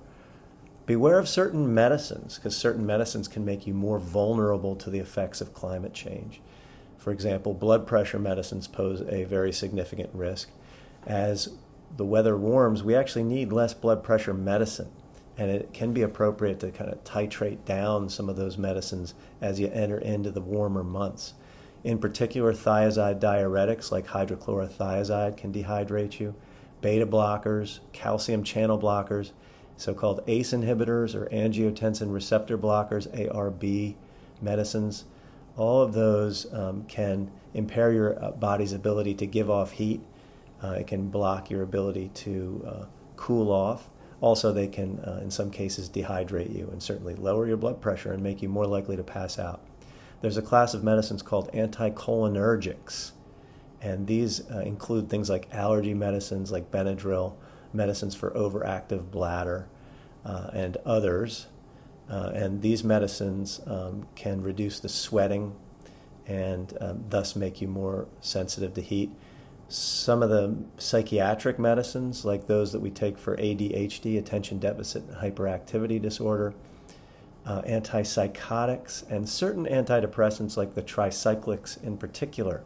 Beware 0.87 1.19
of 1.19 1.27
certain 1.27 1.73
medicines, 1.73 2.35
because 2.35 2.55
certain 2.55 2.85
medicines 2.85 3.27
can 3.27 3.43
make 3.43 3.67
you 3.67 3.73
more 3.73 3.99
vulnerable 3.99 4.73
to 4.77 4.89
the 4.89 4.99
effects 4.99 5.41
of 5.41 5.53
climate 5.53 5.93
change. 5.93 6.39
For 6.97 7.11
example, 7.11 7.53
blood 7.53 7.85
pressure 7.85 8.19
medicines 8.19 8.69
pose 8.69 9.01
a 9.01 9.25
very 9.25 9.51
significant 9.51 10.09
risk. 10.13 10.49
As 11.05 11.49
the 11.97 12.05
weather 12.05 12.37
warms, 12.37 12.83
we 12.83 12.95
actually 12.95 13.25
need 13.25 13.51
less 13.51 13.73
blood 13.73 14.01
pressure 14.01 14.33
medicine. 14.33 14.89
And 15.37 15.51
it 15.51 15.73
can 15.73 15.91
be 15.91 16.03
appropriate 16.03 16.61
to 16.61 16.71
kind 16.71 16.89
of 16.89 17.03
titrate 17.03 17.65
down 17.65 18.07
some 18.07 18.29
of 18.29 18.37
those 18.37 18.57
medicines 18.57 19.13
as 19.41 19.59
you 19.59 19.67
enter 19.67 19.97
into 19.97 20.31
the 20.31 20.41
warmer 20.41 20.85
months. 20.85 21.33
In 21.87 21.99
particular, 21.99 22.51
thiazide 22.51 23.21
diuretics 23.21 23.93
like 23.93 24.07
hydrochlorothiazide 24.07 25.37
can 25.37 25.53
dehydrate 25.53 26.19
you. 26.19 26.35
Beta 26.81 27.07
blockers, 27.07 27.79
calcium 27.93 28.43
channel 28.43 28.77
blockers, 28.77 29.31
so 29.77 29.93
called 29.93 30.21
ACE 30.27 30.51
inhibitors 30.51 31.15
or 31.15 31.27
angiotensin 31.27 32.11
receptor 32.11 32.57
blockers, 32.57 33.07
ARB 33.15 33.95
medicines, 34.41 35.05
all 35.55 35.81
of 35.81 35.93
those 35.93 36.53
um, 36.53 36.83
can 36.89 37.31
impair 37.53 37.93
your 37.93 38.21
uh, 38.21 38.31
body's 38.31 38.73
ability 38.73 39.13
to 39.13 39.25
give 39.25 39.49
off 39.49 39.71
heat. 39.71 40.01
Uh, 40.61 40.71
it 40.71 40.87
can 40.87 41.07
block 41.07 41.49
your 41.49 41.63
ability 41.63 42.09
to 42.15 42.65
uh, 42.67 42.85
cool 43.15 43.49
off. 43.49 43.89
Also, 44.19 44.51
they 44.51 44.67
can, 44.67 44.99
uh, 45.05 45.21
in 45.23 45.31
some 45.31 45.49
cases, 45.49 45.89
dehydrate 45.89 46.53
you 46.53 46.67
and 46.69 46.83
certainly 46.83 47.15
lower 47.15 47.47
your 47.47 47.55
blood 47.55 47.79
pressure 47.79 48.11
and 48.11 48.21
make 48.21 48.41
you 48.41 48.49
more 48.49 48.67
likely 48.67 48.97
to 48.97 49.03
pass 49.03 49.39
out. 49.39 49.61
There's 50.21 50.37
a 50.37 50.41
class 50.41 50.73
of 50.73 50.83
medicines 50.83 51.21
called 51.21 51.51
anticholinergics, 51.53 53.11
and 53.81 54.07
these 54.07 54.49
uh, 54.49 54.59
include 54.59 55.09
things 55.09 55.29
like 55.29 55.47
allergy 55.53 55.93
medicines 55.93 56.51
like 56.51 56.71
Benadryl, 56.71 57.35
medicines 57.73 58.15
for 58.15 58.31
overactive 58.31 59.11
bladder, 59.11 59.67
uh, 60.25 60.49
and 60.53 60.77
others. 60.85 61.47
Uh, 62.09 62.31
and 62.33 62.61
these 62.61 62.83
medicines 62.83 63.59
um, 63.67 64.07
can 64.15 64.41
reduce 64.41 64.79
the 64.79 64.89
sweating 64.89 65.53
and 66.25 66.77
um, 66.81 67.03
thus 67.09 67.35
make 67.35 67.61
you 67.61 67.67
more 67.67 68.07
sensitive 68.21 68.73
to 68.73 68.81
heat. 68.81 69.11
Some 69.69 70.23
of 70.23 70.29
the 70.29 70.55
psychiatric 70.77 71.59
medicines, 71.59 72.23
like 72.23 72.47
those 72.47 72.71
that 72.71 72.79
we 72.79 72.89
take 72.89 73.17
for 73.17 73.35
ADHD, 73.37 74.17
attention 74.17 74.59
deficit 74.59 75.09
hyperactivity 75.11 76.01
disorder, 76.01 76.53
uh, 77.47 77.61
antipsychotics, 77.61 79.09
and 79.09 79.27
certain 79.27 79.65
antidepressants, 79.65 80.57
like 80.57 80.75
the 80.75 80.83
tricyclics 80.83 81.81
in 81.81 81.97
particular, 81.97 82.61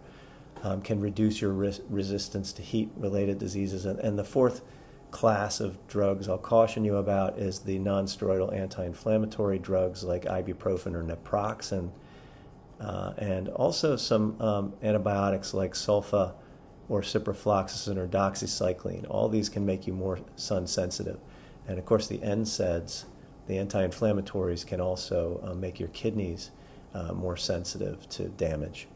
um, 0.63 0.81
can 0.81 0.99
reduce 0.99 1.39
your 1.39 1.51
res- 1.51 1.81
resistance 1.87 2.51
to 2.51 2.63
heat 2.63 2.89
related 2.97 3.37
diseases. 3.37 3.85
And, 3.85 3.99
and 3.99 4.17
the 4.17 4.23
fourth 4.23 4.63
class 5.11 5.59
of 5.59 5.77
drugs 5.87 6.27
I'll 6.27 6.37
caution 6.37 6.83
you 6.83 6.97
about 6.97 7.37
is 7.37 7.59
the 7.59 7.77
nonsteroidal 7.77 8.55
anti-inflammatory 8.55 9.59
drugs 9.59 10.03
like 10.03 10.23
ibuprofen 10.23 10.95
or 10.95 11.03
naproxen, 11.03 11.91
uh, 12.79 13.13
and 13.17 13.49
also 13.49 13.95
some 13.95 14.41
um, 14.41 14.73
antibiotics 14.81 15.53
like 15.53 15.73
sulfa 15.73 16.33
or 16.89 17.01
ciprofloxacin 17.01 17.97
or 17.97 18.07
doxycycline. 18.07 19.05
All 19.09 19.29
these 19.29 19.47
can 19.47 19.63
make 19.63 19.85
you 19.85 19.93
more 19.93 20.19
sun 20.37 20.65
sensitive, 20.65 21.19
and 21.67 21.77
of 21.77 21.85
course 21.85 22.07
the 22.07 22.17
NSAIDs, 22.17 23.05
the 23.47 23.57
anti-inflammatories, 23.57 24.65
can 24.65 24.79
also 24.79 25.39
uh, 25.43 25.53
make 25.53 25.79
your 25.79 25.89
kidneys 25.89 26.51
uh, 26.93 27.13
more 27.13 27.37
sensitive 27.37 28.07
to 28.09 28.29
damage. 28.29 28.87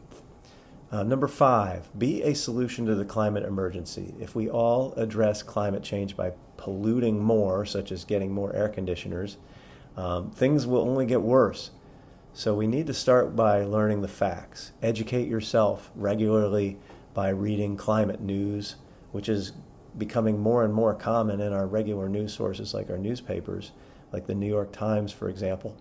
Uh, 0.92 1.02
number 1.02 1.26
five, 1.26 1.88
be 1.98 2.22
a 2.22 2.34
solution 2.34 2.86
to 2.86 2.94
the 2.94 3.04
climate 3.04 3.44
emergency. 3.44 4.14
If 4.20 4.36
we 4.36 4.48
all 4.48 4.92
address 4.94 5.42
climate 5.42 5.82
change 5.82 6.16
by 6.16 6.32
polluting 6.56 7.18
more, 7.18 7.66
such 7.66 7.90
as 7.90 8.04
getting 8.04 8.32
more 8.32 8.54
air 8.54 8.68
conditioners, 8.68 9.36
um, 9.96 10.30
things 10.30 10.66
will 10.66 10.82
only 10.82 11.06
get 11.06 11.20
worse. 11.20 11.70
So 12.34 12.54
we 12.54 12.66
need 12.66 12.86
to 12.86 12.94
start 12.94 13.34
by 13.34 13.64
learning 13.64 14.02
the 14.02 14.08
facts. 14.08 14.72
Educate 14.82 15.26
yourself 15.26 15.90
regularly 15.96 16.78
by 17.14 17.30
reading 17.30 17.76
climate 17.76 18.20
news, 18.20 18.76
which 19.10 19.28
is 19.28 19.52
becoming 19.96 20.38
more 20.38 20.62
and 20.62 20.72
more 20.72 20.94
common 20.94 21.40
in 21.40 21.52
our 21.52 21.66
regular 21.66 22.08
news 22.08 22.34
sources 22.34 22.74
like 22.74 22.90
our 22.90 22.98
newspapers, 22.98 23.72
like 24.12 24.26
the 24.26 24.34
New 24.34 24.48
York 24.48 24.72
Times, 24.72 25.12
for 25.12 25.28
example. 25.28 25.76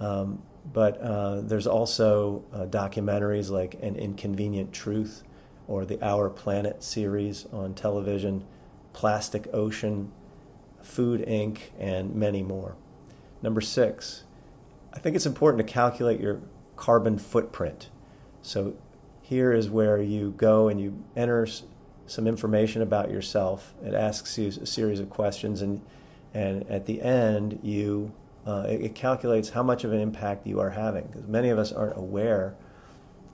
Um, 0.00 0.42
but 0.72 1.00
uh, 1.00 1.40
there's 1.42 1.66
also 1.66 2.44
uh, 2.52 2.66
documentaries 2.66 3.50
like 3.50 3.74
An 3.82 3.96
Inconvenient 3.96 4.72
Truth 4.72 5.22
or 5.68 5.84
the 5.84 6.02
Our 6.04 6.28
Planet 6.28 6.82
series 6.82 7.46
on 7.52 7.74
television, 7.74 8.44
Plastic 8.92 9.48
Ocean, 9.52 10.10
Food 10.82 11.24
Inc., 11.26 11.58
and 11.78 12.14
many 12.14 12.42
more. 12.42 12.76
Number 13.42 13.60
six, 13.60 14.24
I 14.92 14.98
think 14.98 15.16
it's 15.16 15.26
important 15.26 15.66
to 15.66 15.72
calculate 15.72 16.20
your 16.20 16.40
carbon 16.76 17.18
footprint. 17.18 17.90
So 18.42 18.74
here 19.22 19.52
is 19.52 19.68
where 19.68 20.00
you 20.00 20.34
go 20.36 20.68
and 20.68 20.80
you 20.80 21.02
enter 21.16 21.46
some 22.06 22.26
information 22.26 22.82
about 22.82 23.10
yourself. 23.10 23.74
It 23.84 23.94
asks 23.94 24.38
you 24.38 24.48
a 24.48 24.66
series 24.66 25.00
of 25.00 25.10
questions, 25.10 25.62
and, 25.62 25.80
and 26.34 26.68
at 26.70 26.86
the 26.86 27.02
end, 27.02 27.60
you 27.62 28.12
uh, 28.46 28.64
it, 28.68 28.80
it, 28.80 28.94
calculates 28.94 29.50
how 29.50 29.62
much 29.62 29.82
of 29.82 29.92
an 29.92 30.00
impact 30.00 30.46
you 30.46 30.60
are 30.60 30.70
having. 30.70 31.04
Because 31.06 31.26
many 31.26 31.48
of 31.48 31.58
us 31.58 31.72
aren't 31.72 31.96
aware 31.96 32.54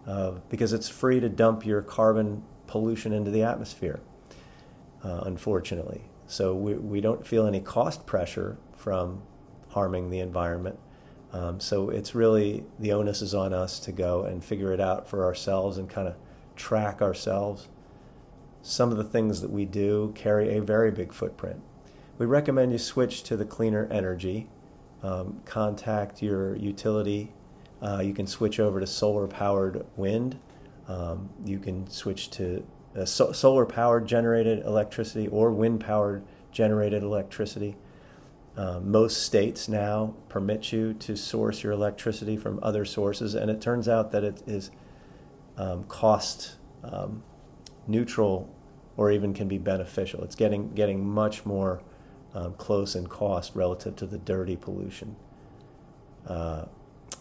of 0.06 0.48
because 0.48 0.72
it's 0.72 0.88
free 0.88 1.20
to 1.20 1.28
dump 1.28 1.66
your 1.66 1.82
carbon 1.82 2.42
pollution 2.66 3.12
into 3.12 3.30
the 3.30 3.42
atmosphere 3.42 4.00
uh, 5.04 5.22
unfortunately. 5.26 6.02
So 6.26 6.54
we, 6.54 6.74
we 6.74 7.00
don't 7.00 7.26
feel 7.26 7.46
any 7.46 7.60
cost 7.60 8.06
pressure 8.06 8.58
from 8.76 9.22
harming 9.68 10.10
the 10.10 10.20
environment. 10.20 10.78
Um, 11.32 11.60
so 11.60 11.90
it's 11.90 12.14
really 12.14 12.64
the 12.78 12.92
onus 12.92 13.22
is 13.22 13.34
on 13.34 13.54
us 13.54 13.80
to 13.80 13.92
go 13.92 14.24
and 14.24 14.44
figure 14.44 14.72
it 14.72 14.80
out 14.80 15.08
for 15.08 15.24
ourselves 15.24 15.78
and 15.78 15.88
kind 15.88 16.08
of 16.08 16.14
track 16.56 17.00
ourselves. 17.00 17.68
Some 18.62 18.90
of 18.90 18.96
the 18.96 19.04
things 19.04 19.40
that 19.40 19.50
we 19.50 19.64
do 19.64 20.12
carry 20.14 20.56
a 20.56 20.62
very 20.62 20.90
big 20.90 21.12
footprint 21.12 21.60
we 22.18 22.26
recommend 22.26 22.72
you 22.72 22.78
switch 22.78 23.22
to 23.24 23.36
the 23.36 23.44
cleaner 23.44 23.88
energy 23.90 24.48
um, 25.02 25.40
contact 25.44 26.22
your 26.22 26.54
utility. 26.56 27.32
Uh, 27.82 28.00
you 28.04 28.14
can 28.14 28.26
switch 28.26 28.60
over 28.60 28.78
to 28.78 28.86
solar 28.86 29.26
powered 29.26 29.84
wind. 29.96 30.38
Um, 30.88 31.28
you 31.44 31.58
can 31.58 31.88
switch 31.88 32.30
to 32.30 32.64
uh, 32.96 33.04
so- 33.04 33.32
solar 33.32 33.66
powered 33.66 34.06
generated 34.06 34.64
electricity 34.64 35.26
or 35.28 35.50
wind 35.50 35.80
powered 35.80 36.24
generated 36.52 37.02
electricity. 37.02 37.76
Uh, 38.56 38.78
most 38.80 39.24
states 39.24 39.68
now 39.68 40.14
permit 40.28 40.72
you 40.72 40.92
to 40.94 41.16
source 41.16 41.62
your 41.62 41.72
electricity 41.72 42.36
from 42.36 42.60
other 42.62 42.84
sources, 42.84 43.34
and 43.34 43.50
it 43.50 43.60
turns 43.60 43.88
out 43.88 44.12
that 44.12 44.22
it 44.22 44.42
is 44.46 44.70
um, 45.56 45.84
cost 45.84 46.56
um, 46.84 47.22
neutral 47.86 48.54
or 48.96 49.10
even 49.10 49.32
can 49.32 49.48
be 49.48 49.56
beneficial. 49.56 50.22
It's 50.22 50.34
getting 50.34 50.72
getting 50.74 51.04
much 51.04 51.46
more 51.46 51.82
um, 52.34 52.54
close 52.54 52.96
in 52.96 53.06
cost 53.06 53.54
relative 53.54 53.96
to 53.96 54.06
the 54.06 54.18
dirty 54.18 54.56
pollution 54.56 55.16
uh, 56.26 56.64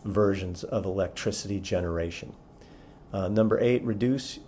versions 0.05 0.63
of 0.63 0.85
electricity 0.85 1.59
generation. 1.59 2.33
Uh, 3.13 3.27
number 3.27 3.59
eight, 3.59 3.83
reduce 3.83 4.39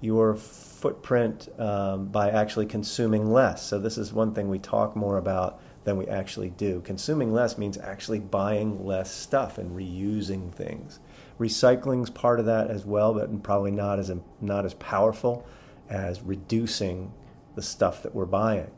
your 0.00 0.34
footprint 0.34 1.48
um, 1.60 2.06
by 2.06 2.30
actually 2.30 2.66
consuming 2.66 3.30
less. 3.30 3.64
So, 3.64 3.78
this 3.78 3.98
is 3.98 4.12
one 4.12 4.34
thing 4.34 4.48
we 4.48 4.58
talk 4.58 4.96
more 4.96 5.18
about 5.18 5.60
than 5.84 5.96
we 5.96 6.06
actually 6.06 6.50
do. 6.50 6.80
Consuming 6.80 7.32
less 7.32 7.58
means 7.58 7.78
actually 7.78 8.18
buying 8.20 8.84
less 8.84 9.12
stuff 9.12 9.58
and 9.58 9.76
reusing 9.76 10.52
things. 10.52 11.00
Recycling 11.38 12.02
is 12.02 12.10
part 12.10 12.40
of 12.40 12.46
that 12.46 12.70
as 12.70 12.84
well, 12.84 13.14
but 13.14 13.42
probably 13.42 13.70
not 13.70 13.98
as, 13.98 14.12
not 14.40 14.64
as 14.64 14.74
powerful 14.74 15.46
as 15.88 16.22
reducing 16.22 17.12
the 17.54 17.62
stuff 17.62 18.02
that 18.02 18.14
we're 18.14 18.26
buying. 18.26 18.70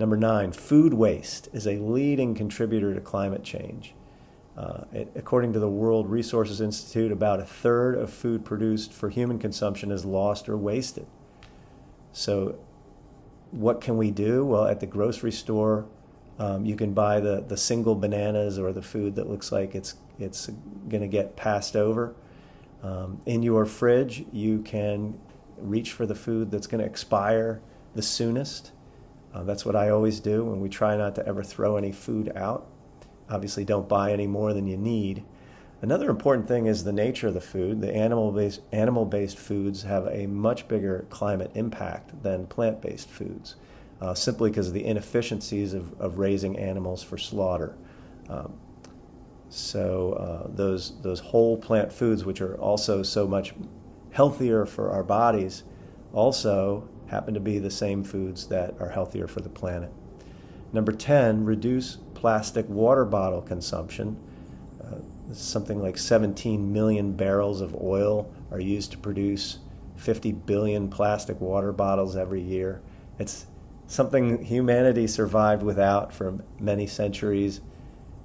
Number 0.00 0.16
nine, 0.16 0.52
food 0.52 0.94
waste 0.94 1.50
is 1.52 1.66
a 1.66 1.76
leading 1.76 2.34
contributor 2.34 2.94
to 2.94 3.02
climate 3.02 3.44
change. 3.44 3.94
Uh, 4.56 4.84
it, 4.94 5.12
according 5.14 5.52
to 5.52 5.58
the 5.58 5.68
World 5.68 6.08
Resources 6.08 6.62
Institute, 6.62 7.12
about 7.12 7.38
a 7.38 7.44
third 7.44 7.96
of 7.96 8.10
food 8.10 8.42
produced 8.42 8.94
for 8.94 9.10
human 9.10 9.38
consumption 9.38 9.90
is 9.90 10.06
lost 10.06 10.48
or 10.48 10.56
wasted. 10.56 11.06
So, 12.12 12.58
what 13.50 13.82
can 13.82 13.98
we 13.98 14.10
do? 14.10 14.46
Well, 14.46 14.64
at 14.64 14.80
the 14.80 14.86
grocery 14.86 15.32
store, 15.32 15.84
um, 16.38 16.64
you 16.64 16.76
can 16.76 16.94
buy 16.94 17.20
the, 17.20 17.44
the 17.46 17.58
single 17.58 17.94
bananas 17.94 18.58
or 18.58 18.72
the 18.72 18.80
food 18.80 19.14
that 19.16 19.28
looks 19.28 19.52
like 19.52 19.74
it's, 19.74 19.96
it's 20.18 20.46
going 20.88 21.02
to 21.02 21.08
get 21.08 21.36
passed 21.36 21.76
over. 21.76 22.14
Um, 22.82 23.20
in 23.26 23.42
your 23.42 23.66
fridge, 23.66 24.24
you 24.32 24.62
can 24.62 25.20
reach 25.58 25.92
for 25.92 26.06
the 26.06 26.14
food 26.14 26.50
that's 26.50 26.66
going 26.66 26.80
to 26.80 26.86
expire 26.86 27.60
the 27.94 28.00
soonest. 28.00 28.72
Uh, 29.32 29.44
that's 29.44 29.64
what 29.64 29.76
I 29.76 29.90
always 29.90 30.20
do, 30.20 30.52
and 30.52 30.60
we 30.60 30.68
try 30.68 30.96
not 30.96 31.14
to 31.14 31.26
ever 31.26 31.42
throw 31.42 31.76
any 31.76 31.92
food 31.92 32.32
out. 32.34 32.66
Obviously, 33.28 33.64
don't 33.64 33.88
buy 33.88 34.12
any 34.12 34.26
more 34.26 34.52
than 34.52 34.66
you 34.66 34.76
need. 34.76 35.22
Another 35.82 36.10
important 36.10 36.46
thing 36.46 36.66
is 36.66 36.84
the 36.84 36.92
nature 36.92 37.28
of 37.28 37.34
the 37.34 37.40
food. 37.40 37.80
The 37.80 37.94
animal-based 37.94 38.60
animal-based 38.72 39.38
foods 39.38 39.84
have 39.84 40.06
a 40.08 40.26
much 40.26 40.68
bigger 40.68 41.06
climate 41.10 41.52
impact 41.54 42.22
than 42.22 42.46
plant-based 42.46 43.08
foods, 43.08 43.56
uh, 44.00 44.14
simply 44.14 44.50
because 44.50 44.68
of 44.68 44.74
the 44.74 44.84
inefficiencies 44.84 45.72
of, 45.72 45.98
of 46.00 46.18
raising 46.18 46.58
animals 46.58 47.02
for 47.02 47.16
slaughter. 47.16 47.76
Um, 48.28 48.52
so 49.48 50.12
uh, 50.12 50.50
those 50.54 51.00
those 51.02 51.20
whole 51.20 51.56
plant 51.56 51.92
foods, 51.92 52.24
which 52.24 52.40
are 52.40 52.56
also 52.56 53.02
so 53.02 53.26
much 53.26 53.54
healthier 54.10 54.66
for 54.66 54.90
our 54.90 55.02
bodies, 55.02 55.64
also 56.12 56.88
happen 57.10 57.34
to 57.34 57.40
be 57.40 57.58
the 57.58 57.70
same 57.70 58.04
foods 58.04 58.46
that 58.46 58.74
are 58.80 58.88
healthier 58.88 59.26
for 59.26 59.40
the 59.40 59.48
planet. 59.48 59.92
Number 60.72 60.92
10, 60.92 61.44
reduce 61.44 61.96
plastic 62.14 62.68
water 62.68 63.04
bottle 63.04 63.42
consumption. 63.42 64.16
Uh, 64.82 64.98
something 65.32 65.82
like 65.82 65.98
17 65.98 66.72
million 66.72 67.12
barrels 67.12 67.60
of 67.60 67.74
oil 67.74 68.32
are 68.52 68.60
used 68.60 68.92
to 68.92 68.98
produce 68.98 69.58
50 69.96 70.32
billion 70.32 70.88
plastic 70.88 71.40
water 71.40 71.72
bottles 71.72 72.14
every 72.16 72.40
year. 72.40 72.80
It's 73.18 73.46
something 73.88 74.44
humanity 74.44 75.08
survived 75.08 75.64
without 75.64 76.14
for 76.14 76.38
many 76.60 76.86
centuries 76.86 77.60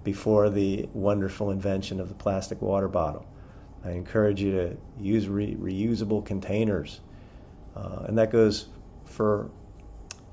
before 0.04 0.52
the 0.52 0.88
wonderful 0.94 1.50
invention 1.50 2.00
of 2.00 2.08
the 2.08 2.14
plastic 2.14 2.62
water 2.62 2.88
bottle. 2.88 3.26
I 3.84 3.92
encourage 3.92 4.42
you 4.42 4.52
to 4.52 4.78
use 5.00 5.28
re- 5.28 5.56
reusable 5.56 6.24
containers, 6.24 7.02
uh, 7.76 8.06
and 8.08 8.18
that 8.20 8.32
goes 8.32 8.68
for 9.16 9.50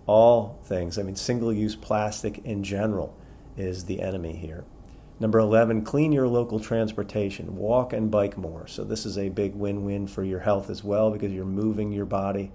all 0.07 0.61
things. 0.65 0.99
I 0.99 1.03
mean, 1.03 1.17
single 1.17 1.53
use 1.53 1.77
plastic 1.77 2.39
in 2.45 2.65
general 2.65 3.17
is 3.57 3.85
the 3.85 4.03
enemy 4.03 4.35
here. 4.35 4.65
Number 5.21 5.39
11, 5.39 5.85
clean 5.85 6.11
your 6.11 6.27
local 6.27 6.59
transportation. 6.59 7.57
Walk 7.57 7.93
and 7.93 8.11
bike 8.11 8.37
more. 8.37 8.67
So, 8.67 8.83
this 8.83 9.07
is 9.07 9.19
a 9.19 9.29
big 9.29 9.55
win 9.55 9.85
win 9.85 10.09
for 10.09 10.25
your 10.25 10.41
health 10.41 10.69
as 10.69 10.83
well 10.83 11.11
because 11.13 11.33
you're 11.33 11.45
moving 11.45 11.93
your 11.93 12.07
body, 12.07 12.51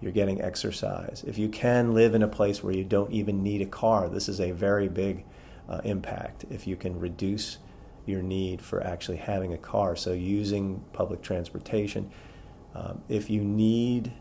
you're 0.00 0.12
getting 0.12 0.40
exercise. 0.40 1.24
If 1.26 1.38
you 1.38 1.48
can 1.48 1.92
live 1.92 2.14
in 2.14 2.22
a 2.22 2.28
place 2.28 2.62
where 2.62 2.74
you 2.74 2.84
don't 2.84 3.10
even 3.10 3.42
need 3.42 3.62
a 3.62 3.66
car, 3.66 4.08
this 4.08 4.28
is 4.28 4.40
a 4.40 4.52
very 4.52 4.88
big 4.88 5.24
uh, 5.68 5.80
impact. 5.82 6.44
If 6.50 6.68
you 6.68 6.76
can 6.76 7.00
reduce 7.00 7.58
your 8.06 8.22
need 8.22 8.62
for 8.62 8.84
actually 8.86 9.16
having 9.16 9.52
a 9.52 9.58
car, 9.58 9.96
so 9.96 10.12
using 10.12 10.84
public 10.92 11.20
transportation. 11.22 12.10
Um, 12.74 13.02
if 13.08 13.30
you 13.30 13.42
need 13.42 14.12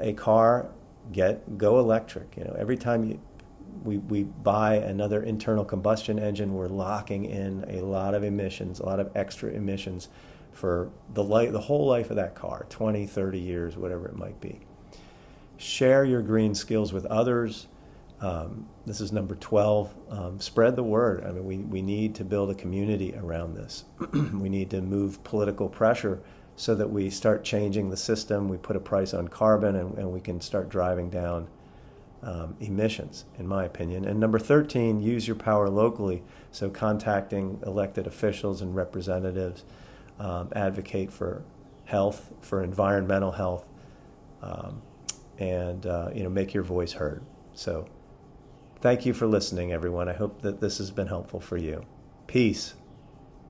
a 0.00 0.12
car, 0.12 0.70
get 1.12 1.58
go 1.58 1.78
electric. 1.78 2.36
You 2.36 2.44
know, 2.44 2.56
every 2.58 2.76
time 2.76 3.04
you 3.04 3.20
we, 3.84 3.98
we 3.98 4.24
buy 4.24 4.76
another 4.76 5.22
internal 5.22 5.64
combustion 5.64 6.18
engine, 6.18 6.54
we're 6.54 6.68
locking 6.68 7.24
in 7.24 7.64
a 7.68 7.80
lot 7.80 8.14
of 8.14 8.24
emissions, 8.24 8.80
a 8.80 8.86
lot 8.86 9.00
of 9.00 9.10
extra 9.14 9.50
emissions 9.50 10.08
for 10.52 10.90
the 11.14 11.22
life, 11.22 11.52
the 11.52 11.60
whole 11.60 11.86
life 11.86 12.10
of 12.10 12.16
that 12.16 12.34
car 12.34 12.66
20, 12.68 13.06
30 13.06 13.38
years, 13.38 13.76
whatever 13.76 14.06
it 14.06 14.16
might 14.16 14.40
be. 14.40 14.60
Share 15.56 16.04
your 16.04 16.22
green 16.22 16.54
skills 16.54 16.92
with 16.92 17.06
others. 17.06 17.66
Um, 18.20 18.66
this 18.84 19.00
is 19.00 19.12
number 19.12 19.36
12. 19.36 19.94
Um, 20.10 20.40
spread 20.40 20.74
the 20.74 20.82
word. 20.82 21.24
I 21.24 21.30
mean, 21.30 21.44
we, 21.44 21.58
we 21.58 21.82
need 21.82 22.16
to 22.16 22.24
build 22.24 22.50
a 22.50 22.54
community 22.54 23.14
around 23.16 23.54
this. 23.54 23.84
we 24.12 24.48
need 24.48 24.70
to 24.70 24.80
move 24.80 25.22
political 25.22 25.68
pressure 25.68 26.20
so 26.58 26.74
that 26.74 26.90
we 26.90 27.08
start 27.08 27.44
changing 27.44 27.88
the 27.88 27.96
system. 27.96 28.48
We 28.48 28.56
put 28.56 28.74
a 28.74 28.80
price 28.80 29.14
on 29.14 29.28
carbon 29.28 29.76
and, 29.76 29.96
and 29.96 30.12
we 30.12 30.20
can 30.20 30.40
start 30.40 30.68
driving 30.68 31.08
down 31.08 31.46
um, 32.24 32.56
emissions, 32.58 33.26
in 33.38 33.46
my 33.46 33.64
opinion. 33.64 34.04
And 34.04 34.18
number 34.18 34.40
13, 34.40 35.00
use 35.00 35.28
your 35.28 35.36
power 35.36 35.68
locally. 35.68 36.24
So, 36.50 36.68
contacting 36.68 37.60
elected 37.64 38.08
officials 38.08 38.60
and 38.60 38.74
representatives, 38.74 39.64
um, 40.18 40.48
advocate 40.56 41.12
for 41.12 41.44
health, 41.84 42.32
for 42.40 42.64
environmental 42.64 43.30
health, 43.30 43.64
um, 44.42 44.82
and 45.38 45.86
uh, 45.86 46.10
you 46.12 46.24
know, 46.24 46.28
make 46.28 46.54
your 46.54 46.64
voice 46.64 46.94
heard. 46.94 47.22
So, 47.54 47.86
thank 48.80 49.06
you 49.06 49.14
for 49.14 49.28
listening, 49.28 49.72
everyone. 49.72 50.08
I 50.08 50.14
hope 50.14 50.42
that 50.42 50.60
this 50.60 50.78
has 50.78 50.90
been 50.90 51.06
helpful 51.06 51.38
for 51.38 51.56
you. 51.56 51.84
Peace. 52.26 52.74